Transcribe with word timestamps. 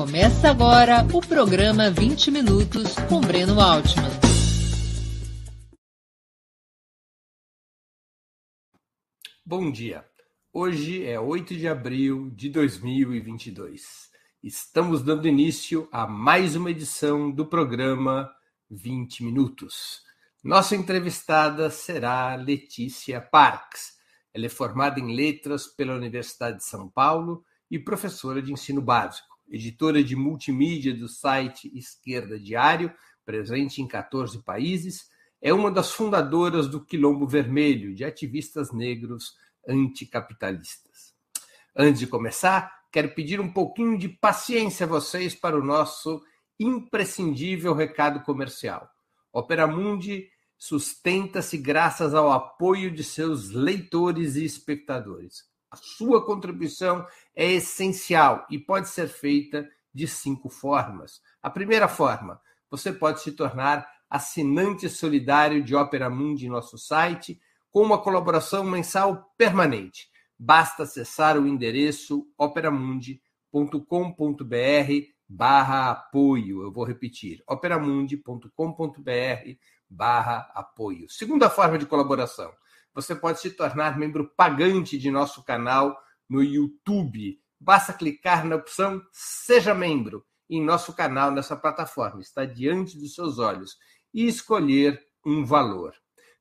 Começa 0.00 0.48
agora 0.48 1.06
o 1.12 1.20
programa 1.20 1.90
20 1.90 2.30
Minutos 2.30 2.94
com 3.06 3.20
Breno 3.20 3.60
Altman. 3.60 4.08
Bom 9.44 9.70
dia. 9.70 10.02
Hoje 10.50 11.04
é 11.04 11.20
8 11.20 11.54
de 11.54 11.68
abril 11.68 12.30
de 12.30 12.48
2022. 12.48 14.10
Estamos 14.42 15.02
dando 15.02 15.28
início 15.28 15.86
a 15.92 16.06
mais 16.06 16.56
uma 16.56 16.70
edição 16.70 17.30
do 17.30 17.44
programa 17.44 18.32
20 18.70 19.22
Minutos. 19.22 20.00
Nossa 20.42 20.74
entrevistada 20.74 21.68
será 21.68 22.34
Letícia 22.36 23.20
Parks. 23.20 23.98
Ela 24.32 24.46
é 24.46 24.48
formada 24.48 24.98
em 24.98 25.14
letras 25.14 25.66
pela 25.66 25.94
Universidade 25.94 26.56
de 26.56 26.64
São 26.64 26.88
Paulo 26.88 27.44
e 27.70 27.78
professora 27.78 28.40
de 28.40 28.50
ensino 28.50 28.80
básico 28.80 29.29
editora 29.50 30.02
de 30.02 30.14
multimídia 30.14 30.94
do 30.94 31.08
site 31.08 31.70
Esquerda 31.76 32.38
Diário, 32.38 32.92
presente 33.24 33.82
em 33.82 33.88
14 33.88 34.42
países, 34.42 35.10
é 35.42 35.52
uma 35.52 35.70
das 35.70 35.90
fundadoras 35.92 36.68
do 36.68 36.84
Quilombo 36.84 37.26
Vermelho, 37.26 37.94
de 37.94 38.04
ativistas 38.04 38.72
negros 38.72 39.34
anticapitalistas. 39.66 41.14
Antes 41.74 42.00
de 42.00 42.06
começar, 42.06 42.70
quero 42.92 43.14
pedir 43.14 43.40
um 43.40 43.52
pouquinho 43.52 43.98
de 43.98 44.08
paciência 44.08 44.84
a 44.84 44.88
vocês 44.88 45.34
para 45.34 45.58
o 45.58 45.64
nosso 45.64 46.22
imprescindível 46.58 47.74
recado 47.74 48.20
comercial. 48.20 48.88
Opera 49.32 49.66
Mundi 49.66 50.28
sustenta-se 50.58 51.56
graças 51.56 52.14
ao 52.14 52.30
apoio 52.30 52.90
de 52.90 53.02
seus 53.02 53.48
leitores 53.50 54.36
e 54.36 54.44
espectadores. 54.44 55.49
A 55.70 55.76
sua 55.76 56.24
contribuição 56.24 57.06
é 57.34 57.52
essencial 57.52 58.44
e 58.50 58.58
pode 58.58 58.88
ser 58.88 59.08
feita 59.08 59.68
de 59.94 60.08
cinco 60.08 60.48
formas. 60.48 61.20
A 61.42 61.48
primeira 61.48 61.86
forma, 61.86 62.40
você 62.70 62.92
pode 62.92 63.20
se 63.20 63.32
tornar 63.32 63.88
assinante 64.08 64.88
solidário 64.88 65.62
de 65.62 65.76
Opera 65.76 66.10
Mundi 66.10 66.46
em 66.46 66.50
nosso 66.50 66.76
site, 66.76 67.40
com 67.70 67.82
uma 67.82 67.98
colaboração 67.98 68.64
mensal 68.64 69.32
permanente. 69.38 70.08
Basta 70.36 70.82
acessar 70.82 71.38
o 71.38 71.46
endereço 71.46 72.26
operamundi.com.br 72.36 73.20
barra 75.28 75.90
apoio. 75.92 76.62
Eu 76.62 76.72
vou 76.72 76.84
repetir, 76.84 77.42
operamundi.com.br 77.46 78.50
barra 79.88 80.50
apoio. 80.52 81.08
Segunda 81.08 81.48
forma 81.48 81.78
de 81.78 81.86
colaboração 81.86 82.50
você 82.94 83.14
pode 83.14 83.40
se 83.40 83.50
tornar 83.50 83.98
membro 83.98 84.32
pagante 84.36 84.98
de 84.98 85.10
nosso 85.10 85.42
canal 85.44 85.96
no 86.28 86.42
YouTube. 86.42 87.40
Basta 87.58 87.92
clicar 87.92 88.44
na 88.44 88.56
opção 88.56 89.02
Seja 89.12 89.74
Membro 89.74 90.24
em 90.48 90.62
nosso 90.62 90.92
canal 90.92 91.30
nessa 91.30 91.56
plataforma, 91.56 92.20
está 92.20 92.44
diante 92.44 92.98
dos 92.98 93.14
seus 93.14 93.38
olhos, 93.38 93.78
e 94.12 94.26
escolher 94.26 95.00
um 95.24 95.44
valor. 95.44 95.94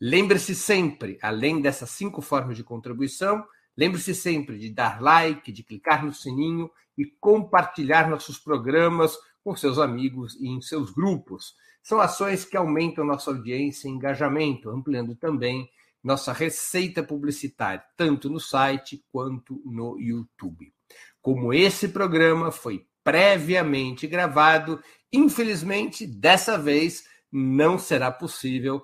Lembre-se 0.00 0.54
sempre, 0.54 1.18
além 1.22 1.60
dessas 1.60 1.90
cinco 1.90 2.20
formas 2.20 2.56
de 2.56 2.64
contribuição, 2.64 3.46
Lembre-se 3.76 4.14
sempre 4.14 4.58
de 4.58 4.70
dar 4.70 5.00
like, 5.02 5.52
de 5.52 5.62
clicar 5.62 6.04
no 6.04 6.12
sininho 6.12 6.70
e 6.96 7.04
compartilhar 7.04 8.08
nossos 8.08 8.38
programas 8.38 9.16
com 9.44 9.54
seus 9.54 9.78
amigos 9.78 10.34
e 10.40 10.48
em 10.48 10.60
seus 10.60 10.90
grupos. 10.90 11.54
São 11.82 12.00
ações 12.00 12.44
que 12.44 12.56
aumentam 12.56 13.04
nossa 13.04 13.30
audiência 13.30 13.86
e 13.86 13.90
engajamento, 13.90 14.70
ampliando 14.70 15.14
também 15.14 15.68
nossa 16.02 16.32
receita 16.32 17.02
publicitária, 17.02 17.84
tanto 17.96 18.30
no 18.30 18.40
site 18.40 19.04
quanto 19.10 19.60
no 19.64 19.98
YouTube. 19.98 20.72
Como 21.20 21.52
esse 21.52 21.88
programa 21.88 22.50
foi 22.50 22.86
previamente 23.02 24.06
gravado, 24.06 24.80
infelizmente, 25.12 26.06
dessa 26.06 26.58
vez 26.58 27.04
não 27.30 27.78
será 27.78 28.10
possível 28.10 28.82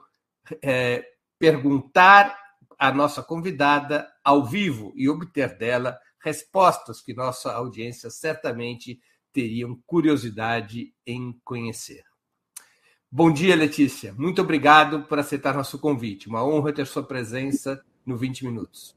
é, 0.63 1.05
perguntar 1.39 2.37
à 2.83 2.91
nossa 2.91 3.23
convidada 3.23 4.09
ao 4.25 4.45
vivo 4.45 4.93
e 4.97 5.09
obter 5.09 5.57
dela 5.57 5.97
respostas 6.19 7.01
que 7.01 7.15
nossa 7.15 7.53
audiência 7.53 8.11
certamente 8.11 8.99
teriam 9.33 9.79
curiosidade 9.87 10.93
em 11.07 11.39
conhecer. 11.45 12.03
Bom 13.09 13.33
dia, 13.33 13.55
Letícia. 13.55 14.13
Muito 14.19 14.43
obrigado 14.43 15.05
por 15.05 15.17
aceitar 15.21 15.55
nosso 15.55 15.79
convite. 15.79 16.29
Uma 16.29 16.45
honra 16.45 16.73
ter 16.73 16.85
sua 16.85 17.05
presença 17.05 17.81
no 18.05 18.17
20 18.17 18.47
Minutos. 18.47 18.97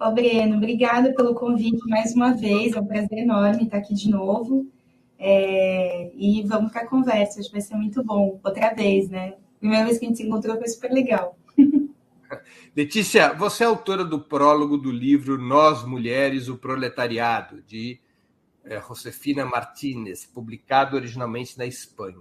Ô, 0.00 0.10
Breno, 0.10 0.56
obrigada 0.56 1.14
pelo 1.14 1.36
convite 1.36 1.88
mais 1.88 2.12
uma 2.12 2.32
vez. 2.32 2.74
É 2.74 2.80
um 2.80 2.86
prazer 2.86 3.18
enorme 3.18 3.66
estar 3.66 3.78
aqui 3.78 3.94
de 3.94 4.10
novo. 4.10 4.66
É... 5.16 6.10
E 6.12 6.42
vamos 6.42 6.72
para 6.72 6.82
a 6.82 6.88
conversa, 6.88 7.40
que 7.40 7.52
vai 7.52 7.60
ser 7.60 7.76
muito 7.76 8.02
bom. 8.02 8.40
Outra 8.42 8.74
vez, 8.74 9.08
né? 9.08 9.34
Primeira 9.60 9.84
vez 9.84 9.96
que 9.96 10.06
a 10.06 10.08
gente 10.08 10.16
se 10.16 10.26
encontrou 10.26 10.56
foi 10.56 10.66
super 10.66 10.90
legal. 10.90 11.38
Letícia, 12.78 13.32
você 13.32 13.64
é 13.64 13.66
autora 13.66 14.04
do 14.04 14.20
prólogo 14.20 14.78
do 14.78 14.92
livro 14.92 15.36
Nós 15.36 15.84
Mulheres, 15.84 16.48
o 16.48 16.56
Proletariado, 16.56 17.60
de 17.62 17.98
é, 18.64 18.80
Josefina 18.80 19.44
Martínez, 19.44 20.24
publicado 20.24 20.94
originalmente 20.94 21.58
na 21.58 21.66
Espanha. 21.66 22.20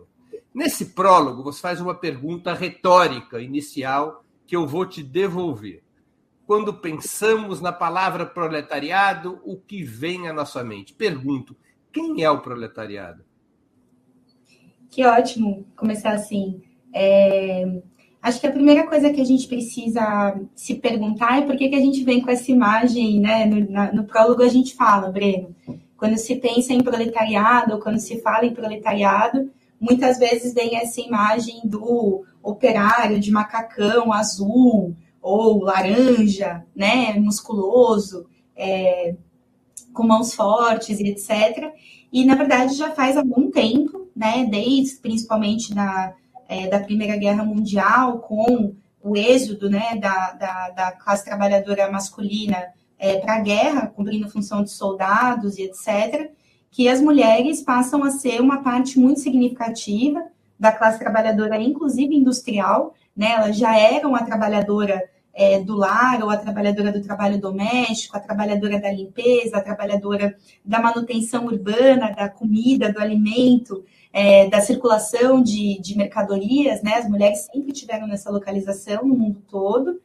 Nesse 0.52 0.96
prólogo, 0.96 1.44
você 1.44 1.62
faz 1.62 1.80
uma 1.80 1.94
pergunta 1.94 2.56
retórica 2.56 3.40
inicial 3.40 4.26
que 4.48 4.56
eu 4.56 4.66
vou 4.66 4.84
te 4.84 5.04
devolver. 5.04 5.84
Quando 6.48 6.74
pensamos 6.74 7.62
na 7.62 7.72
palavra 7.72 8.26
proletariado, 8.26 9.40
o 9.46 9.58
que 9.58 9.84
vem 9.84 10.28
à 10.28 10.34
nossa 10.34 10.64
mente? 10.64 10.92
Pergunto: 10.92 11.56
quem 11.94 12.24
é 12.24 12.32
o 12.32 12.42
proletariado? 12.42 13.24
Que 14.90 15.06
ótimo 15.06 15.68
começar 15.76 16.14
assim. 16.14 16.64
É... 16.92 17.80
Acho 18.28 18.42
que 18.42 18.48
a 18.48 18.52
primeira 18.52 18.86
coisa 18.86 19.10
que 19.10 19.22
a 19.22 19.24
gente 19.24 19.48
precisa 19.48 20.38
se 20.54 20.76
perguntar 20.76 21.38
é 21.38 21.46
por 21.46 21.56
que, 21.56 21.70
que 21.70 21.76
a 21.78 21.80
gente 21.80 22.04
vem 22.04 22.20
com 22.20 22.30
essa 22.30 22.52
imagem, 22.52 23.22
né? 23.22 23.46
No, 23.46 23.72
na, 23.72 23.94
no 23.94 24.04
prólogo 24.04 24.44
a 24.44 24.50
gente 24.50 24.76
fala, 24.76 25.10
Breno, 25.10 25.56
quando 25.96 26.18
se 26.18 26.36
pensa 26.36 26.74
em 26.74 26.84
proletariado, 26.84 27.76
ou 27.76 27.80
quando 27.80 28.00
se 28.00 28.22
fala 28.22 28.46
em 28.46 28.54
proletariado, 28.54 29.50
muitas 29.80 30.20
vezes 30.20 30.54
vem 30.54 30.76
essa 30.76 31.00
imagem 31.00 31.62
do 31.64 32.26
operário 32.44 33.18
de 33.18 33.32
macacão 33.32 34.12
azul 34.12 34.94
ou 35.22 35.64
laranja, 35.64 36.66
né? 36.76 37.14
Musculoso, 37.14 38.26
é, 38.58 39.16
com 39.94 40.06
mãos 40.06 40.34
fortes 40.34 41.00
e 41.00 41.08
etc. 41.08 41.72
E 42.12 42.26
na 42.26 42.36
verdade 42.36 42.74
já 42.74 42.92
faz 42.92 43.16
algum 43.16 43.50
tempo, 43.50 44.10
né? 44.14 44.46
Desde 44.52 44.98
principalmente 44.98 45.74
na 45.74 46.14
é, 46.48 46.68
da 46.68 46.80
Primeira 46.80 47.18
Guerra 47.18 47.44
Mundial, 47.44 48.20
com 48.20 48.76
o 49.02 49.16
êxodo 49.16 49.70
né, 49.70 49.96
da, 49.96 50.34
da, 50.34 50.70
da 50.70 50.92
classe 50.92 51.24
trabalhadora 51.24 51.92
masculina 51.92 52.58
é, 52.98 53.20
para 53.20 53.36
a 53.36 53.40
guerra, 53.40 53.88
cumprindo 53.88 54.30
função 54.30 54.64
de 54.64 54.72
soldados 54.72 55.58
e 55.58 55.64
etc., 55.64 56.32
que 56.70 56.90
as 56.90 57.02
mulheres 57.02 57.62
passam 57.62 58.04
a 58.04 58.12
ser 58.12 58.42
uma 58.42 58.62
parte 58.62 59.00
muito 59.00 59.20
significativa 59.20 60.24
da 60.60 60.72
classe 60.72 61.00
trabalhadora, 61.00 61.62
inclusive 61.62 62.16
industrial, 62.16 62.94
né? 63.16 63.32
Ela 63.32 63.52
já 63.52 63.78
era 63.78 64.08
uma 64.08 64.24
trabalhadora 64.24 65.02
é, 65.34 65.60
do 65.60 65.76
lar, 65.76 66.22
ou 66.24 66.30
a 66.30 66.38
trabalhadora 66.38 66.92
do 66.92 67.02
trabalho 67.02 67.40
doméstico, 67.40 68.18
a 68.18 68.20
trabalhadora 68.20 68.80
da 68.80 68.92
limpeza, 68.92 69.58
a 69.58 69.62
trabalhadora 69.62 70.36
da 70.66 70.82
manutenção 70.82 71.46
urbana, 71.46 72.12
da 72.12 72.28
comida, 72.28 72.92
do 72.92 73.00
alimento, 73.00 73.86
é, 74.18 74.50
da 74.50 74.60
circulação 74.62 75.44
de, 75.44 75.80
de 75.80 75.96
mercadorias, 75.96 76.82
né? 76.82 76.96
As 76.96 77.08
mulheres 77.08 77.48
sempre 77.54 77.72
tiveram 77.72 78.08
nessa 78.08 78.32
localização 78.32 79.06
no 79.06 79.16
mundo 79.16 79.44
todo. 79.48 80.02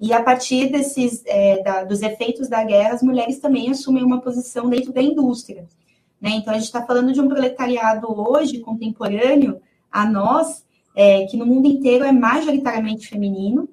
E 0.00 0.12
a 0.12 0.20
partir 0.20 0.68
desses 0.68 1.22
é, 1.24 1.62
da, 1.62 1.84
dos 1.84 2.02
efeitos 2.02 2.48
da 2.48 2.64
guerra, 2.64 2.94
as 2.94 3.04
mulheres 3.04 3.38
também 3.38 3.70
assumem 3.70 4.02
uma 4.02 4.20
posição 4.20 4.68
dentro 4.68 4.92
da 4.92 5.00
indústria. 5.00 5.64
Né? 6.20 6.30
Então, 6.30 6.52
a 6.52 6.56
gente 6.56 6.66
está 6.66 6.84
falando 6.84 7.12
de 7.12 7.20
um 7.20 7.28
proletariado 7.28 8.08
hoje, 8.10 8.58
contemporâneo, 8.58 9.60
a 9.92 10.04
nós, 10.10 10.64
é, 10.92 11.24
que 11.26 11.36
no 11.36 11.46
mundo 11.46 11.68
inteiro 11.68 12.04
é 12.04 12.10
majoritariamente 12.10 13.06
feminino, 13.06 13.68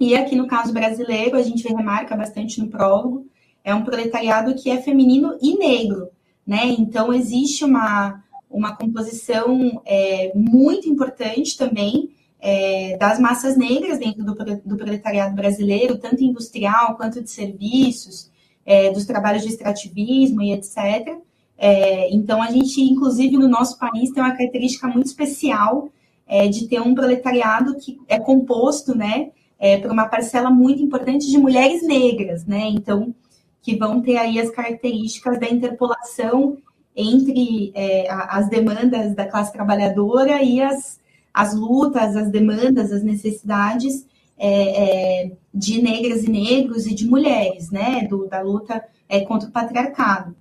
e 0.00 0.16
aqui 0.16 0.34
no 0.34 0.46
caso 0.46 0.72
brasileiro, 0.72 1.36
a 1.36 1.42
gente 1.42 1.68
remarca 1.68 2.16
bastante 2.16 2.58
no 2.58 2.68
prólogo, 2.68 3.26
é 3.62 3.74
um 3.74 3.84
proletariado 3.84 4.54
que 4.54 4.70
é 4.70 4.80
feminino 4.80 5.36
e 5.42 5.54
negro, 5.58 6.08
né? 6.46 6.64
Então 6.64 7.12
existe 7.12 7.62
uma, 7.62 8.22
uma 8.52 8.76
composição 8.76 9.82
é, 9.84 10.32
muito 10.34 10.88
importante 10.88 11.56
também 11.56 12.10
é, 12.40 12.96
das 12.96 13.18
massas 13.18 13.56
negras 13.56 13.98
dentro 13.98 14.24
do, 14.24 14.34
do, 14.34 14.76
proletariado 14.76 15.34
brasileiro, 15.34 15.98
tanto 15.98 16.22
industrial 16.22 16.96
quanto 16.96 17.22
de 17.22 17.30
serviços, 17.30 18.30
é, 18.64 18.90
dos 18.90 19.04
trabalhos 19.04 19.42
de 19.42 19.48
extrativismo 19.48 20.42
e 20.42 20.52
etc. 20.52 21.16
É, 21.56 22.12
então 22.12 22.42
a 22.42 22.50
gente, 22.50 22.80
inclusive 22.80 23.36
no 23.36 23.48
nosso 23.48 23.78
país, 23.78 24.10
tem 24.10 24.22
uma 24.22 24.36
característica 24.36 24.88
muito 24.88 25.06
especial 25.06 25.90
é, 26.26 26.48
de 26.48 26.66
ter 26.66 26.80
um 26.80 26.94
proletariado 26.94 27.76
que 27.76 28.00
é 28.08 28.18
composto, 28.18 28.96
né? 28.96 29.30
é, 29.62 29.78
por 29.78 29.92
uma 29.92 30.08
parcela 30.08 30.50
muito 30.50 30.82
importante 30.82 31.30
de 31.30 31.38
mulheres 31.38 31.86
negras, 31.86 32.44
né? 32.44 32.64
Então, 32.66 33.14
que 33.62 33.76
vão 33.76 34.02
ter 34.02 34.16
aí 34.16 34.40
as 34.40 34.50
características 34.50 35.38
da 35.38 35.48
interpolação 35.48 36.58
entre 36.96 37.72
é, 37.74 38.06
as 38.10 38.48
demandas 38.48 39.14
da 39.14 39.26
classe 39.26 39.52
trabalhadora 39.52 40.42
e 40.42 40.60
as, 40.60 41.00
as 41.32 41.54
lutas, 41.54 42.16
as 42.16 42.30
demandas, 42.30 42.92
as 42.92 43.02
necessidades 43.02 44.06
é, 44.38 45.24
é, 45.24 45.32
de 45.54 45.80
negras 45.80 46.24
e 46.24 46.30
negros 46.30 46.86
e 46.86 46.94
de 46.94 47.06
mulheres, 47.06 47.70
né? 47.70 48.06
Do, 48.08 48.26
da 48.26 48.40
luta 48.40 48.84
é, 49.08 49.20
contra 49.20 49.48
o 49.48 49.52
patriarcado. 49.52 50.34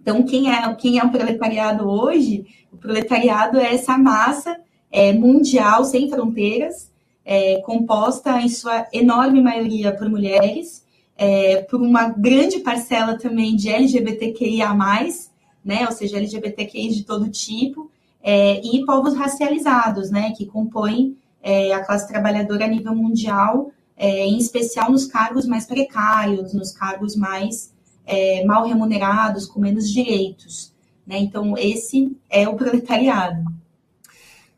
Então, 0.00 0.22
quem 0.22 0.52
é, 0.52 0.74
quem 0.74 0.98
é 0.98 1.04
o 1.04 1.10
proletariado 1.10 1.88
hoje? 1.88 2.46
O 2.72 2.76
proletariado 2.76 3.58
é 3.58 3.74
essa 3.74 3.98
massa 3.98 4.56
é, 4.92 5.12
mundial 5.12 5.84
sem 5.84 6.08
fronteiras, 6.08 6.90
é, 7.24 7.60
composta 7.62 8.40
em 8.40 8.48
sua 8.48 8.86
enorme 8.92 9.40
maioria 9.40 9.92
por 9.92 10.08
mulheres, 10.08 10.84
por 11.70 11.80
uma 11.80 12.10
grande 12.10 12.60
parcela 12.60 13.16
também 13.16 13.56
de 13.56 13.70
LGBTQIA+, 13.70 14.76
né, 15.66 15.84
ou 15.84 15.92
seja, 15.92 16.16
LGBTQI 16.16 16.90
de 16.90 17.02
todo 17.02 17.28
tipo, 17.28 17.90
é, 18.22 18.60
e 18.64 18.86
povos 18.86 19.16
racializados, 19.16 20.10
né, 20.10 20.32
que 20.36 20.46
compõem 20.46 21.18
é, 21.42 21.74
a 21.74 21.84
classe 21.84 22.06
trabalhadora 22.06 22.64
a 22.64 22.68
nível 22.68 22.94
mundial, 22.94 23.72
é, 23.96 24.24
em 24.26 24.38
especial 24.38 24.92
nos 24.92 25.06
cargos 25.06 25.44
mais 25.44 25.66
precários, 25.66 26.54
nos 26.54 26.70
cargos 26.70 27.16
mais 27.16 27.74
é, 28.06 28.44
mal 28.44 28.64
remunerados, 28.64 29.46
com 29.46 29.58
menos 29.58 29.90
direitos. 29.90 30.72
Né? 31.04 31.18
Então, 31.18 31.58
esse 31.58 32.16
é 32.30 32.48
o 32.48 32.54
proletariado. 32.54 33.44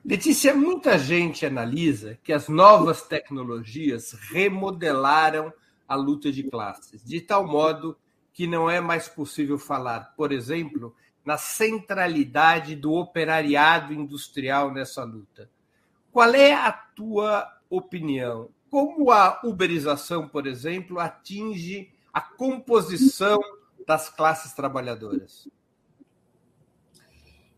Letícia, 0.05 0.55
muita 0.55 0.99
gente 0.99 1.45
analisa 1.47 2.19
que 2.23 2.33
as 2.33 2.49
novas 2.49 3.03
tecnologias 3.03 4.15
remodelaram 4.31 5.53
a 5.87 5.95
luta 5.95 6.31
de 6.31 6.43
classes, 6.43 7.03
de 7.03 7.21
tal 7.21 7.47
modo 7.47 7.97
que 8.39 8.47
não 8.47 8.71
é 8.71 8.81
mais 8.81 9.09
possível 9.09 9.59
falar, 9.59 10.15
por 10.17 10.31
exemplo, 10.31 10.95
na 11.25 11.37
centralidade 11.37 12.77
do 12.77 12.93
operariado 12.93 13.93
industrial 13.93 14.73
nessa 14.73 15.03
luta. 15.03 15.51
Qual 16.13 16.33
é 16.33 16.53
a 16.53 16.71
tua 16.71 17.53
opinião? 17.69 18.49
Como 18.71 19.11
a 19.11 19.41
uberização, 19.43 20.29
por 20.29 20.47
exemplo, 20.47 21.01
atinge 21.01 21.91
a 22.13 22.21
composição 22.21 23.41
das 23.85 24.09
classes 24.09 24.53
trabalhadoras? 24.53 25.49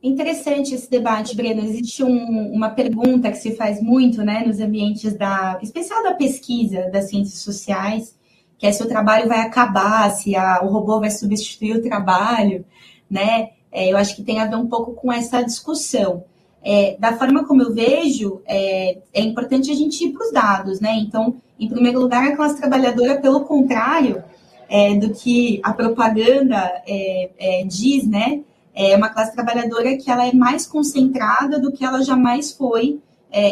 Interessante 0.03 0.75
esse 0.75 0.91
debate, 0.91 1.37
Breno. 1.37 1.63
Existe 1.63 2.03
um, 2.03 2.55
uma 2.55 2.71
pergunta 2.71 3.31
que 3.31 3.37
se 3.37 3.55
faz 3.55 3.83
muito, 3.83 4.23
né, 4.23 4.47
nos 4.47 4.61
ambientes 4.61 5.13
da, 5.13 5.61
especial 5.63 6.03
da 6.03 6.15
pesquisa 6.15 6.89
das 6.91 7.11
ciências 7.11 7.43
sociais, 7.43 8.19
que 8.61 8.67
é 8.67 8.73
se 8.73 8.83
o 8.83 8.87
trabalho 8.87 9.27
vai 9.27 9.41
acabar, 9.41 10.11
se 10.11 10.37
a, 10.37 10.61
o 10.63 10.69
robô 10.69 11.01
vai 11.01 11.11
substituir 11.11 11.79
o 11.79 11.83
trabalho, 11.83 12.63
né? 13.11 13.49
É, 13.73 13.91
eu 13.91 13.97
acho 13.97 14.15
que 14.15 14.23
tem 14.23 14.39
a 14.39 14.45
ver 14.45 14.57
um 14.57 14.67
pouco 14.67 14.93
com 14.93 15.11
essa 15.11 15.43
discussão. 15.43 16.25
É, 16.63 16.95
da 16.99 17.17
forma 17.17 17.47
como 17.47 17.63
eu 17.63 17.73
vejo, 17.73 18.43
é, 18.47 18.99
é 19.15 19.23
importante 19.23 19.71
a 19.71 19.75
gente 19.75 20.05
ir 20.05 20.13
para 20.13 20.27
os 20.27 20.31
dados, 20.31 20.79
né? 20.79 20.95
Então, 20.99 21.37
em 21.59 21.71
primeiro 21.71 21.99
lugar, 21.99 22.23
a 22.23 22.37
classe 22.37 22.61
trabalhadora, 22.61 23.19
pelo 23.19 23.47
contrário 23.47 24.23
é, 24.69 24.95
do 24.95 25.09
que 25.09 25.59
a 25.63 25.73
propaganda 25.73 26.83
é, 26.87 27.31
é, 27.39 27.65
diz, 27.65 28.07
né? 28.07 28.43
é 28.75 28.95
uma 28.95 29.09
classe 29.09 29.35
trabalhadora 29.35 29.97
que 29.97 30.11
ela 30.11 30.29
é 30.29 30.33
mais 30.33 30.67
concentrada 30.67 31.59
do 31.59 31.73
que 31.73 31.85
ela 31.85 32.03
jamais 32.03 32.53
foi 32.53 33.01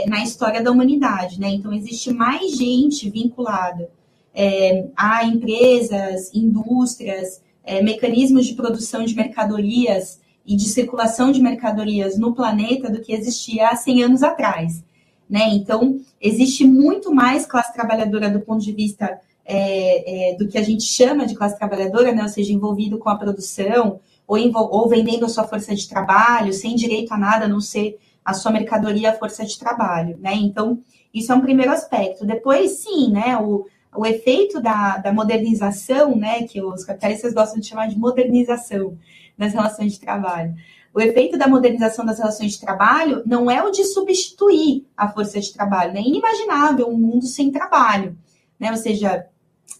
na 0.07 0.23
história 0.23 0.63
da 0.63 0.71
humanidade, 0.71 1.41
né? 1.41 1.51
Então 1.51 1.73
existe 1.73 2.13
mais 2.13 2.57
gente 2.57 3.11
vinculada 3.11 3.91
é, 4.39 4.85
empresas, 5.25 6.33
indústrias, 6.33 7.43
é, 7.65 7.83
mecanismos 7.83 8.47
de 8.47 8.55
produção 8.55 9.05
de 9.05 9.17
mercadorias 9.17 10.21
e 10.47 10.55
de 10.55 10.69
circulação 10.69 11.33
de 11.33 11.43
mercadorias 11.43 12.17
no 12.17 12.33
planeta 12.33 12.89
do 12.89 13.01
que 13.01 13.13
existia 13.13 13.69
há 13.69 13.75
100 13.75 14.05
anos 14.05 14.23
atrás, 14.23 14.85
né? 15.29 15.49
Então 15.49 16.01
existe 16.21 16.65
muito 16.65 17.13
mais 17.13 17.47
classe 17.47 17.75
trabalhadora 17.75 18.31
do 18.31 18.41
ponto 18.41 18.63
de 18.63 18.71
vista 18.73 19.21
é, 19.45 20.31
é, 20.31 20.37
do 20.37 20.47
que 20.47 20.57
a 20.57 20.63
gente 20.63 20.85
chama 20.85 21.27
de 21.27 21.35
classe 21.35 21.59
trabalhadora, 21.59 22.13
né? 22.13 22.23
Ou 22.23 22.29
seja, 22.29 22.53
envolvido 22.53 22.97
com 22.97 23.09
a 23.09 23.17
produção, 23.17 23.99
ou, 24.25 24.39
ou 24.55 24.89
vendendo 24.89 25.27
a 25.27 25.29
sua 25.29 25.49
força 25.49 25.75
de 25.75 25.89
trabalho, 25.89 26.53
sem 26.53 26.77
direito 26.77 27.13
a 27.13 27.19
nada 27.19 27.47
a 27.47 27.49
não 27.49 27.61
ser 27.61 27.99
a 28.25 28.35
sua 28.35 28.53
mercadoria, 28.53 29.11
a 29.11 29.19
força 29.19 29.45
de 29.45 29.59
trabalho, 29.59 30.17
né? 30.21 30.35
Então, 30.35 30.79
isso 31.13 31.33
é 31.33 31.35
um 31.35 31.41
primeiro 31.41 31.73
aspecto. 31.73 32.25
Depois, 32.25 32.71
sim, 32.83 33.11
né, 33.11 33.37
o, 33.37 33.67
o 33.95 34.05
efeito 34.07 34.61
da, 34.61 34.99
da 34.99 35.13
modernização, 35.13 36.17
né, 36.17 36.43
que 36.43 36.63
os 36.63 36.85
capitalistas 36.85 37.33
gostam 37.33 37.61
de 37.61 37.67
chamar 37.67 37.89
de 37.89 37.99
modernização 37.99 38.97
das 39.37 39.53
relações 39.53 39.93
de 39.93 40.01
trabalho. 40.01 40.55
O 40.95 41.01
efeito 41.01 41.39
da 41.39 41.47
modernização 41.47 42.05
das 42.05 42.19
relações 42.19 42.53
de 42.53 42.61
trabalho 42.61 43.23
não 43.25 43.51
é 43.51 43.63
o 43.63 43.71
de 43.71 43.85
substituir 43.85 44.87
a 44.97 45.09
força 45.09 45.41
de 45.41 45.53
trabalho, 45.53 45.93
né? 45.93 46.01
é 46.01 46.03
inimaginável 46.03 46.89
um 46.89 46.97
mundo 46.97 47.27
sem 47.27 47.53
trabalho, 47.53 48.17
né? 48.59 48.71
Ou 48.71 48.77
seja, 48.77 49.29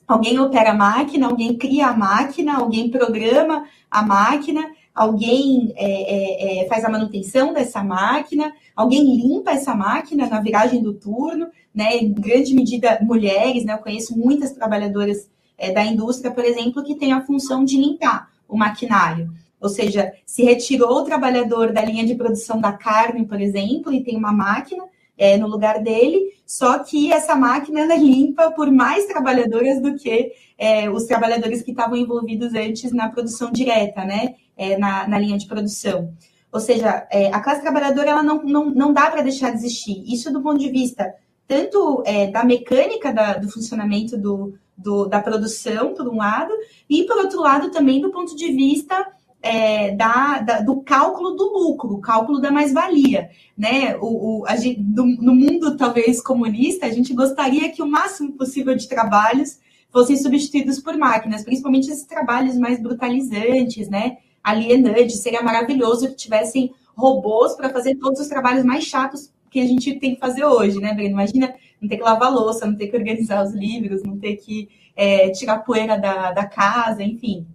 Alguém 0.09 0.39
opera 0.39 0.71
a 0.71 0.75
máquina, 0.75 1.27
alguém 1.27 1.59
cria 1.59 1.89
a 1.89 1.97
máquina, 1.97 2.57
alguém 2.57 2.91
programa 2.91 3.67
a 3.91 4.03
máquina, 4.03 4.67
alguém 4.99 5.73
é, 5.77 5.87
é, 5.87 6.65
é, 6.65 6.69
faz 6.69 6.85
a 6.85 6.89
manutenção 6.89 7.53
dessa 7.53 7.85
máquina, 7.85 8.53
alguém 8.75 9.17
limpa 9.17 9.53
essa 9.53 9.73
máquina 9.73 10.27
na 10.27 10.41
viragem 10.41 10.83
do 10.83 10.93
turno, 10.93 11.47
né? 11.73 11.97
Em 11.97 12.13
grande 12.13 12.53
medida, 12.53 12.99
mulheres, 13.01 13.65
né? 13.65 13.75
Eu 13.75 13.79
conheço 13.79 14.19
muitas 14.19 14.51
trabalhadoras 14.51 15.31
é, 15.57 15.71
da 15.71 15.85
indústria, 15.85 16.33
por 16.33 16.45
exemplo, 16.45 16.83
que 16.83 16.97
têm 16.97 17.13
a 17.13 17.25
função 17.25 17.65
de 17.65 17.77
limpar 17.77 18.29
o 18.49 18.57
maquinário. 18.57 19.31
Ou 19.61 19.69
seja, 19.69 20.13
se 20.27 20.43
retirou 20.43 20.99
o 20.99 21.05
trabalhador 21.05 21.73
da 21.73 21.85
linha 21.85 22.05
de 22.05 22.17
produção 22.17 22.61
da 22.61 22.73
carne, 22.73 23.25
por 23.25 23.41
exemplo, 23.41 23.93
e 23.93 24.03
tem 24.03 24.17
uma 24.17 24.33
máquina, 24.33 24.85
é, 25.19 25.37
no 25.37 25.49
lugar 25.49 25.83
dele, 25.83 26.33
só 26.47 26.79
que 26.79 27.13
essa 27.13 27.35
máquina 27.35 27.81
é 27.93 27.99
limpa 27.99 28.53
por 28.53 28.71
mais 28.71 29.05
trabalhadoras 29.07 29.83
do 29.83 29.97
que 29.97 30.33
é, 30.57 30.89
os 30.89 31.05
trabalhadores 31.05 31.61
que 31.61 31.73
estavam 31.73 31.97
envolvidos 31.97 32.55
antes 32.55 32.93
na 32.93 33.09
produção 33.09 33.51
direta, 33.51 34.05
né? 34.05 34.37
É, 34.59 34.77
na, 34.77 35.07
na, 35.07 35.19
linha 35.19 35.39
de 35.39 35.47
produção. 35.47 36.13
Ou 36.53 36.59
seja, 36.59 37.07
é, 37.13 37.29
a 37.29 37.41
classe 37.41 37.63
trabalhadora 37.63 38.11
ela 38.11 38.23
não, 38.25 38.43
não, 38.43 38.71
não 38.71 38.93
dá 38.93 39.09
para 39.09 39.23
deixar 39.23 39.51
de 39.51 39.59
existir. 39.59 40.03
Isso 40.13 40.33
do 40.33 40.43
ponto 40.43 40.59
de 40.59 40.69
vista 40.69 41.15
tanto 41.47 42.03
é, 42.05 42.27
da 42.31 42.45
mecânica 42.45 43.13
da, 43.13 43.35
do 43.35 43.49
funcionamento 43.49 44.19
do, 44.19 44.55
do, 44.77 45.07
da 45.07 45.21
produção, 45.21 45.95
por 45.95 46.07
um 46.07 46.17
lado, 46.17 46.53
e 46.89 47.05
por 47.05 47.17
outro 47.17 47.41
lado 47.41 47.71
também 47.71 48.01
do 48.01 48.11
ponto 48.11 48.37
de 48.37 48.53
vista 48.53 49.07
é, 49.43 49.93
da, 49.93 50.41
da, 50.41 50.61
do 50.61 50.83
cálculo 50.83 51.37
do 51.37 51.45
lucro, 51.45 51.99
cálculo 52.01 52.41
da 52.41 52.51
mais-valia. 52.51 53.31
Né? 53.57 53.97
O, 53.97 54.41
o, 54.41 54.47
a 54.47 54.57
gente, 54.57 54.81
no 54.81 55.35
mundo, 55.35 55.77
talvez, 55.77 56.21
comunista, 56.21 56.87
a 56.87 56.91
gente 56.91 57.15
gostaria 57.15 57.71
que 57.71 57.83
o 57.83 57.87
máximo 57.87 58.33
possível 58.33 58.75
de 58.75 58.89
trabalhos 58.89 59.59
fossem 59.91 60.17
substituídos 60.17 60.79
por 60.81 60.97
máquinas, 60.97 61.45
principalmente 61.45 61.91
esses 61.91 62.05
trabalhos 62.05 62.57
mais 62.59 62.81
brutalizantes, 62.81 63.89
né? 63.89 64.19
Alienantes. 64.43 65.21
Seria 65.21 65.43
maravilhoso 65.43 66.09
que 66.09 66.17
tivessem 66.17 66.73
robôs 66.97 67.55
para 67.55 67.71
fazer 67.71 67.97
todos 67.97 68.21
os 68.21 68.29
trabalhos 68.29 68.65
mais 68.65 68.85
chatos 68.85 69.33
que 69.51 69.61
a 69.61 69.67
gente 69.67 69.99
tem 69.99 70.15
que 70.15 70.21
fazer 70.21 70.45
hoje, 70.45 70.79
né, 70.79 70.93
Breno? 70.95 71.11
Imagina 71.11 71.55
não 71.81 71.89
ter 71.89 71.97
que 71.97 72.03
lavar 72.03 72.33
louça, 72.33 72.67
não 72.67 72.77
ter 72.77 72.89
que 72.89 72.97
organizar 72.97 73.45
os 73.45 73.53
livros, 73.53 74.03
não 74.03 74.19
ter 74.19 74.37
que 74.37 74.69
é, 74.97 75.31
tirar 75.31 75.59
poeira 75.59 75.97
da, 75.97 76.33
da 76.33 76.47
casa, 76.47 77.03
enfim. 77.03 77.47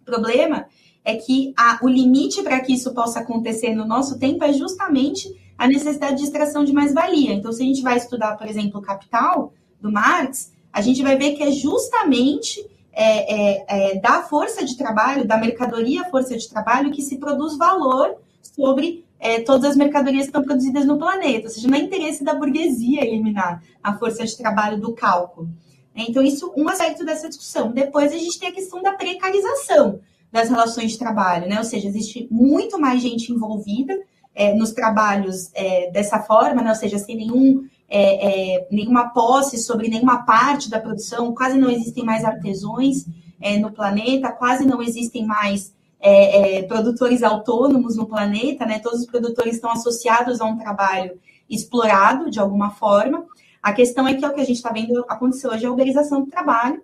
O 0.00 0.04
problema 0.04 0.66
é 1.04 1.16
que 1.16 1.52
a, 1.56 1.78
o 1.82 1.88
limite 1.88 2.42
para 2.42 2.60
que 2.60 2.72
isso 2.72 2.92
possa 2.94 3.20
acontecer 3.20 3.74
no 3.74 3.86
nosso 3.86 4.18
tempo 4.18 4.42
é 4.44 4.52
justamente 4.52 5.34
a 5.56 5.68
necessidade 5.68 6.16
de 6.16 6.24
extração 6.24 6.64
de 6.64 6.72
mais-valia. 6.72 7.32
Então, 7.32 7.52
se 7.52 7.62
a 7.62 7.66
gente 7.66 7.82
vai 7.82 7.96
estudar, 7.96 8.36
por 8.36 8.48
exemplo, 8.48 8.80
o 8.80 8.82
Capital, 8.82 9.52
do 9.80 9.90
Marx, 9.90 10.52
a 10.72 10.80
gente 10.80 11.02
vai 11.02 11.16
ver 11.16 11.32
que 11.32 11.42
é 11.42 11.50
justamente 11.50 12.66
é, 12.92 13.34
é, 13.34 13.64
é, 13.68 14.00
da 14.00 14.22
força 14.22 14.64
de 14.64 14.76
trabalho, 14.76 15.26
da 15.26 15.38
mercadoria 15.38 16.04
força 16.10 16.36
de 16.36 16.48
trabalho, 16.48 16.90
que 16.90 17.02
se 17.02 17.18
produz 17.18 17.56
valor 17.56 18.16
sobre 18.42 19.04
é, 19.18 19.40
todas 19.40 19.70
as 19.70 19.76
mercadorias 19.76 20.22
que 20.22 20.28
estão 20.28 20.42
produzidas 20.42 20.84
no 20.84 20.98
planeta. 20.98 21.46
Ou 21.46 21.50
seja, 21.50 21.68
não 21.68 21.76
é 21.76 21.80
interesse 21.80 22.24
da 22.24 22.34
burguesia 22.34 23.04
eliminar 23.04 23.62
a 23.82 23.96
força 23.96 24.24
de 24.24 24.36
trabalho 24.36 24.80
do 24.80 24.92
cálculo. 24.92 25.48
Então, 25.94 26.22
isso 26.22 26.52
um 26.56 26.68
aspecto 26.68 27.04
dessa 27.04 27.28
discussão. 27.28 27.72
Depois, 27.72 28.12
a 28.12 28.16
gente 28.16 28.38
tem 28.38 28.48
a 28.48 28.52
questão 28.52 28.82
da 28.82 28.92
precarização 28.92 30.00
das 30.32 30.48
relações 30.48 30.92
de 30.92 30.98
trabalho, 30.98 31.48
né? 31.48 31.58
Ou 31.58 31.64
seja, 31.64 31.88
existe 31.88 32.28
muito 32.30 32.78
mais 32.78 33.02
gente 33.02 33.32
envolvida 33.32 33.98
é, 34.34 34.54
nos 34.54 34.72
trabalhos 34.72 35.50
é, 35.54 35.90
dessa 35.90 36.20
forma, 36.20 36.62
né? 36.62 36.70
Ou 36.70 36.76
seja, 36.76 36.98
sem 36.98 37.16
nenhum, 37.16 37.68
é, 37.90 38.54
é 38.56 38.68
nenhuma 38.70 39.10
posse 39.10 39.58
sobre 39.58 39.88
nenhuma 39.88 40.24
parte 40.24 40.70
da 40.70 40.80
produção, 40.80 41.34
quase 41.34 41.58
não 41.58 41.68
existem 41.68 42.04
mais 42.04 42.24
artesões 42.24 43.04
é, 43.40 43.58
no 43.58 43.72
planeta, 43.72 44.30
quase 44.30 44.64
não 44.64 44.80
existem 44.80 45.26
mais 45.26 45.74
é, 45.98 46.62
produtores 46.62 47.22
autônomos 47.22 47.96
no 47.96 48.06
planeta, 48.06 48.64
né? 48.64 48.78
Todos 48.78 49.00
os 49.00 49.06
produtores 49.06 49.56
estão 49.56 49.70
associados 49.70 50.40
a 50.40 50.44
um 50.44 50.56
trabalho 50.56 51.18
explorado 51.48 52.30
de 52.30 52.38
alguma 52.38 52.70
forma. 52.70 53.26
A 53.62 53.72
questão 53.72 54.06
é 54.06 54.14
que 54.14 54.24
é 54.24 54.28
o 54.28 54.32
que 54.32 54.40
a 54.40 54.44
gente 54.44 54.56
está 54.56 54.72
vendo 54.72 55.04
acontecer 55.08 55.48
hoje, 55.48 55.66
a 55.66 55.72
uberização 55.72 56.22
do 56.22 56.30
trabalho, 56.30 56.82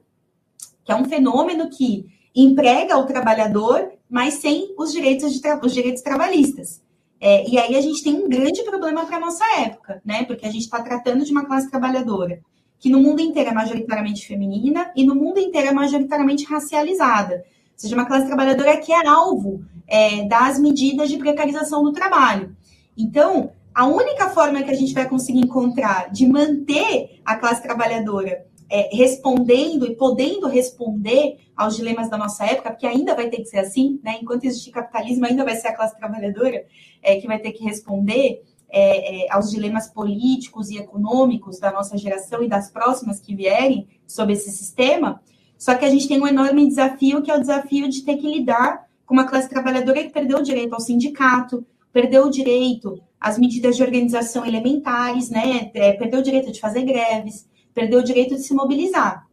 que 0.85 0.93
é 0.93 0.97
um 0.97 1.05
fenômeno 1.05 1.71
que 1.71 2.07
emprega 2.35 2.99
o 2.99 3.07
trabalhador, 3.07 3.93
mas 4.11 4.35
sem 4.35 4.75
os 4.77 4.93
direitos, 4.93 5.41
de 5.41 5.49
os 5.63 5.73
direitos 5.73 6.03
trabalhistas. 6.03 6.83
É, 7.21 7.49
e 7.49 7.59
aí 7.59 7.77
a 7.77 7.81
gente 7.81 8.03
tem 8.03 8.15
um 8.15 8.29
grande 8.29 8.63
problema 8.63 9.07
para 9.07 9.17
a 9.17 9.21
nossa 9.21 9.45
época, 9.61 10.01
né? 10.05 10.25
Porque 10.25 10.47
a 10.47 10.51
gente 10.51 10.65
está 10.65 10.83
tratando 10.83 11.25
de 11.25 11.33
uma 11.33 11.47
classe 11.47 11.71
trabalhadora 11.71 12.41
que 12.79 12.91
no 12.91 13.01
mundo 13.01 13.21
inteiro 13.21 13.51
é 13.51 13.55
majoritariamente 13.55 14.27
feminina 14.27 14.91
e 14.95 15.05
no 15.05 15.15
mundo 15.15 15.39
inteiro 15.39 15.69
é 15.69 15.73
majoritariamente 15.73 16.45
racializada. 16.45 17.37
Ou 17.37 17.43
seja, 17.75 17.95
uma 17.95 18.07
classe 18.07 18.27
trabalhadora 18.27 18.77
que 18.77 18.93
é 18.93 19.07
alvo 19.07 19.65
é, 19.87 20.25
das 20.25 20.59
medidas 20.59 21.09
de 21.09 21.19
precarização 21.19 21.83
do 21.83 21.93
trabalho. 21.93 22.55
Então, 22.97 23.51
a 23.75 23.87
única 23.87 24.31
forma 24.31 24.63
que 24.63 24.71
a 24.71 24.75
gente 24.75 24.95
vai 24.95 25.09
conseguir 25.09 25.41
encontrar 25.41 26.11
de 26.11 26.27
manter 26.27 27.21
a 27.25 27.37
classe 27.37 27.63
trabalhadora 27.63 28.47
é, 28.69 28.95
respondendo 28.95 29.87
e 29.87 29.95
podendo 29.95 30.49
responder 30.49 31.39
aos 31.57 31.77
dilemas 31.77 32.11
da 32.11 32.19
nossa 32.19 32.45
época, 32.45 32.71
porque 32.71 32.87
ainda 32.87 33.15
vai 33.15 33.29
ter 33.29 33.39
que 33.39 33.47
ser 33.47 33.59
assim, 33.59 34.01
né? 34.03 34.19
Enquanto 34.21 34.45
existir 34.45 34.71
capitalismo, 34.71 35.25
ainda 35.25 35.45
vai 35.45 35.57
ser 35.57 35.69
a 35.69 35.77
classe 35.77 35.97
trabalhadora 35.97 36.65
é, 37.03 37.17
que 37.17 37.27
vai 37.27 37.39
ter 37.39 37.53
que 37.53 37.65
responder 37.65 38.43
é, 38.69 39.25
é, 39.25 39.33
aos 39.33 39.51
dilemas 39.51 39.89
políticos 39.89 40.71
e 40.71 40.77
econômicos 40.77 41.59
da 41.59 41.71
nossa 41.71 41.97
geração 41.97 42.43
e 42.43 42.49
das 42.49 42.71
próximas 42.71 43.21
que 43.21 43.35
vierem 43.35 43.87
sobre 44.07 44.35
esse 44.35 44.51
sistema. 44.51 45.21
Só 45.57 45.75
que 45.75 45.85
a 45.85 45.89
gente 45.91 46.09
tem 46.09 46.21
um 46.21 46.27
enorme 46.27 46.67
desafio, 46.67 47.23
que 47.23 47.31
é 47.31 47.37
o 47.37 47.41
desafio 47.41 47.89
de 47.89 48.03
ter 48.03 48.17
que 48.17 48.27
lidar 48.27 48.87
com 49.07 49.15
uma 49.15 49.25
classe 49.25 49.49
trabalhadora 49.49 50.03
que 50.03 50.11
perdeu 50.11 50.39
o 50.39 50.43
direito 50.43 50.75
ao 50.75 50.81
sindicato, 50.81 51.65
perdeu 51.93 52.27
o 52.27 52.31
direito 52.31 53.01
às 53.19 53.39
medidas 53.39 53.77
de 53.77 53.83
organização 53.83 54.45
elementares, 54.45 55.31
né? 55.31 55.71
É, 55.73 55.93
perdeu 55.93 56.21
o 56.21 56.23
direito 56.23 56.53
de 56.53 56.61
fazer 56.61 56.83
greves, 56.83 57.49
perdeu 57.77 58.01
o 58.01 58.03
direito 58.03 58.35
de 58.35 58.43
se 58.43 58.55
mobilizar. 58.55 59.29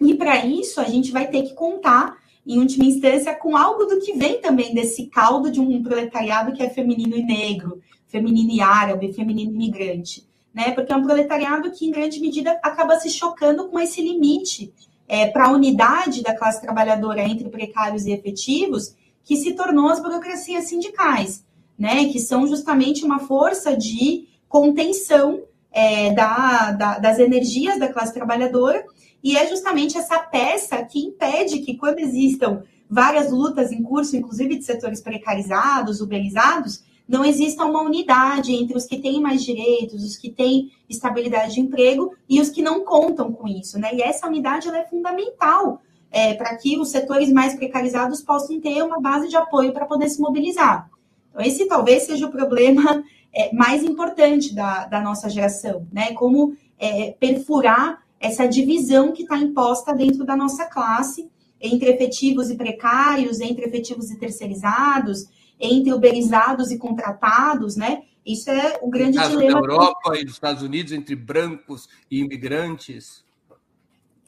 E 0.00 0.14
para 0.14 0.46
isso, 0.46 0.80
a 0.80 0.84
gente 0.84 1.10
vai 1.10 1.26
ter 1.26 1.42
que 1.42 1.52
contar, 1.52 2.16
em 2.46 2.60
última 2.60 2.84
instância, 2.84 3.34
com 3.34 3.56
algo 3.56 3.86
do 3.86 4.00
que 4.00 4.12
vem 4.12 4.40
também 4.40 4.72
desse 4.72 5.06
caldo 5.06 5.50
de 5.50 5.58
um 5.58 5.82
proletariado 5.82 6.52
que 6.52 6.62
é 6.62 6.70
feminino 6.70 7.16
e 7.16 7.24
negro, 7.24 7.82
feminino 8.06 8.52
e 8.52 8.60
árabe, 8.60 9.12
feminino 9.12 9.50
e 9.50 9.54
imigrante. 9.56 10.24
Né? 10.54 10.70
Porque 10.70 10.92
é 10.92 10.96
um 10.96 11.02
proletariado 11.02 11.72
que, 11.72 11.84
em 11.84 11.90
grande 11.90 12.20
medida, 12.20 12.52
acaba 12.62 13.00
se 13.00 13.10
chocando 13.10 13.68
com 13.68 13.80
esse 13.80 14.00
limite 14.00 14.72
é, 15.08 15.26
para 15.26 15.48
a 15.48 15.52
unidade 15.52 16.22
da 16.22 16.36
classe 16.36 16.62
trabalhadora 16.62 17.22
entre 17.22 17.48
precários 17.48 18.06
e 18.06 18.12
efetivos, 18.12 18.94
que 19.24 19.34
se 19.34 19.54
tornou 19.54 19.88
as 19.88 20.00
burocracias 20.00 20.68
sindicais, 20.68 21.44
né? 21.76 22.04
que 22.10 22.20
são 22.20 22.46
justamente 22.46 23.04
uma 23.04 23.18
força 23.18 23.76
de 23.76 24.28
contenção 24.48 25.42
é, 25.72 26.12
da, 26.12 26.72
da, 26.72 26.98
das 26.98 27.18
energias 27.18 27.78
da 27.78 27.92
classe 27.92 28.12
trabalhadora, 28.12 28.84
e 29.22 29.36
é 29.36 29.46
justamente 29.48 29.96
essa 29.96 30.18
peça 30.18 30.82
que 30.84 30.98
impede 30.98 31.60
que, 31.60 31.76
quando 31.76 32.00
existam 32.00 32.62
várias 32.88 33.30
lutas 33.30 33.72
em 33.72 33.82
curso, 33.82 34.16
inclusive 34.16 34.56
de 34.56 34.64
setores 34.64 35.00
precarizados, 35.00 36.00
uberizados, 36.00 36.82
não 37.08 37.24
exista 37.24 37.64
uma 37.64 37.82
unidade 37.82 38.52
entre 38.54 38.76
os 38.76 38.84
que 38.84 38.98
têm 38.98 39.20
mais 39.20 39.42
direitos, 39.42 40.04
os 40.04 40.16
que 40.16 40.30
têm 40.30 40.70
estabilidade 40.88 41.54
de 41.54 41.60
emprego 41.60 42.14
e 42.28 42.40
os 42.40 42.50
que 42.50 42.62
não 42.62 42.84
contam 42.84 43.32
com 43.32 43.48
isso, 43.48 43.78
né? 43.78 43.94
E 43.94 44.02
essa 44.02 44.26
unidade 44.26 44.68
é 44.68 44.84
fundamental 44.84 45.80
é, 46.10 46.34
para 46.34 46.54
que 46.56 46.78
os 46.78 46.90
setores 46.90 47.32
mais 47.32 47.54
precarizados 47.54 48.20
possam 48.20 48.60
ter 48.60 48.82
uma 48.82 49.00
base 49.00 49.28
de 49.28 49.36
apoio 49.36 49.72
para 49.72 49.86
poder 49.86 50.08
se 50.08 50.20
mobilizar. 50.20 50.90
Então, 51.30 51.44
esse 51.44 51.66
talvez 51.66 52.04
seja 52.04 52.26
o 52.26 52.30
problema 52.30 53.02
é, 53.34 53.54
mais 53.54 53.82
importante 53.82 54.54
da, 54.54 54.86
da 54.86 55.00
nossa 55.00 55.28
geração, 55.28 55.86
né? 55.92 56.12
Como 56.12 56.56
é, 56.78 57.12
perfurar 57.12 58.02
essa 58.20 58.46
divisão 58.46 59.12
que 59.12 59.22
está 59.22 59.36
imposta 59.36 59.94
dentro 59.94 60.24
da 60.24 60.36
nossa 60.36 60.66
classe 60.66 61.30
entre 61.60 61.90
efetivos 61.90 62.50
e 62.50 62.56
precários, 62.56 63.40
entre 63.40 63.64
efetivos 63.64 64.10
e 64.10 64.18
terceirizados, 64.18 65.26
entre 65.58 65.92
uberizados 65.92 66.70
e 66.70 66.78
contratados, 66.78 67.76
né? 67.76 68.02
Isso 68.24 68.50
é 68.50 68.78
o 68.82 68.90
grande 68.90 69.18
no 69.18 69.28
dilema. 69.28 69.60
Da 69.60 69.66
Europa 69.66 70.18
e 70.18 70.24
dos 70.24 70.34
Estados 70.34 70.62
Unidos, 70.62 70.92
entre 70.92 71.16
brancos 71.16 71.88
e 72.10 72.20
imigrantes. 72.20 73.24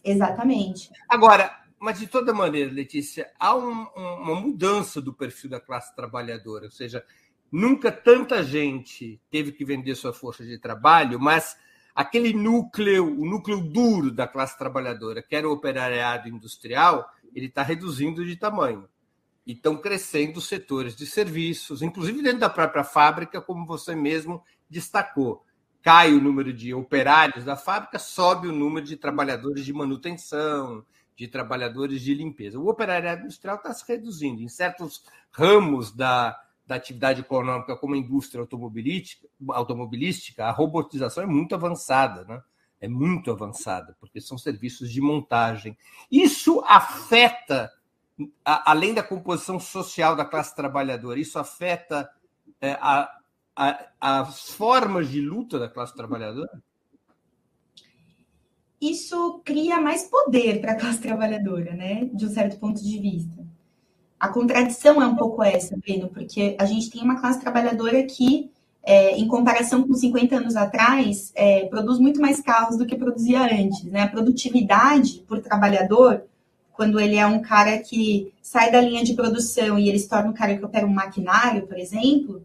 Exatamente. 0.02 0.90
Agora, 1.08 1.50
mas 1.78 1.98
de 1.98 2.06
toda 2.06 2.32
maneira, 2.32 2.72
Letícia, 2.72 3.30
há 3.38 3.54
um, 3.54 3.86
uma 3.96 4.40
mudança 4.40 5.00
do 5.00 5.12
perfil 5.12 5.50
da 5.50 5.60
classe 5.60 5.94
trabalhadora, 5.94 6.66
ou 6.66 6.70
seja, 6.70 7.04
Nunca 7.56 7.92
tanta 7.92 8.42
gente 8.42 9.20
teve 9.30 9.52
que 9.52 9.64
vender 9.64 9.94
sua 9.94 10.12
força 10.12 10.44
de 10.44 10.58
trabalho, 10.58 11.20
mas 11.20 11.56
aquele 11.94 12.32
núcleo, 12.32 13.06
o 13.06 13.24
núcleo 13.24 13.60
duro 13.60 14.10
da 14.10 14.26
classe 14.26 14.58
trabalhadora, 14.58 15.22
que 15.22 15.36
era 15.36 15.48
o 15.48 15.52
operariado 15.52 16.28
industrial, 16.28 17.08
ele 17.32 17.46
está 17.46 17.62
reduzindo 17.62 18.26
de 18.26 18.34
tamanho. 18.34 18.88
E 19.46 19.52
estão 19.52 19.76
crescendo 19.76 20.38
os 20.38 20.48
setores 20.48 20.96
de 20.96 21.06
serviços, 21.06 21.80
inclusive 21.80 22.22
dentro 22.22 22.40
da 22.40 22.50
própria 22.50 22.82
fábrica, 22.82 23.40
como 23.40 23.64
você 23.64 23.94
mesmo 23.94 24.42
destacou. 24.68 25.44
Cai 25.80 26.12
o 26.12 26.20
número 26.20 26.52
de 26.52 26.74
operários 26.74 27.44
da 27.44 27.54
fábrica, 27.54 28.00
sobe 28.00 28.48
o 28.48 28.52
número 28.52 28.84
de 28.84 28.96
trabalhadores 28.96 29.64
de 29.64 29.72
manutenção, 29.72 30.84
de 31.14 31.28
trabalhadores 31.28 32.02
de 32.02 32.14
limpeza. 32.14 32.58
O 32.58 32.66
operariado 32.66 33.22
industrial 33.22 33.58
está 33.58 33.72
se 33.72 33.84
reduzindo. 33.86 34.42
Em 34.42 34.48
certos 34.48 35.04
ramos 35.30 35.92
da, 35.92 36.36
da 36.66 36.76
atividade 36.76 37.20
econômica 37.20 37.76
como 37.76 37.94
a 37.94 37.98
indústria 37.98 38.40
automobilística, 38.40 39.28
automobilística, 39.48 40.44
a 40.44 40.50
robotização 40.50 41.22
é 41.22 41.26
muito 41.26 41.54
avançada, 41.54 42.24
né? 42.24 42.42
É 42.80 42.88
muito 42.88 43.30
avançada, 43.30 43.96
porque 43.98 44.20
são 44.20 44.36
serviços 44.36 44.90
de 44.90 45.00
montagem. 45.00 45.76
Isso 46.10 46.62
afeta, 46.66 47.72
além 48.44 48.92
da 48.92 49.02
composição 49.02 49.58
social 49.58 50.14
da 50.14 50.24
classe 50.24 50.54
trabalhadora, 50.54 51.18
isso 51.18 51.38
afeta 51.38 52.10
é, 52.60 52.72
a, 52.72 53.10
a, 53.56 53.88
as 54.00 54.50
formas 54.50 55.08
de 55.08 55.20
luta 55.20 55.58
da 55.58 55.68
classe 55.68 55.94
trabalhadora? 55.94 56.62
Isso 58.80 59.40
cria 59.44 59.80
mais 59.80 60.04
poder 60.04 60.60
para 60.60 60.72
a 60.72 60.78
classe 60.78 61.00
trabalhadora, 61.00 61.74
né? 61.74 62.04
De 62.12 62.26
um 62.26 62.30
certo 62.30 62.58
ponto 62.58 62.82
de 62.82 62.98
vista 62.98 63.53
a 64.24 64.28
contradição 64.28 65.02
é 65.02 65.06
um 65.06 65.16
pouco 65.16 65.42
essa, 65.42 65.76
Breno, 65.76 66.08
porque 66.08 66.56
a 66.58 66.64
gente 66.64 66.88
tem 66.88 67.02
uma 67.02 67.20
classe 67.20 67.38
trabalhadora 67.38 68.02
que, 68.04 68.50
é, 68.82 69.18
em 69.18 69.28
comparação 69.28 69.86
com 69.86 69.92
50 69.92 70.36
anos 70.36 70.56
atrás, 70.56 71.30
é, 71.34 71.66
produz 71.66 71.98
muito 71.98 72.22
mais 72.22 72.40
carros 72.40 72.78
do 72.78 72.86
que 72.86 72.96
produzia 72.96 73.42
antes. 73.42 73.84
Né? 73.84 74.00
A 74.00 74.08
produtividade 74.08 75.22
por 75.28 75.40
trabalhador, 75.40 76.22
quando 76.72 76.98
ele 76.98 77.16
é 77.16 77.26
um 77.26 77.42
cara 77.42 77.76
que 77.76 78.32
sai 78.40 78.72
da 78.72 78.80
linha 78.80 79.04
de 79.04 79.12
produção 79.12 79.78
e 79.78 79.90
ele 79.90 79.98
se 79.98 80.08
torna 80.08 80.30
um 80.30 80.34
cara 80.34 80.56
que 80.56 80.64
opera 80.64 80.86
um 80.86 80.94
maquinário, 80.94 81.66
por 81.66 81.78
exemplo, 81.78 82.40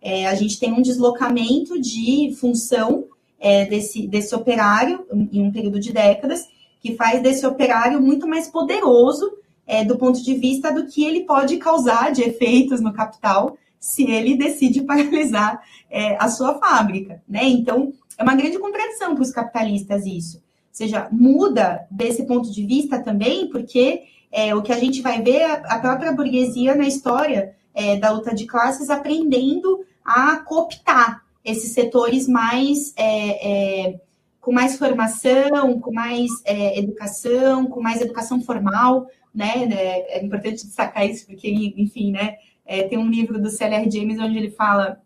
é, 0.00 0.28
a 0.28 0.36
gente 0.36 0.60
tem 0.60 0.72
um 0.72 0.82
deslocamento 0.82 1.80
de 1.80 2.32
função 2.38 3.06
é, 3.40 3.64
desse, 3.64 4.06
desse 4.06 4.36
operário 4.36 5.04
em 5.32 5.42
um 5.42 5.50
período 5.50 5.80
de 5.80 5.92
décadas, 5.92 6.46
que 6.80 6.94
faz 6.94 7.20
desse 7.20 7.44
operário 7.44 8.00
muito 8.00 8.24
mais 8.24 8.46
poderoso 8.46 9.42
é, 9.66 9.84
do 9.84 9.96
ponto 9.96 10.22
de 10.22 10.34
vista 10.34 10.72
do 10.72 10.86
que 10.86 11.04
ele 11.04 11.24
pode 11.24 11.56
causar 11.56 12.12
de 12.12 12.22
efeitos 12.22 12.80
no 12.80 12.92
capital 12.92 13.56
se 13.78 14.10
ele 14.10 14.36
decide 14.36 14.82
paralisar 14.84 15.62
é, 15.90 16.16
a 16.18 16.28
sua 16.28 16.58
fábrica, 16.58 17.22
né? 17.28 17.44
Então, 17.44 17.92
é 18.16 18.22
uma 18.22 18.34
grande 18.34 18.58
contradição 18.58 19.14
para 19.14 19.22
os 19.22 19.30
capitalistas 19.30 20.06
isso. 20.06 20.38
Ou 20.38 20.42
seja, 20.72 21.08
muda 21.12 21.86
desse 21.90 22.24
ponto 22.24 22.50
de 22.50 22.66
vista 22.66 22.98
também, 22.98 23.48
porque 23.48 24.02
é, 24.32 24.54
o 24.54 24.62
que 24.62 24.72
a 24.72 24.78
gente 24.78 25.00
vai 25.00 25.22
ver 25.22 25.36
é 25.36 25.62
a 25.66 25.78
própria 25.78 26.12
burguesia 26.12 26.74
na 26.74 26.86
história 26.86 27.54
é, 27.72 27.96
da 27.96 28.10
luta 28.10 28.34
de 28.34 28.46
classes 28.46 28.90
aprendendo 28.90 29.84
a 30.04 30.36
cooptar 30.36 31.22
esses 31.44 31.72
setores 31.72 32.26
mais 32.26 32.92
é, 32.96 33.88
é 33.88 34.00
com 34.40 34.52
mais 34.52 34.76
formação, 34.76 35.80
com 35.80 35.90
mais 35.90 36.30
é, 36.44 36.78
educação, 36.78 37.66
com 37.66 37.80
mais 37.80 38.02
educação 38.02 38.42
formal, 38.42 39.06
né? 39.34 39.64
É 40.08 40.24
importante 40.24 40.66
destacar 40.66 41.08
isso, 41.08 41.26
porque, 41.26 41.50
enfim, 41.76 42.12
né? 42.12 42.36
É, 42.64 42.84
tem 42.84 42.98
um 42.98 43.10
livro 43.10 43.40
do 43.40 43.50
C.L.R. 43.50 43.90
James 43.90 44.18
onde 44.18 44.38
ele 44.38 44.50
fala. 44.50 45.00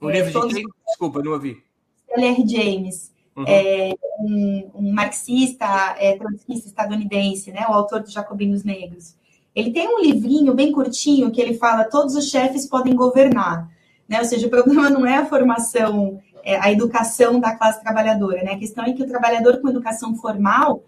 O 0.00 0.10
livro 0.10 0.32
todos... 0.32 0.48
de 0.48 0.56
quem? 0.56 0.64
Desculpa, 0.86 1.22
não 1.22 1.32
ouvi. 1.32 1.62
C.L.R. 2.06 2.46
James, 2.46 3.12
uhum. 3.36 3.44
é, 3.46 3.94
um, 4.20 4.70
um, 4.74 4.92
marxista, 4.92 5.96
é, 5.98 6.16
trotskista 6.16 6.68
estadunidense, 6.68 7.52
né? 7.52 7.66
O 7.68 7.72
autor 7.72 8.00
dos 8.02 8.12
Jacobinos 8.12 8.64
Negros. 8.64 9.14
Ele 9.54 9.72
tem 9.72 9.88
um 9.88 10.00
livrinho 10.00 10.54
bem 10.54 10.70
curtinho 10.70 11.30
que 11.30 11.40
ele 11.40 11.54
fala: 11.54 11.84
todos 11.84 12.14
os 12.14 12.28
chefes 12.28 12.66
podem 12.66 12.94
governar. 12.94 13.68
Né? 14.08 14.18
Ou 14.18 14.24
seja, 14.24 14.46
o 14.46 14.50
problema 14.50 14.88
não 14.88 15.06
é 15.06 15.16
a 15.16 15.26
formação, 15.26 16.20
é 16.42 16.56
a 16.58 16.72
educação 16.72 17.38
da 17.38 17.54
classe 17.54 17.82
trabalhadora. 17.82 18.42
Né? 18.42 18.52
A 18.52 18.58
questão 18.58 18.84
é 18.84 18.92
que 18.92 19.02
o 19.02 19.08
trabalhador 19.08 19.60
com 19.60 19.68
educação 19.68 20.16
formal, 20.16 20.82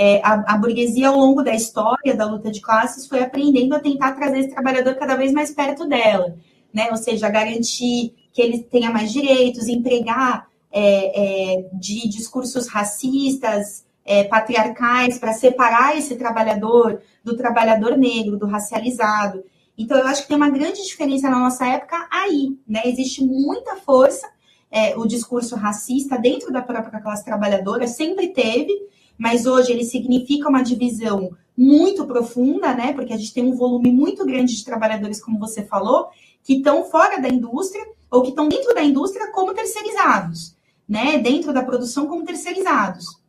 é, 0.00 0.20
a, 0.22 0.54
a, 0.54 0.56
burguesia, 0.56 1.08
ao 1.08 1.18
longo 1.18 1.42
da 1.42 1.52
história 1.52 2.14
da 2.14 2.24
luta 2.24 2.52
de 2.52 2.60
classes, 2.60 3.08
foi 3.08 3.20
aprendendo 3.20 3.74
a 3.74 3.80
tentar 3.80 4.12
trazer 4.12 4.38
esse 4.38 4.50
trabalhador 4.50 4.94
cada 4.94 5.16
vez 5.16 5.32
mais 5.32 5.50
perto 5.50 5.88
dela. 5.88 6.36
Né? 6.72 6.88
Ou 6.92 6.96
seja, 6.96 7.28
garantir 7.28 8.14
que 8.32 8.40
ele 8.40 8.60
tenha 8.60 8.92
mais 8.92 9.12
direitos, 9.12 9.66
empregar 9.66 10.46
é, 10.70 11.56
é, 11.56 11.68
de 11.72 12.08
discursos 12.08 12.68
racistas, 12.68 13.84
é, 14.04 14.22
patriarcais, 14.22 15.18
para 15.18 15.32
separar 15.32 15.98
esse 15.98 16.14
trabalhador 16.14 17.02
do 17.24 17.36
trabalhador 17.36 17.98
negro, 17.98 18.38
do 18.38 18.46
racializado. 18.46 19.42
Então, 19.76 19.98
eu 19.98 20.06
acho 20.06 20.22
que 20.22 20.28
tem 20.28 20.36
uma 20.36 20.48
grande 20.48 20.80
diferença 20.84 21.28
na 21.28 21.40
nossa 21.40 21.66
época 21.66 22.06
aí, 22.12 22.56
né? 22.68 22.82
Existe 22.84 23.24
muita 23.24 23.74
força, 23.74 24.28
é, 24.70 24.96
o 24.96 25.06
discurso 25.06 25.56
racista 25.56 26.16
dentro 26.16 26.52
da 26.52 26.62
própria 26.62 27.00
classe 27.00 27.24
trabalhadora 27.24 27.88
sempre 27.88 28.28
teve, 28.28 28.72
mas 29.18 29.46
hoje 29.46 29.72
ele 29.72 29.84
significa 29.84 30.48
uma 30.48 30.62
divisão 30.62 31.36
muito 31.56 32.06
profunda, 32.06 32.72
né? 32.72 32.92
Porque 32.92 33.12
a 33.12 33.16
gente 33.16 33.34
tem 33.34 33.44
um 33.44 33.56
volume 33.56 33.90
muito 33.90 34.24
grande 34.24 34.54
de 34.54 34.64
trabalhadores, 34.64 35.20
como 35.20 35.40
você 35.40 35.64
falou, 35.64 36.08
que 36.44 36.54
estão 36.54 36.84
fora 36.84 37.20
da 37.20 37.28
indústria 37.28 37.84
ou 38.08 38.22
que 38.22 38.28
estão 38.28 38.48
dentro 38.48 38.72
da 38.72 38.82
indústria 38.82 39.32
como 39.32 39.52
terceirizados, 39.52 40.56
né? 40.88 41.18
Dentro 41.18 41.52
da 41.52 41.64
produção 41.64 42.06
como 42.06 42.24
terceirizados. 42.24 43.06
Ou 43.08 43.20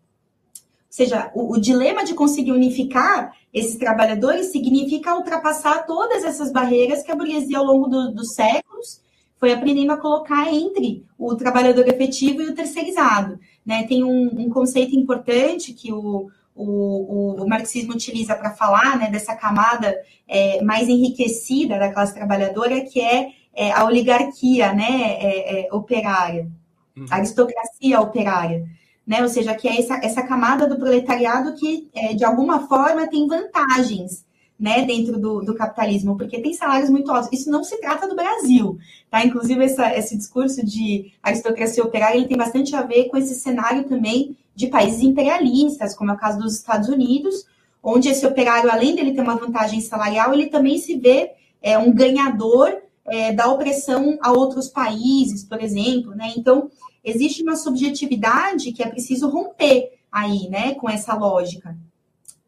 seja, 0.90 1.32
o, 1.34 1.54
o 1.54 1.60
dilema 1.60 2.04
de 2.04 2.14
conseguir 2.14 2.52
unificar 2.52 3.34
esses 3.52 3.78
trabalhadores 3.78 4.52
significa 4.52 5.16
ultrapassar 5.16 5.86
todas 5.88 6.24
essas 6.24 6.52
barreiras 6.52 7.02
que 7.02 7.12
a 7.12 7.16
burguesia, 7.16 7.58
ao 7.58 7.66
longo 7.66 7.88
do, 7.88 8.12
dos 8.12 8.34
séculos, 8.36 9.02
foi 9.40 9.54
aprendendo 9.54 9.94
a 9.94 9.98
colocar 9.98 10.54
entre 10.54 11.06
o 11.18 11.36
trabalhador 11.36 11.88
efetivo 11.88 12.42
e 12.42 12.50
o 12.50 12.56
terceirizado. 12.56 13.40
Né? 13.70 13.84
Tem 13.84 14.04
um, 14.04 14.46
um 14.46 14.50
conceito 14.50 14.96
importante 14.96 15.74
que 15.74 15.94
o, 15.94 16.28
o, 16.56 17.44
o, 17.44 17.48
marxismo 17.48 17.94
utiliza 17.94 18.34
para 18.34 18.50
falar 18.50 18.98
né, 18.98 19.12
dessa 19.12 19.36
camada 19.36 19.96
é, 20.28 20.60
mais 20.64 20.90
enriquecida 20.90 21.78
da 21.78 21.94
classe 21.94 22.16
trabalhadora, 22.16 22.82
que 22.82 23.00
é, 23.00 23.30
é 23.54 23.72
a 23.72 23.86
oligarquia 23.86 24.74
né, 24.74 25.18
é, 25.20 25.68
é 25.68 25.72
operária, 25.72 26.50
uhum. 26.98 27.06
a 27.12 27.18
aristocracia 27.18 28.02
operária 28.02 28.66
né? 29.10 29.24
Ou 29.24 29.28
seja, 29.28 29.56
que 29.56 29.68
é 29.68 29.80
essa, 29.80 30.00
essa 30.04 30.22
camada 30.22 30.68
do 30.68 30.78
proletariado 30.78 31.56
que, 31.56 31.90
é, 31.96 32.14
de 32.14 32.24
alguma 32.24 32.68
forma, 32.68 33.08
tem 33.08 33.28
vantagens, 33.28 34.24
né, 34.60 34.84
dentro 34.84 35.18
do, 35.18 35.40
do, 35.40 35.56
capitalismo, 35.56 36.18
porque 36.18 36.42
tem 36.42 36.54
salários 36.54 36.90
muito 36.90 37.10
altos. 37.10 37.32
Isso 37.32 37.50
não 37.50 37.64
se 37.64 37.80
trata 37.80 38.08
do 38.08 38.16
Brasil, 38.16 38.78
tá? 39.10 39.24
Inclusive, 39.24 39.64
essa, 39.64 39.96
esse 39.96 40.18
discurso 40.18 40.66
de 40.66 41.14
aristocracia 41.24 41.84
operária, 41.84 42.18
ele 42.18 42.28
tem 42.28 42.36
bastante 42.36 42.76
a 42.76 42.82
ver 42.82 43.06
com 43.06 43.16
esse 43.16 43.36
cenário 43.36 43.86
também 43.86 44.36
de 44.54 44.68
países 44.68 45.02
imperialistas, 45.02 45.96
como 45.96 46.12
é 46.12 46.14
o 46.14 46.18
caso 46.18 46.40
dos 46.40 46.56
Estados 46.56 46.90
Unidos, 46.90 47.46
onde 47.82 48.10
esse 48.10 48.26
operário, 48.28 48.70
além 48.70 48.94
dele 48.94 49.14
ter 49.14 49.22
uma 49.22 49.38
vantagem 49.38 49.80
salarial, 49.80 50.34
ele 50.34 50.48
também 50.48 50.78
se 50.78 50.98
vê 50.98 51.32
é, 51.62 51.78
um 51.78 51.94
ganhador 51.94 52.82
é, 53.06 53.32
da 53.32 53.48
opressão 53.48 54.18
a 54.22 54.32
outros 54.34 54.68
países, 54.68 55.44
por 55.44 55.62
exemplo, 55.62 56.14
né? 56.14 56.34
Então, 56.36 56.70
existe 57.02 57.42
uma 57.42 57.56
subjetividade 57.56 58.74
que 58.74 58.84
é 58.84 58.88
preciso 58.88 59.30
romper 59.30 59.94
aí, 60.12 60.50
né, 60.50 60.74
com 60.76 60.90
essa 60.90 61.14
lógica. 61.14 61.78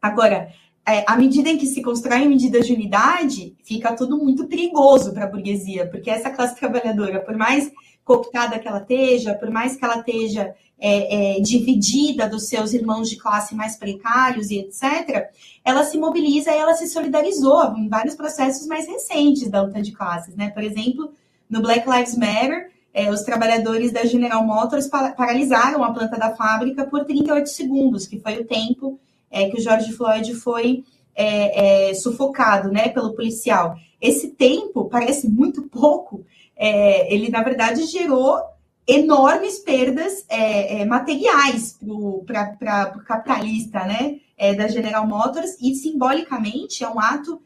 Agora, 0.00 0.52
é, 0.86 1.04
à 1.06 1.16
medida 1.16 1.48
em 1.48 1.56
que 1.56 1.66
se 1.66 1.80
constroem 1.80 2.28
medidas 2.28 2.66
de 2.66 2.72
unidade, 2.72 3.54
fica 3.62 3.94
tudo 3.94 4.18
muito 4.18 4.46
perigoso 4.46 5.12
para 5.12 5.24
a 5.24 5.28
burguesia, 5.28 5.86
porque 5.86 6.10
essa 6.10 6.30
classe 6.30 6.56
trabalhadora, 6.56 7.20
por 7.20 7.36
mais 7.36 7.70
cooptada 8.04 8.58
que 8.58 8.66
ela 8.66 8.80
esteja, 8.80 9.34
por 9.34 9.48
mais 9.50 9.76
que 9.76 9.84
ela 9.84 9.98
esteja 9.98 10.52
é, 10.80 11.36
é, 11.36 11.40
dividida 11.40 12.28
dos 12.28 12.48
seus 12.48 12.72
irmãos 12.72 13.08
de 13.08 13.16
classe 13.16 13.54
mais 13.54 13.76
precários 13.76 14.50
e 14.50 14.58
etc., 14.58 15.30
ela 15.64 15.84
se 15.84 15.96
mobiliza 15.96 16.50
e 16.50 16.58
ela 16.58 16.74
se 16.74 16.88
solidarizou 16.88 17.76
em 17.76 17.88
vários 17.88 18.16
processos 18.16 18.66
mais 18.66 18.88
recentes 18.88 19.48
da 19.48 19.62
luta 19.62 19.80
de 19.80 19.92
classes, 19.92 20.34
né? 20.34 20.50
Por 20.50 20.64
exemplo, 20.64 21.12
no 21.48 21.62
Black 21.62 21.88
Lives 21.88 22.16
Matter, 22.16 22.72
é, 22.92 23.08
os 23.08 23.22
trabalhadores 23.22 23.92
da 23.92 24.04
General 24.04 24.44
Motors 24.44 24.88
paralisaram 24.88 25.84
a 25.84 25.92
planta 25.92 26.18
da 26.18 26.34
fábrica 26.34 26.84
por 26.84 27.04
38 27.04 27.48
segundos, 27.48 28.08
que 28.08 28.18
foi 28.18 28.40
o 28.40 28.44
tempo 28.44 28.98
é, 29.32 29.48
que 29.48 29.58
o 29.58 29.60
George 29.60 29.92
Floyd 29.92 30.34
foi 30.34 30.84
é, 31.14 31.88
é 31.90 31.94
sufocado 31.94 32.70
né, 32.70 32.88
pelo 32.88 33.14
policial. 33.14 33.74
Esse 34.00 34.28
tempo 34.28 34.84
parece 34.84 35.28
muito 35.28 35.62
pouco, 35.62 36.24
é, 36.56 37.12
ele, 37.12 37.30
na 37.30 37.42
verdade, 37.42 37.84
gerou 37.86 38.40
enormes 38.86 39.58
perdas 39.58 40.24
é, 40.28 40.84
materiais 40.84 41.78
para 42.26 42.94
o 42.96 43.04
capitalista 43.04 43.80
né, 43.84 44.18
da 44.56 44.68
General 44.68 45.06
Motors, 45.06 45.56
e 45.60 45.74
simbolicamente 45.74 46.82
é 46.82 46.88
um 46.88 46.98
ato 46.98 47.40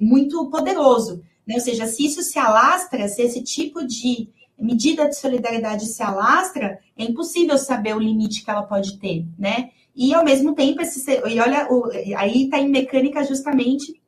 muito 0.00 0.48
poderoso 0.50 1.22
né? 1.46 1.54
Ou 1.54 1.60
seja, 1.60 1.86
se 1.86 2.06
isso 2.06 2.22
se 2.22 2.38
alastra, 2.38 3.08
se 3.08 3.22
esse 3.22 3.42
tipo 3.42 3.86
de 3.86 4.28
medida 4.58 5.08
de 5.08 5.16
solidariedade 5.16 5.86
se 5.86 6.02
alastra, 6.02 6.78
é 6.96 7.04
impossível 7.04 7.58
saber 7.58 7.94
o 7.94 8.00
limite 8.00 8.44
que 8.44 8.50
ela 8.50 8.62
pode 8.62 8.98
ter, 8.98 9.26
né? 9.38 9.70
E 9.94 10.12
ao 10.12 10.24
mesmo 10.24 10.54
tempo, 10.54 10.82
esse, 10.82 11.08
e 11.10 11.40
olha, 11.40 11.68
o, 11.70 11.90
aí 12.16 12.44
está 12.44 12.58
em 12.58 12.68
mecânica 12.68 13.24
justamente 13.24 14.00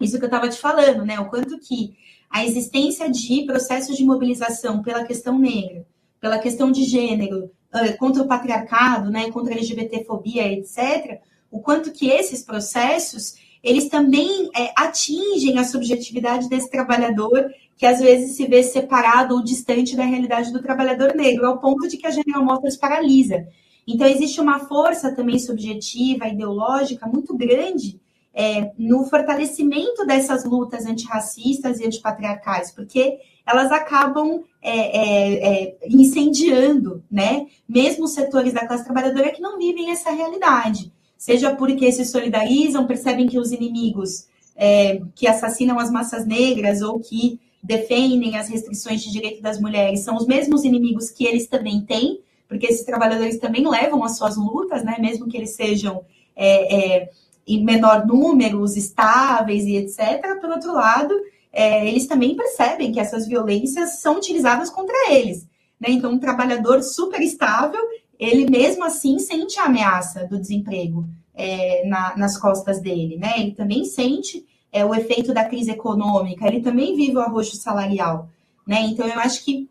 isso 0.00 0.18
que 0.18 0.24
eu 0.24 0.28
estava 0.28 0.48
te 0.48 0.58
falando, 0.58 1.04
né? 1.04 1.18
O 1.20 1.30
quanto 1.30 1.58
que 1.58 1.94
a 2.28 2.44
existência 2.44 3.10
de 3.10 3.44
processos 3.44 3.96
de 3.96 4.04
mobilização 4.04 4.82
pela 4.82 5.04
questão 5.04 5.38
negra, 5.38 5.86
pela 6.20 6.38
questão 6.38 6.72
de 6.72 6.84
gênero, 6.84 7.50
contra 7.98 8.22
o 8.22 8.28
patriarcado, 8.28 9.10
né, 9.10 9.30
contra 9.30 9.54
a 9.54 9.56
LGBTfobia, 9.56 10.52
etc., 10.52 11.20
o 11.50 11.60
quanto 11.60 11.92
que 11.92 12.08
esses 12.08 12.42
processos 12.42 13.34
eles 13.62 13.88
também 13.88 14.50
é, 14.56 14.72
atingem 14.76 15.58
a 15.58 15.64
subjetividade 15.64 16.48
desse 16.48 16.68
trabalhador 16.68 17.48
que 17.76 17.86
às 17.86 18.00
vezes 18.00 18.36
se 18.36 18.46
vê 18.46 18.62
separado 18.62 19.34
ou 19.34 19.42
distante 19.42 19.94
da 19.94 20.04
realidade 20.04 20.52
do 20.52 20.62
trabalhador 20.62 21.14
negro, 21.14 21.46
ao 21.46 21.58
ponto 21.58 21.86
de 21.88 21.96
que 21.96 22.06
a 22.06 22.10
General 22.10 22.44
Motors 22.44 22.76
paralisa. 22.76 23.46
Então, 23.86 24.06
existe 24.06 24.40
uma 24.40 24.60
força 24.60 25.14
também 25.14 25.38
subjetiva, 25.38 26.28
ideológica, 26.28 27.06
muito 27.06 27.36
grande 27.36 28.00
é, 28.34 28.72
no 28.78 29.04
fortalecimento 29.04 30.06
dessas 30.06 30.44
lutas 30.44 30.86
antirracistas 30.86 31.80
e 31.80 31.86
antipatriarcais, 31.86 32.70
porque 32.70 33.18
elas 33.44 33.72
acabam 33.72 34.42
é, 34.62 34.78
é, 34.78 35.66
é 35.68 35.76
incendiando, 35.88 37.02
né? 37.10 37.46
Mesmo 37.68 38.06
setores 38.06 38.52
da 38.52 38.66
classe 38.66 38.84
trabalhadora 38.84 39.32
que 39.32 39.42
não 39.42 39.58
vivem 39.58 39.90
essa 39.90 40.10
realidade 40.10 40.92
seja 41.22 41.54
porque 41.54 41.92
se 41.92 42.04
solidarizam, 42.04 42.84
percebem 42.84 43.28
que 43.28 43.38
os 43.38 43.52
inimigos 43.52 44.26
é, 44.56 45.00
que 45.14 45.28
assassinam 45.28 45.78
as 45.78 45.88
massas 45.88 46.26
negras 46.26 46.82
ou 46.82 46.98
que 46.98 47.38
defendem 47.62 48.36
as 48.36 48.48
restrições 48.48 49.00
de 49.00 49.12
direito 49.12 49.40
das 49.40 49.60
mulheres 49.60 50.00
são 50.00 50.16
os 50.16 50.26
mesmos 50.26 50.64
inimigos 50.64 51.10
que 51.10 51.24
eles 51.24 51.46
também 51.46 51.80
têm, 51.82 52.18
porque 52.52 52.66
esses 52.66 52.84
trabalhadores 52.84 53.38
também 53.38 53.66
levam 53.66 54.04
as 54.04 54.18
suas 54.18 54.36
lutas, 54.36 54.84
né, 54.84 54.96
mesmo 55.00 55.26
que 55.26 55.38
eles 55.38 55.54
sejam 55.56 56.04
é, 56.36 56.98
é, 57.00 57.10
em 57.46 57.64
menor 57.64 58.06
número, 58.06 58.60
os 58.60 58.76
estáveis 58.76 59.64
e 59.64 59.76
etc. 59.76 60.38
Por 60.38 60.50
outro 60.50 60.74
lado, 60.74 61.14
é, 61.50 61.88
eles 61.88 62.06
também 62.06 62.36
percebem 62.36 62.92
que 62.92 63.00
essas 63.00 63.26
violências 63.26 64.00
são 64.00 64.16
utilizadas 64.16 64.68
contra 64.68 64.94
eles. 65.10 65.48
Né? 65.80 65.88
Então, 65.90 66.12
um 66.12 66.18
trabalhador 66.18 66.82
super 66.82 67.22
estável, 67.22 67.80
ele 68.18 68.48
mesmo 68.48 68.84
assim 68.84 69.18
sente 69.18 69.58
a 69.58 69.64
ameaça 69.64 70.26
do 70.26 70.38
desemprego 70.38 71.06
é, 71.34 71.86
na, 71.86 72.14
nas 72.18 72.36
costas 72.36 72.80
dele, 72.80 73.16
né? 73.16 73.32
Ele 73.38 73.52
também 73.52 73.84
sente 73.86 74.44
é, 74.70 74.84
o 74.84 74.94
efeito 74.94 75.32
da 75.32 75.44
crise 75.44 75.70
econômica, 75.70 76.46
ele 76.46 76.60
também 76.60 76.94
vive 76.94 77.16
o 77.16 77.20
arroxo 77.20 77.56
salarial, 77.56 78.28
né? 78.66 78.82
Então 78.82 79.06
eu 79.08 79.18
acho 79.18 79.42
que 79.42 79.68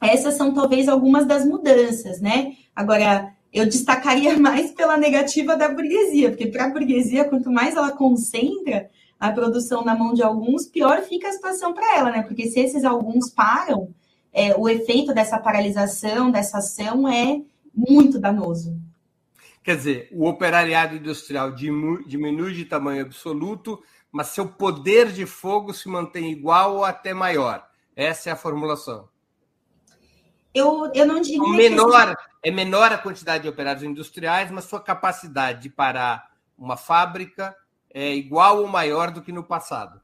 essas 0.00 0.34
são 0.34 0.54
talvez 0.54 0.88
algumas 0.88 1.26
das 1.26 1.44
mudanças, 1.44 2.20
né? 2.20 2.54
Agora, 2.74 3.32
eu 3.52 3.66
destacaria 3.66 4.36
mais 4.40 4.70
pela 4.70 4.96
negativa 4.96 5.56
da 5.56 5.68
burguesia, 5.68 6.30
porque 6.30 6.46
para 6.46 6.64
a 6.64 6.70
burguesia, 6.70 7.24
quanto 7.24 7.50
mais 7.50 7.76
ela 7.76 7.92
concentra 7.92 8.88
a 9.18 9.30
produção 9.30 9.84
na 9.84 9.94
mão 9.94 10.14
de 10.14 10.22
alguns, 10.22 10.66
pior 10.66 11.02
fica 11.02 11.28
a 11.28 11.32
situação 11.32 11.74
para 11.74 11.98
ela, 11.98 12.10
né? 12.10 12.22
Porque 12.22 12.46
se 12.48 12.58
esses 12.58 12.84
alguns 12.84 13.30
param, 13.30 13.92
é, 14.32 14.56
o 14.56 14.68
efeito 14.68 15.12
dessa 15.12 15.38
paralisação, 15.38 16.30
dessa 16.30 16.58
ação 16.58 17.06
é 17.06 17.42
muito 17.74 18.18
danoso. 18.18 18.80
Quer 19.62 19.76
dizer, 19.76 20.08
o 20.12 20.26
operariado 20.26 20.96
industrial 20.96 21.52
diminui 21.52 22.54
de 22.54 22.64
tamanho 22.64 23.02
absoluto, 23.02 23.82
mas 24.10 24.28
seu 24.28 24.48
poder 24.48 25.12
de 25.12 25.26
fogo 25.26 25.74
se 25.74 25.88
mantém 25.88 26.32
igual 26.32 26.76
ou 26.76 26.84
até 26.84 27.12
maior. 27.12 27.66
Essa 27.94 28.30
é 28.30 28.32
a 28.32 28.36
formulação. 28.36 29.08
Eu, 30.54 30.90
eu 30.94 31.06
não 31.06 31.20
diria. 31.20 31.40
Menor, 31.40 32.16
que... 32.16 32.22
É 32.42 32.50
menor 32.50 32.92
a 32.92 32.98
quantidade 32.98 33.44
de 33.44 33.48
operários 33.48 33.84
industriais, 33.84 34.50
mas 34.50 34.64
sua 34.64 34.80
capacidade 34.80 35.62
de 35.62 35.70
parar 35.70 36.30
uma 36.58 36.76
fábrica 36.76 37.54
é 37.92 38.14
igual 38.14 38.58
ou 38.58 38.68
maior 38.68 39.10
do 39.10 39.22
que 39.22 39.32
no 39.32 39.44
passado. 39.44 40.00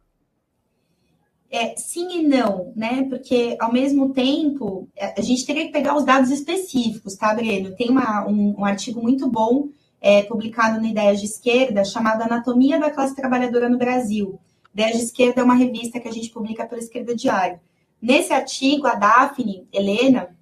É, 1.50 1.76
sim 1.76 2.20
e 2.20 2.22
não, 2.26 2.72
né? 2.74 3.04
Porque 3.08 3.56
ao 3.60 3.72
mesmo 3.72 4.12
tempo 4.12 4.88
a 5.16 5.20
gente 5.20 5.46
teria 5.46 5.66
que 5.66 5.72
pegar 5.72 5.96
os 5.96 6.04
dados 6.04 6.30
específicos, 6.30 7.14
tá, 7.14 7.32
Breno? 7.34 7.74
Tem 7.76 7.88
uma, 7.88 8.26
um, 8.26 8.56
um, 8.58 8.64
artigo 8.64 9.00
muito 9.00 9.28
bom 9.28 9.68
é, 10.00 10.22
publicado 10.22 10.80
no 10.80 10.86
Ideias 10.86 11.20
de 11.20 11.26
Esquerda 11.26 11.84
chamado 11.84 12.22
Anatomia 12.22 12.80
da 12.80 12.90
Classe 12.90 13.14
Trabalhadora 13.14 13.68
no 13.68 13.78
Brasil. 13.78 14.40
Ideias 14.74 14.98
de 14.98 15.04
Esquerda 15.04 15.40
é 15.40 15.44
uma 15.44 15.54
revista 15.54 16.00
que 16.00 16.08
a 16.08 16.12
gente 16.12 16.30
publica 16.30 16.66
pela 16.66 16.80
Esquerda 16.80 17.14
Diário. 17.14 17.60
Nesse 18.02 18.32
artigo, 18.32 18.86
a 18.86 18.94
Daphne 18.94 19.66
Helena, 19.72 20.35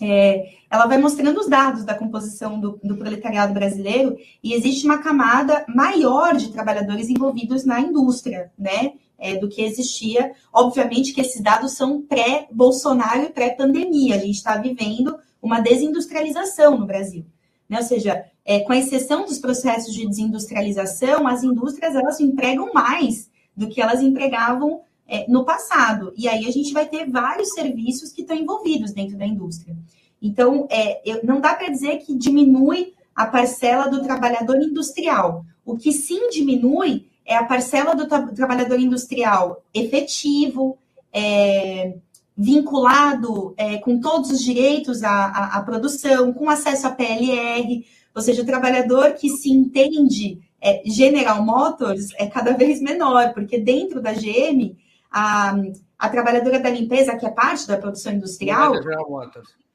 é, 0.00 0.52
ela 0.70 0.86
vai 0.86 0.98
mostrando 0.98 1.40
os 1.40 1.48
dados 1.48 1.84
da 1.84 1.94
composição 1.94 2.58
do, 2.58 2.80
do, 2.82 2.96
proletariado 2.96 3.54
brasileiro 3.54 4.16
e 4.42 4.52
existe 4.52 4.84
uma 4.84 4.98
camada 4.98 5.64
maior 5.68 6.34
de 6.36 6.52
trabalhadores 6.52 7.08
envolvidos 7.08 7.64
na 7.64 7.80
indústria, 7.80 8.50
né? 8.58 8.94
É, 9.16 9.36
do 9.36 9.48
que 9.48 9.62
existia. 9.62 10.32
Obviamente 10.52 11.12
que 11.12 11.20
esses 11.20 11.40
dados 11.40 11.72
são 11.72 12.02
pré-Bolsonaro 12.02 13.22
e 13.22 13.30
pré-pandemia. 13.30 14.16
A 14.16 14.18
gente 14.18 14.34
está 14.34 14.56
vivendo 14.56 15.16
uma 15.40 15.60
desindustrialização 15.60 16.76
no 16.76 16.86
Brasil. 16.86 17.24
Né? 17.68 17.78
Ou 17.78 17.84
seja, 17.84 18.24
é, 18.44 18.60
com 18.60 18.74
exceção 18.74 19.24
dos 19.24 19.38
processos 19.38 19.94
de 19.94 20.06
desindustrialização, 20.06 21.26
as 21.28 21.42
indústrias 21.42 21.94
elas 21.94 22.18
empregam 22.20 22.72
mais 22.74 23.30
do 23.56 23.68
que 23.68 23.80
elas 23.80 24.00
empregavam 24.02 24.82
é, 25.06 25.26
no 25.28 25.44
passado. 25.44 26.12
E 26.16 26.28
aí 26.28 26.46
a 26.46 26.50
gente 26.50 26.72
vai 26.72 26.86
ter 26.86 27.10
vários 27.10 27.52
serviços 27.52 28.12
que 28.12 28.22
estão 28.22 28.36
envolvidos 28.36 28.92
dentro 28.92 29.16
da 29.16 29.26
indústria. 29.26 29.76
Então, 30.20 30.66
é, 30.70 31.00
eu, 31.04 31.20
não 31.24 31.40
dá 31.40 31.54
para 31.54 31.68
dizer 31.68 31.98
que 31.98 32.16
diminui 32.16 32.94
a 33.14 33.26
parcela 33.26 33.88
do 33.88 34.02
trabalhador 34.02 34.56
industrial. 34.56 35.44
O 35.64 35.76
que 35.76 35.92
sim 35.92 36.30
diminui 36.30 37.06
é 37.24 37.36
a 37.36 37.44
parcela 37.44 37.94
do 37.94 38.06
tra 38.06 38.26
trabalhador 38.28 38.78
industrial 38.78 39.62
efetivo, 39.72 40.78
é, 41.12 41.94
vinculado 42.36 43.54
é, 43.56 43.78
com 43.78 44.00
todos 44.00 44.30
os 44.30 44.42
direitos 44.42 45.02
à, 45.02 45.26
à, 45.26 45.58
à, 45.58 45.62
produção, 45.62 46.32
com 46.32 46.50
acesso 46.50 46.86
à 46.86 46.90
PLR, 46.90 47.86
ou 48.14 48.22
seja, 48.22 48.42
o 48.42 48.46
trabalhador 48.46 49.12
que 49.12 49.28
se 49.28 49.50
entende 49.50 50.40
é, 50.60 50.82
General 50.84 51.44
Motors 51.44 52.08
é 52.16 52.26
cada 52.26 52.52
vez 52.52 52.80
menor, 52.80 53.32
porque 53.32 53.58
dentro 53.58 54.00
da 54.00 54.12
GM 54.12 54.74
a, 55.14 55.54
a 55.96 56.08
trabalhadora 56.08 56.58
da 56.58 56.68
limpeza, 56.68 57.16
que 57.16 57.24
é 57.24 57.30
parte 57.30 57.68
da 57.68 57.78
produção 57.78 58.12
industrial. 58.12 58.74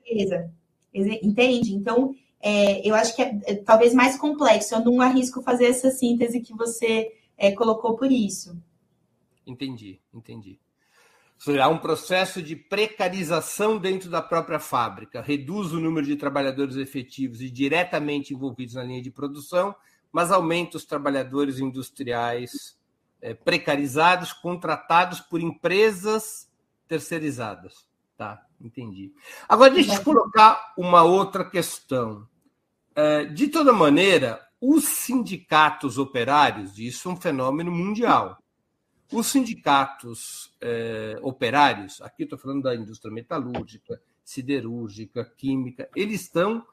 Limpeza, 0.06 0.52
entende? 1.23 1.73
Então, 1.73 2.13
é, 2.41 2.86
eu 2.86 2.93
acho 2.93 3.15
que 3.15 3.21
é, 3.21 3.39
é, 3.45 3.56
talvez 3.56 3.93
mais 3.93 4.17
complexo. 4.17 4.75
Eu 4.75 4.84
não 4.84 4.99
arrisco 4.99 5.41
fazer 5.41 5.67
essa 5.67 5.89
síntese 5.91 6.41
que 6.41 6.54
você 6.54 7.13
é, 7.38 7.54
colocou 7.54 7.95
por 7.95 8.12
isso. 8.12 8.62
Entendi, 9.47 10.02
entendi. 10.13 10.60
Seja, 11.38 11.63
há 11.63 11.69
um 11.69 11.78
processo 11.78 12.41
de 12.41 12.54
precarização 12.54 13.78
dentro 13.78 14.10
da 14.10 14.21
própria 14.21 14.60
fábrica, 14.60 15.21
reduz 15.21 15.71
o 15.71 15.80
número 15.80 16.06
de 16.06 16.17
trabalhadores 16.17 16.75
efetivos 16.75 17.39
e 17.39 17.49
diretamente 17.49 18.34
envolvidos 18.34 18.75
na 18.75 18.84
linha 18.84 19.02
de 19.02 19.10
produção, 19.10 19.73
mas 20.12 20.34
aumenta 20.34 20.75
os 20.75 20.84
trabalhadores 20.84 21.60
industriais 21.60 22.78
precarizados, 23.34 24.34
contratados 24.34 25.20
por 25.20 25.42
empresas 25.42 26.50
terceirizadas. 26.88 27.88
Tá, 28.18 28.46
entendi. 28.60 29.14
Agora, 29.48 29.72
deixa 29.72 29.96
eu 29.96 30.04
colocar 30.04 30.74
uma 30.78 31.04
outra 31.04 31.50
questão. 31.50 32.28
É, 32.96 33.26
de 33.26 33.48
toda 33.48 33.72
maneira, 33.72 34.46
os 34.60 34.84
sindicatos 34.84 35.98
operários, 35.98 36.78
isso 36.78 37.08
é 37.08 37.12
um 37.14 37.16
fenômeno 37.16 37.72
mundial. 37.72 38.38
Os 39.12 39.28
sindicatos 39.28 40.54
é, 40.60 41.18
operários, 41.22 42.02
aqui 42.02 42.24
estou 42.24 42.38
falando 42.38 42.64
da 42.64 42.76
indústria 42.76 43.12
metalúrgica, 43.12 44.02
siderúrgica, 44.24 45.26
química, 45.26 45.90
eles 45.96 46.22
estão 46.22 46.64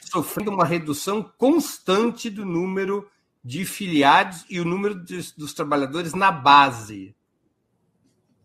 sofrendo 0.00 0.50
uma 0.50 0.64
redução 0.64 1.22
constante 1.38 2.28
do 2.28 2.44
número 2.44 3.08
de 3.46 3.64
filiados 3.64 4.44
e 4.50 4.58
o 4.58 4.64
número 4.64 5.04
de, 5.04 5.32
dos 5.34 5.54
trabalhadores 5.54 6.14
na 6.14 6.32
base. 6.32 7.14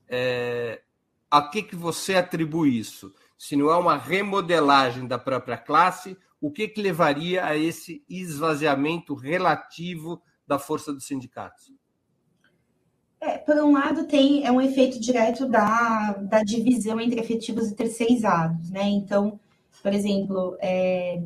É, 0.08 0.84
a 1.30 1.42
que, 1.42 1.64
que 1.64 1.76
você 1.76 2.14
atribui 2.14 2.78
isso? 2.78 3.12
Se 3.36 3.56
não 3.56 3.72
é 3.72 3.78
uma 3.78 3.98
remodelagem 3.98 5.08
da 5.08 5.18
própria 5.18 5.58
classe, 5.58 6.16
o 6.40 6.52
que, 6.52 6.68
que 6.68 6.84
levaria 6.84 7.44
a 7.44 7.58
esse 7.58 8.06
esvaziamento 8.08 9.16
relativo 9.16 10.22
da 10.46 10.60
força 10.60 10.94
dos 10.94 11.08
sindicatos? 11.08 11.74
É, 13.20 13.40
por 13.40 13.56
um 13.56 13.74
lado, 13.74 14.06
tem 14.06 14.46
é 14.46 14.52
um 14.52 14.62
efeito 14.62 15.00
direto 15.00 15.48
da, 15.48 16.14
da 16.14 16.44
divisão 16.44 17.02
entre 17.02 17.20
efetivos 17.20 17.72
e 17.72 17.76
terceirizados, 17.76 18.70
né? 18.70 18.84
Então, 18.84 19.40
por 19.82 19.94
exemplo, 19.94 20.56
é, 20.60 21.24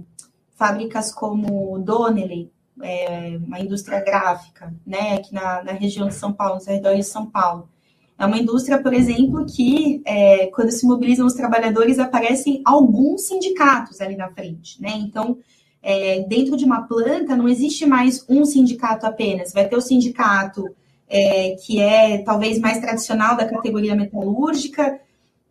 fábricas 0.56 1.14
como 1.14 1.78
Donnelly, 1.80 2.55
é, 2.82 3.38
uma 3.46 3.60
indústria 3.60 4.00
gráfica, 4.02 4.74
né, 4.86 5.16
aqui 5.16 5.34
na, 5.34 5.64
na, 5.64 5.72
região 5.72 6.08
de 6.08 6.16
São 6.16 6.34
Paulo, 6.34 6.56
nos 6.56 6.68
arredores 6.68 7.06
de 7.06 7.12
São 7.12 7.26
Paulo. 7.26 7.70
É 8.18 8.26
uma 8.26 8.38
indústria, 8.38 8.82
por 8.82 8.94
exemplo, 8.94 9.46
que 9.46 10.02
é, 10.06 10.48
quando 10.48 10.72
se 10.72 10.86
mobilizam 10.86 11.26
os 11.26 11.34
trabalhadores 11.34 12.00
aparecem 12.00 12.62
alguns 12.64 13.28
sindicatos 13.28 14.00
ali 14.00 14.16
na 14.16 14.30
frente, 14.30 14.82
né? 14.82 14.92
Então, 14.96 15.38
é, 15.82 16.22
dentro 16.22 16.56
de 16.56 16.66
uma 16.66 16.84
planta 16.88 17.36
não 17.36 17.48
existe 17.48 17.86
mais 17.86 18.26
um 18.30 18.46
sindicato 18.46 19.06
apenas, 19.06 19.54
vai 19.54 19.68
ter 19.68 19.76
o 19.76 19.82
sindicato 19.82 20.74
é, 21.08 21.56
que 21.64 21.80
é 21.80 22.20
talvez 22.20 22.58
mais 22.60 22.80
tradicional 22.80 23.36
da 23.36 23.48
categoria 23.48 23.96
metalúrgica, 23.96 25.00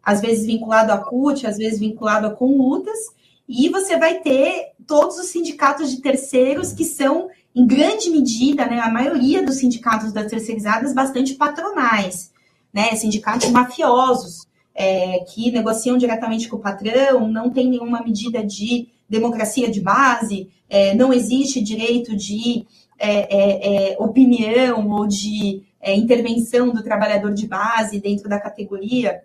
às 0.02 0.20
vezes 0.20 0.46
vinculado 0.46 0.92
à 0.92 0.98
CUT, 0.98 1.46
às 1.46 1.56
vezes 1.56 1.78
vinculado 1.78 2.26
a 2.26 2.30
conlutas, 2.30 2.98
e 3.48 3.68
você 3.68 3.98
vai 3.98 4.20
ter 4.20 4.72
todos 4.86 5.18
os 5.18 5.26
sindicatos 5.26 5.90
de 5.90 6.00
terceiros 6.00 6.72
que 6.72 6.84
são, 6.84 7.28
em 7.54 7.66
grande 7.66 8.10
medida, 8.10 8.66
né, 8.66 8.80
a 8.80 8.90
maioria 8.90 9.44
dos 9.44 9.56
sindicatos 9.56 10.12
das 10.12 10.30
terceirizadas, 10.30 10.94
bastante 10.94 11.34
patronais, 11.34 12.32
né, 12.72 12.94
sindicatos 12.96 13.50
mafiosos, 13.50 14.46
é, 14.74 15.20
que 15.20 15.52
negociam 15.52 15.96
diretamente 15.96 16.48
com 16.48 16.56
o 16.56 16.60
patrão, 16.60 17.28
não 17.28 17.50
tem 17.50 17.68
nenhuma 17.68 18.02
medida 18.02 18.44
de 18.44 18.88
democracia 19.08 19.70
de 19.70 19.80
base, 19.80 20.48
é, 20.68 20.94
não 20.94 21.12
existe 21.12 21.62
direito 21.62 22.16
de 22.16 22.66
é, 22.98 23.10
é, 23.10 23.92
é 23.92 23.96
opinião 23.98 24.88
ou 24.88 25.06
de 25.06 25.62
é, 25.80 25.94
intervenção 25.94 26.70
do 26.70 26.82
trabalhador 26.82 27.32
de 27.34 27.46
base 27.46 28.00
dentro 28.00 28.28
da 28.28 28.40
categoria. 28.40 29.22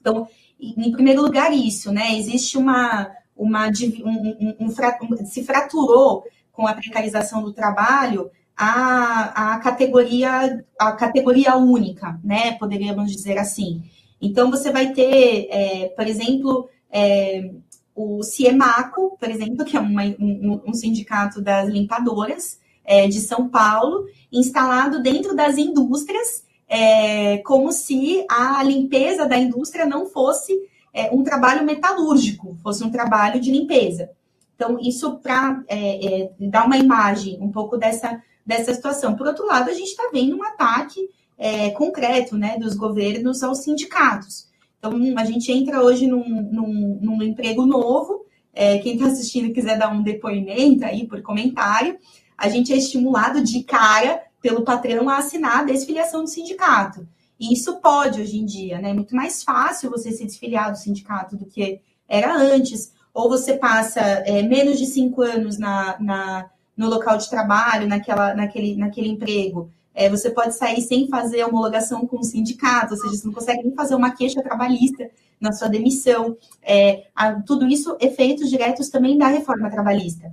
Então, 0.00 0.28
em 0.60 0.90
primeiro 0.92 1.22
lugar, 1.22 1.52
isso, 1.52 1.92
né? 1.92 2.16
Existe 2.16 2.56
uma, 2.56 3.10
uma 3.38 3.68
um, 3.68 4.56
um, 4.60 4.66
um, 4.66 5.24
se 5.24 5.44
fraturou 5.44 6.24
com 6.52 6.66
a 6.66 6.74
precarização 6.74 7.42
do 7.42 7.52
trabalho 7.52 8.30
a, 8.56 9.54
a 9.54 9.58
categoria 9.60 10.64
a 10.76 10.92
categoria 10.92 11.56
única, 11.56 12.18
né? 12.24 12.58
Poderíamos 12.58 13.12
dizer 13.12 13.38
assim. 13.38 13.82
Então 14.20 14.50
você 14.50 14.72
vai 14.72 14.92
ter, 14.92 15.46
é, 15.48 15.88
por 15.90 16.04
exemplo, 16.06 16.68
é, 16.90 17.52
o 17.94 18.22
CIEMACO, 18.22 19.16
por 19.18 19.30
exemplo, 19.30 19.64
que 19.64 19.76
é 19.76 19.80
uma, 19.80 20.02
um, 20.18 20.60
um, 20.66 20.74
sindicato 20.74 21.40
das 21.40 21.68
limpadoras 21.68 22.58
é, 22.84 23.06
de 23.06 23.20
São 23.20 23.48
Paulo, 23.48 24.06
instalado 24.32 25.00
dentro 25.00 25.36
das 25.36 25.56
indústrias, 25.56 26.44
é, 26.68 27.38
como 27.38 27.70
se 27.70 28.24
a 28.28 28.62
limpeza 28.64 29.26
da 29.26 29.38
indústria 29.38 29.86
não 29.86 30.06
fosse 30.06 30.52
é, 30.92 31.10
um 31.14 31.22
trabalho 31.22 31.64
metalúrgico, 31.64 32.56
fosse 32.62 32.82
um 32.84 32.90
trabalho 32.90 33.40
de 33.40 33.50
limpeza. 33.50 34.10
Então, 34.54 34.78
isso 34.80 35.18
para 35.18 35.62
é, 35.68 36.22
é, 36.22 36.30
dar 36.40 36.66
uma 36.66 36.76
imagem 36.76 37.38
um 37.40 37.50
pouco 37.50 37.76
dessa, 37.76 38.20
dessa 38.44 38.74
situação. 38.74 39.14
Por 39.14 39.26
outro 39.26 39.46
lado, 39.46 39.70
a 39.70 39.72
gente 39.74 39.88
está 39.88 40.10
vendo 40.12 40.36
um 40.36 40.42
ataque 40.42 41.08
é, 41.38 41.70
concreto 41.70 42.36
né, 42.36 42.58
dos 42.58 42.74
governos 42.74 43.42
aos 43.44 43.58
sindicatos. 43.58 44.48
Então, 44.78 44.92
a 45.16 45.24
gente 45.24 45.52
entra 45.52 45.80
hoje 45.82 46.06
num, 46.06 46.24
num, 46.50 46.98
num 47.00 47.22
emprego 47.22 47.64
novo. 47.64 48.26
É, 48.52 48.78
quem 48.78 48.94
está 48.94 49.06
assistindo 49.06 49.52
quiser 49.52 49.78
dar 49.78 49.92
um 49.92 50.02
depoimento 50.02 50.84
aí 50.84 51.06
por 51.06 51.22
comentário, 51.22 51.96
a 52.36 52.48
gente 52.48 52.72
é 52.72 52.76
estimulado 52.76 53.42
de 53.42 53.62
cara 53.62 54.22
pelo 54.40 54.62
patrão 54.62 55.08
a 55.08 55.18
assinar 55.18 55.58
a 55.58 55.64
desfiliação 55.64 56.24
do 56.24 56.30
sindicato. 56.30 57.06
E 57.38 57.52
isso 57.52 57.76
pode 57.80 58.20
hoje 58.20 58.38
em 58.38 58.44
dia, 58.44 58.80
né? 58.80 58.90
É 58.90 58.94
muito 58.94 59.14
mais 59.14 59.42
fácil 59.42 59.90
você 59.90 60.10
se 60.10 60.24
desfiliar 60.24 60.72
do 60.72 60.78
sindicato 60.78 61.36
do 61.36 61.46
que 61.46 61.80
era 62.08 62.36
antes. 62.36 62.92
Ou 63.14 63.28
você 63.28 63.56
passa 63.56 64.00
é, 64.00 64.42
menos 64.42 64.78
de 64.78 64.86
cinco 64.86 65.22
anos 65.22 65.58
na, 65.58 65.96
na, 66.00 66.50
no 66.76 66.88
local 66.88 67.16
de 67.16 67.28
trabalho, 67.28 67.86
naquela, 67.86 68.34
naquele, 68.34 68.76
naquele 68.76 69.08
emprego. 69.08 69.70
É, 69.94 70.08
você 70.08 70.30
pode 70.30 70.54
sair 70.54 70.80
sem 70.80 71.08
fazer 71.08 71.44
homologação 71.44 72.06
com 72.06 72.18
o 72.18 72.24
sindicato, 72.24 72.94
ou 72.94 73.00
seja, 73.00 73.16
você 73.16 73.26
não 73.26 73.34
consegue 73.34 73.64
nem 73.64 73.74
fazer 73.74 73.94
uma 73.94 74.14
queixa 74.14 74.42
trabalhista 74.42 75.10
na 75.40 75.52
sua 75.52 75.68
demissão. 75.68 76.36
É, 76.62 77.06
a, 77.14 77.34
tudo 77.42 77.66
isso 77.66 77.96
efeitos 78.00 78.48
diretos 78.48 78.88
também 78.88 79.18
da 79.18 79.28
reforma 79.28 79.70
trabalhista. 79.70 80.32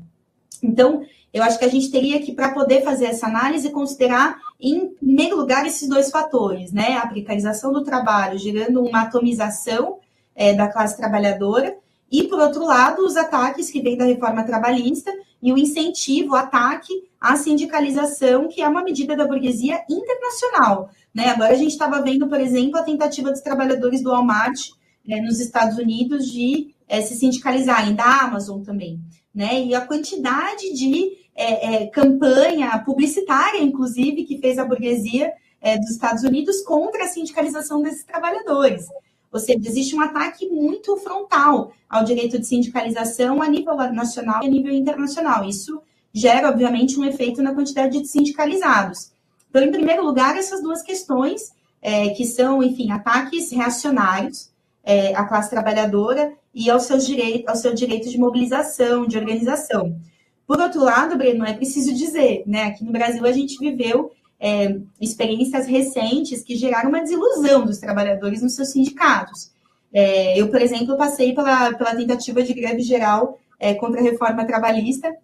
Então, 0.61 1.03
eu 1.35 1.43
acho 1.43 1.59
que 1.59 1.65
a 1.65 1.69
gente 1.69 1.91
teria 1.91 2.21
que, 2.21 2.31
para 2.31 2.53
poder 2.53 2.81
fazer 2.81 3.07
essa 3.07 3.27
análise, 3.27 3.69
considerar, 3.69 4.39
em 4.57 4.87
primeiro 4.87 5.35
lugar, 5.35 5.67
esses 5.67 5.85
dois 5.89 6.09
fatores, 6.09 6.71
né? 6.71 6.95
A 6.95 7.05
precarização 7.05 7.73
do 7.73 7.83
trabalho, 7.83 8.39
gerando 8.39 8.81
uma 8.81 9.01
atomização 9.01 9.99
é, 10.33 10.53
da 10.53 10.69
classe 10.69 10.95
trabalhadora, 10.95 11.75
e, 12.09 12.23
por 12.23 12.39
outro 12.39 12.63
lado, 12.63 13.05
os 13.05 13.17
ataques 13.17 13.69
que 13.69 13.81
vêm 13.81 13.97
da 13.97 14.05
reforma 14.05 14.45
trabalhista 14.45 15.11
e 15.43 15.51
o 15.51 15.57
incentivo, 15.57 16.31
o 16.31 16.37
ataque 16.37 16.93
à 17.19 17.35
sindicalização, 17.35 18.47
que 18.47 18.61
é 18.61 18.67
uma 18.69 18.81
medida 18.81 19.13
da 19.13 19.27
burguesia 19.27 19.83
internacional. 19.89 20.89
Né? 21.13 21.27
Agora 21.27 21.51
a 21.51 21.57
gente 21.57 21.71
estava 21.71 22.01
vendo, 22.01 22.29
por 22.29 22.39
exemplo, 22.39 22.79
a 22.79 22.83
tentativa 22.83 23.29
dos 23.29 23.41
trabalhadores 23.41 24.01
do 24.01 24.11
Walmart 24.11 24.69
é, 25.05 25.19
nos 25.19 25.41
Estados 25.41 25.77
Unidos 25.77 26.31
de 26.31 26.73
é, 26.87 27.01
se 27.01 27.13
sindicalizarem, 27.13 27.93
da 27.93 28.21
Amazon 28.21 28.61
também. 28.61 29.01
Né? 29.33 29.65
E 29.65 29.75
a 29.75 29.81
quantidade 29.81 30.73
de 30.73 31.24
é, 31.35 31.83
é, 31.83 31.87
campanha 31.87 32.77
publicitária, 32.79 33.61
inclusive, 33.61 34.23
que 34.23 34.37
fez 34.37 34.57
a 34.57 34.65
burguesia 34.65 35.33
é, 35.61 35.77
dos 35.77 35.91
Estados 35.91 36.23
Unidos 36.23 36.61
contra 36.61 37.03
a 37.03 37.07
sindicalização 37.07 37.81
desses 37.81 38.03
trabalhadores. 38.03 38.87
Ou 39.31 39.39
seja, 39.39 39.59
existe 39.65 39.95
um 39.95 40.01
ataque 40.01 40.47
muito 40.47 40.95
frontal 40.97 41.73
ao 41.89 42.05
direito 42.05 42.39
de 42.39 42.45
sindicalização 42.47 43.41
a 43.41 43.49
nível 43.49 43.75
nacional 43.91 44.41
e 44.41 44.47
a 44.47 44.49
nível 44.49 44.71
internacional. 44.71 45.43
Isso 45.43 45.81
gera, 46.13 46.49
obviamente, 46.49 46.97
um 46.97 47.03
efeito 47.03 47.41
na 47.41 47.53
quantidade 47.53 47.99
de 47.99 48.07
sindicalizados. 48.07 49.11
Então, 49.49 49.61
em 49.61 49.71
primeiro 49.71 50.05
lugar, 50.05 50.37
essas 50.37 50.61
duas 50.61 50.81
questões, 50.81 51.53
é, 51.81 52.09
que 52.09 52.25
são, 52.25 52.63
enfim, 52.63 52.91
ataques 52.91 53.51
reacionários 53.51 54.49
é, 54.83 55.13
à 55.15 55.25
classe 55.25 55.49
trabalhadora 55.49 56.33
e 56.53 56.69
aos 56.69 56.83
seus 56.83 57.05
direitos, 57.05 57.49
ao 57.49 57.55
seu 57.55 57.73
direito 57.73 58.09
de 58.09 58.17
mobilização, 58.17 59.05
de 59.05 59.17
organização. 59.17 59.99
Por 60.47 60.59
outro 60.61 60.83
lado, 60.83 61.17
Breno, 61.17 61.45
é 61.45 61.53
preciso 61.53 61.93
dizer, 61.93 62.43
né? 62.45 62.63
Aqui 62.65 62.83
no 62.83 62.91
Brasil 62.91 63.25
a 63.25 63.31
gente 63.31 63.57
viveu 63.57 64.11
é, 64.39 64.79
experiências 65.01 65.65
recentes 65.65 66.43
que 66.43 66.55
geraram 66.55 66.89
uma 66.89 67.01
desilusão 67.01 67.65
dos 67.65 67.79
trabalhadores 67.79 68.41
nos 68.41 68.55
seus 68.55 68.71
sindicatos. 68.71 69.51
É, 69.93 70.39
eu, 70.39 70.49
por 70.49 70.61
exemplo, 70.61 70.97
passei 70.97 71.33
pela, 71.33 71.73
pela 71.73 71.95
tentativa 71.95 72.43
de 72.43 72.53
greve 72.53 72.81
geral 72.81 73.39
é, 73.59 73.73
contra 73.73 74.01
a 74.01 74.03
reforma 74.03 74.45
trabalhista 74.45 75.15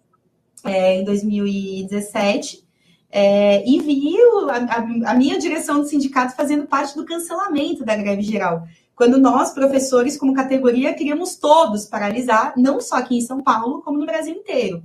é, 0.64 1.00
em 1.00 1.04
2017 1.04 2.64
é, 3.10 3.62
e 3.68 3.78
vi 3.80 4.16
a, 4.48 5.10
a, 5.10 5.14
minha 5.14 5.38
direção 5.38 5.80
do 5.80 5.86
sindicato 5.86 6.34
fazendo 6.34 6.66
parte 6.66 6.96
do 6.96 7.04
cancelamento 7.04 7.84
da 7.84 7.94
greve 7.94 8.22
geral. 8.22 8.66
Quando 8.96 9.18
nós, 9.18 9.52
professores, 9.52 10.16
como 10.16 10.32
categoria, 10.32 10.94
queríamos 10.94 11.36
todos 11.36 11.84
paralisar, 11.84 12.54
não 12.56 12.80
só 12.80 12.96
aqui 12.96 13.16
em 13.16 13.20
São 13.20 13.42
Paulo, 13.42 13.82
como 13.82 13.98
no 13.98 14.06
Brasil 14.06 14.34
inteiro. 14.34 14.82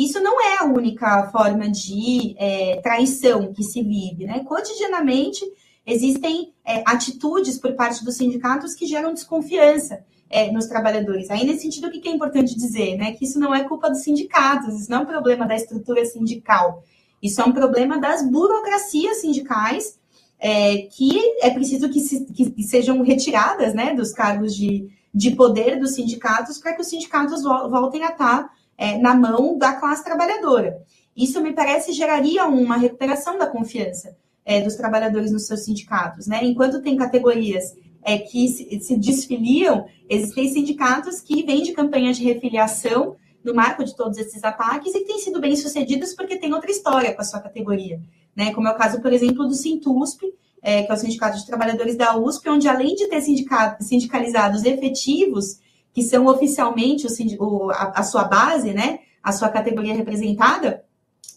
Isso 0.00 0.18
não 0.18 0.40
é 0.40 0.56
a 0.60 0.64
única 0.64 1.28
forma 1.30 1.68
de 1.68 2.34
é, 2.38 2.80
traição 2.82 3.52
que 3.52 3.62
se 3.62 3.82
vive, 3.82 4.24
né? 4.24 4.42
Cotidianamente 4.44 5.44
existem 5.86 6.54
é, 6.64 6.82
atitudes 6.86 7.58
por 7.58 7.74
parte 7.74 8.02
dos 8.02 8.16
sindicatos 8.16 8.74
que 8.74 8.86
geram 8.86 9.12
desconfiança 9.12 10.02
é, 10.30 10.50
nos 10.50 10.64
trabalhadores. 10.68 11.28
Aí, 11.28 11.44
nesse 11.44 11.64
sentido, 11.64 11.88
o 11.88 11.90
que 11.90 12.08
é 12.08 12.12
importante 12.12 12.56
dizer? 12.56 12.96
Né? 12.96 13.12
Que 13.12 13.26
isso 13.26 13.38
não 13.38 13.54
é 13.54 13.62
culpa 13.64 13.90
dos 13.90 14.02
sindicatos, 14.02 14.74
isso 14.80 14.90
não 14.90 15.00
é 15.00 15.02
um 15.02 15.06
problema 15.06 15.46
da 15.46 15.54
estrutura 15.54 16.02
sindical, 16.06 16.82
isso 17.22 17.38
é 17.42 17.44
um 17.44 17.52
problema 17.52 17.98
das 17.98 18.26
burocracias 18.26 19.20
sindicais 19.20 19.98
é, 20.38 20.78
que 20.78 21.20
é 21.42 21.50
preciso 21.50 21.90
que, 21.90 22.00
se, 22.00 22.24
que, 22.24 22.62
sejam 22.62 23.02
retiradas 23.02 23.74
né, 23.74 23.94
dos 23.94 24.14
cargos 24.14 24.56
de, 24.56 24.88
de 25.12 25.32
poder 25.32 25.78
dos 25.78 25.94
sindicatos 25.94 26.56
para 26.56 26.72
que 26.72 26.80
os 26.80 26.88
sindicatos 26.88 27.42
voltem 27.42 28.02
a 28.02 28.08
estar 28.08 28.50
é, 28.80 28.96
na 28.96 29.14
mão 29.14 29.58
da 29.58 29.74
classe 29.74 30.02
trabalhadora. 30.02 30.82
Isso, 31.14 31.38
me 31.42 31.52
parece, 31.52 31.92
geraria 31.92 32.46
uma 32.46 32.78
recuperação 32.78 33.36
da 33.36 33.46
confiança 33.46 34.16
é, 34.42 34.62
dos 34.62 34.74
trabalhadores 34.74 35.30
nos 35.30 35.46
seus 35.46 35.66
sindicatos. 35.66 36.26
Né? 36.26 36.40
Enquanto 36.42 36.80
tem 36.80 36.96
categorias 36.96 37.74
é, 38.02 38.16
que 38.16 38.48
se, 38.48 38.80
se 38.80 38.96
desfiliam, 38.96 39.84
existem 40.08 40.48
sindicatos 40.48 41.20
que 41.20 41.42
vêm 41.44 41.62
de 41.62 41.72
campanha 41.72 42.10
de 42.14 42.24
refiliação 42.24 43.16
no 43.44 43.54
marco 43.54 43.84
de 43.84 43.94
todos 43.94 44.16
esses 44.16 44.42
ataques 44.42 44.94
e 44.94 45.00
que 45.00 45.06
têm 45.06 45.18
sido 45.18 45.40
bem 45.40 45.54
sucedidos 45.56 46.14
porque 46.14 46.38
tem 46.38 46.54
outra 46.54 46.70
história 46.70 47.12
com 47.14 47.20
a 47.20 47.24
sua 47.24 47.40
categoria. 47.40 48.00
Né? 48.34 48.54
Como 48.54 48.66
é 48.66 48.70
o 48.70 48.76
caso, 48.76 49.02
por 49.02 49.12
exemplo, 49.12 49.46
do 49.46 49.54
Sintusp, 49.54 50.22
é, 50.62 50.84
que 50.84 50.90
é 50.90 50.94
o 50.94 50.96
Sindicato 50.96 51.36
de 51.36 51.46
Trabalhadores 51.46 51.96
da 51.96 52.16
USP, 52.16 52.48
onde 52.48 52.66
além 52.66 52.94
de 52.94 53.08
ter 53.08 53.20
sindicalizados 53.20 54.64
efetivos, 54.64 55.58
que 55.92 56.02
são 56.02 56.26
oficialmente 56.26 57.06
o, 57.38 57.44
o, 57.44 57.70
a, 57.70 57.92
a, 57.96 58.02
sua 58.02 58.24
base, 58.24 58.72
né, 58.72 59.00
a 59.22 59.32
sua 59.32 59.48
categoria 59.48 59.94
representada, 59.94 60.84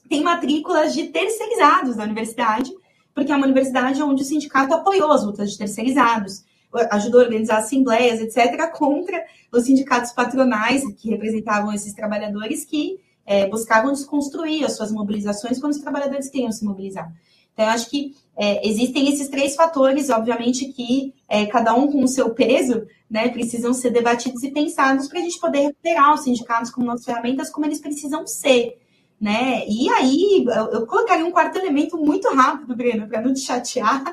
tem 0.08 0.22
matrículas 0.22 0.94
de 0.94 1.08
terceirizados 1.08 1.96
da 1.96 2.04
universidade, 2.04 2.72
porque 3.14 3.32
é 3.32 3.36
uma 3.36 3.46
universidade 3.46 4.02
onde 4.02 4.24
o 4.24 4.26
sindicato 4.26 4.74
apoiou 4.74 5.12
as 5.12 5.24
lutas 5.24 5.52
de 5.52 5.58
terceirizados, 5.58 6.44
ajudou 6.92 7.22
a 7.22 7.24
organizar 7.24 7.58
assembleias, 7.58 8.20
etc., 8.20 8.70
contra 8.72 9.24
os 9.52 9.64
sindicatos 9.64 10.12
patronais 10.12 10.84
que 10.96 11.10
representavam 11.10 11.72
esses 11.72 11.94
trabalhadores 11.94 12.66
que 12.66 13.00
é, 13.26 13.48
buscavam 13.48 13.94
desconstruir 13.94 14.66
as 14.66 14.76
suas 14.76 14.92
mobilizações 14.92 15.60
quando 15.60 15.74
os 15.74 15.80
trabalhadores 15.80 16.30
queriam 16.30 16.52
se 16.52 16.66
mobilizar. 16.66 17.12
Então, 17.54 17.66
eu 17.66 17.72
acho 17.72 17.90
que 17.90 18.16
é, 18.36 18.68
existem 18.68 19.08
esses 19.10 19.30
três 19.30 19.56
fatores, 19.56 20.10
obviamente, 20.10 20.66
que 20.66 21.14
é, 21.30 21.46
cada 21.46 21.74
um 21.76 21.92
com 21.92 22.04
o 22.04 22.08
seu 22.08 22.32
peso, 22.32 22.86
né, 23.10 23.30
precisam 23.30 23.74
ser 23.74 23.92
debatidos 23.92 24.42
e 24.44 24.52
pensados 24.52 25.08
para 25.08 25.20
a 25.20 25.22
gente 25.22 25.40
poder 25.40 25.60
recuperar 25.60 26.14
os 26.14 26.22
sindicatos 26.22 26.72
como 26.72 26.88
nossas 26.88 27.06
ferramentas, 27.06 27.50
como 27.50 27.66
eles 27.66 27.80
precisam 27.80 28.26
ser. 28.26 28.80
Né? 29.22 29.64
E 29.70 29.88
aí, 29.90 30.46
eu, 30.48 30.72
eu 30.72 30.88
colocaria 30.88 31.26
um 31.26 31.32
quarto 31.32 31.58
elemento 31.58 31.96
muito 31.98 32.28
rápido, 32.34 32.76
Breno, 32.76 33.08
para 33.08 33.22
não 33.22 33.34
te 33.34 33.40
chatear, 33.42 34.04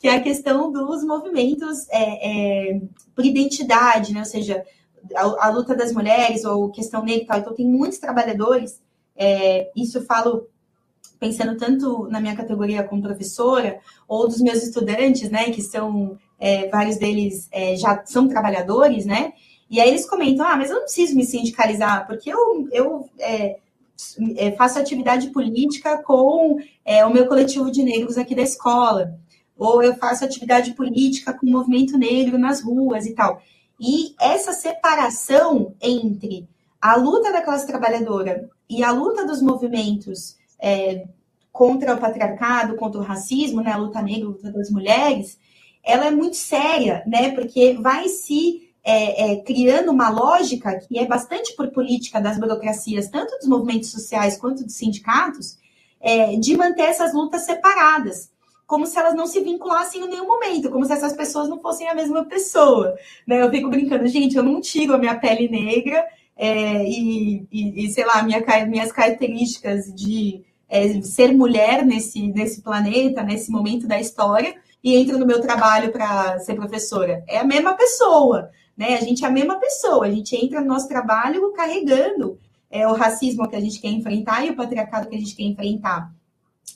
que 0.00 0.08
é 0.08 0.16
a 0.16 0.22
questão 0.22 0.72
dos 0.72 1.04
movimentos 1.04 1.86
é, 1.90 2.72
é, 2.72 2.80
por 3.14 3.24
identidade, 3.24 4.12
né? 4.12 4.20
ou 4.20 4.26
seja, 4.26 4.64
a, 5.14 5.46
a, 5.46 5.50
luta 5.50 5.76
das 5.76 5.92
mulheres 5.92 6.44
ou 6.44 6.70
questão 6.70 7.04
negra 7.04 7.22
e 7.22 7.26
tal. 7.26 7.38
Então, 7.38 7.54
tem 7.54 7.66
muitos 7.66 7.98
trabalhadores, 7.98 8.80
é, 9.14 9.70
isso 9.76 9.98
eu 9.98 10.02
falo 10.02 10.48
pensando 11.18 11.56
tanto 11.56 12.08
na 12.08 12.20
minha 12.20 12.36
categoria 12.36 12.82
como 12.82 13.02
professora, 13.02 13.80
ou 14.06 14.28
dos 14.28 14.40
meus 14.40 14.62
estudantes, 14.62 15.30
né, 15.30 15.50
que 15.50 15.62
são, 15.62 16.18
é, 16.38 16.68
vários 16.68 16.96
deles 16.96 17.48
é, 17.50 17.76
já 17.76 18.02
são 18.04 18.28
trabalhadores, 18.28 19.04
né, 19.04 19.32
e 19.70 19.80
aí 19.80 19.88
eles 19.88 20.08
comentam, 20.08 20.46
ah, 20.46 20.56
mas 20.56 20.70
eu 20.70 20.76
não 20.76 20.82
preciso 20.82 21.14
me 21.14 21.24
sindicalizar, 21.24 22.06
porque 22.06 22.32
eu, 22.32 22.68
eu 22.72 23.10
é, 23.18 23.58
é 24.36 24.52
faço 24.52 24.78
atividade 24.78 25.30
política 25.30 26.02
com 26.02 26.58
é, 26.84 27.04
o 27.04 27.12
meu 27.12 27.26
coletivo 27.26 27.70
de 27.70 27.82
negros 27.82 28.16
aqui 28.16 28.34
da 28.34 28.42
escola, 28.42 29.18
ou 29.58 29.82
eu 29.82 29.94
faço 29.96 30.24
atividade 30.24 30.72
política 30.72 31.32
com 31.32 31.46
o 31.46 31.50
movimento 31.50 31.98
negro 31.98 32.38
nas 32.38 32.62
ruas 32.62 33.04
e 33.04 33.12
tal. 33.12 33.42
E 33.80 34.14
essa 34.20 34.52
separação 34.52 35.74
entre 35.82 36.48
a 36.80 36.96
luta 36.96 37.32
da 37.32 37.42
classe 37.42 37.66
trabalhadora 37.66 38.48
e 38.70 38.84
a 38.84 38.92
luta 38.92 39.26
dos 39.26 39.42
movimentos 39.42 40.37
é, 40.60 41.06
contra 41.52 41.94
o 41.94 41.98
patriarcado, 41.98 42.76
contra 42.76 43.00
o 43.00 43.04
racismo, 43.04 43.60
né, 43.60 43.72
a 43.72 43.76
luta 43.76 44.00
negra, 44.02 44.26
a 44.26 44.30
luta 44.30 44.52
das 44.52 44.70
mulheres, 44.70 45.38
ela 45.84 46.06
é 46.06 46.10
muito 46.10 46.36
séria, 46.36 47.02
né, 47.06 47.30
porque 47.32 47.74
vai 47.74 48.08
se 48.08 48.68
é, 48.84 49.32
é, 49.32 49.36
criando 49.42 49.90
uma 49.90 50.08
lógica 50.08 50.78
que 50.78 50.98
é 50.98 51.06
bastante 51.06 51.54
por 51.56 51.68
política 51.68 52.20
das 52.20 52.38
burocracias, 52.38 53.08
tanto 53.08 53.36
dos 53.38 53.46
movimentos 53.46 53.90
sociais 53.90 54.38
quanto 54.38 54.64
dos 54.64 54.74
sindicatos, 54.74 55.58
é, 56.00 56.36
de 56.36 56.56
manter 56.56 56.82
essas 56.82 57.12
lutas 57.12 57.42
separadas, 57.42 58.30
como 58.66 58.86
se 58.86 58.98
elas 58.98 59.14
não 59.14 59.26
se 59.26 59.40
vinculassem 59.40 60.02
em 60.02 60.08
nenhum 60.08 60.26
momento, 60.26 60.70
como 60.70 60.84
se 60.84 60.92
essas 60.92 61.12
pessoas 61.12 61.48
não 61.48 61.60
fossem 61.60 61.88
a 61.88 61.94
mesma 61.94 62.24
pessoa. 62.24 62.94
Né? 63.26 63.42
Eu 63.42 63.50
fico 63.50 63.68
brincando, 63.68 64.06
gente, 64.06 64.36
eu 64.36 64.42
não 64.42 64.60
tiro 64.60 64.94
a 64.94 64.98
minha 64.98 65.18
pele 65.18 65.48
negra 65.48 66.06
é, 66.36 66.84
e, 66.84 67.46
e, 67.50 67.84
e, 67.84 67.90
sei 67.90 68.04
lá, 68.04 68.22
minha, 68.22 68.40
minhas 68.66 68.92
características 68.92 69.92
de 69.92 70.44
é, 70.68 71.00
ser 71.02 71.32
mulher 71.32 71.84
nesse, 71.84 72.28
nesse 72.28 72.62
planeta, 72.62 73.22
nesse 73.22 73.50
momento 73.50 73.86
da 73.86 73.98
história, 73.98 74.54
e 74.82 74.96
entro 74.96 75.18
no 75.18 75.26
meu 75.26 75.40
trabalho 75.40 75.90
para 75.90 76.38
ser 76.40 76.54
professora. 76.54 77.24
É 77.26 77.38
a 77.38 77.44
mesma 77.44 77.74
pessoa, 77.74 78.50
né? 78.76 78.96
A 78.96 79.00
gente 79.00 79.24
é 79.24 79.28
a 79.28 79.30
mesma 79.30 79.56
pessoa, 79.56 80.06
a 80.06 80.10
gente 80.10 80.36
entra 80.36 80.60
no 80.60 80.68
nosso 80.68 80.88
trabalho 80.88 81.52
carregando 81.52 82.38
é, 82.70 82.86
o 82.86 82.94
racismo 82.94 83.48
que 83.48 83.56
a 83.56 83.60
gente 83.60 83.80
quer 83.80 83.88
enfrentar 83.88 84.44
e 84.44 84.50
o 84.50 84.56
patriarcado 84.56 85.08
que 85.08 85.16
a 85.16 85.18
gente 85.18 85.34
quer 85.34 85.44
enfrentar. 85.44 86.12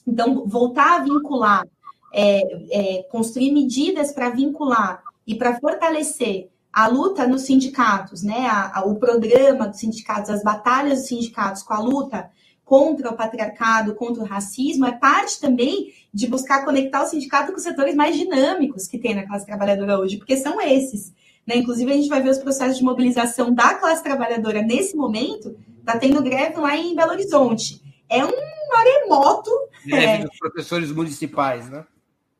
Então, 0.06 0.46
voltar 0.46 1.00
a 1.00 1.04
vincular, 1.04 1.66
é, 2.12 2.40
é, 2.70 3.02
construir 3.04 3.52
medidas 3.52 4.10
para 4.12 4.30
vincular 4.30 5.02
e 5.26 5.34
para 5.34 5.58
fortalecer 5.60 6.48
a 6.72 6.88
luta 6.88 7.26
nos 7.26 7.42
sindicatos, 7.42 8.22
né? 8.22 8.46
A, 8.46 8.78
a, 8.78 8.84
o 8.84 8.96
programa 8.96 9.68
dos 9.68 9.78
sindicatos, 9.78 10.30
as 10.30 10.42
batalhas 10.42 11.00
dos 11.00 11.08
sindicatos 11.08 11.62
com 11.62 11.74
a 11.74 11.78
luta 11.78 12.30
contra 12.72 13.10
o 13.10 13.14
patriarcado, 13.14 13.94
contra 13.94 14.22
o 14.22 14.26
racismo, 14.26 14.86
é 14.86 14.92
parte 14.92 15.38
também 15.38 15.92
de 16.10 16.26
buscar 16.26 16.64
conectar 16.64 17.02
o 17.02 17.06
sindicato 17.06 17.52
com 17.52 17.58
os 17.58 17.62
setores 17.62 17.94
mais 17.94 18.16
dinâmicos 18.16 18.86
que 18.86 18.96
tem 18.96 19.14
na 19.14 19.26
classe 19.26 19.44
trabalhadora 19.44 19.98
hoje, 19.98 20.16
porque 20.16 20.38
são 20.38 20.58
esses. 20.58 21.12
Né? 21.46 21.56
Inclusive, 21.56 21.92
a 21.92 21.94
gente 21.94 22.08
vai 22.08 22.22
ver 22.22 22.30
os 22.30 22.38
processos 22.38 22.78
de 22.78 22.82
mobilização 22.82 23.52
da 23.52 23.74
classe 23.74 24.02
trabalhadora 24.02 24.62
nesse 24.62 24.96
momento, 24.96 25.54
está 25.80 25.98
tendo 25.98 26.22
greve 26.22 26.58
lá 26.58 26.74
em 26.74 26.96
Belo 26.96 27.10
Horizonte. 27.10 27.78
É 28.08 28.24
um 28.24 28.32
maremoto. 28.72 29.50
Greve 29.84 30.06
é, 30.06 30.18
dos 30.24 30.38
professores 30.38 30.90
municipais, 30.90 31.68
né? 31.68 31.84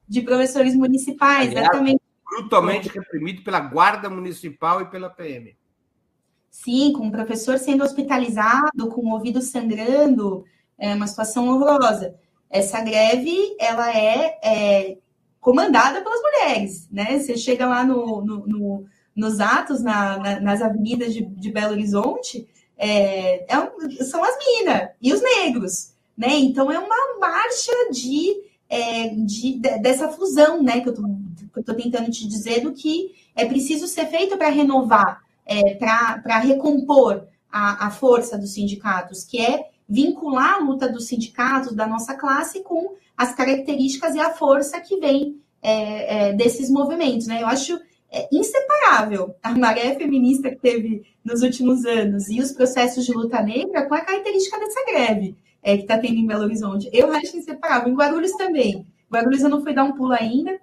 De 0.09 0.23
professores 0.23 0.75
municipais, 0.75 1.51
Aliás, 1.51 1.66
exatamente. 1.66 2.01
Brutalmente 2.25 2.88
reprimido 2.88 3.42
pela 3.42 3.61
Guarda 3.61 4.09
Municipal 4.09 4.81
e 4.81 4.87
pela 4.87 5.11
PM. 5.11 5.55
Sim, 6.53 6.93
com 6.93 7.09
o 7.09 7.11
professor 7.11 7.59
sendo 7.59 7.83
hospitalizado, 7.83 8.91
com 8.91 9.01
o 9.01 9.15
ouvido 9.15 9.41
sangrando, 9.41 10.45
é 10.79 10.95
uma 10.95 11.07
situação 11.07 11.49
horrorosa. 11.49 12.15
Essa 12.51 12.83
greve, 12.83 13.57
ela 13.59 13.91
é, 13.91 14.38
é 14.45 14.99
comandada 15.41 16.03
pelas 16.03 16.21
mulheres, 16.21 16.87
né? 16.93 17.19
Você 17.19 17.38
chega 17.38 17.67
lá 17.67 17.83
no, 17.83 18.23
no, 18.23 18.47
no 18.47 18.87
nos 19.17 19.41
atos, 19.41 19.83
na, 19.83 20.19
na, 20.19 20.41
nas 20.41 20.62
avenidas 20.62 21.12
de, 21.12 21.23
de 21.25 21.51
Belo 21.51 21.73
Horizonte, 21.73 22.47
é, 22.79 23.45
é, 23.45 24.05
são 24.05 24.23
as 24.23 24.35
minas 24.38 24.91
e 25.01 25.12
os 25.12 25.23
negros, 25.23 25.95
né? 26.17 26.35
Então 26.35 26.71
é 26.71 26.79
uma 26.79 27.19
marcha 27.19 27.73
de, 27.91 28.43
é, 28.69 29.09
de, 29.09 29.59
de, 29.59 29.79
dessa 29.79 30.09
fusão, 30.09 30.62
né? 30.62 30.81
Que 30.81 30.91
eu 30.91 30.95
estou 31.61 31.75
tentando 31.75 32.11
te 32.11 32.29
dizer 32.29 32.61
do 32.61 32.73
que 32.73 33.15
é 33.35 33.47
preciso 33.47 33.87
ser 33.87 34.07
feito 34.07 34.37
para 34.37 34.49
renovar 34.49 35.23
é, 35.46 35.74
para 35.74 36.38
recompor 36.38 37.26
a, 37.50 37.87
a 37.87 37.90
força 37.90 38.38
dos 38.38 38.55
sindicatos, 38.55 39.24
que 39.24 39.40
é 39.40 39.70
vincular 39.88 40.55
a 40.55 40.59
luta 40.59 40.88
dos 40.88 41.07
sindicatos, 41.07 41.74
da 41.74 41.87
nossa 41.87 42.14
classe, 42.14 42.62
com 42.62 42.94
as 43.16 43.35
características 43.35 44.14
e 44.14 44.20
a 44.20 44.31
força 44.31 44.81
que 44.81 44.96
vem 44.98 45.40
é, 45.61 46.28
é, 46.28 46.33
desses 46.33 46.70
movimentos. 46.70 47.26
Né? 47.26 47.42
Eu 47.42 47.46
acho 47.46 47.78
é, 48.11 48.28
inseparável 48.33 49.35
a 49.42 49.57
maré 49.57 49.94
feminista 49.94 50.50
que 50.50 50.57
teve 50.57 51.05
nos 51.24 51.42
últimos 51.42 51.85
anos 51.85 52.28
e 52.28 52.40
os 52.40 52.52
processos 52.52 53.05
de 53.05 53.12
luta 53.12 53.42
negra 53.42 53.87
com 53.87 53.94
a 53.94 54.00
característica 54.00 54.59
dessa 54.59 54.85
greve 54.87 55.37
é, 55.62 55.76
que 55.76 55.83
está 55.83 55.98
tendo 55.98 56.16
em 56.16 56.26
Belo 56.26 56.44
Horizonte. 56.44 56.90
Eu 56.92 57.12
acho 57.12 57.37
inseparável. 57.37 57.92
Em 57.92 57.96
Guarulhos 57.96 58.33
também. 58.33 58.87
Guarulhos 59.11 59.42
eu 59.42 59.48
não 59.48 59.62
fui 59.62 59.72
dar 59.72 59.85
um 59.85 59.92
pulo 59.92 60.12
ainda, 60.12 60.59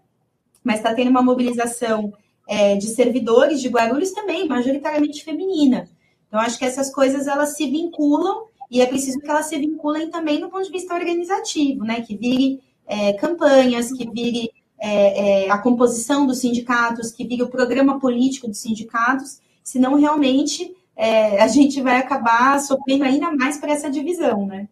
mas 0.64 0.78
está 0.78 0.94
tendo 0.94 1.10
uma 1.10 1.22
mobilização 1.22 2.14
é, 2.50 2.76
de 2.76 2.88
servidores 2.88 3.62
de 3.62 3.70
Guarulhos 3.70 4.12
também, 4.12 4.48
majoritariamente 4.48 5.24
feminina. 5.24 5.88
Então, 6.28 6.40
acho 6.40 6.58
que 6.58 6.66
essas 6.66 6.92
coisas 6.92 7.28
elas 7.28 7.56
se 7.56 7.70
vinculam 7.70 8.46
e 8.72 8.82
é 8.82 8.88
preciso 8.88 9.20
que 9.20 9.30
elas 9.30 9.46
se 9.46 9.58
vinculem 9.60 10.10
também 10.10 10.42
do 10.42 10.50
ponto 10.50 10.66
de 10.66 10.72
vista 10.72 10.96
organizativo, 10.96 11.84
né? 11.84 12.02
Que 12.02 12.18
vire 12.18 12.60
é, 12.88 13.14
campanhas, 13.14 13.92
que 13.92 14.10
vire 14.10 14.52
é, 14.80 15.46
é 15.46 15.52
a 15.52 15.60
composição 15.60 16.26
dos 16.26 16.40
sindicatos, 16.40 17.12
que 17.12 17.24
vire 17.24 17.44
o 17.44 17.50
programa 17.50 18.00
político 18.00 18.48
dos 18.48 18.60
sindicatos, 18.60 19.40
senão 19.64 19.94
realmente 19.94 20.76
é, 20.96 21.40
a 21.42 21.48
gente 21.48 21.80
vai 21.84 21.98
acabar 21.98 22.60
sofrendo 22.60 23.04
ainda 23.04 23.30
mais 23.32 23.58
para 23.58 23.74
essa 23.74 23.92
divisão, 23.92 24.48
né? 24.48 24.68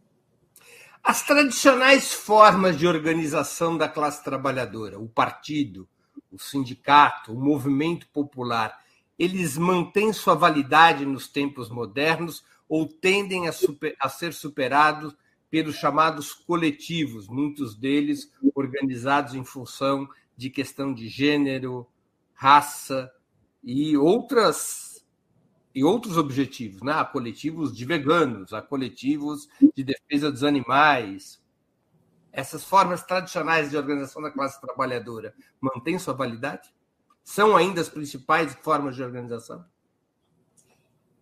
As 1.03 1.21
tradicionais 1.21 2.11
formas 2.11 2.75
de 2.75 2.87
organização 2.87 3.77
da 3.77 3.87
classe 3.87 4.23
trabalhadora, 4.23 4.99
o 4.99 5.07
partido, 5.07 5.87
o 6.37 6.49
sindicato, 6.49 7.33
o 7.33 7.39
movimento 7.39 8.07
popular, 8.07 8.77
eles 9.17 9.57
mantêm 9.57 10.13
sua 10.13 10.35
validade 10.35 11.05
nos 11.05 11.27
tempos 11.27 11.69
modernos 11.69 12.43
ou 12.69 12.87
tendem 12.87 13.47
a, 13.47 13.51
super, 13.51 13.95
a 13.99 14.09
ser 14.09 14.33
superados 14.33 15.15
pelos 15.49 15.75
chamados 15.75 16.33
coletivos, 16.33 17.27
muitos 17.27 17.75
deles 17.75 18.31
organizados 18.53 19.33
em 19.33 19.43
função 19.43 20.07
de 20.35 20.49
questão 20.49 20.93
de 20.93 21.07
gênero, 21.07 21.87
raça 22.33 23.11
e 23.63 23.97
outras 23.97 25.05
e 25.73 25.83
outros 25.83 26.17
objetivos, 26.17 26.81
né? 26.81 26.91
Há 26.91 27.05
coletivos 27.05 27.75
de 27.75 27.85
veganos, 27.85 28.51
há 28.51 28.63
coletivos 28.63 29.47
de 29.75 29.83
defesa 29.83 30.31
dos 30.31 30.43
animais, 30.43 31.39
essas 32.37 32.63
formas 32.63 33.01
tradicionais 33.01 33.71
de 33.71 33.75
organização 33.75 34.21
da 34.21 34.29
classe 34.29 34.61
trabalhadora 34.61 35.33
mantêm 35.59 35.97
sua 35.97 36.13
validade? 36.13 36.69
São 37.23 37.57
ainda 37.57 37.81
as 37.81 37.89
principais 37.89 38.53
formas 38.61 38.95
de 38.95 39.01
organização? 39.01 39.65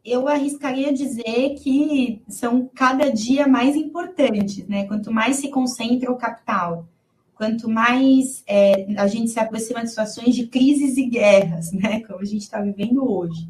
Eu 0.03 0.27
arriscaria 0.27 0.91
dizer 0.91 1.55
que 1.55 2.21
são 2.27 2.69
cada 2.75 3.09
dia 3.09 3.47
mais 3.47 3.77
importantes, 3.77 4.67
né? 4.67 4.85
Quanto 4.87 5.09
mais 5.09 5.37
se 5.37 5.49
concentra 5.49 6.11
o 6.11 6.17
capital, 6.17 6.85
quanto 7.33 7.69
mais 7.69 8.43
é, 8.45 8.85
a 8.97 9.07
gente 9.07 9.31
se 9.31 9.39
aproxima 9.39 9.83
de 9.83 9.89
situações 9.89 10.35
de 10.35 10.47
crises 10.47 10.97
e 10.97 11.05
guerras, 11.05 11.71
né? 11.71 12.01
Como 12.01 12.19
a 12.19 12.25
gente 12.25 12.41
está 12.41 12.61
vivendo 12.61 13.09
hoje. 13.09 13.47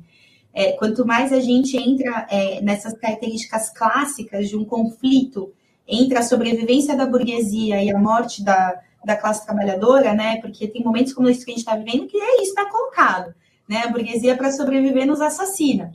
É, 0.53 0.73
quanto 0.73 1.03
mais 1.03 1.33
a 1.33 1.39
gente 1.39 1.75
entra 1.75 2.27
é, 2.29 2.61
nessas 2.61 2.93
características 2.93 3.71
clássicas 3.71 4.47
de 4.47 4.55
um 4.55 4.63
conflito 4.63 5.51
entre 5.87 6.17
a 6.17 6.23
sobrevivência 6.23 6.95
da 6.95 7.05
burguesia 7.05 7.83
e 7.83 7.91
a 7.91 7.99
morte 7.99 8.43
da, 8.43 8.81
da 9.03 9.15
classe 9.15 9.45
trabalhadora, 9.45 10.13
né? 10.13 10.39
Porque 10.41 10.67
tem 10.67 10.83
momentos 10.83 11.13
como 11.13 11.29
esse 11.29 11.45
que 11.45 11.51
a 11.51 11.53
gente 11.53 11.63
está 11.63 11.75
vivendo 11.75 12.07
que 12.07 12.17
é 12.17 12.41
isso 12.41 12.49
está 12.49 12.69
colocado, 12.69 13.33
né? 13.67 13.83
A 13.85 13.89
burguesia 13.89 14.35
para 14.35 14.51
sobreviver 14.51 15.05
nos 15.05 15.21
assassina. 15.21 15.93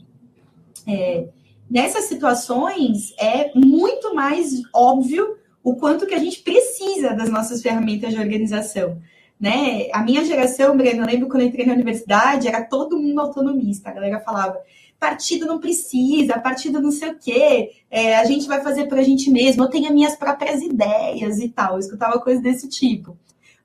É, 0.87 1.27
nessas 1.69 2.05
situações 2.05 3.13
é 3.17 3.51
muito 3.53 4.15
mais 4.15 4.61
óbvio 4.73 5.37
o 5.63 5.75
quanto 5.75 6.07
que 6.07 6.13
a 6.13 6.19
gente 6.19 6.41
precisa 6.41 7.13
das 7.13 7.29
nossas 7.29 7.61
ferramentas 7.61 8.13
de 8.13 8.19
organização. 8.19 8.99
Né? 9.39 9.87
A 9.91 10.03
minha 10.03 10.23
geração, 10.23 10.77
Breno, 10.77 11.01
eu 11.01 11.07
lembro 11.07 11.27
quando 11.27 11.41
eu 11.41 11.47
entrei 11.47 11.65
na 11.65 11.73
universidade, 11.73 12.47
era 12.47 12.63
todo 12.63 12.99
mundo 12.99 13.21
autonomista. 13.21 13.89
A 13.89 13.93
galera 13.93 14.19
falava, 14.19 14.59
partido 15.01 15.47
não 15.47 15.57
precisa, 15.57 16.37
partido 16.37 16.79
não 16.79 16.91
sei 16.91 17.09
o 17.09 17.17
quê, 17.17 17.71
é, 17.89 18.17
a 18.17 18.23
gente 18.23 18.47
vai 18.47 18.61
fazer 18.61 18.85
por 18.85 18.99
a 18.99 19.01
gente 19.01 19.31
mesmo, 19.31 19.63
eu 19.63 19.67
tenho 19.67 19.91
minhas 19.91 20.15
próprias 20.15 20.61
ideias 20.61 21.39
e 21.39 21.49
tal. 21.49 21.73
Eu 21.73 21.79
escutava 21.79 22.19
coisas 22.19 22.43
desse 22.43 22.69
tipo. 22.69 23.17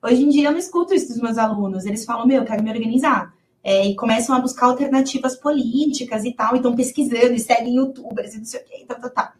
Hoje 0.02 0.24
em 0.24 0.30
dia 0.30 0.48
eu 0.48 0.52
não 0.52 0.58
escuto 0.58 0.94
isso 0.94 1.08
dos 1.08 1.20
meus 1.20 1.36
alunos, 1.36 1.84
eles 1.84 2.06
falam, 2.06 2.26
meu, 2.26 2.38
eu 2.38 2.46
quero 2.46 2.62
me 2.62 2.70
organizar. 2.70 3.34
É, 3.62 3.84
e 3.84 3.94
começam 3.96 4.34
a 4.34 4.40
buscar 4.40 4.66
alternativas 4.66 5.36
políticas 5.36 6.24
e 6.24 6.32
tal, 6.32 6.54
e 6.54 6.56
estão 6.56 6.74
pesquisando 6.74 7.34
e 7.34 7.38
seguem 7.38 7.76
youtubers 7.76 8.32
e 8.32 8.38
não 8.38 8.44
sei 8.46 8.60
o 8.60 8.64
quê, 8.64 8.84
tal, 8.88 8.98
tal, 8.98 9.10
tal. 9.10 9.32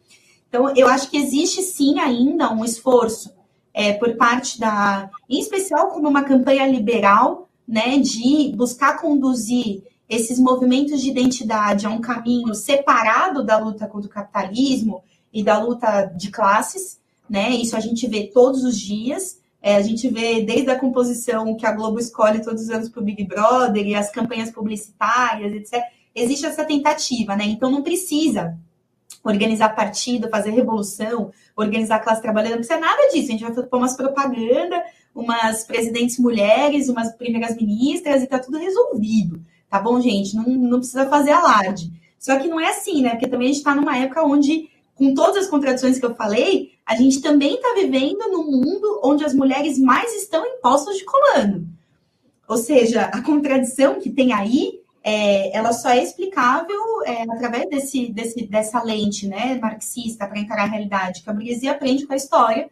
Então, 0.49 0.73
eu 0.75 0.87
acho 0.87 1.09
que 1.09 1.17
existe 1.17 1.63
sim 1.63 1.97
ainda 1.97 2.53
um 2.53 2.63
esforço 2.63 3.33
é, 3.73 3.93
por 3.93 4.15
parte 4.17 4.59
da, 4.59 5.09
em 5.27 5.39
especial 5.39 5.87
como 5.87 6.07
uma 6.07 6.23
campanha 6.23 6.67
liberal, 6.67 7.49
né, 7.67 7.97
de 7.97 8.53
buscar 8.55 9.01
conduzir 9.01 9.81
esses 10.09 10.39
movimentos 10.39 11.01
de 11.01 11.09
identidade 11.09 11.85
a 11.85 11.89
um 11.89 11.99
caminho 11.99 12.55
separado 12.55 13.43
da 13.43 13.57
luta 13.57 13.87
contra 13.87 14.09
o 14.09 14.13
capitalismo 14.13 15.03
e 15.33 15.43
da 15.43 15.61
luta 15.61 16.05
de 16.05 16.31
classes, 16.31 16.99
né? 17.29 17.49
Isso 17.49 17.75
a 17.75 17.79
gente 17.79 18.07
vê 18.07 18.27
todos 18.27 18.63
os 18.63 18.79
dias. 18.79 19.39
É, 19.61 19.75
a 19.75 19.81
gente 19.81 20.07
vê 20.07 20.41
desde 20.41 20.69
a 20.69 20.79
composição 20.79 21.55
que 21.57 21.65
a 21.65 21.71
Globo 21.71 21.99
escolhe 21.99 22.43
todos 22.43 22.63
os 22.63 22.69
anos 22.69 22.89
para 22.89 23.01
o 23.01 23.03
Big 23.03 23.23
Brother 23.25 23.85
e 23.85 23.95
as 23.95 24.09
campanhas 24.09 24.49
publicitárias, 24.49 25.53
etc. 25.53 25.83
Existe 26.15 26.45
essa 26.45 26.63
tentativa, 26.63 27.35
né? 27.35 27.45
Então 27.45 27.69
não 27.69 27.83
precisa 27.83 28.57
organizar 29.23 29.75
partido, 29.75 30.29
fazer 30.29 30.51
revolução, 30.51 31.31
organizar 31.55 31.99
classe 31.99 32.21
trabalhadora, 32.21 32.61
não 32.61 32.65
precisa 32.65 32.79
nada 32.79 33.09
disso. 33.11 33.27
A 33.27 33.31
gente 33.31 33.43
vai 33.43 33.63
pôr 33.63 33.77
umas 33.77 33.95
propaganda, 33.95 34.81
umas 35.13 35.63
presidentes 35.63 36.17
mulheres, 36.17 36.87
umas 36.87 37.13
primeiras 37.15 37.55
ministras 37.57 38.23
e 38.23 38.27
tá 38.27 38.39
tudo 38.39 38.57
resolvido. 38.57 39.41
Tá 39.69 39.79
bom, 39.79 39.99
gente? 39.99 40.35
Não, 40.35 40.43
não 40.43 40.79
precisa 40.79 41.07
fazer 41.09 41.31
alarde. 41.31 41.91
Só 42.17 42.37
que 42.39 42.47
não 42.47 42.59
é 42.59 42.69
assim, 42.69 43.01
né? 43.01 43.11
Porque 43.11 43.27
também 43.27 43.47
a 43.47 43.51
gente 43.51 43.59
está 43.59 43.75
numa 43.75 43.97
época 43.97 44.23
onde, 44.23 44.69
com 44.95 45.13
todas 45.13 45.43
as 45.43 45.49
contradições 45.49 45.99
que 45.99 46.05
eu 46.05 46.15
falei, 46.15 46.71
a 46.85 46.95
gente 46.95 47.21
também 47.21 47.55
está 47.55 47.73
vivendo 47.75 48.31
num 48.31 48.49
mundo 48.49 49.01
onde 49.03 49.25
as 49.25 49.33
mulheres 49.33 49.77
mais 49.77 50.13
estão 50.15 50.45
em 50.45 50.59
postos 50.61 50.97
de 50.97 51.05
comando. 51.05 51.67
Ou 52.47 52.57
seja, 52.57 53.03
a 53.03 53.21
contradição 53.21 53.99
que 53.99 54.09
tem 54.09 54.31
aí, 54.31 54.79
é, 55.03 55.55
ela 55.55 55.73
só 55.73 55.89
é 55.89 56.01
explicável 56.01 56.79
é, 57.05 57.23
através 57.23 57.69
desse, 57.69 58.11
desse, 58.11 58.45
dessa 58.47 58.81
lente 58.81 59.27
né, 59.27 59.59
marxista 59.61 60.25
para 60.25 60.39
encarar 60.39 60.63
a 60.63 60.67
realidade, 60.67 61.23
que 61.23 61.29
a 61.29 61.33
burguesia 61.33 61.71
aprende 61.71 62.05
com 62.05 62.13
a 62.13 62.17
história. 62.17 62.69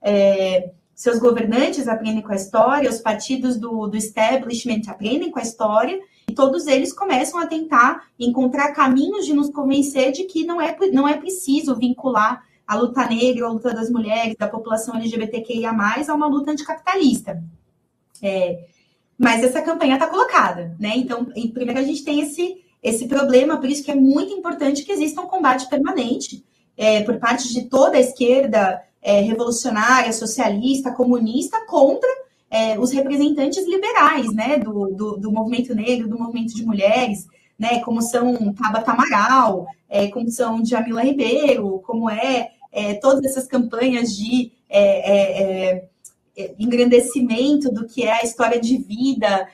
É, 0.00 0.70
seus 1.00 1.18
governantes 1.18 1.88
aprendem 1.88 2.20
com 2.20 2.30
a 2.30 2.36
história, 2.36 2.90
os 2.90 2.98
partidos 2.98 3.56
do, 3.56 3.86
do 3.86 3.96
establishment 3.96 4.82
aprendem 4.86 5.30
com 5.30 5.38
a 5.38 5.42
história, 5.42 5.98
e 6.28 6.34
todos 6.34 6.66
eles 6.66 6.92
começam 6.92 7.40
a 7.40 7.46
tentar 7.46 8.04
encontrar 8.18 8.74
caminhos 8.74 9.24
de 9.24 9.32
nos 9.32 9.48
convencer 9.48 10.12
de 10.12 10.24
que 10.24 10.44
não 10.44 10.60
é, 10.60 10.76
não 10.92 11.08
é 11.08 11.16
preciso 11.16 11.74
vincular 11.74 12.44
a 12.66 12.76
luta 12.76 13.06
negra, 13.06 13.46
a 13.46 13.50
luta 13.50 13.72
das 13.72 13.88
mulheres, 13.88 14.36
da 14.38 14.46
população 14.46 14.94
LGBTQIA, 14.94 15.70
a 15.70 16.14
uma 16.14 16.26
luta 16.26 16.50
anticapitalista. 16.50 17.42
É, 18.22 18.66
mas 19.18 19.42
essa 19.42 19.62
campanha 19.62 19.94
está 19.94 20.06
colocada, 20.06 20.76
né? 20.78 20.92
Então, 20.96 21.24
primeiro 21.24 21.80
a 21.80 21.82
gente 21.82 22.04
tem 22.04 22.20
esse, 22.20 22.62
esse 22.82 23.08
problema, 23.08 23.56
por 23.56 23.70
isso 23.70 23.82
que 23.82 23.90
é 23.90 23.94
muito 23.94 24.34
importante 24.34 24.84
que 24.84 24.92
exista 24.92 25.22
um 25.22 25.28
combate 25.28 25.66
permanente 25.66 26.44
é, 26.76 27.02
por 27.04 27.18
parte 27.18 27.50
de 27.54 27.70
toda 27.70 27.96
a 27.96 28.00
esquerda 28.00 28.82
é, 29.02 29.20
revolucionária, 29.20 30.12
socialista, 30.12 30.92
comunista, 30.92 31.64
contra 31.66 32.08
é, 32.50 32.78
os 32.78 32.90
representantes 32.90 33.64
liberais, 33.66 34.32
né, 34.34 34.58
do, 34.58 34.88
do, 34.88 35.16
do, 35.16 35.32
movimento 35.32 35.74
negro, 35.74 36.08
do 36.08 36.18
movimento 36.18 36.54
de 36.54 36.64
mulheres, 36.64 37.26
né, 37.58 37.80
como 37.80 38.02
são 38.02 38.52
Tabata 38.54 38.92
Amaral, 38.92 39.66
é, 39.88 40.08
como 40.08 40.30
são 40.30 40.64
Jamila 40.64 41.02
Ribeiro, 41.02 41.80
como 41.86 42.10
é, 42.10 42.50
é 42.72 42.94
todas 42.94 43.24
essas 43.24 43.46
campanhas 43.46 44.16
de 44.16 44.52
é, 44.68 45.82
é, 46.36 46.54
engrandecimento 46.58 47.70
do 47.70 47.86
que 47.86 48.04
é 48.04 48.12
a 48.12 48.24
história 48.24 48.60
de 48.60 48.76
vida 48.78 49.48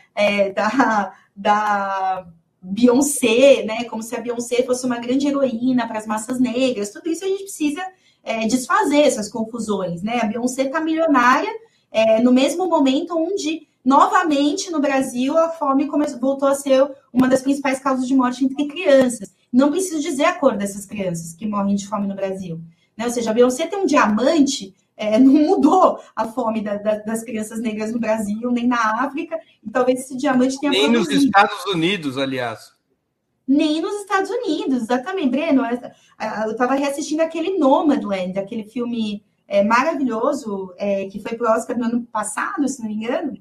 da, 0.54 1.12
da 1.34 2.26
Beyoncé, 2.62 3.62
né, 3.64 3.84
como 3.84 4.02
se 4.02 4.16
a 4.16 4.20
Beyoncé 4.20 4.62
fosse 4.62 4.86
uma 4.86 4.98
grande 4.98 5.28
heroína 5.28 5.86
para 5.86 5.98
as 5.98 6.06
massas 6.06 6.40
negras, 6.40 6.90
tudo 6.90 7.10
isso 7.10 7.24
a 7.24 7.28
gente 7.28 7.44
precisa 7.44 7.84
é, 8.26 8.44
desfazer 8.46 9.02
essas 9.02 9.28
confusões, 9.28 10.02
né? 10.02 10.18
A 10.20 10.26
Beyoncé 10.26 10.62
está 10.62 10.80
milionária 10.80 11.50
é, 11.92 12.20
no 12.20 12.32
mesmo 12.32 12.68
momento 12.68 13.16
onde, 13.16 13.68
novamente, 13.84 14.70
no 14.70 14.80
Brasil, 14.80 15.38
a 15.38 15.48
fome 15.48 15.86
começou, 15.86 16.18
voltou 16.18 16.48
a 16.48 16.54
ser 16.54 16.90
uma 17.12 17.28
das 17.28 17.40
principais 17.40 17.78
causas 17.78 18.06
de 18.06 18.14
morte 18.14 18.44
entre 18.44 18.66
crianças. 18.66 19.32
Não 19.52 19.70
preciso 19.70 20.02
dizer 20.02 20.24
a 20.24 20.34
cor 20.34 20.56
dessas 20.56 20.84
crianças 20.84 21.32
que 21.32 21.46
morrem 21.46 21.76
de 21.76 21.86
fome 21.86 22.08
no 22.08 22.16
Brasil. 22.16 22.60
Né? 22.96 23.04
Ou 23.04 23.10
seja, 23.12 23.30
a 23.30 23.32
Beyoncé 23.32 23.68
tem 23.68 23.78
um 23.78 23.86
diamante, 23.86 24.74
é, 24.96 25.16
não 25.20 25.32
mudou 25.32 26.00
a 26.16 26.26
fome 26.26 26.62
da, 26.62 26.74
da, 26.78 26.98
das 26.98 27.22
crianças 27.22 27.60
negras 27.60 27.92
no 27.92 28.00
Brasil, 28.00 28.50
nem 28.50 28.66
na 28.66 29.04
África, 29.04 29.38
e 29.64 29.70
talvez 29.70 30.00
esse 30.00 30.16
diamante 30.16 30.58
tenha. 30.58 30.72
Nem 30.72 30.90
produzido. 30.90 31.14
nos 31.14 31.24
Estados 31.24 31.64
Unidos, 31.66 32.18
aliás 32.18 32.76
nem 33.46 33.80
nos 33.80 34.00
Estados 34.00 34.30
Unidos, 34.30 34.82
exatamente, 34.82 35.28
Breno. 35.28 35.62
Eu 36.44 36.52
estava 36.52 36.74
reassistindo 36.74 37.22
aquele 37.22 37.58
Nomadland, 37.58 38.38
aquele 38.38 38.64
filme 38.64 39.22
é, 39.46 39.62
maravilhoso 39.62 40.72
é, 40.76 41.06
que 41.06 41.20
foi 41.20 41.36
para 41.36 41.50
o 41.50 41.56
Oscar 41.56 41.78
no 41.78 41.84
ano 41.84 42.02
passado, 42.10 42.66
se 42.68 42.80
não 42.80 42.88
me 42.88 42.94
engano. 42.94 43.38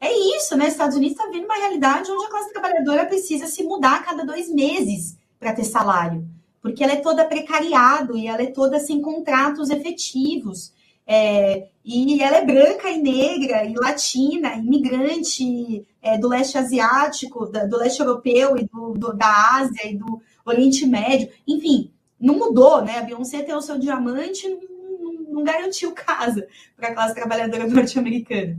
É 0.00 0.10
isso, 0.36 0.56
né? 0.56 0.66
Estados 0.66 0.96
Unidos 0.96 1.16
está 1.16 1.30
vendo 1.30 1.44
uma 1.44 1.56
realidade 1.56 2.10
onde 2.10 2.24
a 2.24 2.30
classe 2.30 2.52
trabalhadora 2.52 3.06
precisa 3.06 3.46
se 3.46 3.62
mudar 3.62 3.96
a 3.96 4.02
cada 4.02 4.24
dois 4.24 4.48
meses 4.48 5.16
para 5.38 5.52
ter 5.52 5.64
salário, 5.64 6.26
porque 6.62 6.82
ela 6.82 6.94
é 6.94 6.96
toda 6.96 7.24
precariado 7.24 8.16
e 8.16 8.26
ela 8.26 8.42
é 8.42 8.46
toda 8.46 8.80
sem 8.80 9.00
contratos 9.00 9.70
efetivos. 9.70 10.72
É, 11.06 11.68
e 11.84 12.22
ela 12.22 12.36
é 12.36 12.46
branca 12.46 12.88
e 12.88 13.02
negra 13.02 13.64
e 13.64 13.74
latina, 13.74 14.54
imigrante 14.54 15.84
é, 16.00 16.16
do 16.16 16.28
leste 16.28 16.56
asiático, 16.56 17.46
da, 17.46 17.64
do 17.64 17.78
leste 17.78 18.00
europeu 18.00 18.56
e 18.56 18.64
do, 18.66 18.92
do, 18.92 19.12
da 19.12 19.56
Ásia 19.56 19.90
e 19.90 19.96
do 19.96 20.22
Oriente 20.50 20.86
Médio. 20.86 21.28
Enfim, 21.46 21.90
não 22.18 22.38
mudou, 22.38 22.82
né? 22.82 22.98
A 22.98 23.02
Beyoncé 23.02 23.42
ter 23.42 23.54
o 23.54 23.62
seu 23.62 23.78
diamante 23.78 24.48
não, 24.48 24.98
não, 24.98 25.22
não 25.34 25.44
garantiu 25.44 25.92
casa 25.92 26.46
para 26.76 26.88
a 26.88 26.94
classe 26.94 27.14
trabalhadora 27.14 27.66
norte-americana. 27.66 28.58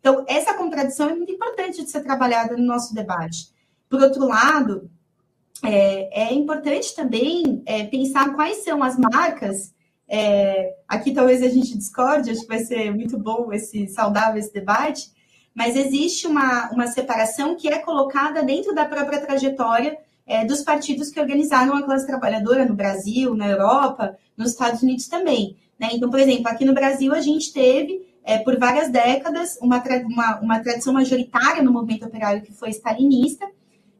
Então, 0.00 0.24
essa 0.28 0.54
contradição 0.54 1.10
é 1.10 1.14
muito 1.14 1.32
importante 1.32 1.84
de 1.84 1.90
ser 1.90 2.02
trabalhada 2.02 2.56
no 2.56 2.64
nosso 2.64 2.94
debate. 2.94 3.52
Por 3.88 4.02
outro 4.02 4.26
lado, 4.26 4.90
é, 5.62 6.24
é 6.24 6.34
importante 6.34 6.94
também 6.94 7.62
é, 7.66 7.84
pensar 7.84 8.34
quais 8.34 8.64
são 8.64 8.82
as 8.82 8.98
marcas 8.98 9.72
é, 10.14 10.74
aqui 10.86 11.14
talvez 11.14 11.42
a 11.42 11.48
gente 11.48 11.78
discorde, 11.78 12.30
acho 12.30 12.42
que 12.42 12.48
vai 12.48 12.58
ser 12.58 12.94
muito 12.94 13.18
bom 13.18 13.50
esse 13.50 13.88
saudável 13.88 14.38
esse 14.38 14.52
debate, 14.52 15.10
mas 15.54 15.74
existe 15.74 16.26
uma, 16.26 16.70
uma 16.70 16.86
separação 16.86 17.56
que 17.56 17.66
é 17.66 17.78
colocada 17.78 18.42
dentro 18.42 18.74
da 18.74 18.84
própria 18.84 19.22
trajetória 19.22 19.96
é, 20.32 20.44
dos 20.44 20.62
partidos 20.62 21.10
que 21.10 21.20
organizaram 21.20 21.74
a 21.76 21.82
classe 21.82 22.06
trabalhadora 22.06 22.64
no 22.64 22.74
Brasil, 22.74 23.34
na 23.34 23.48
Europa, 23.48 24.16
nos 24.36 24.50
Estados 24.50 24.82
Unidos 24.82 25.06
também. 25.06 25.56
Né? 25.78 25.90
Então, 25.92 26.10
por 26.10 26.18
exemplo, 26.18 26.48
aqui 26.48 26.64
no 26.64 26.74
Brasil 26.74 27.12
a 27.14 27.20
gente 27.20 27.52
teve, 27.52 28.06
é, 28.24 28.38
por 28.38 28.58
várias 28.58 28.90
décadas, 28.90 29.58
uma, 29.60 29.82
uma, 30.06 30.40
uma 30.40 30.60
tradição 30.60 30.92
majoritária 30.92 31.62
no 31.62 31.72
movimento 31.72 32.06
operário 32.06 32.42
que 32.42 32.52
foi 32.52 32.70
stalinista, 32.70 33.46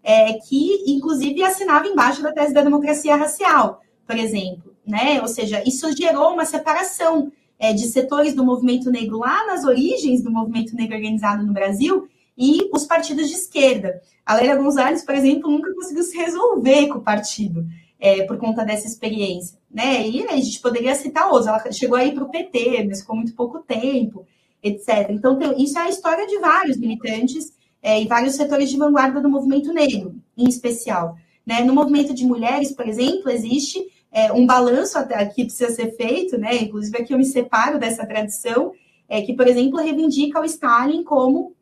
é, 0.03 0.35
que 0.35 0.85
inclusive 0.87 1.43
assinava 1.43 1.87
embaixo 1.87 2.23
da 2.23 2.33
tese 2.33 2.53
da 2.53 2.63
democracia 2.63 3.15
racial, 3.15 3.81
por 4.07 4.17
exemplo 4.17 4.73
né? 4.87 5.21
Ou 5.21 5.29
seja, 5.29 5.63
isso 5.67 5.95
gerou 5.97 6.33
uma 6.33 6.45
separação 6.45 7.33
é, 7.59 7.73
de 7.73 7.87
setores 7.87 8.35
do 8.35 8.45
movimento 8.45 8.91
negro 8.91 9.19
lá 9.19 9.47
nas 9.47 9.65
origens 9.65 10.23
do 10.23 10.31
movimento 10.31 10.75
negro 10.75 10.97
organizado 10.97 11.45
no 11.47 11.53
Brasil 11.53 12.09
e 12.37 12.69
os 12.73 12.85
partidos 12.85 13.29
de 13.29 13.35
esquerda. 13.35 14.01
A 14.25 14.35
Leila 14.35 14.57
Gonzalez, 14.57 15.05
por 15.05 15.15
exemplo, 15.15 15.51
nunca 15.51 15.75
conseguiu 15.75 16.03
se 16.03 16.17
resolver 16.17 16.89
com 16.89 16.99
o 16.99 17.03
partido 17.03 17.67
é, 17.99 18.25
por 18.25 18.37
conta 18.39 18.65
dessa 18.65 18.87
experiência. 18.87 19.59
Né? 19.71 20.09
E 20.09 20.27
a 20.27 20.37
gente 20.37 20.61
poderia 20.61 20.95
citar 20.95 21.29
outros. 21.29 21.47
Ela 21.47 21.73
chegou 21.73 21.97
aí 21.97 22.13
para 22.13 22.25
o 22.25 22.31
PT, 22.31 22.85
mas 22.89 23.01
ficou 23.01 23.17
muito 23.17 23.35
pouco 23.35 23.61
tempo, 23.61 24.27
etc. 24.63 25.11
Então, 25.11 25.39
isso 25.57 25.79
é 25.79 25.83
a 25.83 25.89
história 25.89 26.27
de 26.27 26.39
vários 26.39 26.77
militantes 26.77 27.53
é, 27.83 28.01
e 28.01 28.07
vários 28.07 28.35
setores 28.35 28.71
de 28.71 28.77
vanguarda 28.77 29.21
do 29.21 29.29
movimento 29.29 29.73
negro, 29.73 30.15
em 30.37 30.49
especial. 30.49 31.17
Né? 31.45 31.63
No 31.63 31.75
movimento 31.75 32.15
de 32.15 32.25
mulheres, 32.25 32.73
por 32.73 32.89
exemplo, 32.89 33.31
existe 33.31 33.85
é, 34.13 34.33
um 34.33 34.47
balanço 34.47 34.99
que 35.35 35.45
precisa 35.45 35.71
ser 35.71 35.97
feito, 35.97 36.37
né? 36.37 36.57
Inclusive 36.57 36.99
aqui 36.99 37.15
eu 37.15 37.19
me 37.19 37.25
separo 37.25 37.79
dessa 37.79 38.07
tradição, 38.07 38.73
é, 39.09 39.23
que, 39.23 39.35
por 39.35 39.49
exemplo, 39.49 39.81
reivindica 39.81 40.41
o 40.41 40.45
Stalin 40.45 41.03
como 41.03 41.55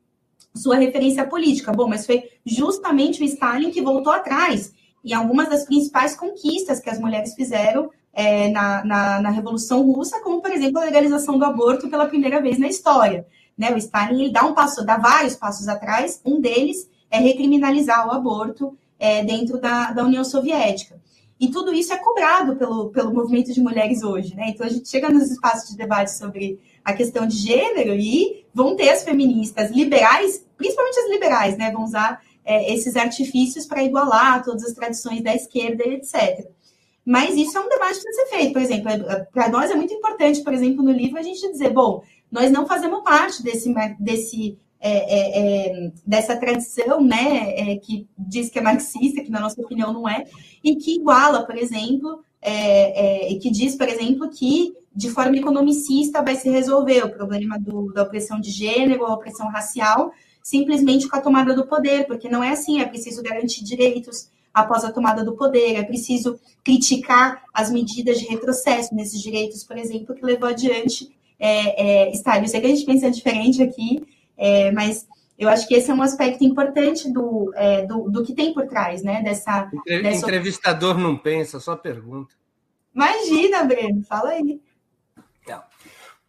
sua 0.55 0.77
referência 0.77 1.27
política. 1.27 1.73
Bom, 1.73 1.89
mas 1.89 2.07
foi 2.07 2.25
justamente 2.45 3.23
o 3.23 3.25
Stalin 3.25 3.71
que 3.71 3.81
voltou 3.81 4.13
atrás 4.13 4.73
em 5.05 5.13
algumas 5.15 5.49
das 5.49 5.65
principais 5.65 6.15
conquistas 6.15 6.81
que 6.81 6.91
as 6.91 6.99
mulheres 6.99 7.35
fizeram 7.35 7.91
é, 8.13 8.49
na, 8.49 8.85
na, 8.85 9.23
na, 9.23 9.31
Revolução 9.31 9.83
Russa, 9.83 10.21
como, 10.21 10.43
por 10.43 10.51
exemplo, 10.51 10.79
a 10.81 10.85
legalização 10.85 11.39
do 11.39 11.45
aborto 11.45 11.89
pela 11.89 12.07
primeira 12.07 12.41
vez 12.41 12.59
na 12.59 12.69
história. 12.69 13.27
Né? 13.57 13.73
O 13.73 13.79
Stalin 13.79 14.25
ele 14.25 14.33
dá 14.33 14.45
um 14.45 14.53
passo, 14.53 14.85
dá 14.85 14.99
vários 14.99 15.37
passos 15.37 15.69
atrás, 15.69 16.21
um 16.25 16.41
deles 16.41 16.89
é 17.11 17.19
recriminalizar 17.19 18.07
o 18.07 18.11
aborto 18.11 18.77
é, 18.99 19.25
dentro 19.25 19.61
da, 19.61 19.93
da 19.93 20.05
União 20.05 20.25
Soviética. 20.25 21.01
E 21.39 21.51
tudo 21.51 21.73
isso 21.73 21.93
é 21.93 21.97
cobrado 21.97 22.57
pelo, 22.57 22.91
pelo 22.91 23.15
movimento 23.15 23.53
de 23.53 23.61
mulheres 23.63 24.03
hoje, 24.03 24.37
né? 24.37 24.51
Então 24.51 24.67
a 24.67 24.69
gente 24.69 24.89
chega 24.89 25.09
nos 25.09 25.31
espaços 25.31 25.71
de 25.71 25.77
debate 25.77 26.13
sobre 26.13 26.61
a 26.85 26.93
questão 26.93 27.27
de 27.27 27.37
gênero 27.37 27.95
e 27.95 28.45
vão 28.53 28.77
ter 28.77 28.91
as 28.91 29.05
feministas 29.05 29.71
liberais, 29.71 30.45
principalmente 30.57 30.99
as 30.99 31.11
liberais, 31.11 31.57
né? 31.57 31.71
Vão 31.71 31.85
usar 31.85 32.21
é, 32.45 32.73
esses 32.73 32.97
artifícios 32.97 33.67
para 33.67 33.83
igualar 33.83 34.43
todas 34.45 34.65
as 34.65 34.75
tradições 34.75 35.23
da 35.23 35.35
esquerda 35.35 35.85
etc. 35.87 36.47
Mas 37.05 37.35
isso 37.37 37.57
é 37.57 37.61
um 37.61 37.69
debate 37.69 37.99
que 37.99 38.05
precisa 38.05 38.27
ser 38.27 38.37
feito. 38.37 38.53
Por 38.53 38.63
exemplo, 38.63 38.91
é, 38.91 39.25
para 39.33 39.49
nós 39.49 39.71
é 39.71 39.75
muito 39.75 39.95
importante, 39.95 40.43
por 40.43 40.53
exemplo, 40.53 40.83
no 40.83 40.93
livro, 40.93 41.19
a 41.19 41.23
gente 41.23 41.51
dizer, 41.51 41.71
bom, 41.71 42.03
nós 42.31 42.51
não 42.51 42.67
fazemos 42.67 43.03
parte 43.03 43.43
desse, 43.43 43.73
desse 43.99 44.59
é, 44.81 44.91
é, 44.91 45.39
é, 45.39 45.93
dessa 46.07 46.37
tradição, 46.37 47.03
né, 47.03 47.55
é, 47.55 47.77
que 47.77 48.09
diz 48.17 48.49
que 48.49 48.59
é 48.59 48.63
marxista, 48.63 49.23
que 49.23 49.31
na 49.31 49.41
nossa 49.41 49.61
opinião 49.61 49.93
não 49.93 50.09
é, 50.09 50.25
e 50.65 50.75
que 50.77 50.95
iguala, 50.95 51.45
por 51.45 51.57
exemplo, 51.57 52.25
é, 52.41 53.27
é, 53.27 53.33
e 53.33 53.39
que 53.39 53.51
diz, 53.51 53.77
por 53.77 53.87
exemplo, 53.89 54.31
que 54.31 54.73
de 54.95 55.09
forma 55.09 55.37
economicista 55.37 56.23
vai 56.23 56.35
se 56.35 56.51
resolver 56.51 57.05
o 57.05 57.11
problema 57.11 57.59
do, 57.59 57.93
da 57.93 58.03
opressão 58.03 58.41
de 58.41 58.51
gênero, 58.51 59.05
a 59.05 59.15
opressão 59.15 59.49
racial, 59.49 60.13
simplesmente 60.43 61.09
com 61.09 61.17
a 61.17 61.21
tomada 61.21 61.55
do 61.55 61.67
poder, 61.67 62.07
porque 62.07 62.29
não 62.29 62.43
é 62.43 62.51
assim, 62.51 62.81
é 62.81 62.87
preciso 62.87 63.23
garantir 63.23 63.65
direitos 63.65 64.31
após 64.53 64.85
a 64.85 64.93
tomada 64.93 65.25
do 65.25 65.37
poder, 65.37 65.77
é 65.77 65.83
preciso 65.85 66.41
criticar 66.65 67.43
as 67.55 67.71
medidas 67.71 68.19
de 68.19 68.27
retrocesso 68.27 68.95
nesses 68.95 69.21
direitos, 69.21 69.63
por 69.63 69.79
exemplo, 69.79 70.15
que 70.15 70.25
levou 70.25 70.49
adiante 70.49 71.09
é, 71.39 72.09
é, 72.09 72.11
Eu 72.11 72.49
sei 72.49 72.61
que 72.61 72.67
a 72.67 72.71
gente 72.71 72.85
pensa 72.85 73.11
diferente 73.11 73.63
aqui, 73.63 74.03
é, 74.37 74.71
mas 74.73 75.07
eu 75.39 75.49
acho 75.49 75.67
que 75.67 75.75
esse 75.75 75.91
é 75.91 75.95
um 75.95 76.03
aspecto 76.03 76.45
importante 76.45 77.11
do, 77.11 77.51
é, 77.55 77.87
do, 77.87 78.11
do, 78.11 78.23
que 78.23 78.35
tem 78.35 78.53
por 78.53 78.67
trás, 78.67 79.03
né? 79.03 79.23
Dessa, 79.23 79.71
Entre, 79.73 80.03
dessa... 80.03 80.27
Entrevistador 80.27 80.99
não 80.99 81.17
pensa, 81.17 81.59
só 81.59 81.75
pergunta. 81.75 82.35
Imagina, 82.95 83.65
Breno, 83.65 84.03
fala 84.03 84.31
aí. 84.31 84.61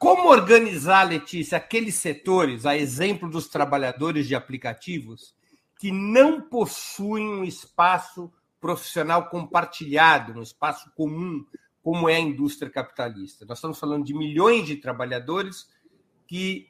Como 0.01 0.29
organizar, 0.29 1.03
Letícia, 1.03 1.59
aqueles 1.59 1.93
setores, 1.93 2.65
a 2.65 2.75
exemplo 2.75 3.29
dos 3.29 3.47
trabalhadores 3.47 4.27
de 4.27 4.33
aplicativos, 4.33 5.35
que 5.77 5.91
não 5.91 6.41
possuem 6.41 7.29
um 7.29 7.43
espaço 7.43 8.33
profissional 8.59 9.29
compartilhado, 9.29 10.33
um 10.33 10.41
espaço 10.41 10.91
comum, 10.95 11.45
como 11.83 12.09
é 12.09 12.15
a 12.15 12.19
indústria 12.19 12.71
capitalista? 12.71 13.45
Nós 13.45 13.59
estamos 13.59 13.77
falando 13.77 14.03
de 14.03 14.15
milhões 14.15 14.65
de 14.65 14.77
trabalhadores 14.77 15.69
que 16.25 16.67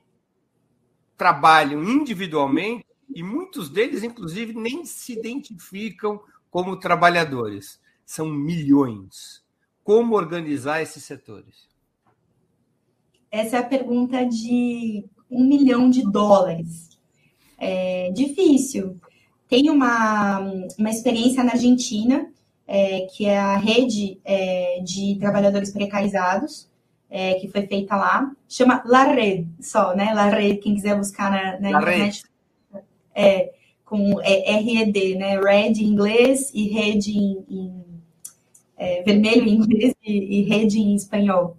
trabalham 1.15 1.81
individualmente 1.85 2.85
e 3.15 3.23
muitos 3.23 3.69
deles, 3.69 4.03
inclusive, 4.03 4.51
nem 4.51 4.83
se 4.83 5.13
identificam 5.13 6.21
como 6.49 6.75
trabalhadores. 6.75 7.79
São 8.05 8.25
milhões. 8.25 9.41
Como 9.85 10.17
organizar 10.17 10.81
esses 10.81 11.05
setores? 11.05 11.70
Essa 13.31 13.57
é 13.57 13.59
a 13.59 13.63
pergunta 13.63 14.25
de 14.25 15.05
um 15.29 15.45
milhão 15.45 15.89
de 15.89 16.03
dólares. 16.03 16.89
É 17.57 18.11
difícil. 18.11 18.99
Tem 19.47 19.69
uma, 19.69 20.39
uma 20.77 20.89
experiência 20.89 21.43
na 21.43 21.53
Argentina, 21.53 22.29
é, 22.67 23.01
que 23.01 23.25
é 23.25 23.37
a 23.37 23.55
rede 23.55 24.19
é, 24.25 24.81
de 24.83 25.15
trabalhadores 25.19 25.71
precarizados, 25.71 26.69
é, 27.09 27.35
que 27.35 27.47
foi 27.47 27.65
feita 27.67 27.95
lá. 27.95 28.31
Chama 28.47 28.83
La 28.85 29.03
Red, 29.03 29.45
só, 29.61 29.95
né? 29.95 30.13
La 30.13 30.29
Red, 30.29 30.57
quem 30.57 30.75
quiser 30.75 30.97
buscar 30.97 31.31
na, 31.31 31.59
na 31.59 31.71
internet. 31.71 32.23
É, 33.13 33.51
com 33.85 34.21
é, 34.21 34.57
RED, 34.59 35.15
né? 35.15 35.37
Red 35.39 35.73
em 35.73 35.83
inglês 35.83 36.49
e 36.53 36.69
rede 36.69 37.11
em, 37.17 37.45
em 37.49 37.83
é, 38.77 39.03
vermelho 39.03 39.47
em 39.47 39.55
inglês 39.55 39.93
e, 40.01 40.39
e 40.39 40.41
rede 40.43 40.79
em 40.79 40.95
espanhol. 40.95 41.57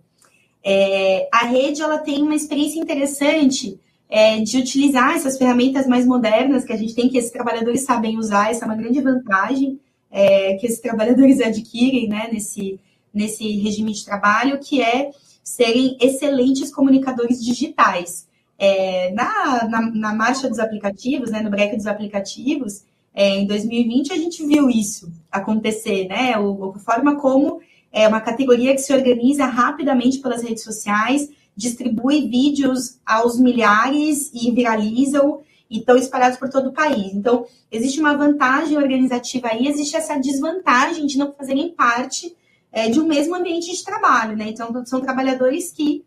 É, 0.64 1.28
a 1.32 1.46
rede 1.46 1.82
ela 1.82 1.98
tem 1.98 2.22
uma 2.22 2.34
experiência 2.34 2.78
interessante 2.78 3.78
é, 4.08 4.38
de 4.40 4.58
utilizar 4.58 5.14
essas 5.14 5.38
ferramentas 5.38 5.86
mais 5.86 6.06
modernas 6.06 6.64
que 6.64 6.72
a 6.72 6.76
gente 6.76 6.94
tem, 6.94 7.08
que 7.08 7.18
esses 7.18 7.30
trabalhadores 7.30 7.82
sabem 7.82 8.18
usar, 8.18 8.50
essa 8.50 8.64
é 8.64 8.68
uma 8.68 8.76
grande 8.76 9.00
vantagem 9.00 9.80
é, 10.10 10.54
que 10.54 10.66
esses 10.66 10.80
trabalhadores 10.80 11.40
adquirem 11.42 12.08
né, 12.08 12.28
nesse, 12.30 12.78
nesse 13.12 13.50
regime 13.58 13.92
de 13.92 14.04
trabalho, 14.04 14.60
que 14.60 14.82
é 14.82 15.10
serem 15.42 15.96
excelentes 16.00 16.70
comunicadores 16.70 17.42
digitais. 17.42 18.28
É, 18.58 19.10
na, 19.12 19.66
na, 19.68 19.80
na, 19.90 20.14
marcha 20.14 20.48
dos 20.48 20.60
aplicativos, 20.60 21.30
né, 21.30 21.40
no 21.40 21.50
break 21.50 21.74
dos 21.74 21.86
aplicativos, 21.86 22.84
é, 23.12 23.36
em 23.38 23.46
2020 23.46 24.12
a 24.12 24.16
gente 24.16 24.46
viu 24.46 24.70
isso 24.70 25.10
acontecer, 25.30 26.06
né? 26.06 26.38
O, 26.38 26.72
a 26.76 26.78
forma 26.78 27.16
como 27.16 27.60
é 27.92 28.08
uma 28.08 28.20
categoria 28.20 28.72
que 28.74 28.80
se 28.80 28.92
organiza 28.92 29.44
rapidamente 29.44 30.18
pelas 30.18 30.42
redes 30.42 30.64
sociais, 30.64 31.28
distribui 31.54 32.28
vídeos 32.28 32.98
aos 33.04 33.38
milhares 33.38 34.30
e 34.32 34.50
viralizam 34.50 35.40
e 35.68 35.78
estão 35.78 35.96
espalhados 35.96 36.38
por 36.38 36.48
todo 36.48 36.70
o 36.70 36.72
país. 36.72 37.14
Então, 37.14 37.46
existe 37.70 38.00
uma 38.00 38.16
vantagem 38.16 38.76
organizativa 38.76 39.48
aí, 39.48 39.66
existe 39.66 39.96
essa 39.96 40.18
desvantagem 40.18 41.06
de 41.06 41.18
não 41.18 41.32
fazerem 41.32 41.70
parte 41.70 42.34
é, 42.70 42.88
de 42.88 42.98
um 42.98 43.06
mesmo 43.06 43.34
ambiente 43.34 43.70
de 43.70 43.84
trabalho, 43.84 44.36
né? 44.36 44.48
Então, 44.48 44.84
são 44.86 45.00
trabalhadores 45.00 45.70
que 45.70 46.04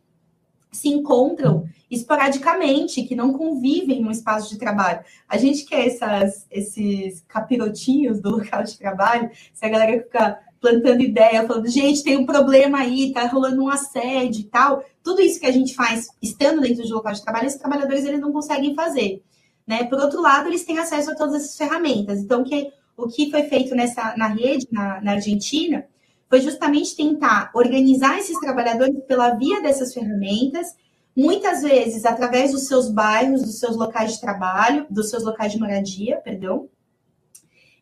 se 0.71 0.89
encontram 0.89 1.67
esporadicamente, 1.89 3.03
que 3.03 3.15
não 3.15 3.33
convivem 3.33 4.01
no 4.01 4.11
espaço 4.11 4.49
de 4.49 4.57
trabalho. 4.57 4.99
A 5.27 5.38
gente 5.38 5.65
quer 5.65 5.88
essas, 5.88 6.45
esses 6.51 7.23
capirotinhos 7.27 8.19
do 8.19 8.31
local 8.38 8.63
de 8.63 8.77
trabalho, 8.77 9.29
se 9.53 9.65
a 9.65 9.69
galera 9.69 10.03
fica 10.03 10.39
plantando 10.66 11.01
ideia, 11.01 11.45
falando, 11.45 11.70
gente, 11.70 12.03
tem 12.03 12.18
um 12.18 12.26
problema 12.26 12.80
aí, 12.80 13.13
tá 13.13 13.28
rolando 13.28 13.61
um 13.61 13.70
assédio 13.70 14.41
e 14.41 14.45
tal. 14.45 14.84
Tudo 15.03 15.22
isso 15.22 15.39
que 15.39 15.45
a 15.45 15.51
gente 15.51 15.76
faz 15.76 16.07
estando 16.20 16.61
dentro 16.61 16.84
do 16.84 16.95
local 16.95 17.13
de 17.13 17.22
trabalho, 17.22 17.45
esses 17.45 17.59
trabalhadores 17.59 18.03
eles 18.03 18.20
não 18.20 18.32
conseguem 18.32 18.74
fazer. 18.74 19.22
Né? 19.68 19.84
Por 19.84 19.99
outro 19.99 20.20
lado, 20.20 20.47
eles 20.47 20.66
têm 20.66 20.80
acesso 20.80 21.11
a 21.11 21.16
todas 21.16 21.36
essas 21.36 21.55
ferramentas. 21.55 22.20
Então, 22.20 22.43
que, 22.43 22.72
o 22.97 23.07
que 23.07 23.30
foi 23.30 23.43
feito 23.43 23.76
nessa, 23.76 24.16
na 24.18 24.26
rede, 24.26 24.68
na, 24.72 24.99
na 25.01 25.11
Argentina, 25.11 25.86
foi 26.28 26.41
justamente 26.41 26.95
tentar 26.95 27.51
organizar 27.53 28.18
esses 28.18 28.39
trabalhadores 28.39 28.95
pela 29.07 29.36
via 29.36 29.61
dessas 29.61 29.93
ferramentas, 29.93 30.76
muitas 31.16 31.61
vezes 31.61 32.05
através 32.05 32.51
dos 32.51 32.68
seus 32.68 32.89
bairros, 32.89 33.43
dos 33.43 33.59
seus 33.59 33.78
locais 33.78 34.13
de 34.13 34.22
trabalho, 34.22 34.88
dos 34.89 35.11
seus 35.11 35.24
locais 35.24 35.51
de 35.51 35.59
moradia, 35.59 36.18
perdão, 36.18 36.68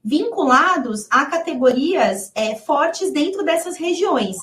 vinculados 0.04 1.08
a 1.10 1.26
categorias 1.26 2.32
é, 2.36 2.56
fortes 2.56 3.12
dentro 3.12 3.44
dessas 3.44 3.78
regiões. 3.78 4.38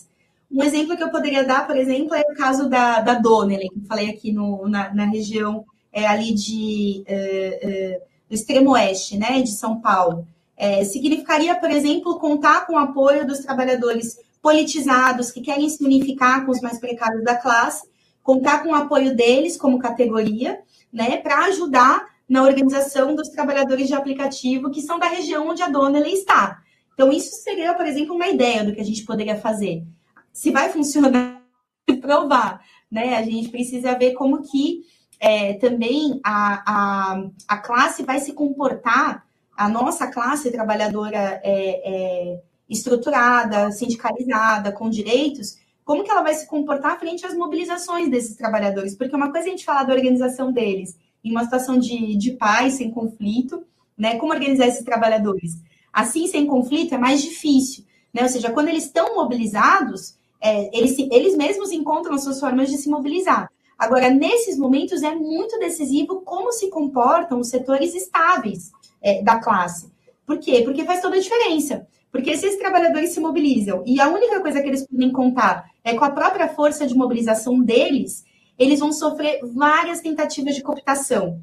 Um 0.50 0.64
exemplo 0.64 0.96
que 0.96 1.02
eu 1.02 1.11
poderia 1.11 1.44
dar, 1.44 1.66
por 1.66 1.76
exemplo, 1.76 2.14
é 2.14 2.22
o 2.22 2.34
caso 2.34 2.68
da, 2.68 3.00
da 3.00 3.14
Donnelly, 3.14 3.68
que 3.68 3.78
eu 3.78 3.84
falei 3.86 4.11
aqui 4.11 4.32
no, 4.32 4.66
na, 4.68 4.92
na 4.92 5.04
região 5.04 5.64
é, 5.92 6.06
ali 6.06 6.34
de, 6.34 7.04
é, 7.06 7.61
é, 7.62 8.02
do 8.28 8.34
extremo 8.34 8.70
oeste, 8.70 9.16
né, 9.16 9.40
de 9.42 9.50
São 9.50 9.80
Paulo. 9.80 10.26
É, 10.56 10.82
significaria, 10.84 11.54
por 11.54 11.70
exemplo, 11.70 12.18
contar 12.18 12.66
com 12.66 12.74
o 12.74 12.78
apoio 12.78 13.26
dos 13.26 13.40
trabalhadores 13.40 14.18
politizados 14.42 15.30
que 15.30 15.40
querem 15.40 15.68
se 15.68 15.84
unificar 15.84 16.44
com 16.44 16.52
os 16.52 16.61
mais 16.61 16.78
precários 16.78 17.22
da 17.22 17.36
classe, 17.36 17.88
contar 18.22 18.62
com 18.62 18.70
o 18.70 18.74
apoio 18.74 19.14
deles 19.14 19.56
como 19.56 19.78
categoria, 19.78 20.61
né, 20.92 21.16
para 21.18 21.44
ajudar 21.46 22.06
na 22.31 22.45
organização 22.45 23.16
dos 23.16 23.28
trabalhadores 23.28 23.89
de 23.89 23.95
aplicativo 23.95 24.70
que 24.70 24.81
são 24.81 25.01
da 25.01 25.09
região 25.09 25.49
onde 25.49 25.62
a 25.62 25.68
dona 25.68 25.99
está. 26.09 26.62
Então, 26.95 27.11
isso 27.11 27.35
seria, 27.43 27.74
por 27.74 27.85
exemplo, 27.85 28.14
uma 28.14 28.28
ideia 28.28 28.62
do 28.62 28.72
que 28.72 28.81
a 28.81 28.85
gente 28.85 29.05
poderia 29.05 29.35
fazer. 29.35 29.85
Se 30.33 30.53
vai 30.53 30.68
funcionar, 30.68 31.43
provar. 32.01 32.61
Né? 32.89 33.16
A 33.16 33.22
gente 33.22 33.49
precisa 33.49 33.99
ver 33.99 34.12
como 34.12 34.43
que 34.43 34.83
é, 35.18 35.55
também 35.55 36.20
a, 36.24 36.62
a, 36.66 37.24
a 37.49 37.59
classe 37.59 38.05
vai 38.05 38.20
se 38.20 38.33
comportar, 38.33 39.26
a 39.57 39.68
nossa 39.68 40.07
classe 40.07 40.53
trabalhadora 40.53 41.41
é, 41.43 42.33
é, 42.33 42.41
estruturada, 42.68 43.72
sindicalizada, 43.72 44.70
com 44.70 44.89
direitos, 44.89 45.59
como 45.85 46.05
que 46.05 46.11
ela 46.11 46.22
vai 46.22 46.35
se 46.35 46.47
comportar 46.47 46.99
frente 47.01 47.26
às 47.26 47.35
mobilizações 47.35 48.09
desses 48.09 48.37
trabalhadores? 48.37 48.95
Porque 48.95 49.16
uma 49.16 49.33
coisa 49.33 49.49
é 49.49 49.49
a 49.49 49.51
gente 49.51 49.64
falar 49.64 49.83
da 49.83 49.93
organização 49.93 50.53
deles, 50.53 50.97
em 51.25 51.31
uma 51.31 51.45
situação 51.45 51.79
de, 51.79 52.16
de 52.16 52.33
paz, 52.33 52.75
sem 52.75 52.91
conflito, 52.91 53.62
né? 53.97 54.16
Como 54.16 54.33
organizar 54.33 54.66
esses 54.66 54.85
trabalhadores? 54.85 55.59
Assim, 55.93 56.27
sem 56.27 56.47
conflito, 56.47 56.95
é 56.95 56.99
mais 56.99 57.23
difícil, 57.23 57.85
né? 58.12 58.23
Ou 58.23 58.29
seja, 58.29 58.51
quando 58.51 58.68
eles 58.68 58.85
estão 58.85 59.14
mobilizados, 59.14 60.16
é, 60.41 60.77
eles, 60.77 60.99
eles 60.99 61.37
mesmos 61.37 61.71
encontram 61.73 62.14
as 62.14 62.23
suas 62.23 62.41
formas 62.41 62.71
de 62.71 62.79
se 62.79 62.89
mobilizar. 62.89 63.51
Agora, 63.79 64.11
nesses 64.11 64.59
momentos, 64.59 65.03
é 65.03 65.14
muito 65.14 65.59
decisivo 65.59 66.21
como 66.21 66.53
se 66.53 66.68
comportam 66.68 67.41
os 67.41 67.49
setores 67.49 67.95
estáveis 67.95 68.71
é, 69.03 69.23
da 69.23 69.39
classe. 69.39 69.91
Por 70.27 70.39
quê? 70.39 70.62
Porque 70.64 70.85
faz 70.85 71.01
toda 71.01 71.16
a 71.16 71.21
diferença. 71.21 71.87
Porque 72.12 72.37
se 72.37 72.47
esses 72.47 72.59
trabalhadores 72.59 73.11
se 73.11 73.21
mobilizam 73.21 73.83
e 73.87 74.01
a 74.01 74.09
única 74.09 74.41
coisa 74.41 74.61
que 74.61 74.68
eles 74.68 74.87
podem 74.87 75.12
contar 75.12 75.71
é 75.85 75.95
com 75.95 76.05
a 76.05 76.11
própria 76.11 76.49
força 76.49 76.87
de 76.87 76.95
mobilização 76.95 77.61
deles, 77.61 78.25
eles 78.61 78.78
vão 78.78 78.92
sofrer 78.92 79.40
várias 79.54 80.02
tentativas 80.02 80.54
de 80.54 80.62
cooptação. 80.62 81.40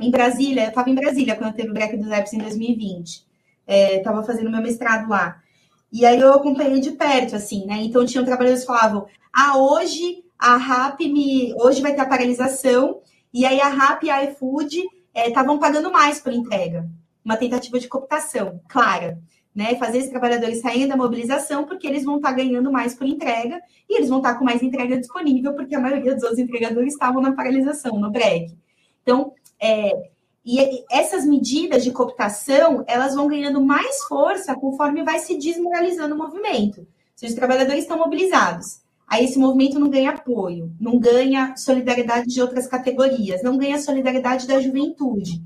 Em 0.00 0.10
Brasília, 0.10 0.62
eu 0.62 0.68
estava 0.70 0.88
em 0.88 0.94
Brasília 0.94 1.36
quando 1.36 1.54
teve 1.54 1.68
o 1.68 1.74
break 1.74 1.98
dos 1.98 2.10
apps 2.10 2.32
em 2.32 2.38
2020. 2.38 3.26
Estava 3.66 4.22
é, 4.22 4.24
fazendo 4.24 4.50
meu 4.50 4.62
mestrado 4.62 5.06
lá. 5.10 5.42
E 5.92 6.06
aí 6.06 6.18
eu 6.18 6.32
acompanhei 6.32 6.80
de 6.80 6.92
perto, 6.92 7.36
assim, 7.36 7.66
né? 7.66 7.82
Então 7.82 8.06
tinham 8.06 8.24
trabalhadores 8.24 8.62
que 8.62 8.66
falavam: 8.66 9.06
ah, 9.30 9.58
hoje 9.58 10.24
a 10.38 10.56
RAP 10.56 11.00
me. 11.00 11.52
Hoje 11.58 11.82
vai 11.82 11.94
ter 11.94 12.00
a 12.00 12.06
paralisação, 12.06 13.02
e 13.34 13.44
aí 13.44 13.60
a 13.60 13.68
RAP 13.68 14.04
e 14.04 14.10
a 14.10 14.24
iFood 14.24 14.82
estavam 15.14 15.56
é, 15.56 15.60
pagando 15.60 15.92
mais 15.92 16.20
por 16.20 16.32
entrega. 16.32 16.88
Uma 17.22 17.36
tentativa 17.36 17.78
de 17.78 17.86
cooptação, 17.86 18.62
clara 18.66 19.18
né? 19.54 19.74
Fazer 19.76 19.98
esses 19.98 20.10
trabalhadores 20.10 20.60
saírem 20.60 20.88
da 20.88 20.96
mobilização, 20.96 21.64
porque 21.64 21.86
eles 21.86 22.04
vão 22.04 22.16
estar 22.16 22.32
ganhando 22.32 22.70
mais 22.70 22.94
por 22.94 23.06
entrega 23.06 23.60
e 23.88 23.96
eles 23.96 24.08
vão 24.08 24.18
estar 24.18 24.34
com 24.34 24.44
mais 24.44 24.62
entrega 24.62 24.98
disponível, 24.98 25.54
porque 25.54 25.74
a 25.74 25.80
maioria 25.80 26.14
dos 26.14 26.22
outros 26.22 26.40
entregadores 26.40 26.92
estavam 26.92 27.20
na 27.20 27.32
paralisação, 27.32 27.98
no 27.98 28.10
break. 28.10 28.56
Então, 29.02 29.32
é, 29.60 30.10
e 30.44 30.84
essas 30.90 31.26
medidas 31.26 31.84
de 31.84 31.90
cooptação, 31.90 32.84
elas 32.86 33.14
vão 33.14 33.28
ganhando 33.28 33.60
mais 33.60 34.02
força 34.04 34.54
conforme 34.54 35.02
vai 35.02 35.18
se 35.18 35.36
desmoralizando 35.36 36.14
o 36.14 36.18
movimento. 36.18 36.86
Se 37.14 37.26
os 37.26 37.34
trabalhadores 37.34 37.82
estão 37.82 37.98
mobilizados, 37.98 38.80
aí 39.06 39.24
esse 39.24 39.38
movimento 39.38 39.78
não 39.78 39.90
ganha 39.90 40.10
apoio, 40.10 40.72
não 40.80 40.98
ganha 40.98 41.54
solidariedade 41.56 42.26
de 42.28 42.40
outras 42.40 42.66
categorias, 42.66 43.42
não 43.42 43.58
ganha 43.58 43.78
solidariedade 43.78 44.46
da 44.46 44.60
juventude 44.60 45.42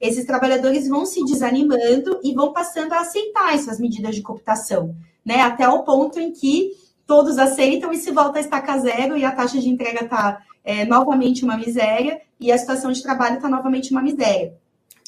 esses 0.00 0.24
trabalhadores 0.24 0.88
vão 0.88 1.06
se 1.06 1.24
desanimando 1.24 2.20
e 2.22 2.34
vão 2.34 2.52
passando 2.52 2.92
a 2.92 3.00
aceitar 3.00 3.54
essas 3.54 3.80
medidas 3.80 4.14
de 4.14 4.22
cooptação, 4.22 4.94
né? 5.24 5.40
Até 5.40 5.68
o 5.68 5.82
ponto 5.82 6.20
em 6.20 6.32
que 6.32 6.72
todos 7.06 7.38
aceitam 7.38 7.92
e 7.92 7.96
se 7.96 8.10
volta 8.10 8.38
a 8.38 8.40
estaca 8.40 8.78
zero 8.78 9.16
e 9.16 9.24
a 9.24 9.32
taxa 9.32 9.58
de 9.58 9.68
entrega 9.68 10.04
está 10.04 10.42
é, 10.64 10.84
novamente 10.84 11.44
uma 11.44 11.56
miséria 11.56 12.20
e 12.38 12.50
a 12.52 12.58
situação 12.58 12.92
de 12.92 13.02
trabalho 13.02 13.36
está 13.36 13.48
novamente 13.48 13.90
uma 13.92 14.02
miséria. 14.02 14.54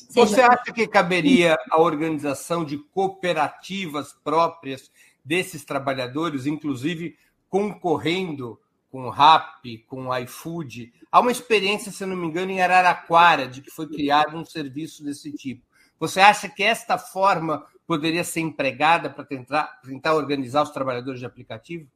Seja... 0.08 0.26
Você 0.26 0.40
acha 0.40 0.72
que 0.72 0.86
caberia 0.86 1.56
a 1.70 1.80
organização 1.80 2.64
de 2.64 2.78
cooperativas 2.78 4.14
próprias 4.24 4.90
desses 5.24 5.64
trabalhadores, 5.64 6.46
inclusive 6.46 7.16
concorrendo 7.50 8.58
com 8.90 9.02
o 9.02 9.10
RAP, 9.10 9.64
com 9.86 10.06
o 10.06 10.16
iFood. 10.16 10.92
Há 11.10 11.20
uma 11.20 11.32
experiência, 11.32 11.90
se 11.90 12.04
não 12.04 12.16
me 12.16 12.26
engano, 12.26 12.50
em 12.50 12.60
Araraquara, 12.60 13.46
de 13.46 13.62
que 13.62 13.70
foi 13.70 13.88
criado 13.88 14.36
um 14.36 14.44
serviço 14.44 15.02
desse 15.02 15.32
tipo. 15.32 15.62
Você 15.98 16.20
acha 16.20 16.48
que 16.48 16.62
esta 16.62 16.98
forma 16.98 17.64
poderia 17.86 18.22
ser 18.22 18.40
empregada 18.40 19.08
para 19.08 19.24
tentar, 19.24 19.80
tentar 19.82 20.14
organizar 20.14 20.62
os 20.62 20.70
trabalhadores 20.70 21.20
de 21.20 21.26
aplicativo? 21.26 21.88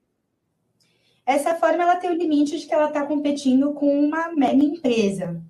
essa 1.25 1.55
forma 1.55 1.83
ela 1.83 1.97
tem 1.97 2.11
o 2.11 2.17
limite 2.17 2.59
de 2.59 2.67
que 2.67 2.75
ela 2.75 2.89
está 2.89 3.07
competindo 3.07 3.73
com 3.73 4.01
uma 4.01 4.33
mega 4.33 4.63
empresa. 4.63 5.41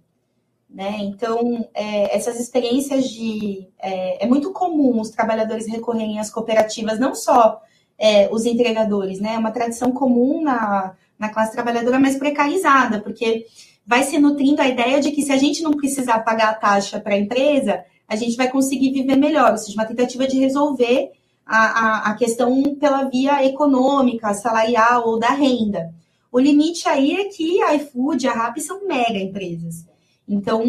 Né? 0.68 0.98
Então, 1.00 1.68
é, 1.74 2.16
essas 2.16 2.40
experiências 2.40 3.08
de. 3.10 3.68
É, 3.78 4.24
é, 4.24 4.26
muito 4.26 4.52
comum 4.52 5.00
os 5.00 5.10
trabalhadores 5.10 5.66
recorrerem 5.66 6.18
às 6.18 6.30
cooperativas, 6.30 6.98
não 6.98 7.14
só 7.14 7.60
é, 7.98 8.28
os 8.32 8.46
entregadores, 8.46 9.20
né? 9.20 9.34
É 9.34 9.38
uma 9.38 9.50
tradição 9.50 9.92
comum 9.92 10.42
na, 10.42 10.94
na 11.22 11.28
classe 11.28 11.52
trabalhadora 11.52 12.00
mais 12.00 12.16
precarizada, 12.16 13.00
porque 13.00 13.46
vai 13.86 14.02
se 14.02 14.18
nutrindo 14.18 14.60
a 14.60 14.66
ideia 14.66 15.00
de 15.00 15.12
que 15.12 15.22
se 15.22 15.30
a 15.30 15.36
gente 15.36 15.62
não 15.62 15.70
precisar 15.70 16.18
pagar 16.18 16.50
a 16.50 16.54
taxa 16.54 16.98
para 16.98 17.14
a 17.14 17.18
empresa, 17.18 17.84
a 18.08 18.16
gente 18.16 18.36
vai 18.36 18.50
conseguir 18.50 18.90
viver 18.90 19.14
melhor, 19.14 19.52
ou 19.52 19.56
seja, 19.56 19.78
uma 19.78 19.86
tentativa 19.86 20.26
de 20.26 20.36
resolver 20.40 21.12
a, 21.46 21.58
a, 21.58 22.10
a 22.10 22.14
questão 22.16 22.60
pela 22.74 23.04
via 23.04 23.44
econômica, 23.46 24.34
salarial 24.34 25.06
ou 25.06 25.16
da 25.20 25.28
renda. 25.28 25.94
O 26.32 26.40
limite 26.40 26.88
aí 26.88 27.12
é 27.12 27.24
que 27.26 27.62
a 27.62 27.74
iFood, 27.76 28.26
a 28.26 28.32
Rappi 28.32 28.60
são 28.60 28.84
mega 28.84 29.18
empresas. 29.18 29.86
Então, 30.26 30.64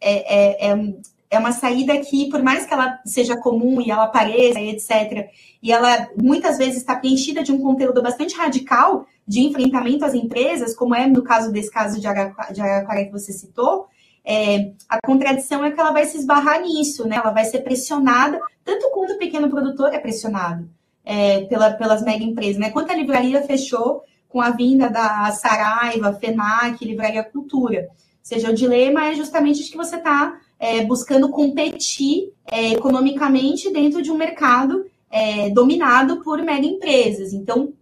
é, 0.00 0.66
é, 0.66 0.70
é, 0.70 0.94
é 1.34 1.38
uma 1.38 1.52
saída 1.52 1.98
que, 1.98 2.28
por 2.30 2.42
mais 2.42 2.66
que 2.66 2.72
ela 2.72 3.00
seja 3.04 3.36
comum 3.36 3.80
e 3.80 3.90
ela 3.90 4.04
apareça, 4.04 4.60
etc., 4.60 5.28
e 5.62 5.72
ela 5.72 6.08
muitas 6.20 6.58
vezes 6.58 6.76
está 6.76 6.96
preenchida 6.96 7.42
de 7.42 7.52
um 7.52 7.60
conteúdo 7.60 8.02
bastante 8.02 8.36
radical 8.36 9.06
de 9.26 9.40
enfrentamento 9.40 10.04
às 10.04 10.14
empresas, 10.14 10.74
como 10.74 10.94
é 10.94 11.06
no 11.06 11.22
caso 11.22 11.50
desse 11.50 11.70
caso 11.70 12.00
de 12.00 12.06
Araquara 12.06 13.04
que 13.04 13.12
você 13.12 13.32
citou, 13.32 13.86
é, 14.24 14.72
a 14.88 14.98
contradição 15.04 15.64
é 15.64 15.70
que 15.70 15.78
ela 15.78 15.92
vai 15.92 16.06
se 16.06 16.16
esbarrar 16.16 16.62
nisso, 16.62 17.06
né? 17.06 17.16
Ela 17.16 17.30
vai 17.30 17.44
ser 17.44 17.60
pressionada, 17.60 18.40
tanto 18.64 18.90
quanto 18.90 19.14
o 19.14 19.18
pequeno 19.18 19.50
produtor 19.50 19.92
é 19.92 19.98
pressionado 19.98 20.68
é, 21.04 21.42
pela, 21.42 21.72
pelas 21.72 22.02
mega 22.02 22.24
empresas, 22.24 22.58
né? 22.58 22.70
Quanto 22.70 22.90
a 22.90 22.96
livraria 22.96 23.42
fechou 23.42 24.02
com 24.28 24.40
a 24.40 24.50
vinda 24.50 24.88
da 24.88 25.30
Saraiva, 25.30 26.12
FENAC, 26.14 26.84
Livraria 26.84 27.22
Cultura. 27.22 27.88
Ou 27.90 27.96
seja, 28.22 28.50
o 28.50 28.54
dilema 28.54 29.06
é 29.06 29.14
justamente 29.14 29.62
de 29.62 29.70
que 29.70 29.76
você 29.76 29.96
está 29.96 30.40
é, 30.64 30.82
buscando 30.82 31.28
competir 31.28 32.32
é, 32.50 32.70
economicamente 32.72 33.70
dentro 33.70 34.00
de 34.00 34.10
um 34.10 34.16
mercado 34.16 34.86
é, 35.10 35.50
dominado 35.50 36.22
por 36.22 36.42
mega 36.42 36.66
empresas. 36.66 37.34
Então, 37.34 37.74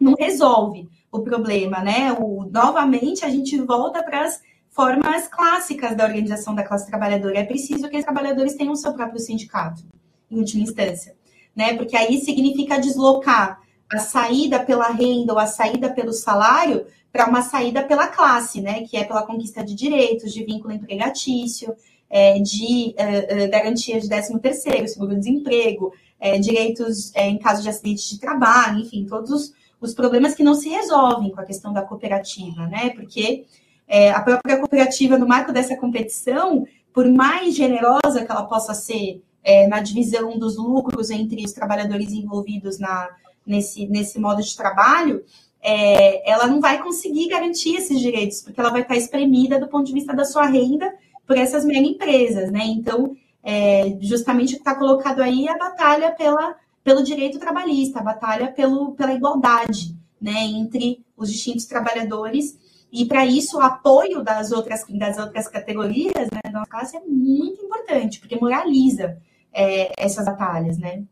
não 0.00 0.14
resolve 0.18 0.88
o 1.10 1.20
problema, 1.20 1.80
né? 1.80 2.10
O, 2.18 2.48
novamente, 2.50 3.22
a 3.22 3.28
gente 3.28 3.60
volta 3.60 4.02
para 4.02 4.24
as 4.24 4.40
formas 4.70 5.28
clássicas 5.28 5.94
da 5.94 6.06
organização 6.06 6.54
da 6.54 6.62
classe 6.64 6.86
trabalhadora. 6.86 7.38
É 7.38 7.44
preciso 7.44 7.86
que 7.90 7.98
os 7.98 8.04
trabalhadores 8.04 8.54
tenham 8.54 8.72
o 8.72 8.76
seu 8.76 8.94
próprio 8.94 9.20
sindicato, 9.20 9.84
em 10.30 10.38
última 10.38 10.62
instância, 10.62 11.14
né? 11.54 11.76
Porque 11.76 11.94
aí 11.94 12.18
significa 12.18 12.80
deslocar 12.80 13.60
a 13.92 13.98
saída 13.98 14.58
pela 14.58 14.88
renda 14.88 15.34
ou 15.34 15.38
a 15.38 15.46
saída 15.46 15.92
pelo 15.92 16.14
salário 16.14 16.86
para 17.12 17.28
uma 17.28 17.42
saída 17.42 17.82
pela 17.82 18.06
classe, 18.06 18.62
né? 18.62 18.84
Que 18.84 18.96
é 18.96 19.04
pela 19.04 19.26
conquista 19.26 19.62
de 19.62 19.74
direitos, 19.74 20.32
de 20.32 20.42
vínculo 20.42 20.72
empregatício, 20.72 21.76
é, 22.12 22.38
de 22.38 22.94
é, 22.98 23.44
é 23.44 23.48
garantia 23.48 23.98
de 23.98 24.06
13 24.06 24.38
terceiro, 24.38 24.86
seguro-desemprego, 24.86 25.94
é, 26.20 26.38
direitos 26.38 27.10
é, 27.14 27.26
em 27.26 27.38
caso 27.38 27.62
de 27.62 27.70
acidente 27.70 28.06
de 28.10 28.20
trabalho, 28.20 28.80
enfim, 28.80 29.06
todos 29.06 29.30
os, 29.30 29.54
os 29.80 29.94
problemas 29.94 30.34
que 30.34 30.44
não 30.44 30.54
se 30.54 30.68
resolvem 30.68 31.30
com 31.30 31.40
a 31.40 31.44
questão 31.46 31.72
da 31.72 31.80
cooperativa, 31.80 32.66
né? 32.66 32.90
Porque 32.90 33.46
é, 33.88 34.10
a 34.10 34.20
própria 34.20 34.58
cooperativa, 34.58 35.18
no 35.18 35.26
marco 35.26 35.52
dessa 35.52 35.74
competição, 35.74 36.66
por 36.92 37.10
mais 37.10 37.54
generosa 37.56 38.24
que 38.24 38.30
ela 38.30 38.44
possa 38.44 38.74
ser 38.74 39.22
na 39.68 39.80
divisão 39.80 40.38
dos 40.38 40.56
lucros 40.56 41.10
entre 41.10 41.44
os 41.44 41.50
trabalhadores 41.50 42.12
envolvidos 42.12 42.78
na, 42.78 43.08
nesse, 43.44 43.88
nesse 43.88 44.20
modo 44.20 44.40
de 44.40 44.56
trabalho, 44.56 45.24
é, 45.60 46.30
ela 46.30 46.46
não 46.46 46.60
vai 46.60 46.80
conseguir 46.80 47.28
garantir 47.28 47.74
esses 47.74 47.98
direitos, 47.98 48.40
porque 48.40 48.60
ela 48.60 48.70
vai 48.70 48.82
estar 48.82 48.96
espremida 48.96 49.58
do 49.58 49.66
ponto 49.66 49.86
de 49.86 49.92
vista 49.92 50.14
da 50.14 50.24
sua 50.24 50.46
renda 50.46 50.92
por 51.32 51.38
essas 51.38 51.64
mega 51.64 51.86
empresas, 51.86 52.52
né? 52.52 52.60
Então, 52.66 53.16
é, 53.42 53.96
justamente 54.02 54.50
o 54.50 54.56
que 54.56 54.60
está 54.60 54.74
colocado 54.74 55.22
aí 55.22 55.46
é 55.46 55.50
a 55.50 55.56
batalha 55.56 56.12
pela, 56.12 56.54
pelo 56.84 57.02
direito 57.02 57.38
trabalhista, 57.38 58.00
a 58.00 58.02
batalha 58.02 58.52
pelo, 58.52 58.92
pela 58.92 59.14
igualdade 59.14 59.96
né, 60.20 60.44
entre 60.44 61.02
os 61.16 61.32
distintos 61.32 61.64
trabalhadores 61.64 62.58
e 62.92 63.06
para 63.06 63.24
isso, 63.24 63.56
o 63.56 63.62
apoio 63.62 64.22
das 64.22 64.52
outras, 64.52 64.84
das 64.90 65.16
outras 65.16 65.48
categorias 65.48 66.28
né, 66.30 66.52
da 66.52 66.66
classe 66.66 66.98
é 66.98 67.00
muito 67.00 67.64
importante, 67.64 68.20
porque 68.20 68.36
moraliza 68.36 69.18
é, 69.50 69.90
essas 69.96 70.26
batalhas, 70.26 70.76
né? 70.76 71.02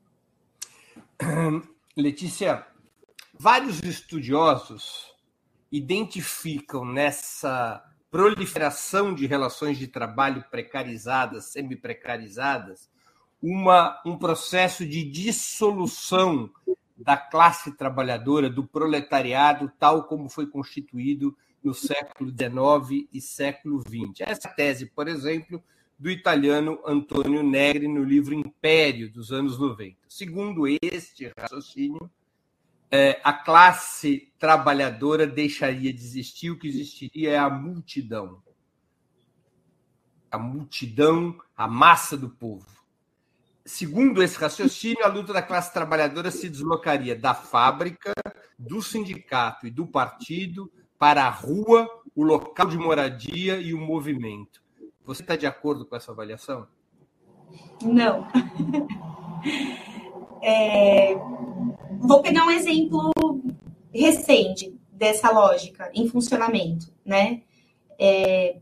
Letícia, 1.97 2.67
vários 3.39 3.83
estudiosos 3.83 5.15
identificam 5.73 6.85
nessa 6.85 7.83
proliferação 8.11 9.15
de 9.15 9.27
relações 9.27 9.79
de 9.79 9.87
trabalho 9.87 10.45
precarizadas, 10.51 11.53
semi-precarizadas, 11.53 12.91
um 13.43 14.17
processo 14.19 14.85
de 14.85 15.05
dissolução 15.05 16.51
da 16.97 17.17
classe 17.17 17.77
trabalhadora, 17.77 18.51
do 18.51 18.67
proletariado, 18.67 19.73
tal 19.79 20.05
como 20.05 20.29
foi 20.29 20.47
constituído 20.47 21.35
no 21.63 21.73
século 21.73 22.31
XIX 22.31 23.09
e 23.13 23.21
século 23.21 23.81
XX. 23.81 24.21
Essa 24.21 24.49
tese, 24.49 24.87
por 24.87 25.09
exemplo, 25.09 25.63
do 25.99 26.11
italiano 26.11 26.81
Antonio 26.85 27.43
Negri 27.43 27.87
no 27.87 28.03
livro 28.03 28.35
Império, 28.35 29.11
dos 29.11 29.33
anos 29.33 29.59
90. 29.59 29.97
Segundo 30.09 30.67
este 30.67 31.33
raciocínio, 31.39 32.11
é, 32.91 33.21
a 33.23 33.33
classe 33.33 34.33
trabalhadora 34.39 35.27
deixaria 35.27 35.93
de 35.93 36.01
existir, 36.01 36.51
o 36.51 36.59
que 36.59 36.67
existiria 36.67 37.33
é 37.33 37.39
a 37.39 37.49
multidão. 37.49 38.43
A 40.31 40.39
multidão, 40.39 41.39
a 41.57 41.69
massa 41.69 42.17
do 42.17 42.29
povo. 42.31 42.67
Segundo 43.65 44.23
esse 44.23 44.37
raciocínio, 44.37 45.05
a 45.05 45.09
luta 45.09 45.33
da 45.33 45.43
classe 45.43 45.73
trabalhadora 45.73 46.31
se 46.31 46.49
deslocaria 46.49 47.15
da 47.15 47.35
fábrica, 47.35 48.13
do 48.59 48.83
sindicato 48.83 49.67
e 49.67 49.71
do 49.71 49.87
partido 49.87 50.71
para 50.99 51.25
a 51.25 51.31
rua, 51.31 51.89
o 52.15 52.23
local 52.23 52.67
de 52.67 52.77
moradia 52.77 53.59
e 53.59 53.73
o 53.73 53.79
movimento. 53.79 54.63
Você 55.05 55.23
está 55.23 55.37
de 55.37 55.47
acordo 55.47 55.87
com 55.87 55.95
essa 55.97 56.11
avaliação? 56.11 56.67
Não. 57.83 58.27
É... 60.43 61.15
Vou 62.01 62.23
pegar 62.23 62.47
um 62.47 62.51
exemplo 62.51 63.13
recente 63.93 64.75
dessa 64.91 65.31
lógica 65.31 65.91
em 65.95 66.09
funcionamento, 66.09 66.93
né? 67.05 67.43
É... 67.99 68.57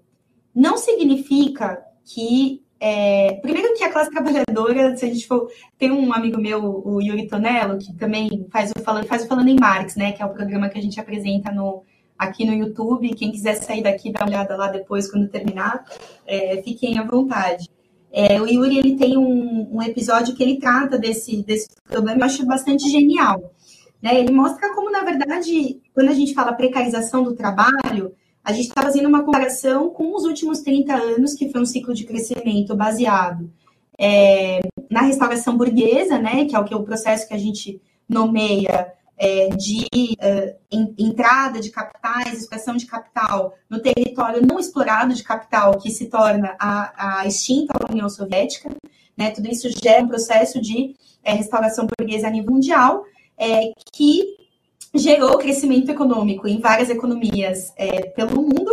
Não 0.55 0.77
significa 0.77 1.81
que 2.05 2.63
é, 2.81 3.35
primeiro 3.35 3.75
que 3.75 3.83
a 3.83 3.93
classe 3.93 4.11
trabalhadora, 4.11 4.97
se 4.97 5.05
a 5.05 5.09
gente 5.09 5.27
for. 5.27 5.51
Tem 5.77 5.91
um 5.91 6.13
amigo 6.13 6.41
meu, 6.41 6.83
o 6.85 7.01
Yuri 7.01 7.27
Tonello, 7.27 7.79
que 7.79 7.93
também 7.95 8.47
faz 8.51 8.71
o 8.77 8.83
Falando, 8.83 9.07
faz 9.07 9.25
o 9.25 9.29
Falando 9.29 9.49
em 9.49 9.59
Marx, 9.59 9.97
né? 9.97 10.13
Que 10.13 10.23
é 10.23 10.27
o 10.27 10.33
programa 10.33 10.69
que 10.69 10.79
a 10.79 10.83
gente 10.83 10.99
apresenta 11.01 11.51
no, 11.51 11.83
aqui 12.17 12.45
no 12.45 12.55
YouTube. 12.55 13.15
Quem 13.15 13.33
quiser 13.33 13.55
sair 13.55 13.83
daqui, 13.83 14.13
dar 14.13 14.23
uma 14.23 14.29
olhada 14.29 14.57
lá 14.57 14.69
depois, 14.69 15.11
quando 15.11 15.29
terminar, 15.29 15.85
é, 16.27 16.63
fiquem 16.63 16.99
à 16.99 17.05
vontade. 17.05 17.69
É, 18.13 18.41
o 18.41 18.47
Yuri 18.47 18.79
ele 18.79 18.97
tem 18.97 19.17
um, 19.19 19.77
um, 19.77 19.83
episódio 19.83 20.35
que 20.35 20.43
ele 20.43 20.59
trata 20.59 20.99
desse, 20.99 21.43
desse 21.43 21.69
problema, 21.85 22.21
eu 22.21 22.25
acho 22.25 22.47
bastante 22.47 22.89
genial. 22.91 23.53
Né? 24.03 24.21
Ele 24.21 24.33
mostra 24.33 24.75
como, 24.75 24.91
na 24.91 25.03
verdade, 25.03 25.81
quando 25.95 26.09
a 26.09 26.15
gente 26.15 26.35
fala 26.35 26.53
precarização 26.53 27.23
do 27.23 27.35
trabalho, 27.35 28.15
a 28.43 28.53
gente 28.53 28.69
está 28.69 28.83
fazendo 28.83 29.09
uma 29.09 29.23
comparação 29.23 29.91
com 29.91 30.15
os 30.15 30.25
últimos 30.25 30.61
30 30.61 30.95
anos, 30.95 31.35
que 31.35 31.51
foi 31.51 31.61
um 31.61 31.67
ciclo 31.67 31.93
de 31.93 32.05
crescimento 32.05 32.75
baseado 32.75 33.51
é, 33.99 34.61
na 34.91 35.03
restauração 35.03 35.57
burguesa, 35.57 36.19
né, 36.19 36.45
que 36.45 36.55
é 36.55 36.59
o 36.59 36.65
que 36.65 36.73
é 36.73 36.77
o 36.77 36.85
processo 36.85 37.27
que 37.27 37.35
a 37.35 37.39
gente 37.39 37.81
nomeia 38.09 38.93
é, 39.19 39.49
de 39.49 39.87
é, 40.21 40.57
entrada 40.71 41.61
de 41.61 41.71
capitais, 41.71 42.41
expressão 42.41 42.77
de 42.77 42.87
capital 42.87 43.55
no 43.69 43.81
território 43.81 44.47
não 44.47 44.59
explorado 44.59 45.13
de 45.13 45.25
capital, 45.25 45.77
que 45.79 45.91
se 45.91 46.07
torna 46.07 46.57
a, 46.59 47.21
a 47.21 47.27
extinta 47.27 47.75
União 47.91 48.09
Soviética. 48.09 48.71
Né? 49.17 49.31
Tudo 49.31 49.49
isso 49.49 49.69
gera 49.83 50.05
um 50.05 50.09
processo 50.09 50.61
de 50.61 50.95
é, 51.25 51.33
restauração 51.33 51.87
burguesa 51.99 52.29
a 52.29 52.31
nível 52.31 52.53
mundial, 52.53 53.05
é, 53.37 53.73
que 53.93 54.37
gerou 54.95 55.39
crescimento 55.39 55.91
econômico 55.91 56.47
em 56.47 56.61
várias 56.61 56.89
economias 56.89 57.73
é, 57.77 58.07
pelo 58.07 58.41
mundo. 58.41 58.71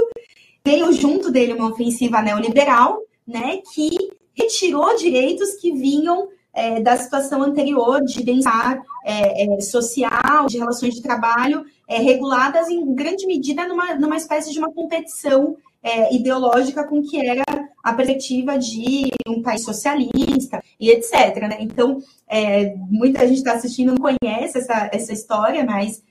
Veio 0.63 0.91
junto 0.93 1.31
dele 1.31 1.53
uma 1.53 1.71
ofensiva 1.71 2.21
neoliberal, 2.21 2.99
né, 3.27 3.61
que 3.73 3.89
retirou 4.33 4.95
direitos 4.95 5.55
que 5.55 5.71
vinham 5.71 6.27
é, 6.55 6.79
da 6.79 6.95
situação 6.95 7.43
anterior 7.43 8.01
de 8.01 8.23
bem-estar 8.23 8.81
é, 9.03 9.43
é, 9.43 9.61
social, 9.61 10.47
de 10.47 10.57
relações 10.57 10.95
de 10.95 11.01
trabalho, 11.01 11.65
é, 11.87 11.97
reguladas 11.97 12.69
em 12.69 12.95
grande 12.95 13.27
medida 13.27 13.67
numa, 13.67 13.93
numa 13.95 14.15
espécie 14.15 14.51
de 14.51 14.57
uma 14.57 14.71
competição 14.71 15.57
é, 15.83 16.15
ideológica 16.15 16.83
com 16.85 17.03
que 17.03 17.23
era 17.23 17.43
a 17.83 17.93
perspectiva 17.93 18.57
de 18.57 19.11
um 19.27 19.43
país 19.43 19.63
socialista 19.63 20.63
e 20.79 20.89
etc. 20.89 21.37
Né? 21.41 21.57
Então, 21.59 22.01
é, 22.27 22.73
muita 22.89 23.27
gente 23.27 23.37
está 23.37 23.53
assistindo 23.53 23.93
não 23.93 23.97
conhece 23.97 24.57
essa, 24.57 24.89
essa 24.91 25.13
história, 25.13 25.63
mas 25.63 26.01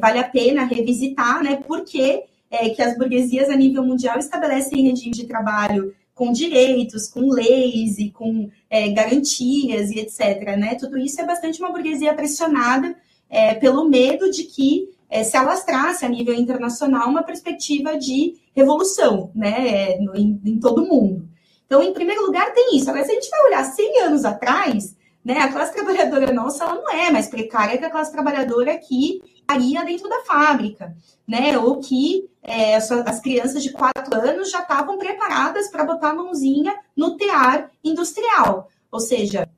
vale 0.00 0.20
a 0.20 0.28
pena 0.28 0.62
revisitar, 0.64 1.42
né? 1.42 1.56
Porque 1.66 2.22
que 2.76 2.80
as 2.80 2.96
burguesias 2.96 3.50
a 3.50 3.56
nível 3.56 3.84
mundial 3.84 4.16
estabelecem 4.16 4.88
regime 4.88 5.10
de 5.10 5.26
trabalho 5.26 5.92
com 6.14 6.32
direitos, 6.32 7.08
com 7.08 7.28
leis 7.28 7.98
e 7.98 8.10
com 8.10 8.48
é, 8.70 8.88
garantias 8.90 9.90
e 9.90 9.98
etc. 9.98 10.56
Né? 10.56 10.76
Tudo 10.76 10.96
isso 10.96 11.20
é 11.20 11.26
bastante 11.26 11.60
uma 11.60 11.72
burguesia 11.72 12.14
pressionada 12.14 12.94
é, 13.28 13.54
pelo 13.54 13.88
medo 13.88 14.30
de 14.30 14.44
que 14.44 14.90
é, 15.10 15.24
se 15.24 15.36
alastrasse 15.36 16.04
a 16.04 16.08
nível 16.08 16.34
internacional 16.34 17.08
uma 17.08 17.22
perspectiva 17.22 17.96
de 17.96 18.34
revolução 18.54 19.30
né, 19.34 19.68
é, 19.68 19.98
em, 20.14 20.40
em, 20.44 20.58
todo 20.58 20.82
o 20.82 20.88
mundo. 20.88 21.28
Então, 21.66 21.82
em 21.82 21.92
primeiro 21.92 22.26
lugar, 22.26 22.52
tem 22.52 22.76
isso. 22.76 22.88
Agora, 22.88 23.04
se 23.04 23.10
a 23.10 23.14
gente 23.14 23.30
vai 23.30 23.46
olhar 23.46 23.64
100 23.64 24.00
anos 24.02 24.24
atrás, 24.24 24.96
né, 25.24 25.38
a 25.38 25.52
classe 25.52 25.72
trabalhadora 25.72 26.32
nossa 26.32 26.64
ela 26.64 26.74
não 26.74 26.90
é 26.90 27.10
mais 27.10 27.28
precária 27.28 27.78
que 27.78 27.84
a 27.84 27.90
classe 27.90 28.12
trabalhadora 28.12 28.76
que 28.78 29.22
estaria 29.44 29.84
dentro 29.84 30.08
da 30.08 30.20
fábrica, 30.20 30.96
né? 31.28 31.56
Ou 31.58 31.78
que 31.80 32.28
é, 32.42 32.76
as 32.76 33.20
crianças 33.20 33.62
de 33.62 33.70
quatro 33.70 34.14
anos 34.14 34.50
já 34.50 34.60
estavam 34.60 34.98
preparadas 34.98 35.68
para 35.68 35.84
botar 35.84 36.10
a 36.10 36.14
mãozinha 36.14 36.74
no 36.96 37.16
tear 37.16 37.70
industrial. 37.82 38.68
Ou 38.90 39.00
seja, 39.00 39.48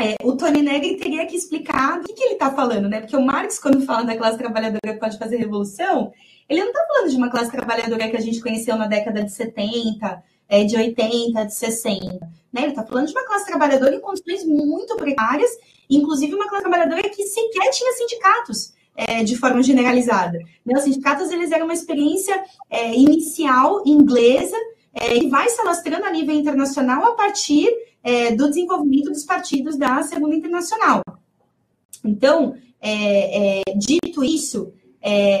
é, 0.00 0.16
o 0.22 0.36
Tony 0.36 0.62
Negri 0.62 0.96
teria 0.96 1.26
que 1.26 1.36
explicar 1.36 1.98
o 1.98 2.04
que, 2.04 2.12
que 2.12 2.22
ele 2.22 2.34
está 2.34 2.50
falando, 2.50 2.88
né? 2.88 3.00
Porque 3.00 3.16
o 3.16 3.24
Marx, 3.24 3.58
quando 3.58 3.84
fala 3.84 4.04
da 4.04 4.16
classe 4.16 4.38
trabalhadora 4.38 4.94
que 4.94 5.00
pode 5.00 5.18
fazer 5.18 5.36
revolução, 5.36 6.12
ele 6.48 6.60
não 6.60 6.68
está 6.68 6.84
falando 6.86 7.10
de 7.10 7.16
uma 7.16 7.30
classe 7.30 7.50
trabalhadora 7.50 8.08
que 8.08 8.16
a 8.16 8.20
gente 8.20 8.40
conheceu 8.40 8.76
na 8.76 8.86
década 8.86 9.22
de 9.22 9.32
70, 9.32 10.22
é, 10.48 10.64
de 10.64 10.76
80, 10.76 11.44
de 11.44 11.54
60. 11.54 12.26
Né? 12.52 12.62
Ele 12.62 12.68
está 12.68 12.84
falando 12.84 13.06
de 13.06 13.12
uma 13.12 13.26
classe 13.26 13.46
trabalhadora 13.46 13.94
em 13.94 14.00
condições 14.00 14.44
muito 14.44 14.96
precárias, 14.96 15.50
inclusive 15.90 16.34
uma 16.34 16.48
classe 16.48 16.62
trabalhadora 16.62 17.02
que 17.10 17.24
sequer 17.24 17.70
tinha 17.70 17.92
sindicatos 17.92 18.77
é, 18.98 19.22
de 19.22 19.36
forma 19.36 19.62
generalizada. 19.62 20.40
Né? 20.66 20.74
Os 20.76 20.82
sindicatos 20.82 21.30
eles 21.30 21.52
eram 21.52 21.66
uma 21.66 21.72
experiência 21.72 22.42
é, 22.68 22.92
inicial 22.92 23.80
inglesa 23.86 24.56
é, 24.92 25.20
que 25.20 25.28
vai 25.28 25.48
se 25.48 25.60
alastrando 25.60 26.04
a 26.04 26.10
nível 26.10 26.34
internacional 26.34 27.04
a 27.04 27.14
partir 27.14 27.68
é, 28.02 28.32
do 28.32 28.48
desenvolvimento 28.48 29.12
dos 29.12 29.24
partidos 29.24 29.76
da 29.76 30.02
Segunda 30.02 30.34
Internacional. 30.34 31.00
Então, 32.04 32.56
é, 32.80 33.60
é, 33.60 33.62
dito 33.76 34.24
isso, 34.24 34.72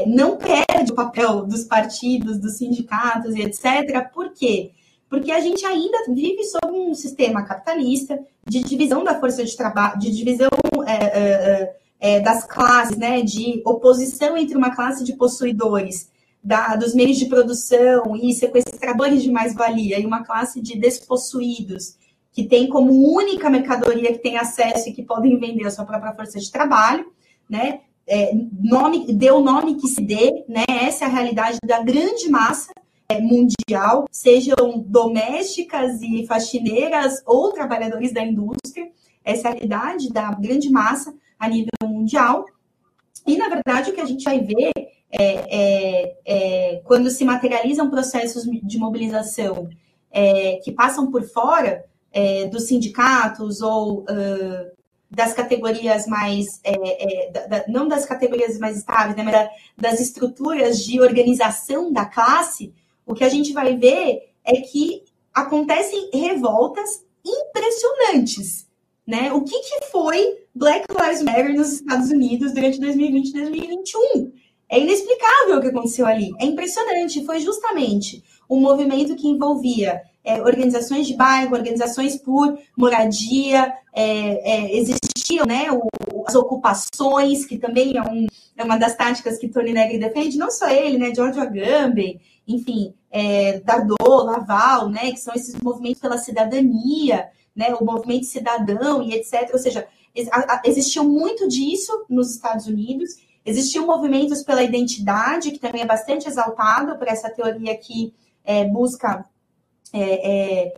não 0.06 0.38
perde 0.38 0.92
o 0.92 0.94
papel 0.94 1.44
dos 1.44 1.64
partidos, 1.64 2.38
dos 2.38 2.56
sindicatos 2.58 3.34
e 3.34 3.42
etc. 3.42 4.08
Por 4.14 4.32
quê? 4.32 4.70
Porque 5.10 5.32
a 5.32 5.40
gente 5.40 5.66
ainda 5.66 5.98
vive 6.08 6.44
sob 6.44 6.72
um 6.72 6.94
sistema 6.94 7.42
capitalista 7.42 8.18
de 8.46 8.62
divisão 8.62 9.04
da 9.04 9.18
força 9.18 9.44
de 9.44 9.54
trabalho, 9.56 9.98
de 9.98 10.10
divisão 10.10 10.48
é, 10.86 11.74
das 12.20 12.44
classes, 12.44 12.96
né, 12.96 13.22
de 13.22 13.60
oposição 13.64 14.36
entre 14.36 14.56
uma 14.56 14.74
classe 14.74 15.02
de 15.02 15.14
possuidores 15.14 16.08
da, 16.42 16.76
dos 16.76 16.94
meios 16.94 17.18
de 17.18 17.26
produção 17.26 18.16
e 18.16 18.32
sequestradores 18.32 19.22
de 19.22 19.30
mais-valia 19.30 19.98
e 19.98 20.06
uma 20.06 20.24
classe 20.24 20.60
de 20.60 20.78
despossuídos, 20.78 21.96
que 22.32 22.44
tem 22.44 22.68
como 22.68 22.92
única 22.92 23.50
mercadoria 23.50 24.12
que 24.12 24.18
tem 24.18 24.38
acesso 24.38 24.88
e 24.88 24.92
que 24.92 25.02
podem 25.02 25.38
vender 25.38 25.66
a 25.66 25.70
sua 25.70 25.84
própria 25.84 26.14
força 26.14 26.38
de 26.38 26.50
trabalho, 26.50 27.10
né? 27.48 27.80
É, 28.06 28.32
nome, 28.62 29.12
dê 29.12 29.30
o 29.30 29.40
nome 29.40 29.74
que 29.74 29.88
se 29.88 30.00
dê, 30.00 30.44
né? 30.48 30.64
Essa 30.68 31.04
é 31.04 31.08
a 31.08 31.10
realidade 31.10 31.58
da 31.62 31.82
grande 31.82 32.30
massa 32.30 32.72
é, 33.08 33.20
mundial, 33.20 34.06
sejam 34.10 34.82
domésticas 34.86 36.00
e 36.00 36.26
faxineiras 36.26 37.22
ou 37.26 37.52
trabalhadores 37.52 38.12
da 38.12 38.22
indústria, 38.22 38.90
essa 39.24 39.48
é 39.48 39.50
a 39.50 39.54
realidade 39.54 40.10
da 40.10 40.30
grande 40.32 40.70
massa 40.70 41.14
a 41.38 41.48
nível 41.48 41.70
mundial. 41.84 42.44
E, 43.26 43.36
na 43.36 43.48
verdade, 43.48 43.90
o 43.90 43.94
que 43.94 44.00
a 44.00 44.06
gente 44.06 44.24
vai 44.24 44.40
ver 44.40 44.72
é, 45.10 45.22
é, 45.22 46.16
é 46.24 46.76
quando 46.84 47.10
se 47.10 47.24
materializam 47.24 47.90
processos 47.90 48.44
de 48.44 48.78
mobilização 48.78 49.68
é, 50.10 50.56
que 50.62 50.72
passam 50.72 51.10
por 51.10 51.22
fora 51.22 51.84
é, 52.12 52.46
dos 52.46 52.64
sindicatos 52.64 53.60
ou 53.60 54.00
uh, 54.00 54.78
das 55.10 55.32
categorias 55.32 56.06
mais, 56.06 56.60
é, 56.64 57.30
da, 57.30 57.46
da, 57.46 57.64
não 57.68 57.86
das 57.86 58.04
categorias 58.04 58.58
mais 58.58 58.78
estáveis, 58.78 59.16
né, 59.16 59.22
mas 59.22 59.32
da, 59.32 59.50
das 59.76 60.00
estruturas 60.00 60.84
de 60.84 61.00
organização 61.00 61.92
da 61.92 62.04
classe, 62.04 62.74
o 63.06 63.14
que 63.14 63.24
a 63.24 63.28
gente 63.28 63.52
vai 63.52 63.76
ver 63.76 64.30
é 64.44 64.56
que 64.60 65.04
acontecem 65.34 66.10
revoltas 66.12 67.04
impressionantes 67.24 68.68
né? 69.08 69.32
O 69.32 69.42
que, 69.42 69.58
que 69.58 69.86
foi 69.86 70.36
Black 70.58 70.86
Lives 70.90 71.22
Matter 71.22 71.54
nos 71.54 71.72
Estados 71.74 72.10
Unidos 72.10 72.52
durante 72.52 72.80
2020 72.80 73.28
e 73.28 73.32
2021? 73.32 74.32
É 74.68 74.80
inexplicável 74.80 75.56
o 75.56 75.60
que 75.60 75.68
aconteceu 75.68 76.04
ali. 76.04 76.32
É 76.40 76.44
impressionante. 76.44 77.24
Foi 77.24 77.40
justamente 77.40 78.22
um 78.50 78.60
movimento 78.60 79.14
que 79.14 79.28
envolvia 79.28 80.02
é, 80.24 80.42
organizações 80.42 81.06
de 81.06 81.14
bairro, 81.14 81.54
organizações 81.54 82.16
por 82.16 82.58
moradia, 82.76 83.72
é, 83.94 84.02
é, 84.02 84.76
existiam 84.76 85.46
né, 85.46 85.68
o, 85.70 85.88
as 86.26 86.34
ocupações, 86.34 87.46
que 87.46 87.56
também 87.56 87.96
é, 87.96 88.02
um, 88.02 88.26
é, 88.56 88.64
uma 88.64 88.76
das 88.76 88.94
táticas 88.96 89.38
que 89.38 89.48
Tony 89.48 89.72
Negri 89.72 89.98
defende, 89.98 90.36
não 90.36 90.50
só 90.50 90.68
ele, 90.68 90.98
né, 90.98 91.14
George 91.14 91.38
Agamben, 91.38 92.20
enfim, 92.46 92.92
é, 93.10 93.60
Dardot, 93.60 94.24
Laval, 94.24 94.90
né, 94.90 95.12
que 95.12 95.20
são 95.20 95.34
esses 95.34 95.54
movimentos 95.54 96.00
pela 96.00 96.18
cidadania, 96.18 97.28
né, 97.56 97.74
o 97.74 97.84
movimento 97.84 98.26
cidadão 98.26 99.02
e 99.02 99.14
etc. 99.14 99.50
Ou 99.52 99.58
seja, 99.58 99.86
existiu 100.64 101.04
muito 101.04 101.48
disso 101.48 102.04
nos 102.08 102.30
Estados 102.34 102.66
Unidos, 102.66 103.16
existiam 103.44 103.86
movimentos 103.86 104.42
pela 104.42 104.62
identidade, 104.62 105.50
que 105.50 105.58
também 105.58 105.82
é 105.82 105.86
bastante 105.86 106.28
exaltado 106.28 106.96
por 106.98 107.08
essa 107.08 107.30
teoria 107.30 107.76
que 107.76 108.14
é, 108.44 108.64
busca 108.64 109.24
é, 109.92 110.70
é, 110.70 110.74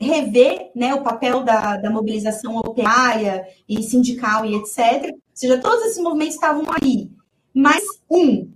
rever 0.00 0.70
né, 0.74 0.94
o 0.94 1.02
papel 1.02 1.44
da, 1.44 1.76
da 1.76 1.90
mobilização 1.90 2.56
operária 2.56 3.46
e 3.68 3.82
sindical 3.82 4.44
e 4.44 4.54
etc. 4.56 5.12
Ou 5.12 5.20
seja, 5.32 5.60
todos 5.60 5.86
esses 5.86 6.02
movimentos 6.02 6.34
estavam 6.34 6.64
ali. 6.70 7.10
Mas, 7.54 7.84
um, 8.10 8.50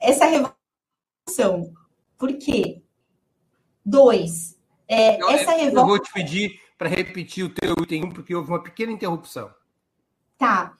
essa 0.00 0.26
revolução. 0.26 1.72
Por 2.18 2.32
quê? 2.34 2.82
Dois, 3.84 4.56
é, 4.88 5.16
essa 5.34 5.52
revolta. 5.52 5.80
Eu 5.80 5.86
vou 5.86 5.98
te 5.98 6.12
pedir 6.12 6.60
para 6.76 6.88
repetir 6.88 7.44
o 7.44 7.50
teu 7.50 7.74
item 7.82 8.04
1, 8.04 8.10
porque 8.10 8.34
houve 8.34 8.50
uma 8.50 8.62
pequena 8.62 8.92
interrupção. 8.92 9.50
Tá. 10.38 10.74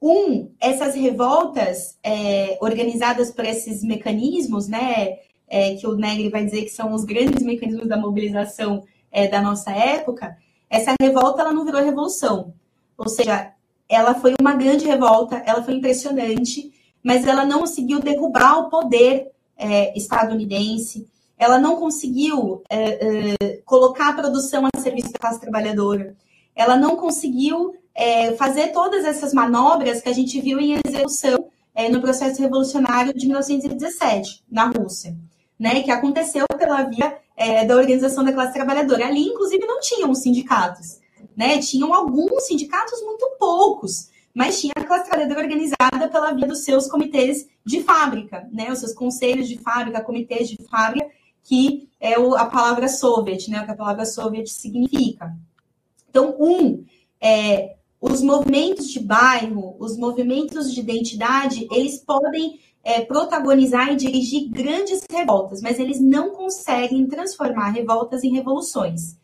Um, 0.00 0.52
essas 0.60 0.94
revoltas 0.94 1.98
é, 2.04 2.56
organizadas 2.60 3.30
por 3.30 3.44
esses 3.44 3.82
mecanismos, 3.82 4.68
né, 4.68 5.18
é, 5.48 5.74
que 5.74 5.86
o 5.86 5.96
Negri 5.96 6.28
vai 6.28 6.44
dizer 6.44 6.62
que 6.62 6.70
são 6.70 6.92
os 6.92 7.04
grandes 7.04 7.42
mecanismos 7.42 7.88
da 7.88 7.96
mobilização 7.96 8.84
é, 9.10 9.26
da 9.26 9.40
nossa 9.40 9.72
época, 9.72 10.36
essa 10.70 10.94
revolta 11.00 11.40
ela 11.40 11.52
não 11.52 11.64
virou 11.64 11.82
revolução. 11.82 12.52
Ou 12.96 13.08
seja, 13.08 13.52
ela 13.88 14.14
foi 14.14 14.34
uma 14.40 14.54
grande 14.54 14.84
revolta, 14.84 15.42
ela 15.46 15.62
foi 15.62 15.74
impressionante, 15.74 16.72
mas 17.02 17.26
ela 17.26 17.44
não 17.44 17.60
conseguiu 17.60 18.00
derrubar 18.00 18.58
o 18.58 18.68
poder 18.68 19.30
é, 19.56 19.96
estadunidense, 19.96 21.08
ela 21.38 21.58
não 21.58 21.76
conseguiu 21.76 22.62
é, 22.68 23.34
é, 23.34 23.56
colocar 23.64 24.10
a 24.10 24.12
produção 24.14 24.66
a 24.66 24.80
serviço 24.80 25.12
da 25.12 25.18
classe 25.18 25.40
trabalhadora, 25.40 26.16
ela 26.54 26.76
não 26.76 26.96
conseguiu 26.96 27.76
é, 27.94 28.32
fazer 28.34 28.68
todas 28.68 29.04
essas 29.04 29.32
manobras 29.32 30.00
que 30.00 30.08
a 30.08 30.12
gente 30.12 30.40
viu 30.40 30.58
em 30.58 30.78
execução 30.84 31.48
é, 31.74 31.88
no 31.88 32.00
processo 32.00 32.42
revolucionário 32.42 33.14
de 33.14 33.26
1917, 33.26 34.42
na 34.50 34.66
Rússia, 34.66 35.16
né, 35.58 35.80
que 35.82 35.90
aconteceu 35.90 36.44
pela 36.58 36.82
via 36.82 37.16
é, 37.36 37.64
da 37.64 37.76
organização 37.76 38.24
da 38.24 38.32
classe 38.32 38.52
trabalhadora. 38.52 39.06
Ali, 39.06 39.22
inclusive, 39.22 39.64
não 39.64 39.78
tinham 39.78 40.12
sindicatos, 40.14 40.98
né, 41.36 41.58
tinham 41.58 41.94
alguns 41.94 42.48
sindicatos, 42.48 43.00
muito 43.02 43.36
poucos, 43.38 44.08
mas 44.34 44.60
tinha 44.60 44.72
a 44.76 44.84
classe 44.84 45.08
trabalhadora 45.08 45.40
organizada 45.40 46.08
pela 46.10 46.32
via 46.32 46.46
dos 46.46 46.64
seus 46.64 46.88
comitês 46.88 47.46
de 47.64 47.82
fábrica, 47.82 48.48
né, 48.52 48.70
os 48.72 48.80
seus 48.80 48.92
conselhos 48.92 49.48
de 49.48 49.58
fábrica, 49.58 50.00
comitês 50.00 50.48
de 50.48 50.56
fábrica, 50.68 51.08
que 51.48 51.88
é 51.98 52.14
a 52.14 52.44
palavra 52.44 52.88
Soviet, 52.88 53.50
né? 53.50 53.62
O 53.62 53.64
que 53.64 53.70
a 53.70 53.76
palavra 53.76 54.04
Soviet 54.04 54.50
significa. 54.50 55.34
Então, 56.10 56.36
um, 56.38 56.84
é, 57.18 57.76
os 57.98 58.20
movimentos 58.20 58.90
de 58.90 59.00
bairro, 59.00 59.74
os 59.78 59.96
movimentos 59.96 60.74
de 60.74 60.80
identidade, 60.80 61.66
eles 61.72 62.04
podem 62.04 62.60
é, 62.84 63.00
protagonizar 63.00 63.90
e 63.90 63.96
dirigir 63.96 64.50
grandes 64.50 65.02
revoltas, 65.10 65.62
mas 65.62 65.78
eles 65.78 65.98
não 65.98 66.32
conseguem 66.32 67.06
transformar 67.06 67.70
revoltas 67.70 68.22
em 68.22 68.34
revoluções. 68.34 69.16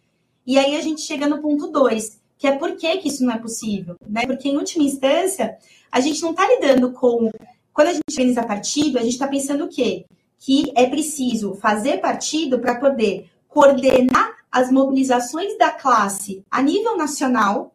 E 0.46 0.58
aí 0.58 0.76
a 0.76 0.80
gente 0.80 1.02
chega 1.02 1.28
no 1.28 1.42
ponto 1.42 1.66
dois, 1.66 2.18
que 2.38 2.46
é 2.46 2.56
por 2.56 2.74
que, 2.76 2.96
que 2.98 3.08
isso 3.08 3.22
não 3.22 3.34
é 3.34 3.38
possível, 3.38 3.96
né? 4.08 4.24
Porque, 4.26 4.48
em 4.48 4.56
última 4.56 4.82
instância, 4.82 5.58
a 5.92 6.00
gente 6.00 6.22
não 6.22 6.30
está 6.30 6.48
lidando 6.48 6.90
com. 6.92 7.30
Quando 7.70 7.88
a 7.88 7.92
gente 7.92 8.04
organiza 8.10 8.42
partido, 8.46 8.98
a 8.98 9.02
gente 9.02 9.12
está 9.12 9.28
pensando 9.28 9.64
o 9.64 9.68
quê? 9.68 10.06
Que 10.44 10.70
é 10.76 10.84
preciso 10.84 11.54
fazer 11.54 12.02
partido 12.02 12.58
para 12.58 12.74
poder 12.74 13.30
coordenar 13.48 14.30
as 14.52 14.70
mobilizações 14.70 15.56
da 15.56 15.70
classe 15.70 16.44
a 16.50 16.60
nível 16.60 16.98
nacional, 16.98 17.74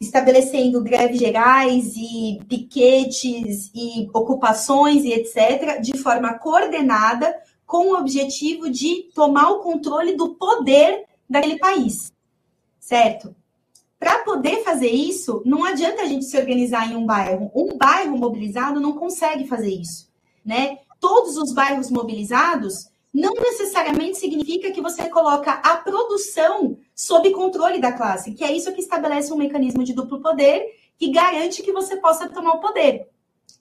estabelecendo 0.00 0.82
greves 0.82 1.18
gerais 1.18 1.92
e 1.94 2.40
piquetes 2.48 3.70
e 3.74 4.08
ocupações 4.14 5.04
e 5.04 5.12
etc., 5.12 5.78
de 5.82 5.98
forma 5.98 6.38
coordenada, 6.38 7.36
com 7.66 7.88
o 7.88 7.98
objetivo 7.98 8.70
de 8.70 9.10
tomar 9.14 9.50
o 9.50 9.58
controle 9.58 10.16
do 10.16 10.36
poder 10.36 11.04
daquele 11.28 11.58
país, 11.58 12.14
certo? 12.78 13.36
Para 13.98 14.20
poder 14.20 14.64
fazer 14.64 14.88
isso, 14.88 15.42
não 15.44 15.66
adianta 15.66 16.00
a 16.00 16.06
gente 16.06 16.24
se 16.24 16.38
organizar 16.38 16.90
em 16.90 16.96
um 16.96 17.04
bairro. 17.04 17.52
Um 17.54 17.76
bairro 17.76 18.16
mobilizado 18.16 18.80
não 18.80 18.94
consegue 18.94 19.46
fazer 19.46 19.74
isso, 19.74 20.10
né? 20.42 20.78
Todos 21.00 21.36
os 21.36 21.52
bairros 21.52 21.90
mobilizados 21.90 22.90
não 23.12 23.34
necessariamente 23.34 24.18
significa 24.18 24.70
que 24.70 24.80
você 24.80 25.08
coloca 25.08 25.50
a 25.50 25.78
produção 25.78 26.78
sob 26.94 27.30
controle 27.30 27.80
da 27.80 27.92
classe, 27.92 28.34
que 28.34 28.44
é 28.44 28.52
isso 28.52 28.72
que 28.72 28.80
estabelece 28.80 29.32
um 29.32 29.36
mecanismo 29.36 29.82
de 29.82 29.92
duplo 29.92 30.20
poder 30.20 30.64
que 30.96 31.10
garante 31.10 31.62
que 31.62 31.72
você 31.72 31.96
possa 31.96 32.28
tomar 32.28 32.52
o 32.52 32.60
poder. 32.60 33.08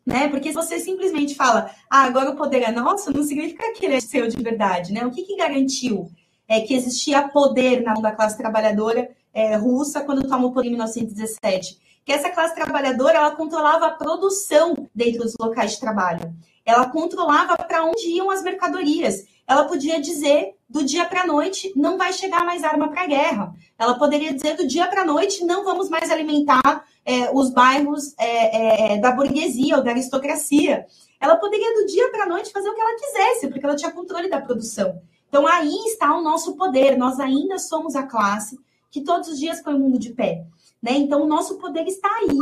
Né? 0.06 0.28
Porque 0.28 0.50
se 0.50 0.56
você 0.56 0.80
simplesmente 0.80 1.36
fala, 1.36 1.72
ah, 1.90 2.04
agora 2.04 2.32
o 2.32 2.36
poder 2.36 2.64
é 2.64 2.72
nosso, 2.72 3.14
não 3.14 3.24
significa 3.24 3.74
que 3.74 3.86
ele 3.86 3.96
é 3.96 4.00
seu 4.00 4.28
de 4.28 4.42
verdade, 4.42 4.92
né? 4.92 5.06
O 5.06 5.12
que, 5.12 5.24
que 5.24 5.36
garantiu 5.36 6.12
é, 6.48 6.62
que 6.62 6.74
existia 6.74 7.30
poder 7.30 7.82
na 7.82 7.94
mão 7.94 8.02
da 8.02 8.12
classe 8.12 8.38
trabalhadora 8.38 9.10
é, 9.34 9.56
russa 9.56 10.02
quando 10.02 10.28
tomou 10.28 10.50
o 10.50 10.54
poder 10.54 10.68
em 10.68 10.72
1917. 10.72 11.78
Que 12.04 12.12
essa 12.12 12.30
classe 12.32 12.56
trabalhadora 12.56 13.20
ela 13.20 13.36
controlava 13.36 13.86
a 13.86 13.92
produção 13.92 14.74
dentro 14.94 15.22
dos 15.22 15.36
locais 15.40 15.74
de 15.74 15.80
trabalho. 15.80 16.34
Ela 16.70 16.90
controlava 16.90 17.58
para 17.58 17.84
onde 17.84 18.08
iam 18.08 18.30
as 18.30 18.44
mercadorias. 18.44 19.26
Ela 19.48 19.66
podia 19.66 20.00
dizer 20.00 20.56
do 20.70 20.84
dia 20.84 21.06
para 21.06 21.22
a 21.22 21.28
noite 21.28 21.74
não 21.76 21.98
vai 21.98 22.14
chegar 22.14 22.46
mais 22.46 22.64
arma 22.64 22.90
para 22.90 23.02
a 23.02 23.08
guerra. 23.08 23.54
Ela 23.78 23.96
poderia 23.96 24.34
dizer 24.34 24.56
do 24.56 24.68
dia 24.68 24.88
para 24.88 25.02
a 25.02 25.06
noite 25.06 25.44
não 25.44 25.64
vamos 25.64 25.90
mais 25.90 26.12
alimentar 26.12 26.86
é, 27.04 27.32
os 27.34 27.50
bairros 27.50 28.14
é, 28.20 28.94
é, 28.94 28.98
da 28.98 29.12
burguesia 29.12 29.78
ou 29.78 29.84
da 29.84 29.92
aristocracia. 29.92 30.86
Ela 31.20 31.36
poderia 31.38 31.74
do 31.74 31.88
dia 31.88 32.10
para 32.12 32.24
a 32.24 32.28
noite 32.28 32.52
fazer 32.52 32.70
o 32.70 32.76
que 32.76 32.82
ela 32.82 32.96
quisesse, 32.96 33.48
porque 33.48 33.66
ela 33.66 33.76
tinha 33.76 33.92
controle 33.92 34.30
da 34.30 34.40
produção. 34.40 35.02
Então 35.28 35.48
aí 35.48 35.76
está 35.88 36.16
o 36.16 36.22
nosso 36.22 36.56
poder. 36.56 36.98
Nós 36.98 37.20
ainda 37.20 37.58
somos 37.58 37.96
a 37.96 38.04
classe 38.04 38.60
que 38.92 39.02
todos 39.02 39.30
os 39.30 39.40
dias 39.40 39.62
põe 39.62 39.74
o 39.74 39.80
mundo 39.80 39.98
de 39.98 40.12
pé. 40.12 40.46
Né? 40.82 40.94
Então, 40.94 41.24
o 41.24 41.28
nosso 41.28 41.58
poder 41.58 41.86
está 41.88 42.10
aí. 42.22 42.40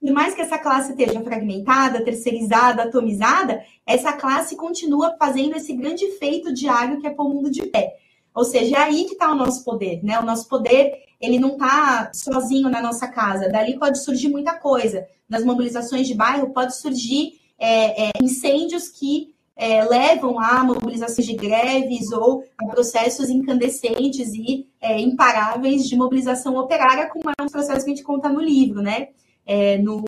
Por 0.00 0.12
mais 0.12 0.34
que 0.34 0.42
essa 0.42 0.58
classe 0.58 0.92
esteja 0.92 1.20
fragmentada, 1.22 2.04
terceirizada, 2.04 2.84
atomizada, 2.84 3.62
essa 3.86 4.12
classe 4.12 4.56
continua 4.56 5.16
fazendo 5.18 5.56
esse 5.56 5.72
grande 5.72 6.06
feito 6.18 6.52
diário 6.52 7.00
que 7.00 7.06
é 7.06 7.10
pôr 7.10 7.26
o 7.26 7.30
mundo 7.30 7.50
de 7.50 7.66
pé. 7.66 7.96
Ou 8.34 8.44
seja, 8.44 8.76
é 8.76 8.80
aí 8.80 9.04
que 9.04 9.14
está 9.14 9.32
o 9.32 9.34
nosso 9.34 9.64
poder, 9.64 10.04
né? 10.04 10.20
O 10.20 10.24
nosso 10.24 10.46
poder, 10.46 10.92
ele 11.18 11.38
não 11.38 11.52
está 11.52 12.10
sozinho 12.12 12.68
na 12.68 12.82
nossa 12.82 13.08
casa. 13.08 13.48
Dali 13.48 13.78
pode 13.78 14.02
surgir 14.04 14.28
muita 14.28 14.52
coisa. 14.54 15.06
Nas 15.26 15.42
mobilizações 15.42 16.06
de 16.06 16.14
bairro, 16.14 16.52
pode 16.52 16.76
surgir 16.76 17.40
é, 17.58 18.08
é, 18.08 18.10
incêndios 18.22 18.88
que 18.88 19.34
é, 19.56 19.82
levam 19.84 20.38
a 20.38 20.62
mobilizações 20.62 21.26
de 21.26 21.34
greves 21.34 22.12
ou 22.12 22.44
a 22.58 22.66
processos 22.66 23.30
incandescentes 23.30 24.28
e 24.34 24.68
é, 24.80 25.00
imparáveis 25.00 25.88
de 25.88 25.96
mobilização 25.96 26.56
operária, 26.56 27.08
como 27.08 27.30
é 27.30 27.42
um 27.42 27.48
processo 27.48 27.84
que 27.84 27.90
a 27.90 27.94
gente 27.94 28.04
conta 28.04 28.28
no 28.28 28.40
livro, 28.40 28.82
né? 28.82 29.08
É, 29.46 29.78
no 29.78 30.04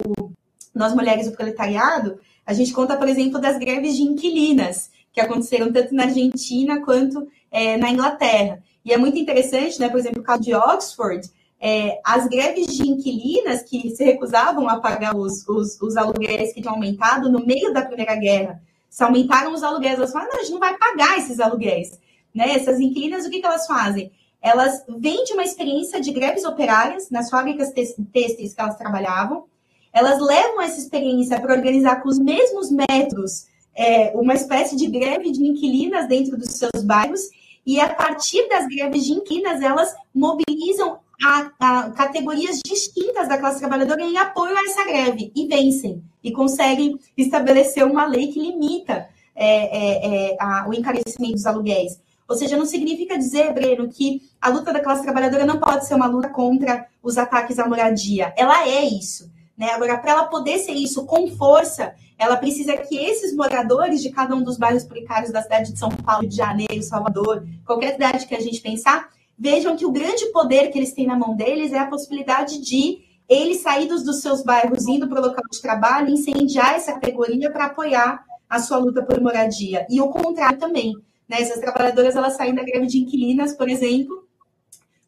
Nós 0.75 0.95
Mulheres 0.95 1.29
do 1.29 1.37
Proletariado, 1.37 2.19
a 2.45 2.53
gente 2.53 2.73
conta, 2.73 2.97
por 2.97 3.09
exemplo, 3.09 3.41
das 3.41 3.59
greves 3.59 3.97
de 3.97 4.03
inquilinas, 4.03 4.91
que 5.13 5.21
aconteceram 5.21 5.73
tanto 5.73 5.95
na 5.95 6.05
Argentina 6.05 6.81
quanto 6.85 7.29
é, 7.51 7.77
na 7.77 7.91
Inglaterra. 7.91 8.63
E 8.85 8.93
é 8.93 8.97
muito 8.97 9.19
interessante, 9.19 9.79
né? 9.79 9.89
Por 9.89 9.99
exemplo, 9.99 10.21
o 10.21 10.25
caso 10.25 10.43
de 10.43 10.55
Oxford, 10.55 11.29
é, 11.61 12.01
as 12.05 12.29
greves 12.29 12.67
de 12.69 12.89
inquilinas 12.89 13.63
que 13.63 13.91
se 13.91 14.05
recusavam 14.05 14.69
a 14.69 14.79
pagar 14.81 15.17
os, 15.17 15.47
os, 15.49 15.81
os 15.81 15.97
aluguéis 15.97 16.53
que 16.53 16.61
tinham 16.61 16.75
aumentado 16.75 17.31
no 17.31 17.45
meio 17.45 17.73
da 17.73 17.83
Primeira 17.83 18.15
Guerra 18.15 18.63
se 18.89 19.03
aumentaram 19.03 19.53
os 19.53 19.63
aluguéis, 19.63 19.97
elas 19.97 20.13
falam, 20.13 20.29
não, 20.29 20.37
a 20.37 20.43
gente 20.43 20.53
não 20.53 20.61
vai 20.61 20.77
pagar 20.79 21.19
esses 21.19 21.39
aluguéis. 21.39 21.99
Né? 22.35 22.51
Essas 22.55 22.81
inquilinas, 22.81 23.27
o 23.27 23.31
que, 23.31 23.41
que 23.41 23.47
elas 23.47 23.67
fazem? 23.67 24.11
Elas 24.41 24.85
vendem 24.89 25.35
uma 25.35 25.43
experiência 25.43 26.01
de 26.01 26.13
greves 26.13 26.45
operárias 26.45 27.11
nas 27.11 27.29
fábricas 27.29 27.73
têxteis 27.73 28.55
que 28.55 28.61
elas 28.61 28.77
trabalhavam, 28.77 29.45
elas 29.93 30.21
levam 30.21 30.61
essa 30.61 30.79
experiência 30.79 31.41
para 31.41 31.55
organizar 31.55 32.03
com 32.03 32.09
os 32.09 32.19
mesmos 32.19 32.71
métodos 32.71 33.47
é, 33.75 34.13
uma 34.15 34.35
espécie 34.35 34.77
de 34.77 34.87
greve 34.87 35.31
de 35.31 35.45
inquilinas 35.45 36.09
dentro 36.09 36.37
dos 36.37 36.51
seus 36.51 36.85
bairros, 36.85 37.21
e 37.65 37.81
a 37.81 37.93
partir 37.93 38.49
das 38.49 38.67
greves 38.67 39.05
de 39.05 39.13
inquilinas, 39.13 39.61
elas 39.61 39.95
mobilizam 40.15 40.99
a, 41.25 41.51
a, 41.61 41.91
categorias 41.91 42.61
distintas 42.65 43.29
da 43.29 43.39
classe 43.39 43.59
trabalhadora 43.59 44.03
em 44.03 44.17
apoio 44.17 44.57
a 44.57 44.63
essa 44.63 44.85
greve 44.85 45.33
e 45.35 45.47
vencem 45.47 46.03
e 46.23 46.33
conseguem 46.33 46.99
estabelecer 47.17 47.85
uma 47.85 48.07
lei 48.07 48.29
que 48.29 48.41
limita 48.41 49.09
é, 49.35 49.47
é, 49.47 50.31
é, 50.33 50.37
a, 50.41 50.67
o 50.69 50.75
encarecimento 50.75 51.35
dos 51.35 51.47
aluguéis. 51.47 52.01
Ou 52.29 52.37
seja, 52.37 52.57
não 52.57 52.67
significa 52.67 53.17
dizer, 53.17 53.55
Breno, 53.55 53.89
que 53.89 54.21
a 54.41 54.51
luta 54.51 54.73
da 54.73 54.81
classe 54.81 55.03
trabalhadora 55.03 55.47
não 55.47 55.59
pode 55.59 55.87
ser 55.87 55.95
uma 55.95 56.07
luta 56.07 56.29
contra 56.29 56.87
os 57.03 57.17
ataques 57.17 57.59
à 57.59 57.67
moradia. 57.67 58.35
Ela 58.37 58.69
é 58.69 58.85
isso. 58.85 59.31
Né? 59.57 59.71
Agora, 59.71 59.97
para 59.97 60.13
ela 60.13 60.25
poder 60.25 60.59
ser 60.59 60.73
isso 60.73 61.07
com 61.07 61.27
força, 61.29 61.95
ela 62.19 62.37
precisa 62.37 62.77
que 62.77 62.97
esses 62.97 63.35
moradores 63.35 64.03
de 64.03 64.11
cada 64.11 64.37
um 64.37 64.43
dos 64.43 64.59
bairros 64.59 64.85
precários 64.85 65.33
da 65.33 65.43
cidade 65.43 65.73
de 65.73 65.79
São 65.79 65.89
Paulo, 65.89 66.29
de 66.29 66.37
Janeiro, 66.37 66.83
Salvador, 66.83 67.47
qualquer 67.65 67.93
cidade 67.93 68.27
que 68.27 68.35
a 68.35 68.41
gente 68.41 68.61
pensar, 68.61 69.09
vejam 69.37 69.75
que 69.77 69.87
o 69.87 69.91
grande 69.91 70.27
poder 70.27 70.69
que 70.69 70.79
eles 70.79 70.93
têm 70.93 71.07
na 71.07 71.17
mão 71.17 71.35
deles 71.35 71.73
é 71.73 71.79
a 71.79 71.87
possibilidade 71.87 72.61
de 72.61 72.99
eles 73.29 73.61
saídos 73.63 74.05
dos 74.05 74.21
seus 74.21 74.43
bairros, 74.43 74.87
indo 74.87 75.09
para 75.09 75.21
o 75.21 75.27
local 75.27 75.45
de 75.51 75.61
trabalho, 75.61 76.11
incendiar 76.11 76.75
essa 76.75 76.93
categoria 76.93 77.51
para 77.51 77.67
apoiar 77.67 78.25
a 78.49 78.59
sua 78.59 78.79
luta 78.79 79.03
por 79.03 79.21
moradia. 79.21 79.87
E 79.91 80.01
o 80.01 80.09
contrário 80.09 80.59
também. 80.59 80.95
Né? 81.29 81.43
Essas 81.43 81.61
trabalhadoras 81.61 82.17
elas 82.17 82.37
saem 82.37 82.55
da 82.55 82.65
greve 82.65 82.87
de 82.87 82.99
inquilinas, 82.99 83.55
por 83.55 83.69
exemplo, 83.69 84.27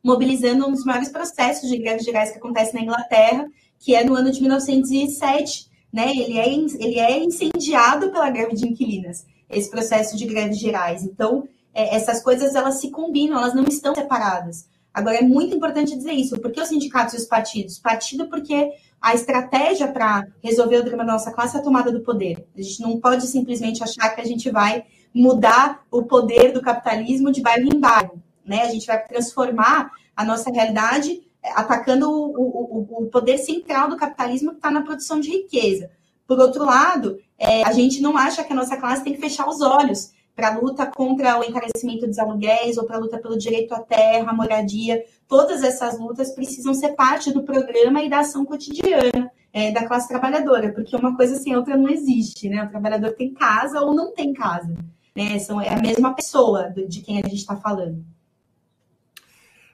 mobilizando 0.03 0.67
um 0.67 0.73
dos 0.73 0.85
maiores 0.85 1.09
processos 1.09 1.69
de 1.69 1.79
greves 1.79 2.05
gerais 2.05 2.31
que 2.31 2.39
acontece 2.39 2.75
na 2.75 2.83
Inglaterra, 2.83 3.47
que 3.79 3.95
é 3.95 4.05
no 4.05 4.15
ano 4.15 4.31
de 4.31 4.41
1907. 4.41 5.69
Né? 5.93 6.11
Ele, 6.11 6.39
é, 6.39 6.49
ele 6.49 6.99
é 6.99 7.19
incendiado 7.19 8.11
pela 8.11 8.31
greve 8.31 8.55
de 8.55 8.69
inquilinas, 8.69 9.27
esse 9.49 9.71
processo 9.71 10.17
de 10.17 10.25
greves 10.27 10.59
gerais. 10.59 11.03
Então, 11.03 11.49
é, 11.75 11.97
essas 11.97 12.23
coisas 12.23 12.55
elas 12.55 12.81
se 12.81 12.91
combinam, 12.91 13.39
elas 13.39 13.55
não 13.55 13.65
estão 13.65 13.95
separadas. 13.95 14.69
Agora, 14.93 15.19
é 15.19 15.23
muito 15.23 15.55
importante 15.55 15.97
dizer 15.97 16.13
isso. 16.13 16.39
Por 16.41 16.51
que 16.51 16.61
os 16.61 16.69
sindicatos 16.69 17.15
e 17.15 17.17
os 17.19 17.25
partidos? 17.25 17.79
Partido 17.79 18.29
porque 18.29 18.73
a 19.01 19.15
estratégia 19.15 19.89
para 19.89 20.27
resolver 20.43 20.79
o 20.79 20.85
drama 20.85 21.05
da 21.05 21.13
nossa 21.13 21.33
classe 21.33 21.57
é 21.57 21.61
a 21.61 21.63
tomada 21.63 21.93
do 21.93 22.01
poder. 22.01 22.47
A 22.57 22.61
gente 22.61 22.83
não 22.83 23.01
pode 23.01 23.27
simplesmente 23.27 23.83
achar 23.83 24.11
que 24.11 24.21
a 24.21 24.25
gente 24.25 24.51
vai 24.51 24.85
mudar 25.15 25.85
o 25.91 26.03
poder 26.03 26.53
do 26.53 26.63
capitalismo 26.63 27.31
de 27.31 27.41
bairro 27.41 27.69
em 27.73 27.79
bairro. 27.79 28.23
Né? 28.45 28.63
A 28.63 28.69
gente 28.71 28.87
vai 28.87 29.03
transformar 29.05 29.91
a 30.17 30.25
nossa 30.25 30.51
realidade 30.51 31.23
é, 31.43 31.51
atacando 31.53 32.11
o, 32.11 32.33
o, 32.37 33.05
o 33.05 33.07
poder 33.07 33.39
central 33.39 33.89
do 33.89 33.97
capitalismo 33.97 34.51
que 34.51 34.57
está 34.57 34.71
na 34.71 34.83
produção 34.83 35.21
de 35.21 35.31
riqueza. 35.31 35.91
Por 36.27 36.39
outro 36.39 36.65
lado, 36.65 37.19
é, 37.39 37.65
a 37.65 37.73
gente 37.73 38.01
não 38.01 38.17
acha 38.17 38.45
que 38.45 38.53
a 38.53 38.57
nossa 38.57 38.77
classe 38.77 39.03
tem 39.03 39.15
que 39.15 39.21
fechar 39.21 39.49
os 39.49 39.61
olhos 39.61 40.13
para 40.37 40.55
a 40.55 40.59
luta 40.59 40.87
contra 40.87 41.39
o 41.39 41.45
encarecimento 41.45 42.07
dos 42.07 42.19
aluguéis 42.19 42.79
ou 42.79 42.85
para 42.85 42.97
a 42.97 43.01
luta 43.01 43.19
pelo 43.19 43.37
direito 43.37 43.75
à 43.75 43.81
terra, 43.81 44.31
à 44.31 44.35
moradia. 44.35 45.05
Todas 45.27 45.63
essas 45.63 45.99
lutas 45.99 46.31
precisam 46.33 46.73
ser 46.73 46.91
parte 46.91 47.33
do 47.33 47.43
programa 47.43 48.03
e 48.03 48.09
da 48.09 48.21
ação 48.21 48.45
cotidiana 48.45 49.31
é, 49.53 49.73
da 49.73 49.87
classe 49.87 50.09
trabalhadora, 50.09 50.73
porque 50.73 50.95
uma 50.95 51.17
coisa 51.17 51.37
sem 51.37 51.57
outra 51.57 51.77
não 51.77 51.89
existe, 51.89 52.49
né? 52.49 52.65
O 52.65 52.71
trabalhador 52.71 53.13
tem 53.13 53.35
casa 53.35 53.81
ou 53.81 53.95
não 53.95 54.13
tem 54.13 54.33
casa. 54.33 54.75
Né? 55.15 55.39
São, 55.39 55.61
é 55.61 55.69
a 55.69 55.81
mesma 55.81 56.15
pessoa 56.15 56.73
de 56.89 57.01
quem 57.01 57.19
a 57.19 57.23
gente 57.23 57.37
está 57.37 57.57
falando. 57.57 58.05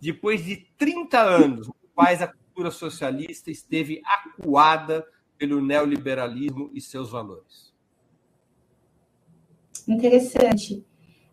depois 0.00 0.44
de 0.44 0.64
30 0.78 1.20
anos, 1.20 1.66
nos 1.66 1.76
quais 1.92 2.22
a 2.22 2.28
cultura 2.28 2.70
socialista 2.70 3.50
esteve 3.50 4.00
acuada 4.06 5.04
pelo 5.36 5.60
neoliberalismo 5.60 6.70
e 6.72 6.80
seus 6.80 7.10
valores. 7.10 7.74
Interessante. 9.88 10.86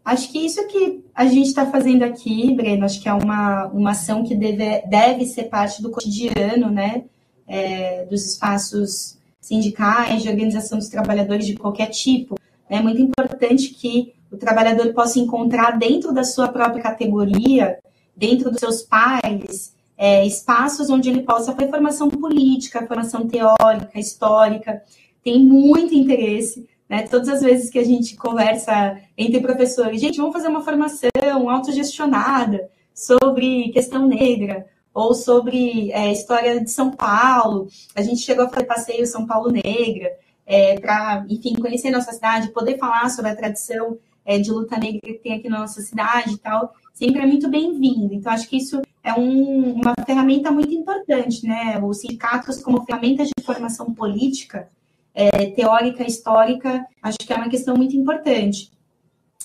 Acho 0.03 0.32
que 0.32 0.43
isso 0.43 0.67
que 0.67 1.05
a 1.13 1.27
gente 1.27 1.45
está 1.45 1.69
fazendo 1.69 2.01
aqui, 2.01 2.55
Breno, 2.55 2.86
acho 2.86 2.99
que 2.99 3.07
é 3.07 3.13
uma, 3.13 3.67
uma 3.67 3.91
ação 3.91 4.23
que 4.23 4.34
deve, 4.34 4.82
deve 4.88 5.27
ser 5.27 5.43
parte 5.43 5.80
do 5.80 5.91
cotidiano, 5.91 6.71
né? 6.71 7.05
É, 7.50 8.06
dos 8.06 8.24
espaços 8.26 9.18
sindicais, 9.41 10.22
de 10.22 10.30
organização 10.30 10.78
dos 10.78 10.88
trabalhadores 10.88 11.47
de 11.47 11.56
qualquer 11.56 11.88
tipo. 11.88 12.36
É 12.70 12.80
muito 12.80 13.02
importante 13.02 13.70
que 13.70 14.14
o 14.32 14.38
trabalhador 14.38 14.93
possa 14.93 15.20
encontrar 15.20 15.78
dentro 15.78 16.14
da 16.14 16.24
sua 16.24 16.47
própria 16.47 16.84
categoria, 16.84 17.80
dentro 18.16 18.52
dos 18.52 18.60
seus 18.60 18.84
pares, 18.84 19.74
é, 19.97 20.26
espaços 20.26 20.89
onde 20.89 21.10
ele 21.10 21.24
possa 21.24 21.54
fazer 21.54 21.70
formação 21.70 22.10
política, 22.10 22.86
formação 22.86 23.28
teórica, 23.28 24.00
histórica. 24.00 24.82
Tem 25.24 25.43
muito 25.43 25.95
interesse, 25.95 26.70
né? 26.88 27.08
Todas 27.08 27.28
as 27.30 27.41
vezes 27.41 27.70
que 27.70 27.80
a 27.80 27.84
gente 27.84 28.16
conversa 28.16 28.97
entre 29.18 29.41
professores, 29.41 30.00
gente, 30.00 30.18
vamos 30.18 30.34
fazer 30.34 30.47
uma 30.47 30.64
formação 30.64 31.10
autogestionada 31.50 32.70
sobre 32.93 33.70
questão 33.70 34.08
negra 34.08 34.68
ou 34.93 35.13
sobre 35.13 35.91
é, 35.91 36.11
história 36.11 36.61
de 36.61 36.69
São 36.69 36.91
Paulo. 36.91 37.67
A 37.95 38.01
gente 38.01 38.21
chegou 38.21 38.45
a 38.45 38.49
fazer 38.49 38.65
passeio 38.65 39.05
São 39.05 39.25
Paulo 39.25 39.51
Negra 39.51 40.11
é, 40.45 40.79
para, 40.79 41.25
enfim, 41.29 41.53
conhecer 41.55 41.91
nossa 41.91 42.11
cidade, 42.11 42.51
poder 42.51 42.77
falar 42.77 43.09
sobre 43.09 43.31
a 43.31 43.35
tradição 43.35 43.97
é, 44.25 44.37
de 44.37 44.51
luta 44.51 44.77
negra 44.77 44.99
que 45.01 45.19
tem 45.19 45.33
aqui 45.33 45.49
na 45.49 45.59
nossa 45.59 45.81
cidade 45.81 46.33
e 46.33 46.37
tal, 46.37 46.73
sempre 46.93 47.21
é 47.21 47.25
muito 47.25 47.49
bem-vindo. 47.49 48.13
Então, 48.13 48.31
acho 48.31 48.47
que 48.49 48.57
isso 48.57 48.81
é 49.03 49.13
um, 49.13 49.73
uma 49.73 49.93
ferramenta 50.05 50.51
muito 50.51 50.73
importante, 50.73 51.45
né? 51.45 51.79
Os 51.83 51.99
sindicatos, 51.99 52.61
como 52.61 52.85
ferramenta 52.85 53.23
de 53.23 53.31
formação 53.43 53.93
política, 53.93 54.69
é, 55.13 55.47
teórica, 55.51 56.03
histórica, 56.03 56.85
acho 57.01 57.17
que 57.17 57.33
é 57.33 57.35
uma 57.35 57.49
questão 57.49 57.75
muito 57.75 57.95
importante. 57.95 58.71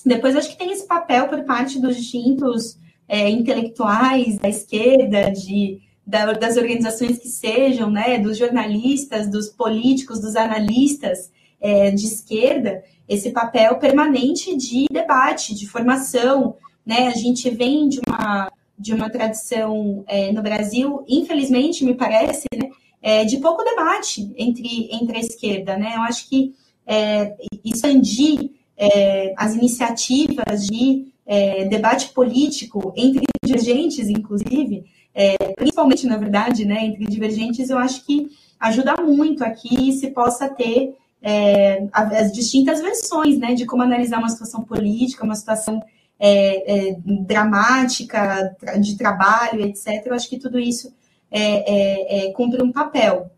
Depois, 0.05 0.35
acho 0.35 0.49
que 0.49 0.57
tem 0.57 0.71
esse 0.71 0.87
papel 0.87 1.27
por 1.27 1.43
parte 1.45 1.79
dos 1.79 1.95
distintos 1.95 2.77
é, 3.07 3.29
intelectuais 3.29 4.37
da 4.37 4.49
esquerda, 4.49 5.31
de 5.31 5.79
da, 6.05 6.33
das 6.33 6.55
organizações 6.55 7.17
que 7.17 7.27
sejam, 7.27 7.89
né, 7.89 8.19
dos 8.19 8.37
jornalistas, 8.37 9.27
dos 9.27 9.49
políticos, 9.49 10.19
dos 10.19 10.35
analistas 10.35 11.31
é, 11.59 11.89
de 11.89 12.05
esquerda, 12.05 12.83
esse 13.09 13.31
papel 13.31 13.77
permanente 13.77 14.55
de 14.55 14.85
debate, 14.91 15.55
de 15.55 15.67
formação, 15.67 16.55
né? 16.85 17.07
A 17.07 17.15
gente 17.15 17.49
vem 17.49 17.87
de 17.89 17.99
uma 18.07 18.51
de 18.77 18.93
uma 18.93 19.09
tradição 19.09 20.03
é, 20.05 20.33
no 20.33 20.41
Brasil, 20.41 21.05
infelizmente, 21.07 21.85
me 21.85 21.95
parece, 21.95 22.45
né, 22.53 22.69
é, 23.01 23.23
de 23.23 23.37
pouco 23.37 23.63
debate 23.63 24.33
entre, 24.37 24.89
entre 24.91 25.17
a 25.17 25.19
esquerda, 25.21 25.77
né? 25.77 25.93
Eu 25.95 26.01
acho 26.01 26.27
que 26.27 26.53
é, 26.85 27.35
expandir 27.63 28.51
é, 28.77 29.33
as 29.37 29.55
iniciativas 29.55 30.67
de 30.67 31.07
é, 31.25 31.65
debate 31.65 32.09
político 32.09 32.93
entre 32.95 33.25
dirigentes, 33.43 34.09
inclusive, 34.09 34.85
é, 35.13 35.37
principalmente, 35.53 36.05
na 36.05 36.17
verdade, 36.17 36.65
né, 36.65 36.85
entre 36.85 37.05
divergentes, 37.05 37.69
eu 37.69 37.77
acho 37.77 38.05
que 38.05 38.29
ajuda 38.59 38.95
muito 39.01 39.43
aqui 39.43 39.91
se 39.93 40.11
possa 40.11 40.49
ter 40.49 40.95
é, 41.21 41.87
as 41.91 42.31
distintas 42.31 42.81
versões 42.81 43.39
né, 43.39 43.53
de 43.53 43.65
como 43.65 43.81
analisar 43.81 44.19
uma 44.19 44.29
situação 44.29 44.63
política, 44.63 45.23
uma 45.23 45.35
situação 45.35 45.81
é, 46.19 46.89
é 46.89 46.97
dramática, 47.05 48.55
de 48.79 48.95
trabalho, 48.95 49.61
etc. 49.61 50.05
Eu 50.05 50.13
acho 50.13 50.29
que 50.29 50.37
tudo 50.37 50.59
isso 50.59 50.93
é, 51.31 52.27
é, 52.27 52.31
cumpre 52.33 52.61
um 52.61 52.71
papel. 52.71 53.31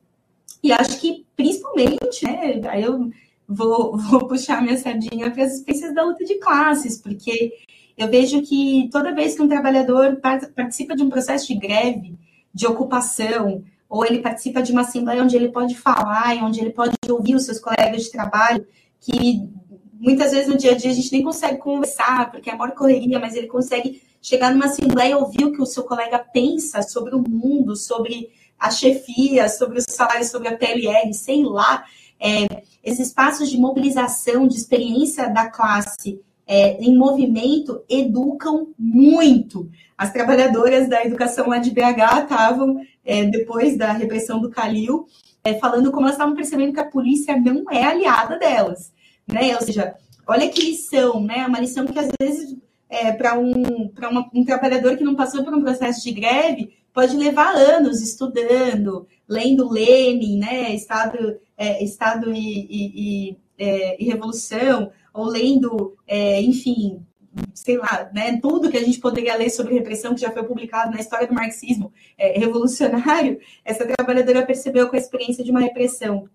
E 0.61 0.71
acho 0.71 0.99
que, 0.99 1.25
principalmente, 1.35 2.23
né, 2.23 2.59
eu 2.81 3.09
vou, 3.47 3.97
vou 3.97 4.27
puxar 4.27 4.61
minha 4.61 4.77
sardinha 4.77 5.31
para 5.31 5.43
as 5.43 5.55
experiências 5.55 5.93
da 5.93 6.03
luta 6.03 6.25
de 6.25 6.35
classes, 6.35 6.97
porque 6.97 7.53
eu 7.97 8.07
vejo 8.09 8.41
que 8.41 8.89
toda 8.91 9.15
vez 9.15 9.35
que 9.35 9.41
um 9.41 9.47
trabalhador 9.47 10.19
participa 10.55 10.95
de 10.95 11.03
um 11.03 11.09
processo 11.09 11.47
de 11.47 11.55
greve, 11.55 12.15
de 12.53 12.67
ocupação, 12.67 13.63
ou 13.89 14.05
ele 14.05 14.19
participa 14.19 14.61
de 14.61 14.71
uma 14.71 14.81
assembleia 14.81 15.23
onde 15.23 15.35
ele 15.35 15.49
pode 15.49 15.75
falar 15.75 16.35
e 16.35 16.41
onde 16.41 16.59
ele 16.59 16.71
pode 16.71 16.95
ouvir 17.09 17.35
os 17.35 17.45
seus 17.45 17.59
colegas 17.59 18.03
de 18.03 18.11
trabalho, 18.11 18.65
que 18.99 19.47
muitas 19.93 20.31
vezes 20.31 20.47
no 20.47 20.57
dia 20.57 20.71
a 20.71 20.75
dia 20.75 20.91
a 20.91 20.93
gente 20.93 21.11
nem 21.11 21.23
consegue 21.23 21.57
conversar, 21.57 22.29
porque 22.29 22.49
é 22.49 22.53
a 22.53 22.57
maior 22.57 22.73
correria, 22.75 23.19
mas 23.19 23.35
ele 23.35 23.47
consegue 23.47 24.01
chegar 24.21 24.51
numa 24.51 24.65
assembleia 24.65 25.11
e 25.11 25.15
ouvir 25.15 25.45
o 25.45 25.53
que 25.53 25.61
o 25.61 25.65
seu 25.65 25.83
colega 25.83 26.19
pensa 26.19 26.81
sobre 26.81 27.15
o 27.15 27.23
mundo, 27.27 27.75
sobre 27.75 28.29
a 28.59 28.69
chefia, 28.71 29.47
sobre 29.47 29.79
os 29.79 29.85
salários, 29.87 30.29
sobre 30.29 30.49
a 30.49 30.57
PLR, 30.57 31.13
sei 31.13 31.43
lá. 31.43 31.85
É, 32.19 32.63
esses 32.83 33.07
espaços 33.07 33.49
de 33.49 33.57
mobilização, 33.57 34.47
de 34.47 34.55
experiência 34.55 35.29
da 35.29 35.49
classe 35.49 36.19
é, 36.47 36.77
em 36.81 36.95
movimento 36.97 37.83
educam 37.89 38.69
muito. 38.79 39.69
As 39.97 40.13
trabalhadoras 40.13 40.87
da 40.87 41.03
educação 41.03 41.49
lá 41.49 41.57
de 41.57 41.71
BH 41.71 42.23
estavam, 42.23 42.79
é, 43.03 43.25
depois 43.25 43.77
da 43.77 43.91
repressão 43.91 44.39
do 44.39 44.49
Calil, 44.49 45.05
é, 45.43 45.55
falando 45.55 45.91
como 45.91 46.05
elas 46.05 46.15
estavam 46.15 46.35
percebendo 46.35 46.73
que 46.73 46.79
a 46.79 46.89
polícia 46.89 47.35
não 47.37 47.69
é 47.69 47.83
aliada 47.83 48.39
delas. 48.39 48.93
Né? 49.27 49.55
Ou 49.55 49.61
seja, 49.61 49.95
olha 50.25 50.49
que 50.49 50.61
lição, 50.61 51.21
né? 51.21 51.45
Uma 51.45 51.59
lição 51.59 51.85
que 51.85 51.99
às 51.99 52.09
vezes 52.19 52.55
é, 52.89 53.11
para 53.11 53.37
um, 53.37 53.91
um 54.33 54.45
trabalhador 54.45 54.95
que 54.95 55.03
não 55.03 55.15
passou 55.15 55.43
por 55.43 55.53
um 55.53 55.61
processo 55.61 56.01
de 56.03 56.11
greve 56.11 56.77
pode 56.97 57.15
levar 57.15 57.53
anos 57.55 58.01
estudando, 58.01 59.07
lendo 59.29 59.69
Lenin, 59.69 60.39
né? 60.39 60.73
Estado, 60.73 61.39
é, 61.55 61.83
Estado 61.83 62.33
e, 62.33 62.39
e, 62.39 63.29
e, 63.29 63.37
é, 63.55 64.03
e 64.03 64.05
Revolução, 64.07 64.91
ou 65.13 65.25
lendo, 65.25 65.95
é, 66.07 66.41
enfim, 66.41 67.05
sei 67.53 67.77
lá, 67.77 68.09
né, 68.15 68.39
tudo 68.41 68.71
que 68.71 68.77
a 68.77 68.83
gente 68.83 68.99
poderia 68.99 69.35
ler 69.35 69.51
sobre 69.51 69.75
repressão 69.75 70.15
que 70.15 70.21
já 70.21 70.31
foi 70.31 70.41
publicado 70.41 70.91
na 70.91 70.99
história 70.99 71.27
do 71.27 71.35
marxismo 71.35 71.93
é, 72.17 72.39
revolucionário, 72.39 73.39
essa 73.63 73.85
trabalhadora 73.85 74.43
percebeu 74.43 74.89
com 74.89 74.95
a 74.95 74.99
experiência 74.99 75.43
de 75.43 75.51
uma 75.51 75.59
repressão 75.59 76.27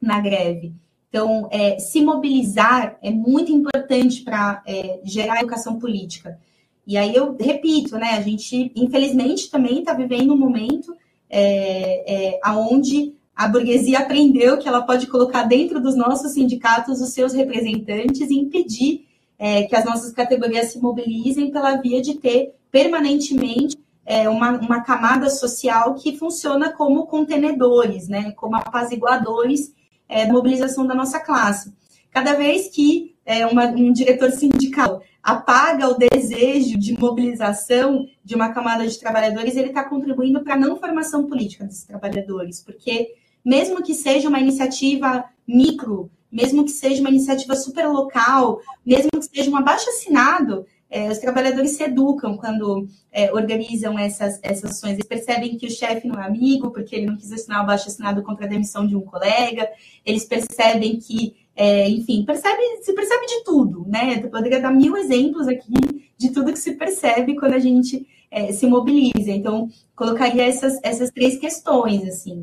na 0.00 0.18
greve. 0.18 0.72
Então, 1.10 1.46
é, 1.52 1.78
se 1.78 2.00
mobilizar 2.00 2.96
é 3.02 3.10
muito 3.10 3.52
importante 3.52 4.22
para 4.22 4.62
é, 4.66 5.00
gerar 5.04 5.40
educação 5.40 5.78
política. 5.78 6.40
E 6.86 6.96
aí 6.96 7.14
eu 7.14 7.36
repito, 7.38 7.96
né, 7.96 8.12
a 8.12 8.20
gente, 8.20 8.72
infelizmente, 8.74 9.50
também 9.50 9.80
está 9.80 9.92
vivendo 9.92 10.32
um 10.32 10.38
momento 10.38 10.94
é, 11.28 12.34
é, 12.34 12.40
onde 12.50 13.14
a 13.34 13.48
burguesia 13.48 14.00
aprendeu 14.00 14.58
que 14.58 14.68
ela 14.68 14.82
pode 14.82 15.06
colocar 15.06 15.44
dentro 15.44 15.80
dos 15.80 15.96
nossos 15.96 16.32
sindicatos 16.32 17.00
os 17.00 17.10
seus 17.10 17.32
representantes 17.32 18.28
e 18.30 18.38
impedir 18.38 19.06
é, 19.38 19.62
que 19.62 19.74
as 19.74 19.84
nossas 19.84 20.12
categorias 20.12 20.72
se 20.72 20.78
mobilizem 20.78 21.50
pela 21.50 21.76
via 21.76 22.02
de 22.02 22.14
ter 22.14 22.54
permanentemente 22.70 23.78
é, 24.04 24.28
uma, 24.28 24.58
uma 24.58 24.80
camada 24.82 25.30
social 25.30 25.94
que 25.94 26.18
funciona 26.18 26.70
como 26.72 27.06
contenedores, 27.06 28.08
né, 28.08 28.32
como 28.32 28.56
apaziguadores 28.56 29.72
é, 30.08 30.26
da 30.26 30.32
mobilização 30.32 30.86
da 30.86 30.94
nossa 30.94 31.20
classe. 31.20 31.72
Cada 32.10 32.34
vez 32.34 32.68
que 32.68 33.09
é, 33.24 33.46
uma, 33.46 33.66
um 33.66 33.92
diretor 33.92 34.30
sindical 34.30 35.02
apaga 35.22 35.88
o 35.88 35.98
desejo 35.98 36.78
de 36.78 36.98
mobilização 36.98 38.06
de 38.24 38.34
uma 38.34 38.52
camada 38.52 38.86
de 38.86 38.98
trabalhadores, 38.98 39.54
ele 39.54 39.68
está 39.68 39.84
contribuindo 39.84 40.42
para 40.42 40.54
a 40.54 40.58
não 40.58 40.76
formação 40.76 41.26
política 41.26 41.64
desses 41.64 41.84
trabalhadores, 41.84 42.62
porque 42.62 43.14
mesmo 43.44 43.82
que 43.82 43.94
seja 43.94 44.28
uma 44.28 44.40
iniciativa 44.40 45.24
micro, 45.46 46.10
mesmo 46.30 46.64
que 46.64 46.70
seja 46.70 47.00
uma 47.00 47.10
iniciativa 47.10 47.54
super 47.54 47.86
local, 47.88 48.60
mesmo 48.84 49.10
que 49.10 49.26
seja 49.26 49.50
um 49.50 49.56
abaixo 49.56 49.88
assinado, 49.90 50.64
é, 50.90 51.08
os 51.08 51.18
trabalhadores 51.18 51.72
se 51.72 51.84
educam 51.84 52.36
quando 52.36 52.88
é, 53.12 53.32
organizam 53.32 53.96
essas, 53.96 54.40
essas 54.42 54.72
ações. 54.72 54.94
Eles 54.94 55.06
percebem 55.06 55.56
que 55.56 55.66
o 55.66 55.70
chefe 55.70 56.08
não 56.08 56.20
é 56.20 56.26
amigo, 56.26 56.72
porque 56.72 56.96
ele 56.96 57.06
não 57.06 57.16
quis 57.16 57.30
assinar 57.30 57.62
o 57.62 57.66
baixo 57.66 57.88
assinado 57.88 58.22
contra 58.22 58.44
a 58.44 58.48
demissão 58.48 58.84
de 58.84 58.96
um 58.96 59.00
colega. 59.00 59.68
Eles 60.04 60.24
percebem 60.24 60.98
que, 60.98 61.36
é, 61.60 61.88
enfim, 61.88 62.24
percebe, 62.24 62.62
se 62.82 62.94
percebe 62.94 63.26
de 63.26 63.44
tudo, 63.44 63.84
né? 63.86 64.20
Eu 64.22 64.30
poderia 64.30 64.60
dar 64.60 64.72
mil 64.72 64.96
exemplos 64.96 65.46
aqui 65.46 66.10
de 66.16 66.30
tudo 66.30 66.52
que 66.52 66.58
se 66.58 66.72
percebe 66.72 67.36
quando 67.36 67.52
a 67.52 67.58
gente 67.58 68.08
é, 68.30 68.50
se 68.52 68.66
mobiliza. 68.66 69.30
Então, 69.30 69.68
colocaria 69.94 70.44
essas, 70.44 70.80
essas 70.82 71.10
três 71.10 71.38
questões, 71.38 72.02
assim, 72.04 72.42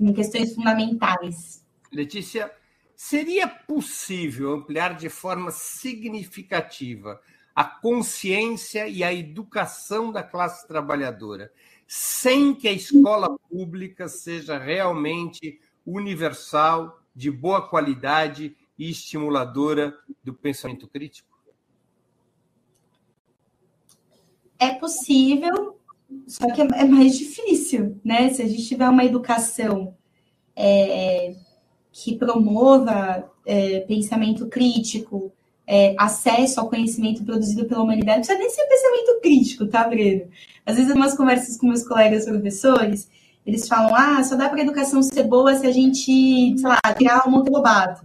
em 0.00 0.12
questões 0.12 0.54
fundamentais. 0.54 1.62
Letícia, 1.92 2.50
Seria 3.04 3.48
possível 3.48 4.52
ampliar 4.52 4.96
de 4.96 5.08
forma 5.08 5.50
significativa 5.50 7.20
a 7.52 7.64
consciência 7.64 8.86
e 8.86 9.02
a 9.02 9.12
educação 9.12 10.12
da 10.12 10.22
classe 10.22 10.68
trabalhadora, 10.68 11.52
sem 11.84 12.54
que 12.54 12.68
a 12.68 12.72
escola 12.72 13.36
pública 13.50 14.06
seja 14.06 14.56
realmente 14.56 15.60
universal, 15.84 17.01
de 17.14 17.30
boa 17.30 17.68
qualidade 17.68 18.56
e 18.78 18.90
estimuladora 18.90 19.94
do 20.22 20.32
pensamento 20.32 20.88
crítico? 20.88 21.28
É 24.58 24.74
possível, 24.74 25.78
só 26.26 26.46
que 26.52 26.62
é 26.62 26.84
mais 26.84 27.18
difícil, 27.18 28.00
né? 28.04 28.30
Se 28.30 28.42
a 28.42 28.46
gente 28.46 28.66
tiver 28.66 28.88
uma 28.88 29.04
educação 29.04 29.96
é, 30.54 31.34
que 31.90 32.16
promova 32.16 33.30
é, 33.44 33.80
pensamento 33.80 34.46
crítico, 34.46 35.32
é, 35.66 35.94
acesso 35.98 36.60
ao 36.60 36.68
conhecimento 36.68 37.24
produzido 37.24 37.66
pela 37.66 37.82
humanidade, 37.82 38.28
não 38.28 38.36
precisa 38.36 38.38
nem 38.38 38.50
ser 38.50 38.66
pensamento 38.66 39.20
crítico, 39.20 39.66
tá, 39.66 39.88
Breno? 39.88 40.28
Às 40.66 40.76
vezes, 40.76 40.90
em 40.90 40.96
umas 40.96 41.16
conversas 41.16 41.56
com 41.56 41.66
meus 41.66 41.86
colegas 41.86 42.24
professores, 42.24 43.08
eles 43.46 43.66
falam, 43.66 43.94
ah, 43.94 44.22
só 44.22 44.36
dá 44.36 44.48
para 44.48 44.58
a 44.58 44.62
educação 44.62 45.02
ser 45.02 45.24
boa 45.24 45.54
se 45.54 45.66
a 45.66 45.72
gente, 45.72 46.56
sei 46.56 46.68
lá, 46.68 46.80
criar 46.94 47.26
o 47.26 47.30
Monte 47.30 47.50
Lobato. 47.50 48.02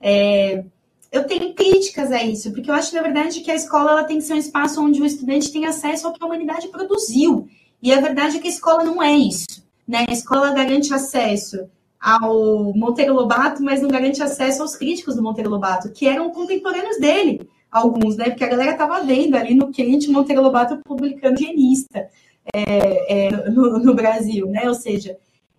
É, 0.00 0.64
eu 1.10 1.24
tenho 1.24 1.52
críticas 1.54 2.12
a 2.12 2.22
isso, 2.22 2.52
porque 2.52 2.70
eu 2.70 2.74
acho, 2.74 2.94
na 2.94 3.02
verdade, 3.02 3.40
que 3.40 3.50
a 3.50 3.54
escola 3.54 3.90
ela 3.92 4.04
tem 4.04 4.18
que 4.18 4.24
ser 4.24 4.34
um 4.34 4.38
espaço 4.38 4.80
onde 4.80 5.02
o 5.02 5.06
estudante 5.06 5.52
tem 5.52 5.66
acesso 5.66 6.06
ao 6.06 6.12
que 6.12 6.22
a 6.22 6.26
humanidade 6.26 6.68
produziu. 6.68 7.48
E 7.82 7.92
a 7.92 8.00
verdade 8.00 8.36
é 8.36 8.40
que 8.40 8.46
a 8.46 8.50
escola 8.50 8.84
não 8.84 9.02
é 9.02 9.12
isso. 9.12 9.64
Né? 9.86 10.06
A 10.08 10.12
escola 10.12 10.54
garante 10.54 10.94
acesso 10.94 11.68
ao 12.00 12.72
Monteiro 12.74 13.12
Lobato, 13.12 13.62
mas 13.62 13.82
não 13.82 13.88
garante 13.88 14.22
acesso 14.22 14.62
aos 14.62 14.76
críticos 14.76 15.16
do 15.16 15.22
Monteiro 15.22 15.50
Lobato, 15.50 15.90
que 15.90 16.06
eram 16.06 16.30
contemporâneos 16.30 16.98
dele, 16.98 17.46
alguns, 17.70 18.16
né? 18.16 18.30
Porque 18.30 18.44
a 18.44 18.48
galera 18.48 18.72
estava 18.72 19.02
vendo 19.02 19.34
ali 19.34 19.54
no 19.54 19.70
quente 19.70 20.10
Monteiro 20.10 20.42
Lobato 20.42 20.78
publicando 20.78 21.34
higienista 21.34 22.08
é, 22.54 23.26
é, 23.26 23.50
no, 23.50 23.78
no, 23.78 23.94
Brasil, 23.94 24.46
né? 24.46 24.68
Ou 24.68 24.74
seja, 24.74 25.16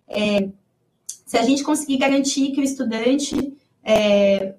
é, 0.08 0.48
se 1.06 1.36
a 1.38 1.42
gente 1.42 1.62
conseguir 1.62 1.98
garantir 1.98 2.52
que 2.52 2.60
o 2.60 2.64
estudante 2.64 3.54
é, 3.82 4.54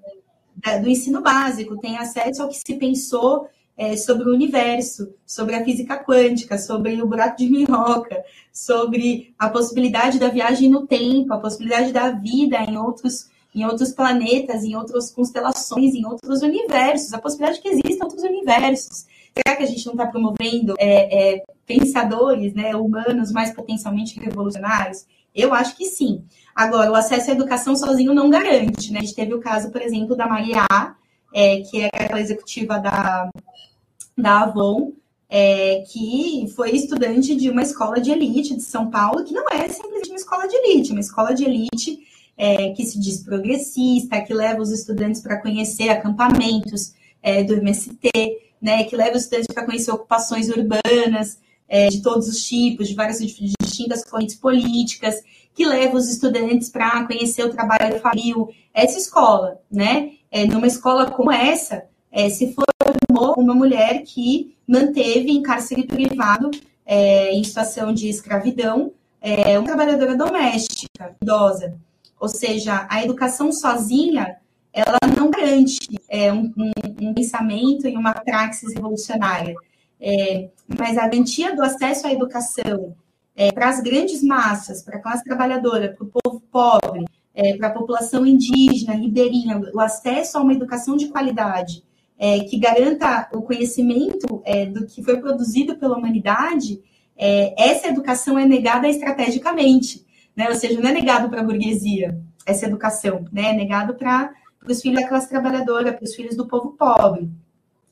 do 0.80 0.88
ensino 0.88 1.20
básico 1.20 1.78
tenha 1.78 2.00
acesso 2.00 2.42
ao 2.42 2.48
que 2.48 2.56
se 2.56 2.74
pensou 2.74 3.48
é, 3.76 3.96
sobre 3.96 4.28
o 4.28 4.32
universo, 4.32 5.12
sobre 5.26 5.54
a 5.54 5.64
física 5.64 5.96
quântica, 6.02 6.58
sobre 6.58 7.00
o 7.02 7.06
buraco 7.06 7.36
de 7.38 7.48
minhoca, 7.48 8.22
sobre 8.52 9.34
a 9.38 9.48
possibilidade 9.48 10.18
da 10.18 10.28
viagem 10.28 10.70
no 10.70 10.86
tempo, 10.86 11.32
a 11.32 11.38
possibilidade 11.38 11.92
da 11.92 12.10
vida 12.10 12.58
em 12.58 12.76
outros, 12.76 13.28
em 13.54 13.64
outros 13.64 13.92
planetas, 13.92 14.62
em 14.64 14.76
outras 14.76 15.10
constelações, 15.10 15.94
em 15.94 16.06
outros 16.06 16.42
universos, 16.42 17.12
a 17.12 17.18
possibilidade 17.18 17.58
de 17.58 17.62
que 17.62 17.68
existam 17.68 18.04
outros 18.04 18.22
universos. 18.22 19.06
Será 19.36 19.56
que 19.56 19.64
a 19.64 19.66
gente 19.66 19.84
não 19.86 19.94
está 19.94 20.06
promovendo 20.06 20.74
é, 20.78 21.34
é, 21.34 21.44
pensadores 21.66 22.54
né, 22.54 22.74
humanos 22.76 23.32
mais 23.32 23.52
potencialmente 23.52 24.18
revolucionários? 24.18 25.06
Eu 25.34 25.52
acho 25.52 25.76
que 25.76 25.86
sim. 25.86 26.24
Agora, 26.54 26.90
o 26.90 26.94
acesso 26.94 27.30
à 27.30 27.34
educação 27.34 27.74
sozinho 27.74 28.14
não 28.14 28.30
garante. 28.30 28.92
Né? 28.92 29.00
A 29.00 29.02
gente 29.02 29.14
teve 29.14 29.34
o 29.34 29.40
caso, 29.40 29.70
por 29.70 29.82
exemplo, 29.82 30.14
da 30.14 30.28
Maria 30.28 30.64
A, 30.70 30.94
é, 31.34 31.62
que 31.62 31.82
é 31.82 31.86
aquela 31.86 32.20
executiva 32.20 32.78
da, 32.78 33.28
da 34.16 34.42
Avon, 34.42 34.92
é, 35.28 35.82
que 35.90 36.46
foi 36.54 36.70
estudante 36.70 37.34
de 37.34 37.50
uma 37.50 37.62
escola 37.62 38.00
de 38.00 38.12
elite 38.12 38.54
de 38.54 38.62
São 38.62 38.88
Paulo, 38.88 39.24
que 39.24 39.34
não 39.34 39.44
é 39.50 39.68
simplesmente 39.68 40.10
uma 40.10 40.16
escola 40.16 40.46
de 40.46 40.54
elite, 40.54 40.90
é 40.90 40.92
uma 40.92 41.00
escola 41.00 41.34
de 41.34 41.44
elite 41.44 41.98
é, 42.36 42.70
que 42.70 42.84
se 42.84 43.00
diz 43.00 43.22
progressista, 43.24 44.20
que 44.20 44.32
leva 44.32 44.62
os 44.62 44.70
estudantes 44.70 45.20
para 45.20 45.40
conhecer 45.40 45.88
acampamentos 45.88 46.94
é, 47.20 47.42
do 47.42 47.54
MST, 47.54 48.10
né, 48.64 48.84
que 48.84 48.96
leva 48.96 49.14
os 49.14 49.24
estudantes 49.24 49.52
para 49.52 49.66
conhecer 49.66 49.90
ocupações 49.90 50.48
urbanas 50.48 51.38
é, 51.68 51.88
de 51.88 52.00
todos 52.00 52.26
os 52.26 52.42
tipos, 52.46 52.88
de 52.88 52.94
várias 52.94 53.18
de 53.18 53.52
distintas 53.60 54.02
correntes 54.02 54.36
políticas, 54.36 55.22
que 55.54 55.66
leva 55.66 55.94
os 55.94 56.08
estudantes 56.08 56.70
para 56.70 57.06
conhecer 57.06 57.44
o 57.44 57.50
trabalho 57.50 58.00
fabril. 58.00 58.48
Essa 58.72 58.98
escola, 58.98 59.60
né, 59.70 60.12
é, 60.30 60.46
numa 60.46 60.66
escola 60.66 61.10
como 61.10 61.30
essa, 61.30 61.84
é, 62.10 62.30
se 62.30 62.54
formou 62.54 63.34
uma 63.36 63.54
mulher 63.54 64.02
que 64.02 64.56
manteve 64.66 65.30
em 65.30 65.42
cárcere 65.42 65.86
privado, 65.86 66.50
é, 66.86 67.34
em 67.34 67.44
situação 67.44 67.92
de 67.92 68.08
escravidão, 68.08 68.92
é, 69.20 69.58
uma 69.58 69.66
trabalhadora 69.66 70.16
doméstica, 70.16 71.14
idosa. 71.20 71.76
Ou 72.18 72.30
seja, 72.30 72.86
a 72.88 73.04
educação 73.04 73.52
sozinha, 73.52 74.36
ela 74.74 74.98
não 75.16 75.30
garante 75.30 75.78
é, 76.08 76.32
um, 76.32 76.52
um, 76.56 76.72
um, 77.00 77.14
pensamento 77.14 77.86
e 77.86 77.96
uma 77.96 78.12
praxis 78.12 78.74
revolucionária. 78.74 79.54
É, 80.00 80.48
mas 80.66 80.98
a 80.98 81.06
garantia 81.06 81.54
do 81.54 81.62
acesso 81.62 82.06
à 82.06 82.12
educação 82.12 82.96
é, 83.36 83.52
para 83.52 83.68
as 83.68 83.80
grandes 83.80 84.22
massas, 84.22 84.82
para 84.82 84.96
a 84.96 85.00
classe 85.00 85.22
trabalhadora, 85.22 85.94
para 85.96 86.04
o 86.04 86.10
povo 86.10 86.42
pobre, 86.50 87.04
é, 87.32 87.56
para 87.56 87.68
a 87.68 87.72
população 87.72 88.26
indígena, 88.26 88.94
ribeirinha, 88.94 89.60
o 89.72 89.80
acesso 89.80 90.36
a 90.36 90.40
uma 90.40 90.52
educação 90.52 90.96
de 90.96 91.08
qualidade 91.08 91.84
é, 92.18 92.40
que 92.40 92.58
garanta 92.58 93.28
o 93.32 93.42
conhecimento 93.42 94.42
é, 94.44 94.66
do 94.66 94.86
que 94.86 95.02
foi 95.02 95.18
produzido 95.18 95.76
pela 95.76 95.96
humanidade, 95.96 96.80
essa 97.56 97.86
educação 97.86 98.36
é 98.36 98.44
negada 98.44 98.88
estrategicamente, 98.88 100.04
né? 100.34 100.48
ou 100.48 100.56
seja, 100.56 100.80
não 100.80 100.90
é 100.90 100.92
negado 100.92 101.28
para 101.28 101.42
a 101.42 101.44
burguesia 101.44 102.20
essa 102.44 102.66
educação, 102.66 103.24
né? 103.32 103.50
é 103.50 103.52
negado 103.52 103.94
para 103.94 104.32
os 104.72 104.80
filhos 104.80 105.00
da 105.00 105.08
classe 105.08 105.28
trabalhadora, 105.28 105.92
para 105.92 106.04
os 106.04 106.14
filhos 106.14 106.36
do 106.36 106.46
povo 106.46 106.72
pobre. 106.72 107.30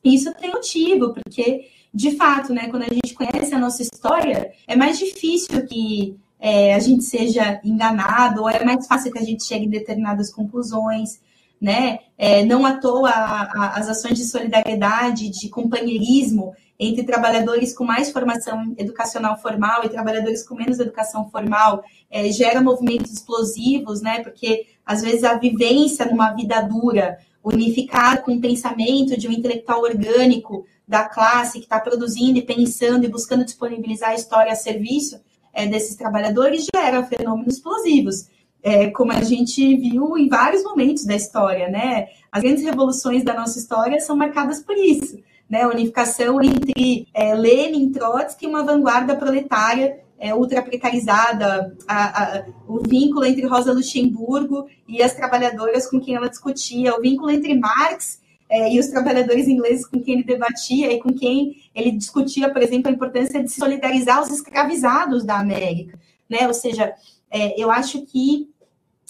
Isso 0.05 0.32
tem 0.35 0.51
motivo, 0.51 1.12
porque, 1.12 1.69
de 1.93 2.16
fato, 2.16 2.53
né, 2.53 2.69
quando 2.69 2.82
a 2.82 2.94
gente 2.94 3.15
conhece 3.15 3.55
a 3.55 3.59
nossa 3.59 3.82
história, 3.82 4.53
é 4.66 4.74
mais 4.74 4.99
difícil 4.99 5.65
que 5.66 6.16
é, 6.40 6.74
a 6.74 6.78
gente 6.81 7.05
seja 7.05 7.61
enganado, 7.62 8.43
ou 8.43 8.51
é 8.51 8.65
mais 8.65 8.86
fácil 8.86 9.12
que 9.12 9.19
a 9.19 9.24
gente 9.24 9.44
chegue 9.44 9.66
em 9.66 9.70
determinadas 9.70 10.32
conclusões, 10.32 11.20
né? 11.61 12.01
É, 12.19 12.44
não 12.44 12.66
à 12.66 12.78
toa 12.78 13.09
a, 13.11 13.43
a, 13.43 13.78
as 13.78 13.89
ações 13.89 14.19
de 14.19 14.24
solidariedade, 14.24 15.31
de 15.31 15.49
companheirismo 15.49 16.53
entre 16.77 17.05
trabalhadores 17.05 17.73
com 17.73 17.85
mais 17.85 18.11
formação 18.11 18.74
educacional 18.77 19.39
formal 19.40 19.85
e 19.85 19.89
trabalhadores 19.89 20.43
com 20.43 20.57
menos 20.57 20.81
educação 20.81 21.31
formal 21.31 21.85
é, 22.11 22.28
gera 22.32 22.61
movimentos 22.61 23.12
explosivos, 23.12 24.03
né? 24.03 24.20
Porque 24.24 24.66
às 24.84 25.02
vezes 25.02 25.24
a 25.24 25.34
vivência 25.34 26.06
numa 26.06 26.32
vida 26.32 26.60
dura, 26.62 27.18
unificada 27.42 28.20
com 28.20 28.34
o 28.34 28.40
pensamento 28.40 29.16
de 29.16 29.28
um 29.28 29.32
intelectual 29.32 29.82
orgânico 29.82 30.64
da 30.86 31.04
classe 31.09 31.59
que 31.59 31.64
está 31.64 31.80
produzindo 31.80 32.38
e 32.38 32.42
pensando 32.42 33.04
e 33.04 33.09
buscando 33.09 33.44
disponibilizar 33.44 34.10
a 34.10 34.14
história 34.14 34.52
a 34.52 34.56
serviço, 34.56 35.20
é, 35.52 35.66
desses 35.66 35.96
trabalhadores 35.96 36.66
gera 36.74 37.02
fenômenos 37.02 37.54
explosivos, 37.54 38.26
é, 38.62 38.90
como 38.90 39.12
a 39.12 39.22
gente 39.22 39.76
viu 39.76 40.16
em 40.16 40.28
vários 40.28 40.62
momentos 40.62 41.04
da 41.04 41.14
história, 41.14 41.68
né? 41.68 42.09
As 42.30 42.42
grandes 42.42 42.64
revoluções 42.64 43.24
da 43.24 43.34
nossa 43.34 43.59
história 43.59 44.00
são 44.00 44.16
marcadas 44.16 44.60
por 44.60 44.76
isso, 44.76 45.18
né? 45.50 45.62
A 45.62 45.68
unificação 45.68 46.40
entre 46.40 47.09
é, 47.12 47.34
Lenin, 47.34 47.90
Trotsky 47.90 48.46
e 48.46 48.48
uma 48.48 48.62
vanguarda 48.62 49.16
proletária 49.16 50.02
é, 50.23 50.32
ultra 50.32 50.62
precarizada, 50.62 51.77
a, 51.89 52.23
a, 52.23 52.44
o 52.69 52.78
vínculo 52.78 53.27
entre 53.27 53.44
Rosa 53.44 53.73
Luxemburgo 53.73 54.69
e 54.86 55.03
as 55.03 55.15
trabalhadoras 55.15 55.90
com 55.90 56.01
quem 56.01 56.15
ela 56.15 56.31
discutia, 56.31 56.97
o 56.97 57.01
vínculo 57.01 57.28
entre 57.28 57.59
Marx 57.59 58.20
é, 58.49 58.73
e 58.73 58.78
os 58.78 58.86
trabalhadores 58.86 59.49
ingleses 59.49 59.85
com 59.85 60.01
quem 60.01 60.15
ele 60.15 60.23
debatia 60.23 60.93
e 60.93 61.01
com 61.01 61.12
quem 61.12 61.57
ele 61.74 61.90
discutia, 61.90 62.49
por 62.53 62.62
exemplo, 62.62 62.89
a 62.89 62.94
importância 62.94 63.43
de 63.43 63.51
solidarizar 63.51 64.23
os 64.23 64.31
escravizados 64.31 65.24
da 65.24 65.40
América, 65.40 65.99
né? 66.31 66.47
Ou 66.47 66.55
seja, 66.55 66.94
é, 67.28 67.61
eu 67.61 67.69
acho 67.69 68.07
que 68.07 68.49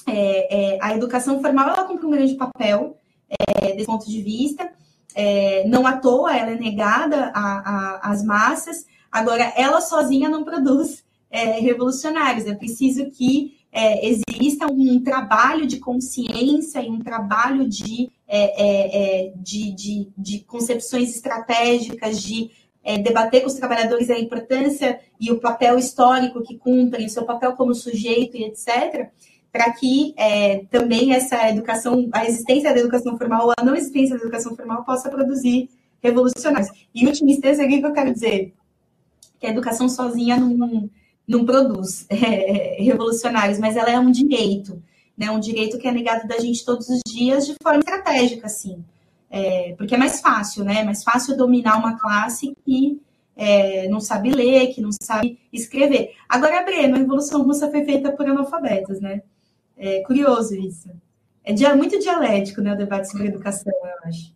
é, 0.06 0.76
é, 0.76 0.78
a 0.80 0.96
educação 0.96 1.42
formal 1.42 1.68
ela 1.68 1.84
cumpre 1.84 2.06
um 2.06 2.10
grande 2.10 2.36
papel 2.36 2.96
é, 3.28 3.74
desse 3.74 3.84
ponto 3.84 4.08
de 4.08 4.22
vista. 4.22 4.72
É, 5.14 5.68
não 5.68 5.86
à 5.86 5.98
toa 5.98 6.34
ela 6.34 6.52
é 6.52 6.58
negada 6.58 7.30
às 8.00 8.24
massas. 8.24 8.86
Agora, 9.12 9.52
ela 9.56 9.80
sozinha 9.80 10.28
não 10.28 10.42
produz 10.42 11.04
revolucionários. 11.60 12.46
É 12.46 12.54
preciso 12.54 13.10
que 13.10 13.62
é, 13.72 14.06
exista 14.06 14.66
um 14.70 15.02
trabalho 15.02 15.66
de 15.66 15.78
consciência 15.78 16.80
e 16.82 16.90
um 16.90 17.00
trabalho 17.00 17.66
de, 17.66 18.10
é, 18.28 18.38
é, 18.38 19.26
é, 19.26 19.32
de, 19.34 19.72
de, 19.72 20.08
de, 20.16 20.40
concepções 20.40 21.16
estratégicas, 21.16 22.22
de 22.22 22.50
é, 22.84 22.98
debater 22.98 23.40
com 23.40 23.46
os 23.46 23.54
trabalhadores 23.54 24.10
a 24.10 24.18
importância 24.18 25.00
e 25.18 25.32
o 25.32 25.40
papel 25.40 25.78
histórico 25.78 26.42
que 26.42 26.58
cumprem, 26.58 27.06
o 27.06 27.10
seu 27.10 27.24
papel 27.24 27.54
como 27.54 27.74
sujeito 27.74 28.36
e 28.36 28.44
etc., 28.44 29.08
para 29.50 29.70
que 29.72 30.14
é, 30.16 30.64
também 30.70 31.14
essa 31.14 31.48
educação, 31.48 32.08
a 32.12 32.26
existência 32.26 32.72
da 32.72 32.80
educação 32.80 33.16
formal 33.16 33.46
ou 33.46 33.52
a 33.56 33.64
não 33.64 33.74
existência 33.74 34.16
da 34.16 34.22
educação 34.22 34.56
formal 34.56 34.84
possa 34.84 35.10
produzir 35.10 35.68
revolucionários. 36.02 36.70
E, 36.94 37.04
em 37.04 37.06
última 37.06 37.30
instância, 37.30 37.64
o 37.64 37.68
que 37.68 37.80
eu 37.80 37.92
quero 37.92 38.12
dizer? 38.12 38.54
Que 39.42 39.48
a 39.48 39.50
educação 39.50 39.88
sozinha 39.88 40.36
não 40.36 40.88
não 41.26 41.44
produz 41.44 42.06
é, 42.10 42.76
revolucionários, 42.80 43.58
mas 43.58 43.76
ela 43.76 43.90
é 43.90 43.98
um 43.98 44.12
direito, 44.12 44.80
né? 45.18 45.32
Um 45.32 45.40
direito 45.40 45.78
que 45.78 45.88
é 45.88 45.90
negado 45.90 46.28
da 46.28 46.38
gente 46.38 46.64
todos 46.64 46.88
os 46.88 47.00
dias 47.04 47.44
de 47.44 47.56
forma 47.60 47.80
estratégica, 47.80 48.46
assim. 48.46 48.84
É, 49.28 49.74
porque 49.76 49.96
é 49.96 49.98
mais 49.98 50.20
fácil, 50.20 50.62
né? 50.62 50.80
É 50.80 50.84
mais 50.84 51.02
fácil 51.02 51.36
dominar 51.36 51.76
uma 51.76 51.98
classe 51.98 52.54
que 52.64 53.00
é, 53.34 53.88
não 53.88 53.98
sabe 53.98 54.30
ler, 54.30 54.68
que 54.68 54.80
não 54.80 54.90
sabe 55.02 55.40
escrever. 55.52 56.14
Agora, 56.28 56.62
Breno, 56.62 56.94
a 56.94 56.98
Revolução 56.98 57.42
Russa 57.42 57.68
foi 57.68 57.84
feita 57.84 58.12
por 58.12 58.24
analfabetos, 58.26 59.00
né? 59.00 59.22
É 59.76 60.02
curioso 60.02 60.54
isso. 60.54 60.88
É 61.42 61.74
muito 61.74 61.98
dialético, 61.98 62.60
né, 62.60 62.72
o 62.72 62.76
debate 62.76 63.10
sobre 63.10 63.26
educação, 63.26 63.72
eu 63.72 64.08
acho. 64.08 64.32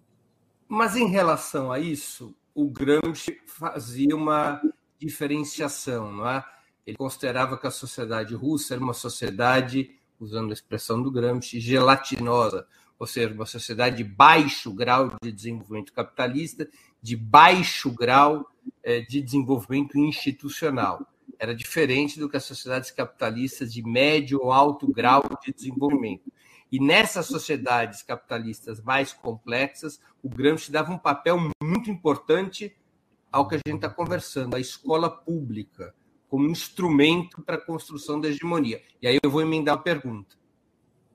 Mas 0.66 0.97
em 0.97 1.09
relação 1.09 1.70
a 1.70 1.78
isso, 1.78 2.35
o 2.53 2.65
Gramsci 2.65 3.39
fazia 3.47 4.16
uma 4.16 4.61
diferenciação, 4.98 6.12
não 6.12 6.28
é? 6.28 6.44
Ele 6.86 6.97
considerava 6.97 7.59
que 7.59 7.66
a 7.66 7.70
sociedade 7.70 8.35
russa 8.35 8.74
era 8.74 8.82
uma 8.82 8.94
sociedade, 8.94 9.90
usando 10.20 10.51
a 10.51 10.52
expressão 10.52 11.02
do 11.02 11.10
Gramsci, 11.10 11.59
gelatinosa, 11.59 12.66
ou 12.98 13.06
seja, 13.06 13.35
uma 13.35 13.44
sociedade 13.44 13.97
de 13.97 14.05
baixo 14.05 14.73
grau 14.73 15.12
de 15.23 15.32
desenvolvimento 15.32 15.93
capitalista, 15.93 16.68
de 17.02 17.16
baixo 17.16 17.90
grau 17.90 18.48
eh, 18.82 19.01
de 19.01 19.20
desenvolvimento 19.20 19.98
institucional. 19.98 21.06
Era 21.39 21.55
diferente 21.55 22.18
do 22.18 22.28
que 22.28 22.36
as 22.36 22.44
sociedades 22.44 22.90
capitalistas 22.90 23.73
de 23.73 23.82
médio 23.82 24.40
ou 24.43 24.52
alto 24.52 24.90
grau 24.90 25.23
de 25.44 25.52
desenvolvimento. 25.52 26.32
E 26.70 26.81
nessas 26.81 27.27
sociedades 27.27 28.02
capitalistas 28.02 28.81
mais 28.81 29.12
complexas, 29.12 30.01
o 30.23 30.28
Gramsci 30.28 30.73
dava 30.73 30.93
um 30.93 30.98
papel 30.98 31.39
muito 31.62 31.90
importante 31.90 32.74
ao 33.36 33.46
que 33.46 33.54
a 33.54 33.58
gente 33.58 33.76
está 33.76 33.90
conversando, 33.90 34.56
a 34.56 34.60
escola 34.60 35.10
pública, 35.10 35.94
como 36.26 36.48
instrumento 36.48 37.42
para 37.42 37.56
a 37.56 37.60
construção 37.60 38.18
da 38.18 38.28
hegemonia. 38.28 38.82
E 39.00 39.06
aí 39.06 39.18
eu 39.22 39.30
vou 39.30 39.42
emendar 39.42 39.74
a 39.74 39.78
pergunta. 39.78 40.36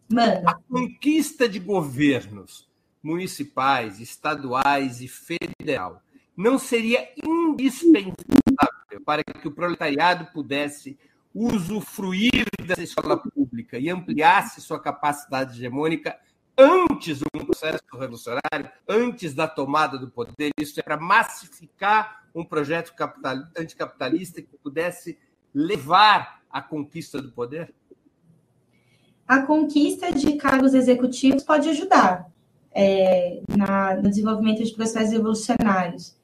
Mano. 0.07 0.47
A 0.47 0.53
conquista 0.53 1.49
de 1.49 1.57
governos 1.57 2.69
municipais, 3.01 3.99
estaduais 3.99 5.01
e 5.01 5.07
federal 5.07 6.03
não 6.37 6.59
seria 6.59 7.09
indispensável 7.25 9.01
para 9.03 9.23
que 9.23 9.47
o 9.47 9.51
proletariado 9.51 10.27
pudesse 10.31 10.99
usufruir 11.33 12.45
dessa 12.63 12.83
escola 12.83 13.17
pública 13.17 13.79
e 13.79 13.89
ampliasse 13.89 14.61
sua 14.61 14.79
capacidade 14.79 15.57
hegemônica 15.57 16.15
antes 16.57 17.19
do 17.19 17.45
processo 17.45 17.83
revolucionário, 17.93 18.71
antes 18.87 19.33
da 19.33 19.47
tomada 19.47 19.97
do 19.97 20.09
poder. 20.09 20.51
Isso 20.59 20.79
é 20.79 20.83
para 20.83 20.97
massificar 20.97 22.23
um 22.33 22.43
projeto 22.43 22.93
capital, 22.93 23.37
anticapitalista 23.57 24.41
que 24.41 24.57
pudesse 24.57 25.17
levar 25.53 26.41
à 26.49 26.61
conquista 26.61 27.21
do 27.21 27.31
poder? 27.31 27.73
A 29.27 29.41
conquista 29.41 30.11
de 30.11 30.33
cargos 30.33 30.73
executivos 30.73 31.43
pode 31.43 31.69
ajudar 31.69 32.29
é, 32.73 33.41
na, 33.49 33.95
no 33.95 34.09
desenvolvimento 34.09 34.63
de 34.63 34.73
processos 34.73 35.11
revolucionários. 35.11 36.15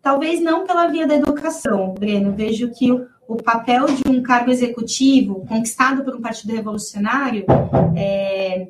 Talvez 0.00 0.40
não 0.40 0.66
pela 0.66 0.88
via 0.88 1.06
da 1.06 1.14
educação, 1.14 1.94
Breno. 1.94 2.32
Vejo 2.32 2.70
que 2.72 2.90
o, 2.90 3.08
o 3.26 3.36
papel 3.36 3.86
de 3.86 4.08
um 4.08 4.22
cargo 4.22 4.50
executivo 4.50 5.46
conquistado 5.46 6.04
por 6.04 6.16
um 6.16 6.20
partido 6.20 6.52
revolucionário 6.52 7.44
é, 7.96 8.68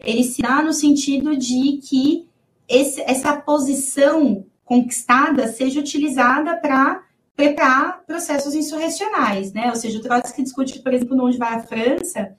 ele 0.00 0.24
se 0.24 0.42
dá 0.42 0.62
no 0.62 0.72
sentido 0.72 1.36
de 1.36 1.78
que 1.78 2.28
esse, 2.68 3.00
essa 3.02 3.36
posição 3.36 4.44
conquistada 4.64 5.46
seja 5.48 5.80
utilizada 5.80 6.56
para 6.56 7.02
preparar 7.36 8.02
processos 8.06 8.54
insurrecionais, 8.54 9.52
né? 9.52 9.68
Ou 9.68 9.76
seja, 9.76 9.98
o 9.98 10.02
Trotsky 10.02 10.42
discute, 10.42 10.78
por 10.80 10.92
exemplo, 10.92 11.22
onde 11.22 11.36
vai 11.36 11.54
a 11.54 11.62
França, 11.62 12.34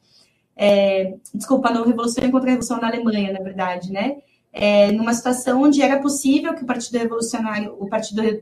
é, 0.55 1.13
desculpa, 1.34 1.69
não 1.69 1.85
revolução 1.85 2.29
contra 2.31 2.49
a 2.49 2.51
revolução 2.51 2.81
na 2.81 2.88
Alemanha, 2.88 3.31
na 3.31 3.39
verdade, 3.39 3.91
né? 3.91 4.17
É, 4.51 4.91
numa 4.91 5.13
situação 5.13 5.61
onde 5.61 5.81
era 5.81 6.01
possível 6.01 6.55
que 6.55 6.63
o 6.63 6.65
Partido 6.65 6.97
Revolucionário, 6.97 7.75
o 7.79 7.88
Partido 7.88 8.41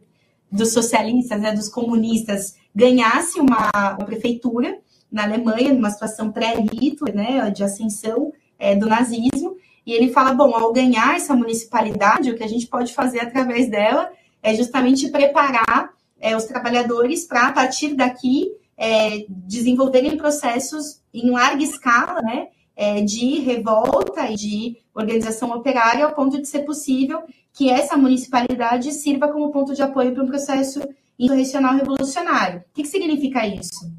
dos 0.50 0.72
Socialistas, 0.72 1.42
né, 1.42 1.52
dos 1.52 1.68
comunistas, 1.68 2.56
ganhasse 2.74 3.40
uma, 3.40 3.70
uma 3.98 4.06
prefeitura 4.06 4.78
na 5.12 5.24
Alemanha, 5.24 5.74
numa 5.74 5.90
situação 5.90 6.32
pré-Hitler, 6.32 7.14
né, 7.14 7.50
de 7.50 7.64
ascensão, 7.64 8.32
é, 8.58 8.76
do 8.76 8.88
nazismo, 8.88 9.58
e 9.86 9.94
ele 9.94 10.12
fala: 10.12 10.34
bom, 10.34 10.54
ao 10.56 10.74
ganhar 10.74 11.16
essa 11.16 11.36
municipalidade, 11.36 12.32
o 12.32 12.36
que 12.36 12.44
a 12.44 12.48
gente 12.48 12.68
pode 12.68 12.94
fazer 12.94 13.20
através 13.20 13.70
dela 13.70 14.12
é 14.42 14.54
justamente 14.54 15.10
preparar 15.10 15.94
é, 16.20 16.36
os 16.36 16.46
trabalhadores 16.46 17.26
para, 17.26 17.48
a 17.48 17.52
partir 17.52 17.96
daqui, 17.96 18.52
é, 18.78 19.26
desenvolverem 19.30 20.18
processos 20.18 21.02
em 21.14 21.30
larga 21.30 21.64
escala, 21.64 22.22
né, 22.22 22.48
é, 22.76 23.02
de 23.02 23.40
revolta 23.40 24.30
e 24.30 24.36
de 24.36 24.78
organização 24.94 25.52
operária, 25.52 26.06
ao 26.06 26.14
ponto 26.14 26.42
de 26.42 26.48
ser 26.48 26.60
possível 26.60 27.24
que 27.54 27.70
essa 27.70 27.96
municipalidade 27.96 28.92
sirva 28.92 29.30
como 29.30 29.52
ponto 29.52 29.74
de 29.74 29.82
apoio 29.82 30.14
para 30.14 30.24
um 30.24 30.28
processo 30.28 30.82
insurrecional 31.18 31.76
revolucionário. 31.76 32.60
O 32.60 32.64
que, 32.74 32.84
que 32.84 32.88
significa 32.90 33.48
isso? 33.48 33.90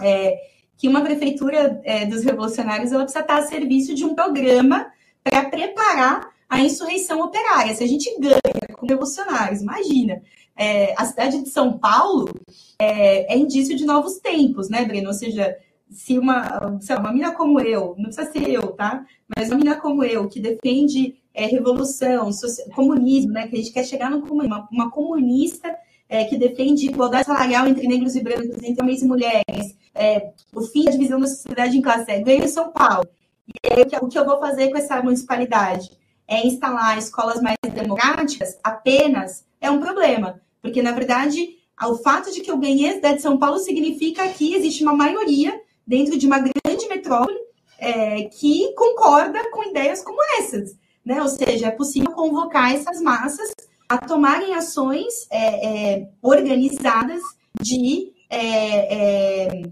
É, 0.00 0.36
que 0.80 0.88
uma 0.88 1.02
prefeitura 1.02 1.78
é, 1.84 2.06
dos 2.06 2.24
revolucionários 2.24 2.90
ela 2.90 3.02
precisa 3.02 3.20
estar 3.20 3.36
a 3.36 3.42
serviço 3.42 3.94
de 3.94 4.02
um 4.02 4.14
programa 4.14 4.86
para 5.22 5.44
preparar 5.44 6.30
a 6.48 6.58
insurreição 6.58 7.20
operária. 7.20 7.74
Se 7.74 7.84
a 7.84 7.86
gente 7.86 8.10
ganha 8.18 8.40
com 8.78 8.86
revolucionários, 8.86 9.60
imagina, 9.60 10.22
é, 10.56 10.94
a 10.96 11.04
cidade 11.04 11.42
de 11.42 11.50
São 11.50 11.78
Paulo 11.78 12.34
é, 12.78 13.30
é, 13.30 13.36
indício 13.36 13.76
de 13.76 13.84
novos 13.84 14.20
tempos, 14.20 14.70
né, 14.70 14.82
Breno? 14.86 15.08
Ou 15.08 15.12
seja, 15.12 15.54
se 15.90 16.18
uma, 16.18 16.80
uma 16.98 17.12
mina 17.12 17.32
como 17.32 17.60
eu, 17.60 17.94
não 17.98 18.04
precisa 18.04 18.32
ser 18.32 18.48
eu, 18.48 18.68
tá? 18.68 19.04
Mas 19.36 19.50
uma 19.50 19.58
mina 19.58 19.76
como 19.76 20.02
eu, 20.02 20.28
que 20.28 20.40
defende 20.40 21.14
é, 21.34 21.44
revolução, 21.44 22.30
comunismo, 22.74 23.32
né? 23.32 23.48
Que 23.48 23.56
a 23.56 23.58
gente 23.58 23.72
quer 23.72 23.84
chegar 23.84 24.10
no 24.10 24.22
comunismo, 24.22 24.56
uma, 24.56 24.68
uma 24.72 24.90
comunista 24.90 25.76
é, 26.08 26.24
que 26.24 26.38
defende 26.38 26.86
igualdade 26.86 27.26
salarial 27.26 27.66
entre 27.68 27.86
negros 27.86 28.16
e 28.16 28.22
brancos, 28.22 28.62
entre 28.62 28.82
homens 28.82 29.02
e 29.02 29.06
mulheres, 29.06 29.78
é, 29.94 30.30
o 30.54 30.62
fim 30.62 30.84
da 30.84 30.90
divisão 30.90 31.20
da 31.20 31.26
sociedade 31.26 31.76
em 31.76 31.82
classe, 31.82 32.10
é, 32.10 32.20
ganho 32.20 32.44
em 32.44 32.48
São 32.48 32.70
Paulo. 32.70 33.08
E 33.46 33.72
aí, 33.72 33.82
o 34.00 34.08
que 34.08 34.18
eu 34.18 34.24
vou 34.24 34.38
fazer 34.38 34.70
com 34.70 34.78
essa 34.78 35.02
municipalidade? 35.02 35.90
É 36.26 36.46
instalar 36.46 36.96
escolas 36.96 37.42
mais 37.42 37.56
democráticas 37.74 38.56
apenas 38.62 39.44
é 39.60 39.70
um 39.70 39.80
problema, 39.80 40.40
porque, 40.62 40.82
na 40.82 40.92
verdade, 40.92 41.56
o 41.82 41.96
fato 41.96 42.32
de 42.32 42.40
que 42.40 42.50
eu 42.50 42.58
ganhei 42.58 42.90
a 42.90 42.94
cidade 42.94 43.16
de 43.16 43.22
São 43.22 43.38
Paulo 43.38 43.58
significa 43.58 44.28
que 44.28 44.54
existe 44.54 44.82
uma 44.82 44.94
maioria 44.94 45.60
dentro 45.86 46.16
de 46.16 46.26
uma 46.26 46.38
grande 46.38 46.88
metrópole 46.88 47.38
é, 47.78 48.24
que 48.24 48.72
concorda 48.74 49.50
com 49.50 49.64
ideias 49.64 50.02
como 50.02 50.20
essas. 50.38 50.76
Né? 51.04 51.20
Ou 51.20 51.28
seja, 51.28 51.66
é 51.66 51.70
possível 51.70 52.12
convocar 52.12 52.72
essas 52.72 53.00
massas 53.00 53.50
a 53.88 53.98
tomarem 53.98 54.54
ações 54.54 55.26
é, 55.30 55.96
é, 55.96 56.08
organizadas 56.22 57.20
de 57.60 58.12
é, 58.28 59.56
é, 59.58 59.62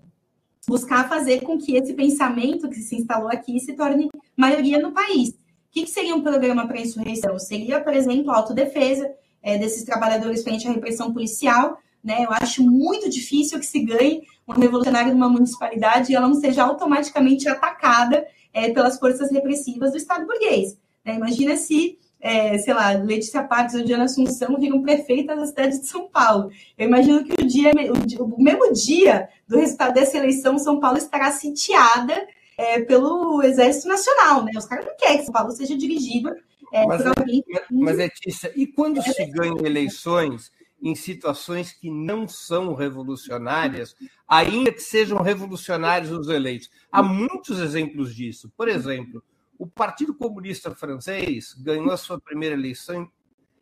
buscar 0.69 1.09
fazer 1.09 1.41
com 1.41 1.57
que 1.57 1.75
esse 1.75 1.95
pensamento 1.95 2.69
que 2.69 2.77
se 2.77 2.95
instalou 2.95 3.29
aqui 3.29 3.59
se 3.59 3.73
torne 3.73 4.11
maioria 4.37 4.79
no 4.79 4.93
país. 4.93 5.31
O 5.31 5.71
que, 5.71 5.85
que 5.85 5.91
seria 5.91 6.15
um 6.15 6.23
programa 6.23 6.69
para 6.69 6.81
insurreição? 6.81 7.39
Seria, 7.39 7.81
por 7.81 7.95
exemplo, 7.95 8.31
a 8.31 8.37
autodefesa 8.37 9.11
é, 9.43 9.57
desses 9.57 9.83
trabalhadores 9.83 10.43
frente 10.43 10.69
à 10.69 10.71
repressão 10.71 11.11
policial. 11.11 11.79
Né? 12.05 12.25
Eu 12.25 12.31
acho 12.33 12.63
muito 12.63 13.09
difícil 13.09 13.59
que 13.59 13.65
se 13.65 13.81
ganhe 13.81 14.23
um 14.47 14.53
revolucionário 14.53 15.13
numa 15.13 15.29
municipalidade 15.29 16.13
e 16.13 16.15
ela 16.15 16.29
não 16.29 16.35
seja 16.35 16.65
automaticamente 16.65 17.49
atacada 17.49 18.27
é, 18.53 18.71
pelas 18.71 18.99
forças 18.99 19.31
repressivas 19.33 19.93
do 19.93 19.97
Estado 19.97 20.27
burguês. 20.27 20.77
Né? 21.03 21.15
Imagina 21.15 21.57
se 21.57 21.99
é, 22.21 22.59
sei 22.59 22.75
lá, 22.75 22.91
Letícia 22.93 23.43
Parques 23.45 23.75
ou 23.75 23.85
Diana 23.85 24.05
Assunção 24.05 24.57
viram 24.59 24.83
prefeitas 24.83 25.39
da 25.39 25.47
cidade 25.47 25.81
de 25.81 25.87
São 25.87 26.09
Paulo. 26.09 26.51
Eu 26.77 26.89
imagino 26.89 27.25
que 27.25 27.43
o 27.43 27.47
dia, 27.47 27.71
o, 28.19 28.25
o 28.25 28.43
mesmo 28.43 28.73
dia 28.73 29.29
do 29.47 29.59
resultado 29.59 29.95
dessa 29.95 30.17
eleição, 30.17 30.59
São 30.59 30.81
Paulo 30.81 30.99
estará 30.99 31.31
sitiada 31.31 32.15
é, 32.57 32.81
pelo 32.81 33.43
Exército 33.43 33.89
Nacional, 33.89 34.45
né? 34.45 34.53
Os 34.57 34.67
caras 34.67 34.85
não 34.85 34.97
querem 34.97 35.19
que 35.19 35.25
São 35.25 35.33
Paulo 35.33 35.53
seja 35.53 35.77
dirigido 35.77 36.35
é, 36.73 36.87
mas, 36.87 37.03
por 37.03 37.19
alguém. 37.19 37.45
Mas, 37.71 37.97
Letícia, 37.97 38.53
e 38.57 38.67
quando 38.67 39.03
se 39.03 39.25
ganham 39.27 39.65
eleições 39.65 40.51
em 40.81 40.95
situações 40.95 41.73
que 41.73 41.91
não 41.91 42.29
são 42.29 42.75
revolucionárias, 42.75 43.95
ainda 44.27 44.73
que 44.73 44.81
sejam 44.81 45.23
revolucionários 45.23 46.11
os 46.11 46.29
eleitos? 46.29 46.71
Há 46.91 47.03
muitos 47.03 47.59
exemplos 47.59 48.15
disso. 48.15 48.53
Por 48.57 48.69
exemplo, 48.69 49.23
o 49.59 49.67
Partido 49.67 50.15
Comunista 50.15 50.75
Francês 50.75 51.53
ganhou 51.55 51.91
a 51.91 51.97
sua 51.97 52.21
primeira 52.21 52.55
eleição 52.55 53.11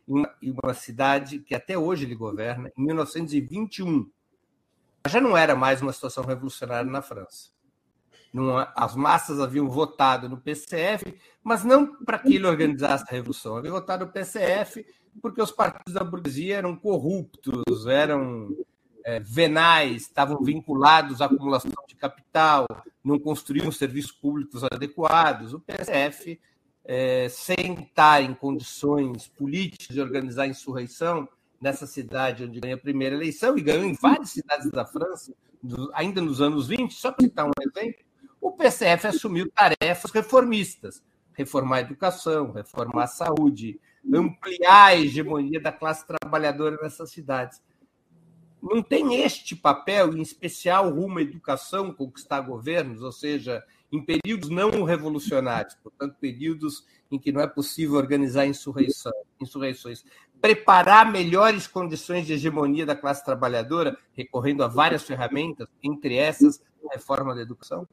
em 0.07 0.51
uma 0.51 0.73
cidade 0.73 1.39
que 1.39 1.55
até 1.55 1.77
hoje 1.77 2.05
ele 2.05 2.15
governa, 2.15 2.71
em 2.77 2.85
1921. 2.85 4.09
Já 5.07 5.19
não 5.19 5.35
era 5.35 5.55
mais 5.55 5.81
uma 5.81 5.91
situação 5.91 6.23
revolucionária 6.23 6.89
na 6.89 7.01
França. 7.01 7.49
as 8.75 8.95
massas 8.95 9.39
haviam 9.39 9.69
votado 9.69 10.29
no 10.29 10.37
PCF, 10.37 11.17
mas 11.43 11.63
não 11.63 12.03
para 12.05 12.19
que 12.19 12.35
ele 12.35 12.45
organizasse 12.45 13.03
a 13.07 13.11
revolução. 13.11 13.57
Haviam 13.57 13.73
votado 13.73 14.05
no 14.05 14.11
PCF 14.11 14.85
porque 15.21 15.41
os 15.41 15.51
partidos 15.51 15.93
da 15.93 16.03
burguesia 16.03 16.57
eram 16.57 16.75
corruptos, 16.75 17.87
eram 17.87 18.55
é, 19.07 19.21
venais, 19.21 20.01
estavam 20.01 20.43
vinculados 20.43 21.21
à 21.21 21.27
acumulação 21.27 21.71
de 21.87 21.95
capital, 21.95 22.67
não 23.01 23.17
construíam 23.17 23.71
serviços 23.71 24.11
públicos 24.11 24.65
adequados. 24.65 25.53
O 25.53 25.61
PSF, 25.61 26.37
é, 26.83 27.29
sem 27.29 27.83
estar 27.83 28.21
em 28.21 28.33
condições 28.33 29.25
políticas 29.29 29.95
de 29.95 30.01
organizar 30.01 30.43
a 30.43 30.47
insurreição 30.47 31.25
nessa 31.61 31.87
cidade 31.87 32.43
onde 32.43 32.59
ganha 32.59 32.75
a 32.75 32.77
primeira 32.77 33.15
eleição, 33.15 33.57
e 33.57 33.61
ganhou 33.61 33.85
em 33.85 33.93
várias 33.93 34.31
cidades 34.31 34.69
da 34.69 34.85
França, 34.85 35.33
ainda 35.93 36.19
nos 36.21 36.41
anos 36.41 36.67
20, 36.67 36.93
só 36.93 37.09
para 37.09 37.25
citar 37.25 37.47
um 37.47 37.51
exemplo, 37.61 38.01
o 38.41 38.51
PCF 38.51 39.07
assumiu 39.07 39.49
tarefas 39.49 40.11
reformistas, 40.11 41.01
reformar 41.31 41.77
a 41.77 41.81
educação, 41.81 42.51
reformar 42.51 43.05
a 43.05 43.07
saúde, 43.07 43.79
ampliar 44.13 44.87
a 44.87 44.95
hegemonia 44.97 45.61
da 45.61 45.71
classe 45.71 46.05
trabalhadora 46.05 46.77
nessas 46.81 47.09
cidades 47.09 47.61
não 48.61 48.81
tem 48.81 49.21
este 49.21 49.55
papel, 49.55 50.17
em 50.17 50.21
especial 50.21 50.89
rumo 50.89 51.19
à 51.19 51.21
educação, 51.21 51.93
conquistar 51.93 52.41
governos, 52.41 53.01
ou 53.01 53.11
seja, 53.11 53.63
em 53.91 54.03
períodos 54.03 54.49
não 54.49 54.83
revolucionários, 54.83 55.75
portanto, 55.75 56.15
períodos 56.19 56.85
em 57.11 57.17
que 57.17 57.31
não 57.31 57.39
é 57.39 57.47
possível 57.47 57.95
organizar 57.95 58.45
insurreição, 58.45 59.13
insurreições, 59.39 60.03
preparar 60.41 61.11
melhores 61.11 61.67
condições 61.67 62.25
de 62.25 62.33
hegemonia 62.33 62.85
da 62.85 62.95
classe 62.95 63.23
trabalhadora, 63.23 63.97
recorrendo 64.13 64.63
a 64.63 64.67
várias 64.67 65.03
ferramentas, 65.03 65.67
entre 65.81 66.15
essas 66.15 66.61
a 66.89 66.93
reforma 66.93 67.35
da 67.35 67.41
educação? 67.41 67.87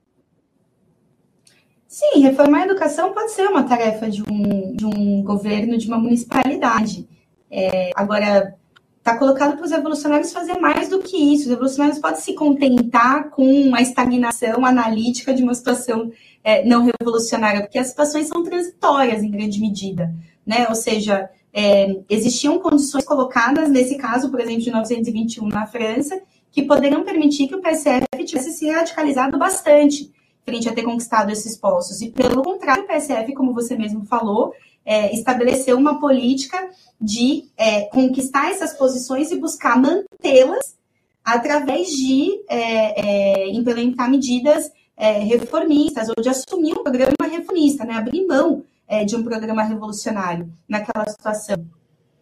Sim, 1.87 2.21
reformar 2.21 2.63
a 2.63 2.65
educação 2.67 3.13
pode 3.13 3.33
ser 3.33 3.47
uma 3.47 3.63
tarefa 3.65 4.11
de 4.11 4.23
um, 4.23 4.75
de 4.75 4.85
um 4.85 5.23
governo, 5.23 5.79
de 5.79 5.87
uma 5.87 5.99
municipalidade. 5.99 7.09
É, 7.51 7.91
agora, 7.95 8.57
está 9.05 9.19
colocado 9.19 9.57
para 9.57 9.67
os 9.67 9.71
revolucionários 9.71 10.33
fazer 10.33 10.59
mais 10.59 10.89
do 10.89 10.99
que 10.99 11.15
isso. 11.15 11.43
Os 11.43 11.51
revolucionários 11.51 11.99
podem 11.99 12.21
se 12.23 12.33
contentar 12.33 13.29
com 13.29 13.75
a 13.75 13.83
estagnação 13.83 14.65
analítica 14.65 15.35
de 15.35 15.43
uma 15.43 15.55
situação 15.55 16.11
é, 16.43 16.65
não 16.65 16.87
revolucionária, 16.99 17.61
porque 17.61 17.79
as 17.79 17.89
situações 17.89 18.29
são 18.29 18.43
transitórias 18.43 19.23
em 19.23 19.31
grande 19.31 19.61
medida, 19.61 20.11
né? 20.47 20.67
Ou 20.71 20.75
seja, 20.75 21.29
é, 21.53 22.01
existiam 22.09 22.59
condições 22.59 23.05
colocadas, 23.05 23.69
nesse 23.69 23.97
caso, 23.99 24.31
por 24.31 24.41
exemplo, 24.41 24.61
de 24.61 24.71
1921 24.71 25.49
na 25.49 25.67
França, 25.67 26.19
que 26.51 26.63
poderiam 26.63 27.05
permitir 27.05 27.47
que 27.47 27.55
o 27.55 27.61
PSF 27.61 28.07
tivesse 28.25 28.53
se 28.53 28.71
radicalizado 28.71 29.39
bastante 29.39 30.11
frente 30.47 30.67
a 30.67 30.73
ter 30.73 30.83
conquistado 30.83 31.31
esses 31.31 31.59
postos. 31.59 32.01
E, 32.01 32.09
pelo 32.09 32.43
contrário, 32.43 32.85
o 32.85 32.87
PSF, 32.87 33.35
como 33.35 33.53
você 33.53 33.77
mesmo 33.77 34.07
falou, 34.07 34.55
é, 34.85 35.15
estabeleceu 35.15 35.77
uma 35.77 35.99
política 35.99 36.71
de 37.01 37.45
é, 37.57 37.83
conquistar 37.87 38.51
essas 38.51 38.73
posições 38.75 39.31
e 39.31 39.39
buscar 39.39 39.81
mantê-las 39.81 40.77
através 41.25 41.89
de 41.89 42.43
é, 42.49 43.45
é 43.45 43.49
implementar 43.51 44.11
medidas 44.11 44.71
é, 44.97 45.19
reformistas 45.21 46.09
ou 46.09 46.23
de 46.23 46.29
assumir 46.29 46.73
um 46.73 46.83
programa 46.83 47.29
reformista, 47.31 47.85
né? 47.85 47.95
abrir 47.95 48.27
mão 48.27 48.65
é, 48.87 49.05
de 49.05 49.17
um 49.17 49.23
programa 49.23 49.63
revolucionário 49.63 50.53
naquela 50.69 51.07
situação. 51.09 51.65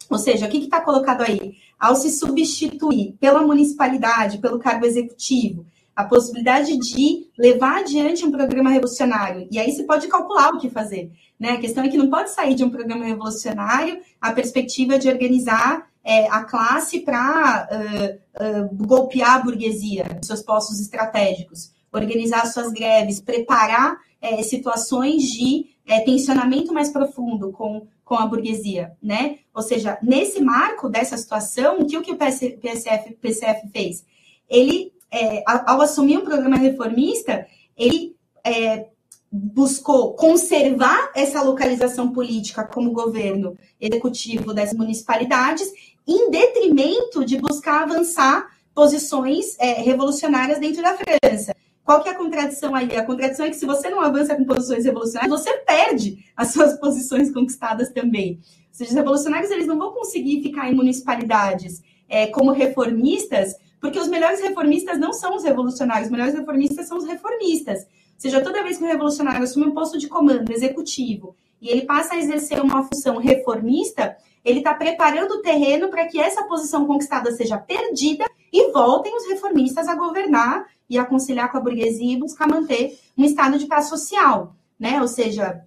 Ou 0.09 0.19
seja, 0.19 0.47
o 0.47 0.49
que 0.49 0.59
está 0.59 0.81
colocado 0.81 1.23
aí? 1.23 1.57
Ao 1.79 1.97
se 1.97 2.11
substituir 2.11 3.17
pela 3.19 3.43
municipalidade, 3.43 4.39
pelo 4.39 4.59
cargo 4.59 4.87
executivo, 4.87 5.67
a 5.95 6.05
possibilidade 6.05 6.77
de 6.79 7.27
levar 7.39 7.81
adiante 7.81 8.25
um 8.25 8.31
programa 8.31 8.71
revolucionário. 8.71 9.47
E 9.51 9.59
aí 9.59 9.71
você 9.71 9.85
pode 9.85 10.09
calcular 10.09 10.51
o 10.51 10.59
que 10.59 10.71
fazer. 10.71 11.11
Né? 11.39 11.51
A 11.51 11.61
questão 11.61 11.85
é 11.85 11.89
que 11.89 11.99
não 11.99 12.09
pode 12.09 12.31
sair 12.31 12.55
de 12.55 12.65
um 12.65 12.71
programa 12.71 13.05
revolucionário 13.05 14.01
a 14.21 14.33
perspectiva 14.33 14.99
de 14.99 15.09
organizar 15.09 15.87
é, 16.05 16.27
a 16.29 16.45
classe 16.45 17.01
para 17.01 17.69
uh, 17.71 18.45
uh, 18.45 18.87
golpear 18.87 19.37
a 19.37 19.39
burguesia, 19.39 20.19
seus 20.23 20.43
postos 20.43 20.81
estratégicos, 20.81 21.71
organizar 21.93 22.47
suas 22.47 22.73
greves, 22.73 23.21
preparar 23.21 23.99
é, 24.21 24.43
situações 24.43 25.25
de 25.25 25.67
é, 25.87 26.01
tensionamento 26.01 26.73
mais 26.73 26.91
profundo 26.91 27.53
com, 27.53 27.87
com 28.05 28.15
a 28.15 28.27
burguesia, 28.27 28.93
né? 29.03 29.39
Ou 29.55 29.63
seja, 29.63 29.99
nesse 30.03 30.41
marco 30.41 30.89
dessa 30.89 31.17
situação, 31.17 31.85
que 31.85 31.97
o, 31.97 32.03
que 32.03 32.13
o 32.13 32.17
PSF, 32.17 33.17
PCF 33.21 33.69
fez? 33.73 34.05
Ele 34.49 34.93
é, 35.13 35.43
ao 35.47 35.81
assumir 35.81 36.17
um 36.19 36.25
programa 36.25 36.57
reformista, 36.57 37.47
ele 37.77 38.17
é, 38.45 38.87
buscou 39.31 40.15
conservar 40.15 41.11
essa 41.15 41.43
localização 41.43 42.13
política 42.13 42.65
como 42.65 42.93
governo 42.93 43.57
executivo 43.81 44.53
das 44.53 44.73
municipalidades, 44.73 45.71
em 46.07 46.31
detrimento 46.31 47.25
de 47.25 47.37
buscar 47.39 47.83
avançar 47.83 48.47
posições 48.75 49.57
é, 49.59 49.75
revolucionárias 49.83 50.59
dentro 50.59 50.83
da 50.83 50.97
França. 50.97 51.55
Qual 51.85 52.03
que 52.03 52.09
é 52.09 52.13
a 52.13 52.17
contradição 52.17 52.75
aí? 52.75 52.97
A 52.97 53.05
contradição 53.05 53.45
é 53.45 53.51
que 53.51 53.57
se 53.57 53.67
você 53.67 53.91
não 53.91 54.01
avança 54.01 54.35
com 54.35 54.45
posições 54.45 54.85
revolucionárias, 54.85 55.41
você 55.41 55.53
perde 55.59 56.25
as 56.37 56.49
suas 56.49 56.79
posições 56.79 57.33
conquistadas 57.33 57.91
também. 57.91 58.39
Ou 58.39 58.75
seja, 58.75 58.91
os 58.91 58.97
revolucionários 58.97 59.51
eles 59.51 59.67
não 59.67 59.79
vão 59.79 59.93
conseguir 59.93 60.43
ficar 60.43 60.71
em 60.71 60.75
municipalidades 60.75 61.83
é, 62.09 62.27
como 62.29 62.53
reformistas 62.53 63.55
porque 63.83 63.99
os 63.99 64.07
melhores 64.07 64.41
reformistas 64.41 64.97
não 64.97 65.13
são 65.13 65.35
os 65.35 65.43
revolucionários, 65.43 66.07
os 66.07 66.13
melhores 66.13 66.35
reformistas 66.35 66.87
são 66.87 66.99
os 66.99 67.05
reformistas. 67.05 67.81
Ou 67.81 67.89
seja, 68.17 68.41
toda 68.41 68.63
vez 68.63 68.79
que 68.79 68.85
o 68.85 68.87
revolucionário 68.87 69.43
assume 69.43 69.67
um 69.67 69.75
posto 69.75 69.99
de 69.99 70.07
comando 70.07 70.53
executivo 70.53 71.35
e 71.61 71.69
ele 71.69 71.83
passa 71.83 72.15
a 72.15 72.17
exercer 72.17 72.63
uma 72.63 72.85
função 72.85 73.17
reformista, 73.19 74.17
ele 74.45 74.59
está 74.61 74.73
preparando 74.73 75.33
o 75.33 75.43
terreno 75.43 75.89
para 75.89 76.07
que 76.07 76.21
essa 76.21 76.45
posição 76.45 76.87
conquistada 76.87 77.33
seja 77.33 77.59
perdida 77.59 78.25
e 78.53 78.71
voltem 78.71 79.17
os 79.17 79.27
reformistas 79.27 79.89
a 79.89 79.97
governar 79.97 80.65
e 80.89 80.97
a 80.97 81.05
conciliar 81.05 81.51
com 81.51 81.59
a 81.59 81.61
burguesia 81.61 82.13
e 82.13 82.21
buscar 82.21 82.47
manter 82.47 82.97
um 83.19 83.25
estado 83.25 83.59
de 83.59 83.67
paz 83.67 83.89
social, 83.89 84.55
né? 84.79 85.01
Ou 85.01 85.09
seja, 85.09 85.61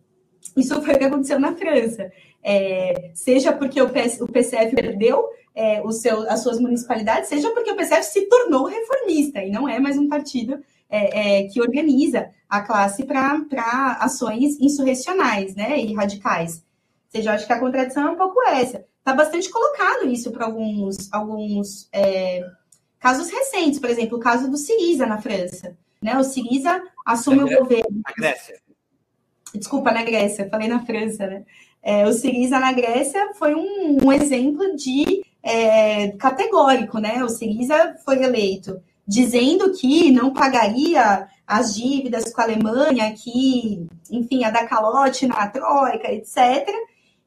isso 0.55 0.81
foi 0.81 0.93
o 0.93 0.97
que 0.97 1.03
aconteceu 1.03 1.37
na 1.37 1.53
França. 1.53 2.09
É, 2.47 3.09
seja 3.15 3.51
porque 3.51 3.81
o, 3.81 3.89
PS, 3.89 4.21
o 4.21 4.27
PCF 4.27 4.75
perdeu 4.75 5.27
é, 5.55 5.81
o 5.81 5.91
seu, 5.91 6.29
as 6.29 6.43
suas 6.43 6.59
municipalidades, 6.59 7.27
seja 7.27 7.49
porque 7.49 7.71
o 7.71 7.75
PCF 7.75 8.03
se 8.03 8.27
tornou 8.27 8.65
reformista 8.65 9.41
e 9.41 9.49
não 9.49 9.67
é 9.67 9.79
mais 9.79 9.97
um 9.97 10.07
partido 10.07 10.59
é, 10.87 11.39
é, 11.39 11.47
que 11.47 11.59
organiza 11.59 12.29
a 12.47 12.61
classe 12.61 13.03
para 13.03 13.97
ações 13.99 14.59
insurrecionais 14.59 15.55
né, 15.55 15.79
e 15.79 15.95
radicais. 15.95 16.57
Ou 16.57 17.11
seja, 17.11 17.31
eu 17.31 17.33
acho 17.33 17.47
que 17.47 17.53
a 17.53 17.59
contradição 17.59 18.09
é 18.09 18.11
um 18.11 18.15
pouco 18.15 18.39
essa. 18.47 18.85
Está 18.99 19.15
bastante 19.15 19.49
colocado 19.49 20.07
isso 20.07 20.31
para 20.31 20.45
alguns, 20.45 21.11
alguns 21.11 21.89
é, 21.91 22.45
casos 22.99 23.31
recentes, 23.31 23.79
por 23.79 23.89
exemplo, 23.89 24.17
o 24.19 24.21
caso 24.21 24.51
do 24.51 24.57
Siriza 24.57 25.07
na 25.07 25.19
França. 25.19 25.75
Né? 25.99 26.15
O 26.15 26.23
Siriza 26.23 26.79
assume 27.03 27.43
o 27.43 27.59
governo. 27.59 28.01
Na 28.05 28.13
Grécia. 28.15 28.59
Desculpa, 29.55 29.91
na 29.91 30.03
Grécia, 30.03 30.47
falei 30.49 30.67
na 30.67 30.85
França, 30.85 31.25
né? 31.25 31.43
É, 31.85 32.07
o 32.07 32.11
Siriza 32.11 32.59
na 32.59 32.73
Grécia 32.73 33.31
foi 33.35 33.53
um, 33.53 33.99
um 34.03 34.11
exemplo 34.11 34.75
de 34.75 35.23
é, 35.43 36.07
categórico, 36.13 36.97
né? 36.97 37.23
O 37.23 37.29
Siriza 37.29 37.95
foi 38.03 38.23
eleito 38.23 38.81
dizendo 39.07 39.71
que 39.71 40.09
não 40.11 40.33
pagaria 40.33 41.27
as 41.45 41.75
dívidas 41.75 42.33
com 42.33 42.41
a 42.41 42.45
Alemanha, 42.45 43.13
que, 43.13 43.85
enfim, 44.09 44.43
a 44.43 44.49
dar 44.49 44.67
calote 44.67 45.27
na 45.27 45.47
Troika, 45.47 46.11
etc. 46.11 46.67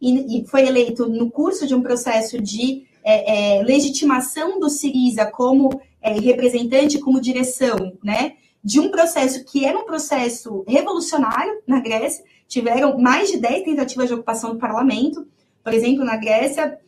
E, 0.01 0.41
e 0.41 0.47
foi 0.49 0.67
eleito 0.67 1.09
no 1.09 1.31
curso 1.31 1.65
de 1.65 1.77
um 1.77 1.81
processo 1.81 2.43
de 2.43 2.85
é, 3.05 3.59
é, 3.59 3.63
legitimação 3.63 4.59
do 4.59 4.69
Siriza 4.69 5.25
como 5.25 5.81
é, 6.03 6.19
representante, 6.19 6.99
como 6.99 7.21
direção, 7.21 7.97
né? 8.03 8.33
De 8.69 8.79
um 8.79 8.91
processo 8.91 9.47
que 9.47 9.65
era 9.65 9.79
um 9.79 9.87
processo 9.87 10.63
revolucionário 10.69 11.63
na 11.67 11.81
Grécia, 11.81 12.23
tiveram 12.47 12.99
mais 12.99 13.31
de 13.31 13.39
10 13.39 13.65
tentativas 13.65 14.09
de 14.09 14.13
ocupação 14.13 14.53
do 14.53 14.59
parlamento, 14.59 15.27
Por 15.65 15.73
exemplo, 15.73 16.05
na 16.05 16.19
Grécia, 16.19 16.79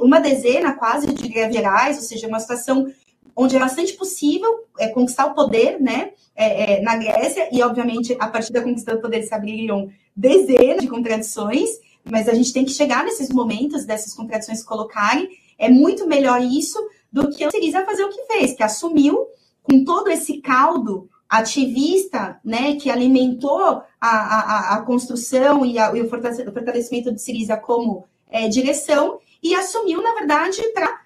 uma 0.00 0.18
dezena 0.18 0.72
quase 0.72 1.12
de 1.12 1.28
greves 1.28 1.54
gerais, 1.54 1.98
ou 1.98 2.02
seja, 2.02 2.26
uma 2.26 2.40
situação 2.40 2.90
onde 3.36 3.54
é 3.54 3.58
bastante 3.58 3.92
possível 3.92 4.64
é, 4.78 4.88
conquistar 4.88 5.26
o 5.26 5.34
poder, 5.34 5.78
né, 5.78 6.12
é, 6.34 6.78
é, 6.78 6.80
na 6.80 6.96
Grécia, 6.96 7.50
e 7.52 7.62
obviamente 7.62 8.16
a 8.18 8.28
partir 8.28 8.54
da 8.54 8.62
conquista 8.62 8.96
do 8.96 9.02
poder 9.02 9.22
se 9.22 9.34
abririam 9.34 9.90
dezenas 10.16 10.80
de 10.80 10.88
contradições, 10.88 11.68
mas 12.02 12.30
a 12.30 12.34
gente 12.34 12.50
tem 12.50 12.64
que 12.64 12.70
chegar 12.70 13.04
nesses 13.04 13.28
momentos 13.28 13.84
dessas 13.84 14.14
contradições 14.14 14.60
se 14.60 14.64
colocarem. 14.64 15.28
É 15.58 15.68
muito 15.68 16.06
melhor 16.06 16.40
isso 16.40 16.78
do 17.12 17.28
que 17.28 17.46
o 17.46 17.50
Siriza 17.50 17.84
fazer 17.84 18.04
o 18.04 18.08
que 18.08 18.22
fez, 18.22 18.54
que 18.54 18.62
assumiu 18.62 19.26
com 19.62 19.84
todo 19.84 20.08
esse 20.08 20.40
caldo 20.40 21.10
ativista, 21.28 22.40
né, 22.44 22.76
que 22.76 22.90
alimentou 22.90 23.60
a, 23.60 23.82
a, 24.00 24.76
a 24.76 24.82
construção 24.82 25.66
e, 25.66 25.78
a, 25.78 25.94
e, 25.96 26.02
o 26.02 26.08
fortalecimento 26.08 27.12
do 27.12 27.18
Siriza 27.18 27.56
como 27.56 28.04
é, 28.30 28.48
direção, 28.48 29.18
e 29.42 29.54
assumiu, 29.54 30.02
na 30.02 30.14
verdade, 30.14 30.62
para 30.72 31.00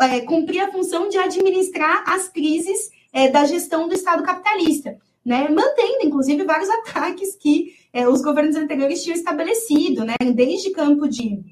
é, 0.00 0.20
cumprir 0.20 0.60
a 0.60 0.72
função 0.72 1.08
de 1.08 1.18
administrar 1.18 2.04
as 2.06 2.28
crises 2.28 2.90
é, 3.12 3.28
da 3.28 3.44
gestão 3.44 3.88
do 3.88 3.94
Estado 3.94 4.22
capitalista, 4.22 4.96
né? 5.24 5.48
mantendo, 5.48 6.04
inclusive, 6.04 6.44
vários 6.44 6.68
ataques 6.68 7.36
que 7.36 7.74
é, 7.92 8.08
os 8.08 8.20
governos 8.22 8.56
anteriores 8.56 9.02
tinham 9.02 9.16
estabelecido, 9.16 10.04
né? 10.04 10.14
desde 10.34 10.70
campo 10.70 11.08
de 11.08 11.42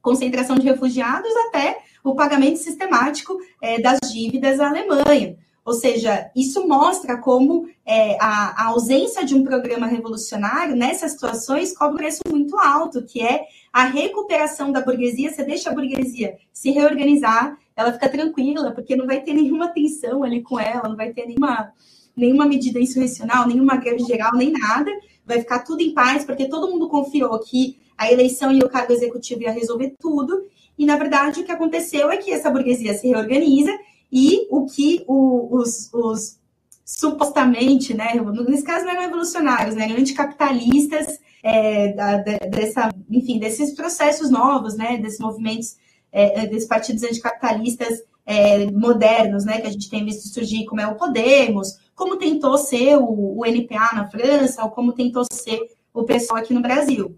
concentração 0.00 0.56
de 0.56 0.66
refugiados 0.66 1.30
até 1.48 1.78
o 2.02 2.14
pagamento 2.14 2.58
sistemático 2.58 3.38
é, 3.60 3.80
das 3.80 3.98
dívidas 4.10 4.60
à 4.60 4.68
Alemanha. 4.68 5.36
Ou 5.64 5.74
seja, 5.74 6.30
isso 6.34 6.66
mostra 6.66 7.18
como 7.18 7.68
é, 7.84 8.16
a, 8.20 8.64
a, 8.64 8.68
ausência 8.68 9.24
de 9.24 9.34
um 9.34 9.44
programa 9.44 9.86
revolucionário 9.86 10.74
nessas 10.74 11.12
situações 11.12 11.76
cobra 11.76 11.94
um 11.94 11.98
preço 11.98 12.22
muito 12.28 12.58
alto, 12.58 13.04
que 13.04 13.20
é 13.20 13.42
a 13.72 13.84
recuperação 13.84 14.72
da 14.72 14.80
burguesia. 14.80 15.30
Você 15.30 15.44
deixa 15.44 15.70
a 15.70 15.74
burguesia 15.74 16.38
se 16.52 16.70
reorganizar, 16.70 17.58
ela 17.76 17.92
fica 17.92 18.08
tranquila, 18.08 18.72
porque 18.72 18.96
não 18.96 19.06
vai 19.06 19.20
ter 19.20 19.34
nenhuma 19.34 19.68
tensão 19.68 20.22
ali 20.22 20.42
com 20.42 20.58
ela, 20.58 20.88
não 20.88 20.96
vai 20.96 21.12
ter 21.12 21.26
nenhuma, 21.26 21.72
nenhuma 22.16 22.46
medida 22.46 22.80
insurrecional, 22.80 23.46
nenhuma 23.46 23.76
greve 23.76 24.02
geral, 24.04 24.32
nem 24.34 24.52
nada. 24.52 24.90
Vai 25.26 25.40
ficar 25.40 25.60
tudo 25.60 25.82
em 25.82 25.92
paz, 25.92 26.24
porque 26.24 26.48
todo 26.48 26.70
mundo 26.70 26.88
confiou 26.88 27.38
que 27.38 27.78
a 27.98 28.10
eleição 28.10 28.50
e 28.50 28.60
o 28.60 28.68
cargo 28.68 28.94
executivo 28.94 29.42
ia 29.42 29.52
resolver 29.52 29.94
tudo. 30.00 30.46
E, 30.78 30.86
na 30.86 30.96
verdade, 30.96 31.40
o 31.40 31.44
que 31.44 31.52
aconteceu 31.52 32.10
é 32.10 32.16
que 32.16 32.32
essa 32.32 32.50
burguesia 32.50 32.94
se 32.94 33.08
reorganiza 33.08 33.70
e 34.12 34.46
o 34.50 34.66
que 34.66 35.04
o, 35.06 35.56
os, 35.56 35.90
os, 35.92 36.38
supostamente, 36.84 37.94
né, 37.94 38.14
nesse 38.46 38.64
caso 38.64 38.84
não 38.84 38.92
eram 38.92 39.02
revolucionários, 39.02 39.76
né, 39.76 39.86
anticapitalistas, 39.96 41.18
é, 41.42 41.92
da, 41.92 42.16
dessa, 42.18 42.90
enfim, 43.08 43.38
desses 43.38 43.74
processos 43.74 44.30
novos, 44.30 44.76
né, 44.76 44.98
desses 44.98 45.18
movimentos, 45.18 45.76
é, 46.12 46.40
é, 46.40 46.46
desses 46.46 46.68
partidos 46.68 47.02
anticapitalistas 47.02 48.02
é, 48.26 48.70
modernos, 48.70 49.44
né, 49.44 49.60
que 49.60 49.66
a 49.66 49.70
gente 49.70 49.88
tem 49.88 50.04
visto 50.04 50.28
surgir, 50.28 50.64
como 50.66 50.80
é 50.80 50.86
o 50.86 50.96
Podemos, 50.96 51.78
como 51.94 52.16
tentou 52.16 52.58
ser 52.58 52.96
o, 52.96 53.38
o 53.38 53.44
NPA 53.46 53.94
na 53.94 54.10
França, 54.10 54.62
ou 54.64 54.70
como 54.70 54.92
tentou 54.92 55.24
ser 55.32 55.60
o 55.92 56.04
PSOL 56.04 56.36
aqui 56.36 56.54
no 56.54 56.62
Brasil. 56.62 57.16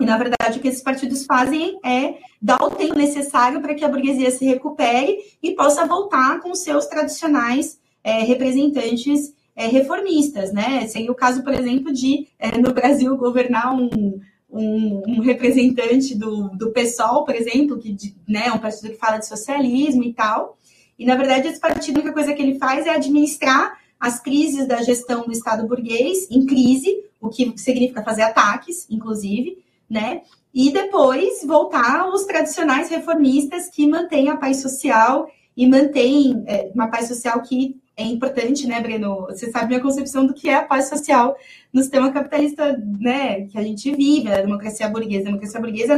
E, 0.00 0.04
na 0.04 0.18
verdade, 0.18 0.58
o 0.58 0.62
que 0.62 0.68
esses 0.68 0.82
partidos 0.82 1.24
fazem 1.24 1.78
é 1.84 2.16
dar 2.40 2.62
o 2.62 2.70
tempo 2.70 2.96
necessário 2.96 3.60
para 3.60 3.74
que 3.74 3.84
a 3.84 3.88
burguesia 3.88 4.30
se 4.30 4.44
recupere 4.44 5.18
e 5.42 5.52
possa 5.54 5.86
voltar 5.86 6.40
com 6.40 6.54
seus 6.54 6.86
tradicionais 6.86 7.78
é, 8.02 8.22
representantes 8.22 9.32
é, 9.56 9.66
reformistas, 9.66 10.52
né? 10.52 10.86
Seria 10.88 11.12
o 11.12 11.14
caso, 11.14 11.42
por 11.42 11.54
exemplo, 11.54 11.92
de 11.92 12.26
é, 12.38 12.58
no 12.58 12.74
Brasil 12.74 13.16
governar 13.16 13.74
um, 13.74 14.20
um, 14.50 15.02
um, 15.06 15.20
representante 15.20 16.14
do, 16.14 16.48
do 16.50 16.70
PSOL, 16.70 17.24
por 17.24 17.34
exemplo, 17.34 17.78
que 17.78 17.96
né, 18.28 18.46
é 18.46 18.52
um 18.52 18.58
partido 18.58 18.90
que 18.90 18.98
fala 18.98 19.18
de 19.18 19.26
socialismo 19.26 20.02
e 20.02 20.12
tal. 20.12 20.58
E, 20.98 21.06
na 21.06 21.16
verdade, 21.16 21.48
esse 21.48 21.60
partido, 21.60 21.96
a 21.96 22.00
única 22.00 22.12
coisa 22.12 22.34
que 22.34 22.42
ele 22.42 22.58
faz 22.58 22.86
é 22.86 22.90
administrar 22.90 23.78
as 23.98 24.20
crises 24.20 24.66
da 24.66 24.82
gestão 24.82 25.24
do 25.24 25.32
Estado 25.32 25.66
burguês 25.66 26.28
em 26.30 26.44
crise, 26.44 27.04
o 27.20 27.30
que 27.30 27.54
significa 27.56 28.02
fazer 28.02 28.22
ataques, 28.22 28.86
inclusive, 28.90 29.63
né? 29.88 30.22
E 30.52 30.72
depois 30.72 31.44
voltar 31.44 32.00
aos 32.00 32.24
tradicionais 32.24 32.88
reformistas 32.88 33.68
que 33.68 33.86
mantêm 33.86 34.28
a 34.28 34.36
paz 34.36 34.62
social 34.62 35.28
e 35.56 35.66
mantêm 35.66 36.42
é, 36.46 36.70
uma 36.74 36.88
paz 36.88 37.08
social 37.08 37.42
que 37.42 37.80
é 37.96 38.04
importante, 38.04 38.66
né, 38.66 38.80
Breno? 38.80 39.26
Você 39.28 39.50
sabe 39.50 39.68
minha 39.68 39.80
concepção 39.80 40.26
do 40.26 40.34
que 40.34 40.48
é 40.48 40.56
a 40.56 40.64
paz 40.64 40.88
social 40.88 41.36
no 41.72 41.80
sistema 41.80 42.10
capitalista, 42.10 42.76
né, 42.98 43.42
que 43.46 43.56
a 43.56 43.62
gente 43.62 43.94
vive, 43.94 44.32
a 44.32 44.42
democracia 44.42 44.88
burguesa. 44.88 45.22
A 45.22 45.26
democracia 45.26 45.60
burguesa 45.60 45.94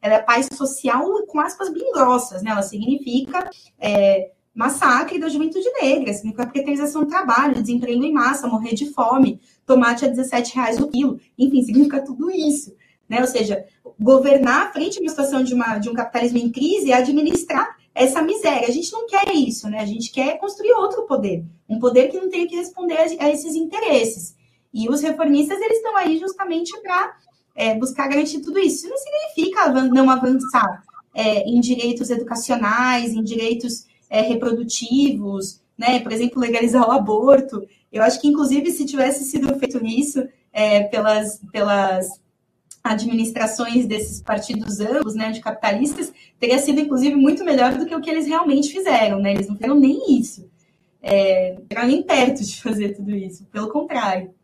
ela 0.00 0.14
é 0.14 0.22
paz 0.22 0.48
social 0.52 1.04
com 1.26 1.40
aspas 1.40 1.72
bem 1.72 1.90
grossas, 1.92 2.42
né? 2.42 2.52
Ela 2.52 2.62
significa 2.62 3.50
é, 3.80 4.30
massacre 4.54 5.18
da 5.18 5.28
juventude 5.28 5.66
negra, 5.80 6.12
significa 6.12 6.46
precarização 6.46 7.02
do 7.02 7.08
trabalho, 7.08 7.60
desemprego 7.60 8.04
em 8.04 8.12
massa, 8.12 8.46
morrer 8.46 8.74
de 8.74 8.92
fome, 8.92 9.40
tomate 9.66 10.04
a 10.04 10.08
17 10.08 10.54
reais 10.54 10.80
o 10.80 10.88
quilo, 10.88 11.20
enfim, 11.38 11.62
significa 11.62 12.04
tudo 12.04 12.30
isso. 12.30 12.74
Né? 13.10 13.20
Ou 13.20 13.26
seja, 13.26 13.66
governar 13.98 14.72
frente 14.72 14.98
a 14.98 15.00
uma 15.02 15.10
situação 15.10 15.42
de, 15.42 15.52
uma, 15.52 15.78
de 15.78 15.90
um 15.90 15.94
capitalismo 15.94 16.38
em 16.38 16.48
crise 16.48 16.92
é 16.92 16.94
administrar 16.94 17.76
essa 17.92 18.22
miséria. 18.22 18.68
A 18.68 18.70
gente 18.70 18.92
não 18.92 19.04
quer 19.04 19.34
isso, 19.34 19.68
né? 19.68 19.80
A 19.80 19.84
gente 19.84 20.12
quer 20.12 20.38
construir 20.38 20.70
outro 20.74 21.02
poder, 21.02 21.44
um 21.68 21.80
poder 21.80 22.08
que 22.08 22.16
não 22.16 22.30
tenha 22.30 22.46
que 22.46 22.54
responder 22.54 22.96
a, 22.96 23.24
a 23.24 23.30
esses 23.30 23.56
interesses. 23.56 24.36
E 24.72 24.88
os 24.88 25.02
reformistas 25.02 25.60
eles 25.60 25.78
estão 25.78 25.96
aí 25.96 26.18
justamente 26.18 26.80
para 26.80 27.16
é, 27.56 27.74
buscar 27.74 28.06
garantir 28.06 28.38
tudo 28.42 28.60
isso. 28.60 28.86
Isso 28.86 28.88
não 28.88 28.96
significa 28.96 29.68
não 29.68 30.08
avançar 30.08 30.84
é, 31.12 31.40
em 31.40 31.58
direitos 31.60 32.10
educacionais, 32.10 33.12
em 33.12 33.24
direitos 33.24 33.86
é, 34.08 34.20
reprodutivos, 34.20 35.60
né? 35.76 35.98
Por 35.98 36.12
exemplo, 36.12 36.40
legalizar 36.40 36.88
o 36.88 36.92
aborto. 36.92 37.66
Eu 37.92 38.04
acho 38.04 38.20
que, 38.20 38.28
inclusive, 38.28 38.70
se 38.70 38.86
tivesse 38.86 39.24
sido 39.24 39.52
feito 39.58 39.84
isso 39.84 40.22
é, 40.52 40.84
pelas, 40.84 41.40
pelas 41.50 42.20
administrações 42.82 43.86
desses 43.86 44.22
partidos 44.22 44.80
ambos, 44.80 45.14
né, 45.14 45.30
de 45.30 45.40
capitalistas, 45.40 46.12
teria 46.38 46.58
sido, 46.58 46.80
inclusive, 46.80 47.14
muito 47.14 47.44
melhor 47.44 47.76
do 47.76 47.86
que 47.86 47.94
o 47.94 48.00
que 48.00 48.10
eles 48.10 48.26
realmente 48.26 48.72
fizeram, 48.72 49.20
né? 49.20 49.32
Eles 49.32 49.48
não 49.48 49.54
fizeram 49.54 49.78
nem 49.78 50.18
isso. 50.18 50.50
É, 51.02 51.58
não 51.74 51.86
nem 51.86 52.02
perto 52.02 52.44
de 52.44 52.56
fazer 52.60 52.94
tudo 52.94 53.10
isso, 53.10 53.44
pelo 53.46 53.68
contrário. 53.68 54.34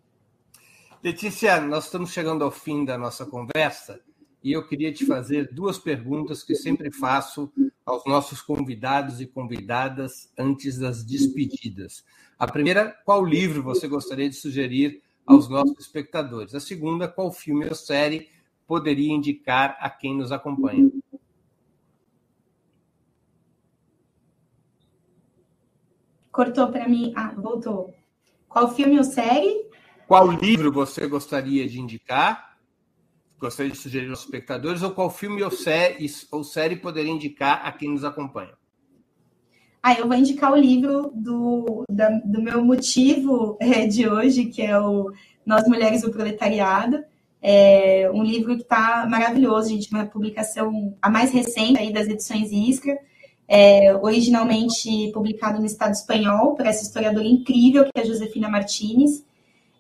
Letícia, 1.03 1.61
nós 1.61 1.85
estamos 1.85 2.11
chegando 2.11 2.45
ao 2.45 2.51
fim 2.51 2.85
da 2.85 2.99
nossa 2.99 3.25
conversa 3.25 4.01
e 4.43 4.53
eu 4.53 4.67
queria 4.67 4.93
te 4.93 5.05
fazer 5.07 5.53
duas 5.53 5.79
perguntas 5.79 6.43
que 6.43 6.55
sempre 6.55 6.91
faço 6.91 7.51
aos 7.85 8.05
nossos 8.07 8.41
convidados 8.41 9.21
e 9.21 9.27
convidadas 9.27 10.31
antes 10.37 10.79
das 10.79 11.05
despedidas. 11.05 12.05
A 12.39 12.47
primeira, 12.47 12.91
qual 13.05 13.25
livro 13.25 13.63
você 13.63 13.89
gostaria 13.89 14.29
de 14.29 14.37
sugerir 14.37 15.03
aos 15.27 15.49
nossos 15.49 15.79
espectadores. 15.79 16.55
A 16.55 16.61
segunda, 16.61 17.09
qual 17.09 17.33
filme 17.33 17.67
ou 17.67 17.75
série 17.75 18.29
poderia 18.67 19.13
indicar 19.13 19.77
a 19.81 19.91
quem 19.91 20.17
nos 20.17 20.31
acompanha? 20.31 20.91
Cortou 26.31 26.71
para 26.71 26.89
mim. 26.89 27.13
Ah, 27.17 27.35
voltou. 27.37 27.95
Qual 28.49 28.75
filme 28.75 28.99
ou 28.99 29.05
série? 29.05 29.67
Qual 30.07 30.31
livro 30.31 30.71
você 30.71 31.07
gostaria 31.07 31.67
de 31.69 31.81
indicar? 31.81 32.59
Gostaria 33.39 33.73
de 33.73 33.79
sugerir 33.79 34.11
aos 34.11 34.21
espectadores? 34.21 34.83
Ou 34.83 34.93
qual 34.93 35.11
filme 35.11 35.43
ou 35.43 35.51
série, 35.51 36.07
ou 36.31 36.45
série 36.45 36.77
poderia 36.77 37.11
indicar 37.11 37.67
a 37.67 37.73
quem 37.73 37.91
nos 37.91 38.05
acompanha? 38.05 38.55
Ah, 39.89 39.95
eu 39.95 40.09
vou 40.09 40.17
indicar 40.17 40.53
o 40.53 40.57
livro 40.57 41.13
do, 41.15 41.85
da, 41.89 42.09
do 42.25 42.43
meu 42.43 42.65
motivo 42.65 43.57
é, 43.63 43.87
de 43.87 44.09
hoje, 44.09 44.47
que 44.47 44.61
é 44.61 44.77
o 44.77 45.13
Nós 45.47 45.63
Mulheres 45.69 46.03
do 46.03 46.11
Proletariado. 46.11 47.05
É 47.41 48.11
um 48.13 48.25
livro 48.25 48.57
que 48.57 48.63
está 48.63 49.07
maravilhoso, 49.09 49.69
gente, 49.69 49.89
uma 49.93 50.05
publicação 50.05 50.93
a 51.01 51.09
mais 51.09 51.31
recente 51.31 51.79
aí 51.79 51.93
das 51.93 52.09
edições 52.09 52.51
Iskra, 52.51 52.99
é, 53.47 53.95
originalmente 54.03 55.13
publicado 55.15 55.61
no 55.61 55.67
Estado 55.67 55.93
espanhol 55.93 56.57
por 56.57 56.67
essa 56.67 56.83
historiadora 56.83 57.29
incrível 57.29 57.85
que 57.85 57.93
é 57.95 58.05
Josefina 58.05 58.49
Martinez, 58.49 59.25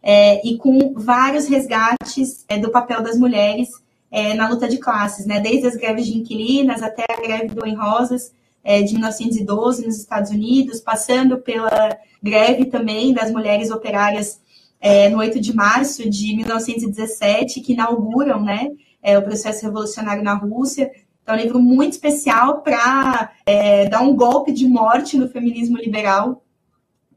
é, 0.01 0.41
e 0.47 0.57
com 0.57 0.95
vários 0.95 1.49
resgates 1.49 2.45
é, 2.49 2.57
do 2.59 2.70
papel 2.70 3.03
das 3.03 3.19
mulheres 3.19 3.70
é, 4.09 4.35
na 4.35 4.49
luta 4.49 4.69
de 4.69 4.78
classes, 4.78 5.27
né? 5.27 5.41
desde 5.41 5.66
as 5.66 5.74
greves 5.74 6.07
de 6.07 6.16
inquilinas 6.16 6.81
até 6.81 7.05
a 7.11 7.20
greve 7.20 7.49
do 7.49 7.66
Em 7.66 7.74
Rosas, 7.74 8.36
é, 8.67 8.83
de 8.83 8.95
1912 8.95 9.87
nos 9.87 9.97
Estados 9.97 10.33
Unidos, 10.33 10.81
passando 10.81 11.39
pela 11.39 11.97
greve 12.21 12.65
também 12.65 13.15
das 13.15 13.31
mulheres 13.31 13.71
operárias 13.71 14.41
é, 14.81 15.09
no 15.09 15.19
8 15.19 15.39
de 15.39 15.55
março 15.55 16.11
de 16.11 16.35
1917, 16.35 17.61
que 17.61 17.75
inauguram 17.75 18.43
né, 18.43 18.73
é, 19.01 19.17
o 19.17 19.23
processo 19.23 19.65
revolucionário 19.65 20.25
na 20.25 20.35
Rússia. 20.35 20.91
Então, 21.23 21.37
é 21.37 21.39
um 21.39 21.41
livro 21.43 21.61
muito 21.61 21.93
especial 21.93 22.61
para 22.63 23.31
é, 23.47 23.89
dar 23.89 24.01
um 24.01 24.17
golpe 24.17 24.51
de 24.51 24.67
morte 24.67 25.17
no 25.17 25.29
feminismo 25.29 25.77
liberal, 25.77 26.43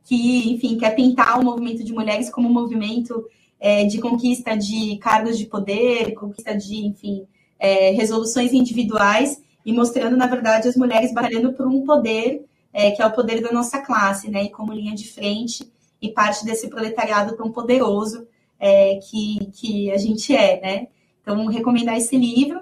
que, 0.04 0.54
enfim, 0.54 0.78
quer 0.78 0.92
pintar 0.92 1.40
o 1.40 1.44
movimento 1.44 1.84
de 1.84 1.92
mulheres 1.92 2.30
como 2.30 2.48
um 2.48 2.54
movimento 2.54 3.26
é, 3.60 3.86
de 3.86 3.98
conquista 4.00 4.56
de 4.56 4.98
cargos 4.98 5.36
de 5.36 5.48
poder, 5.48 6.14
conquista 6.14 6.56
de, 6.56 6.86
enfim, 6.86 7.26
é, 7.58 7.90
resoluções 7.90 8.54
individuais 8.54 9.42
e 9.70 9.72
mostrando, 9.72 10.18
na 10.18 10.26
verdade, 10.26 10.68
as 10.68 10.76
mulheres 10.76 11.14
batalhando 11.14 11.54
por 11.54 11.68
um 11.68 11.86
poder, 11.86 12.44
é, 12.74 12.90
que 12.90 13.04
é 13.04 13.06
o 13.06 13.12
poder 13.12 13.40
da 13.40 13.52
nossa 13.52 13.80
classe, 13.80 14.28
né? 14.28 14.46
E 14.46 14.50
como 14.50 14.74
linha 14.74 14.96
de 14.96 15.08
frente 15.08 15.72
e 16.02 16.10
parte 16.10 16.44
desse 16.44 16.68
proletariado 16.70 17.38
tão 17.38 17.52
poderoso 17.52 18.28
é, 18.60 18.96
que, 18.96 19.52
que 19.54 19.92
a 19.92 19.98
gente 20.00 20.36
é, 20.36 20.60
né? 20.60 20.88
Então, 21.22 21.46
recomendar 21.46 21.96
esse 21.96 22.18
livro. 22.18 22.60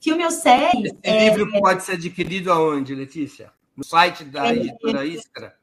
Filme 0.00 0.24
ou 0.24 0.30
série. 0.30 0.90
Esse 0.90 0.96
é, 1.02 1.28
livro 1.30 1.50
pode 1.58 1.82
ser 1.82 1.92
adquirido 1.94 2.52
aonde, 2.52 2.94
Letícia? 2.94 3.50
No 3.76 3.84
site 3.84 4.22
da 4.22 4.54
editora 4.54 5.04
Iskra? 5.04 5.56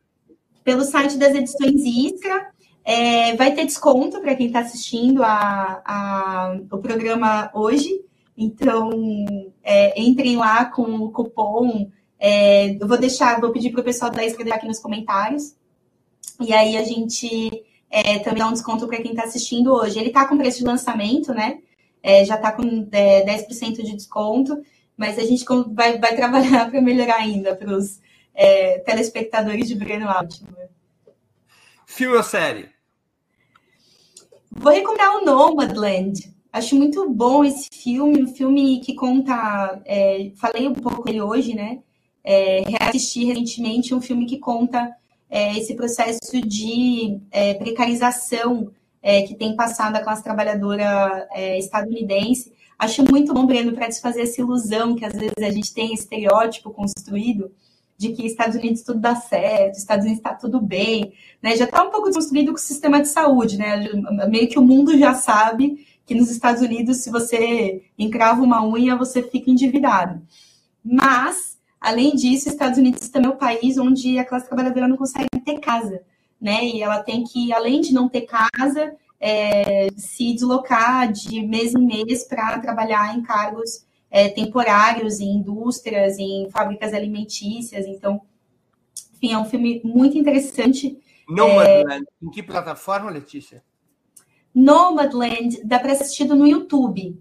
Pelo 0.61 0.83
site 0.83 1.17
das 1.17 1.33
edições 1.35 1.81
Iskra. 1.85 2.51
É, 2.83 3.33
vai 3.37 3.53
ter 3.53 3.63
desconto 3.63 4.19
para 4.19 4.35
quem 4.35 4.47
está 4.47 4.59
assistindo 4.59 5.23
a, 5.23 5.81
a, 5.85 6.59
o 6.69 6.79
programa 6.79 7.49
hoje. 7.53 8.08
Então, 8.41 8.89
é, 9.61 10.01
entrem 10.01 10.37
lá 10.37 10.63
com 10.63 10.83
o 10.83 11.11
cupom. 11.11 11.91
É, 12.17 12.71
eu 12.81 12.87
vou 12.87 12.97
deixar, 12.97 13.41
vou 13.41 13.51
pedir 13.51 13.69
para 13.69 13.81
o 13.81 13.83
pessoal 13.83 14.09
da 14.09 14.23
escrever 14.23 14.53
aqui 14.53 14.65
nos 14.65 14.79
comentários. 14.79 15.57
E 16.39 16.53
aí 16.53 16.77
a 16.77 16.83
gente 16.85 17.65
é, 17.91 18.17
também 18.19 18.39
dá 18.39 18.47
um 18.47 18.53
desconto 18.53 18.87
para 18.87 19.01
quem 19.01 19.11
está 19.11 19.25
assistindo 19.25 19.73
hoje. 19.73 19.99
Ele 19.99 20.07
está 20.07 20.25
com 20.25 20.37
preço 20.37 20.59
de 20.59 20.63
lançamento, 20.63 21.33
né? 21.33 21.59
É, 22.01 22.23
já 22.23 22.35
está 22.35 22.53
com 22.53 22.87
é, 22.93 23.25
10% 23.25 23.83
de 23.83 23.93
desconto, 23.93 24.63
mas 24.95 25.19
a 25.19 25.23
gente 25.25 25.43
vai, 25.73 25.99
vai 25.99 26.15
trabalhar 26.15 26.71
para 26.71 26.81
melhorar 26.81 27.17
ainda 27.17 27.53
para 27.57 27.75
os 27.75 27.99
é, 28.33 28.79
telespectadores 28.79 29.67
de 29.67 29.75
Breno 29.75 30.07
Altman. 30.07 30.69
Filme 31.85 32.15
ou 32.15 32.23
série? 32.23 32.69
Vou 34.49 34.71
recomendar 34.71 35.17
o 35.17 35.25
Nomadland. 35.25 36.38
Acho 36.51 36.75
muito 36.75 37.07
bom 37.09 37.43
esse 37.43 37.67
filme, 37.71 38.23
um 38.23 38.27
filme 38.27 38.79
que 38.79 38.95
conta. 38.95 39.81
É, 39.85 40.31
falei 40.35 40.67
um 40.67 40.73
pouco 40.73 41.03
dele 41.03 41.21
hoje, 41.21 41.53
né? 41.53 41.79
É, 42.23 42.61
reassisti 42.61 43.25
recentemente 43.25 43.93
um 43.93 44.01
filme 44.01 44.25
que 44.25 44.39
conta 44.39 44.91
é, 45.29 45.55
esse 45.57 45.75
processo 45.75 46.41
de 46.41 47.19
é, 47.31 47.53
precarização 47.53 48.71
é, 49.01 49.21
que 49.21 49.35
tem 49.35 49.55
passado 49.55 49.95
a 49.95 50.01
classe 50.01 50.23
trabalhadora 50.23 51.27
é, 51.31 51.57
estadunidense. 51.59 52.51
Acho 52.77 53.03
muito 53.09 53.33
bom, 53.33 53.45
Breno, 53.45 53.73
para 53.73 53.87
desfazer 53.87 54.21
essa 54.23 54.41
ilusão 54.41 54.95
que 54.95 55.05
às 55.05 55.13
vezes 55.13 55.37
a 55.37 55.51
gente 55.51 55.73
tem 55.73 55.93
estereótipo 55.93 56.71
construído 56.71 57.51
de 57.95 58.13
que 58.13 58.25
Estados 58.25 58.55
Unidos 58.55 58.81
tudo 58.81 58.99
dá 58.99 59.15
certo, 59.15 59.77
Estados 59.77 60.05
Unidos 60.05 60.19
está 60.19 60.33
tudo 60.33 60.61
bem, 60.61 61.11
né? 61.43 61.55
Já 61.57 61.65
está 61.65 61.83
um 61.83 61.91
pouco 61.91 62.07
desconstruído 62.07 62.51
com 62.51 62.57
o 62.57 62.61
sistema 62.61 63.01
de 63.01 63.09
saúde, 63.09 63.57
né? 63.57 63.87
Meio 64.29 64.47
que 64.47 64.57
o 64.57 64.63
mundo 64.63 64.97
já 64.97 65.13
sabe 65.13 65.85
que 66.09 66.15
nos 66.15 66.31
Estados 66.31 66.63
Unidos, 66.63 66.97
se 66.97 67.11
você 67.11 67.83
encrava 67.95 68.41
uma 68.41 68.65
unha, 68.65 68.95
você 68.95 69.21
fica 69.21 69.51
endividado. 69.51 70.19
Mas, 70.83 71.59
além 71.79 72.15
disso, 72.15 72.49
Estados 72.49 72.79
Unidos 72.79 73.09
também 73.09 73.29
é 73.29 73.33
o 73.33 73.37
país 73.37 73.77
onde 73.77 74.17
a 74.17 74.25
classe 74.25 74.47
trabalhadora 74.47 74.87
não 74.87 74.97
consegue 74.97 75.29
ter 75.45 75.59
casa, 75.59 76.01
né? 76.41 76.65
E 76.65 76.81
ela 76.81 77.03
tem 77.03 77.23
que, 77.23 77.53
além 77.53 77.79
de 77.79 77.93
não 77.93 78.09
ter 78.09 78.21
casa, 78.21 78.95
é, 79.19 79.89
se 79.95 80.33
deslocar 80.33 81.11
de 81.11 81.43
mês 81.45 81.75
em 81.75 81.85
mês 81.85 82.23
para 82.23 82.57
trabalhar 82.57 83.15
em 83.15 83.21
cargos 83.21 83.85
é, 84.09 84.29
temporários 84.29 85.19
em 85.19 85.35
indústrias, 85.35 86.17
em 86.17 86.49
fábricas 86.49 86.91
alimentícias. 86.91 87.85
Então, 87.85 88.19
enfim, 89.13 89.33
é 89.33 89.37
um 89.37 89.45
filme 89.45 89.79
muito 89.83 90.17
interessante. 90.17 90.97
Nomadland, 91.27 92.03
é... 92.03 92.25
em 92.25 92.31
que 92.31 92.41
plataforma, 92.41 93.11
Letícia? 93.11 93.63
Nomadland 94.53 95.61
dá 95.63 95.79
para 95.79 95.93
assistir 95.93 96.25
no 96.25 96.47
YouTube. 96.47 97.17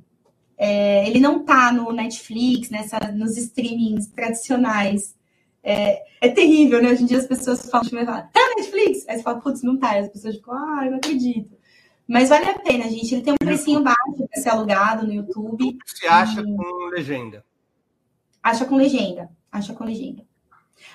É, 0.56 1.06
ele 1.08 1.20
não 1.20 1.44
tá 1.44 1.70
no 1.72 1.92
Netflix, 1.92 2.68
nessa, 2.68 2.98
nos 3.12 3.36
streamings 3.36 4.08
tradicionais. 4.08 5.16
É, 5.62 6.02
é, 6.20 6.28
terrível, 6.28 6.82
né? 6.82 6.90
Hoje 6.90 7.04
em 7.04 7.06
dia 7.06 7.18
as 7.18 7.26
pessoas 7.26 7.68
falam, 7.70 7.88
tá 7.88 8.30
na 8.34 8.54
Netflix? 8.56 9.08
Aí 9.08 9.16
você 9.16 9.22
fala, 9.22 9.40
putz, 9.40 9.62
não 9.62 9.78
tá. 9.78 9.90
Aí 9.90 10.00
as 10.00 10.08
pessoas 10.08 10.36
ficam, 10.36 10.54
ah, 10.54 10.84
eu 10.84 10.90
não 10.90 10.98
acredito. 10.98 11.56
Mas 12.08 12.30
vale 12.30 12.46
a 12.46 12.58
pena, 12.58 12.88
gente. 12.88 13.14
Ele 13.14 13.22
tem 13.22 13.34
um 13.34 13.36
precinho 13.36 13.82
baixo 13.82 14.26
para 14.30 14.42
ser 14.42 14.48
alugado 14.48 15.06
no 15.06 15.12
YouTube. 15.12 15.78
Você 15.84 16.06
acha 16.06 16.40
e... 16.40 16.44
com 16.44 16.88
legenda? 16.90 17.44
Acha 18.42 18.64
com 18.64 18.76
legenda. 18.76 19.30
Acha 19.52 19.74
com 19.74 19.84
legenda. 19.84 20.26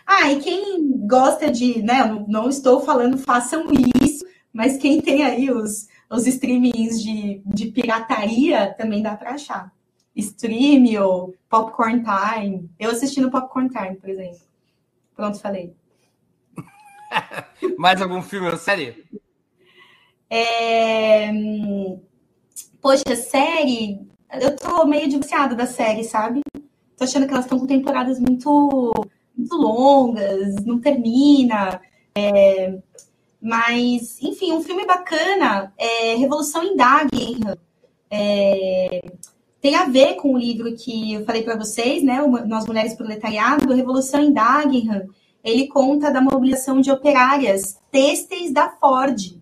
Ah, 0.05 0.31
e 0.31 0.39
quem 0.39 1.07
gosta 1.07 1.51
de, 1.51 1.81
né? 1.81 2.01
Eu 2.01 2.26
não 2.27 2.49
estou 2.49 2.81
falando 2.81 3.18
façam 3.18 3.68
isso, 4.01 4.26
mas 4.51 4.77
quem 4.77 5.01
tem 5.01 5.23
aí 5.23 5.51
os, 5.51 5.88
os 6.14 6.27
streamings 6.27 7.02
de, 7.02 7.41
de 7.44 7.72
pirataria 7.72 8.73
também 8.77 9.02
dá 9.02 9.15
para 9.15 9.31
achar. 9.31 9.73
Stream 10.15 11.02
ou 11.03 11.34
Popcorn 11.49 12.03
Time. 12.03 12.69
Eu 12.80 12.91
assisti 12.91 13.19
no 13.19 13.31
Popcorn 13.31 13.68
Time, 13.68 13.95
por 13.95 14.10
exemplo. 14.10 14.41
Pronto, 15.15 15.40
falei. 15.40 15.76
Mais 17.80 17.99
algum 17.99 18.22
filme 18.22 18.48
ou 18.48 18.57
série? 18.57 19.03
É... 20.30 21.31
Poxa, 22.80 23.15
série. 23.15 24.07
Eu 24.40 24.56
tô 24.56 24.85
meio 24.85 25.10
divorciada 25.10 25.56
da 25.56 25.65
série, 25.65 26.03
sabe? 26.03 26.41
Tô 26.95 27.06
achando 27.06 27.26
que 27.26 27.34
elas 27.34 27.45
estão 27.45 27.60
com 27.60 27.65
temporadas 27.65 28.19
muito, 28.19 28.91
muito 29.35 29.56
longas, 29.56 30.56
não 30.64 30.80
termina. 30.80 31.81
É... 32.15 32.77
Mas, 33.44 34.22
enfim, 34.22 34.53
um 34.53 34.64
filme 34.64 34.86
bacana 34.86 35.74
é 35.78 36.15
Revolução 36.15 36.64
em 36.64 36.78
Dagenham. 36.78 37.57
É, 38.10 39.11
tem 39.60 39.76
a 39.76 39.84
ver 39.84 40.15
com 40.15 40.34
o 40.34 40.38
livro 40.38 40.74
que 40.78 41.11
eu 41.11 41.26
falei 41.26 41.44
para 41.44 41.57
vocês, 41.57 42.02
né? 42.02 42.26
Nós 42.48 42.65
Mulheres 42.65 42.94
Proletariado, 42.94 43.74
Revolução 43.74 44.24
em 44.24 44.32
Dagenham. 44.32 45.10
Ele 45.44 45.68
conta 45.68 46.10
da 46.10 46.22
mobilização 46.22 46.80
de 46.80 46.90
operárias 46.90 47.78
têxteis 47.91 48.53
da 48.53 48.70
Ford, 48.70 49.38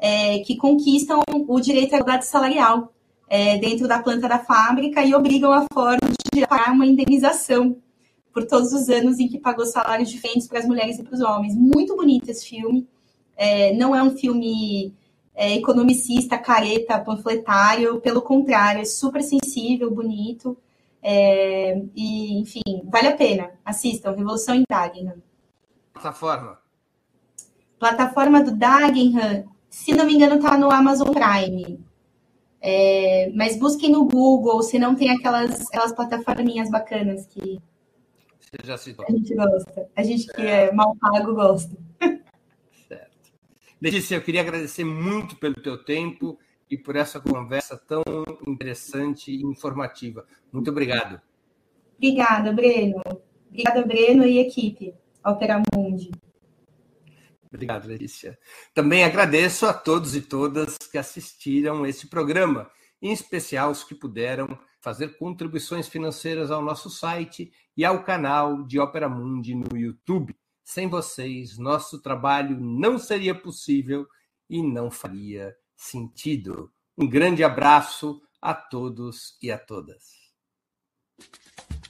é, 0.00 0.40
que 0.40 0.56
conquistam 0.56 1.22
o 1.30 1.60
direito 1.60 1.94
à 1.94 1.98
igualdade 1.98 2.26
salarial 2.26 2.92
é, 3.28 3.56
dentro 3.58 3.86
da 3.86 4.02
planta 4.02 4.28
da 4.28 4.40
fábrica 4.40 5.04
e 5.04 5.14
obrigam 5.14 5.52
a 5.52 5.64
Ford 5.72 6.00
a 6.42 6.46
pagar 6.48 6.72
uma 6.72 6.86
indenização 6.86 7.76
por 8.32 8.46
todos 8.46 8.72
os 8.72 8.88
anos 8.88 9.20
em 9.20 9.28
que 9.28 9.38
pagou 9.38 9.64
salários 9.64 10.10
diferentes 10.10 10.48
para 10.48 10.58
as 10.58 10.66
mulheres 10.66 10.98
e 10.98 11.04
para 11.04 11.14
os 11.14 11.20
homens. 11.20 11.54
Muito 11.54 11.94
bonito 11.94 12.28
esse 12.28 12.48
filme. 12.48 12.84
É, 13.38 13.72
não 13.72 13.94
é 13.94 14.02
um 14.02 14.10
filme 14.10 14.92
é, 15.32 15.54
economicista, 15.54 16.36
careta, 16.36 16.98
panfletário, 16.98 18.00
pelo 18.00 18.20
contrário, 18.20 18.80
é 18.82 18.84
super 18.84 19.22
sensível, 19.22 19.88
bonito. 19.88 20.58
É, 21.00 21.80
e, 21.94 22.40
enfim, 22.40 22.82
vale 22.84 23.06
a 23.06 23.16
pena. 23.16 23.52
Assistam, 23.64 24.10
Revolução 24.10 24.56
em 24.56 24.64
Dagenham. 24.68 25.22
Plataforma? 25.92 26.58
Plataforma 27.78 28.42
do 28.42 28.50
Dagenham, 28.50 29.48
se 29.70 29.92
não 29.92 30.04
me 30.04 30.14
engano, 30.14 30.34
está 30.34 30.58
no 30.58 30.72
Amazon 30.72 31.08
Prime. 31.12 31.78
É, 32.60 33.30
mas 33.36 33.56
busquem 33.56 33.92
no 33.92 34.04
Google, 34.06 34.60
se 34.64 34.76
não 34.76 34.96
tem 34.96 35.10
aquelas, 35.10 35.68
aquelas 35.68 35.92
plataforminhas 35.92 36.68
bacanas 36.68 37.24
que 37.26 37.60
Você 38.40 38.56
já 38.64 38.76
citou. 38.76 39.06
a 39.08 39.12
gente 39.12 39.32
gosta. 39.36 39.88
A 39.94 40.02
gente 40.02 40.26
que 40.26 40.42
é 40.42 40.72
mal 40.72 40.96
pago 40.96 41.32
gosta. 41.32 41.76
Letícia, 43.80 44.16
eu 44.16 44.22
queria 44.22 44.40
agradecer 44.40 44.84
muito 44.84 45.36
pelo 45.36 45.54
teu 45.54 45.82
tempo 45.84 46.38
e 46.70 46.76
por 46.76 46.96
essa 46.96 47.20
conversa 47.20 47.76
tão 47.76 48.02
interessante 48.46 49.30
e 49.30 49.42
informativa. 49.44 50.26
Muito 50.52 50.70
obrigado. 50.70 51.20
Obrigada, 51.96 52.52
Breno. 52.52 53.00
Obrigada, 53.48 53.86
Breno 53.86 54.24
e 54.24 54.38
equipe 54.38 54.94
Operamundi. 55.24 56.10
Obrigado, 57.50 57.86
Letícia. 57.86 58.38
Também 58.74 59.04
agradeço 59.04 59.66
a 59.66 59.72
todos 59.72 60.14
e 60.14 60.20
todas 60.20 60.76
que 60.90 60.98
assistiram 60.98 61.86
esse 61.86 62.08
programa, 62.08 62.70
em 63.00 63.12
especial 63.12 63.70
os 63.70 63.82
que 63.82 63.94
puderam 63.94 64.58
fazer 64.80 65.16
contribuições 65.16 65.88
financeiras 65.88 66.50
ao 66.50 66.62
nosso 66.62 66.90
site 66.90 67.50
e 67.76 67.84
ao 67.84 68.04
canal 68.04 68.62
de 68.64 68.78
Opera 68.78 69.08
Mundi 69.08 69.54
no 69.54 69.76
YouTube. 69.76 70.36
Sem 70.68 70.86
vocês, 70.86 71.56
nosso 71.56 71.98
trabalho 71.98 72.60
não 72.60 72.98
seria 72.98 73.34
possível 73.34 74.06
e 74.50 74.62
não 74.62 74.90
faria 74.90 75.56
sentido. 75.74 76.70
Um 76.94 77.08
grande 77.08 77.42
abraço 77.42 78.20
a 78.38 78.52
todos 78.52 79.38
e 79.42 79.50
a 79.50 79.56
todas. 79.56 80.12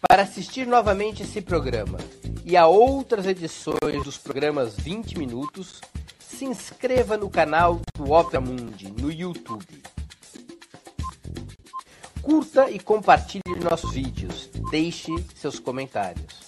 Para 0.09 0.23
assistir 0.23 0.65
novamente 0.65 1.25
esse 1.25 1.43
programa 1.43 1.99
e 2.45 2.57
a 2.57 2.69
outras 2.69 3.27
edições 3.27 4.05
dos 4.05 4.17
programas 4.17 4.77
20 4.77 5.19
Minutos, 5.19 5.81
se 6.21 6.45
inscreva 6.45 7.17
no 7.17 7.29
canal 7.29 7.81
do 7.97 8.13
Opera 8.13 8.41
Mundi 8.41 8.93
no 8.93 9.11
YouTube. 9.11 9.83
Curta 12.23 12.71
e 12.71 12.79
compartilhe 12.79 13.43
nossos 13.61 13.93
vídeos. 13.93 14.49
Deixe 14.71 15.11
seus 15.35 15.59
comentários. 15.59 16.48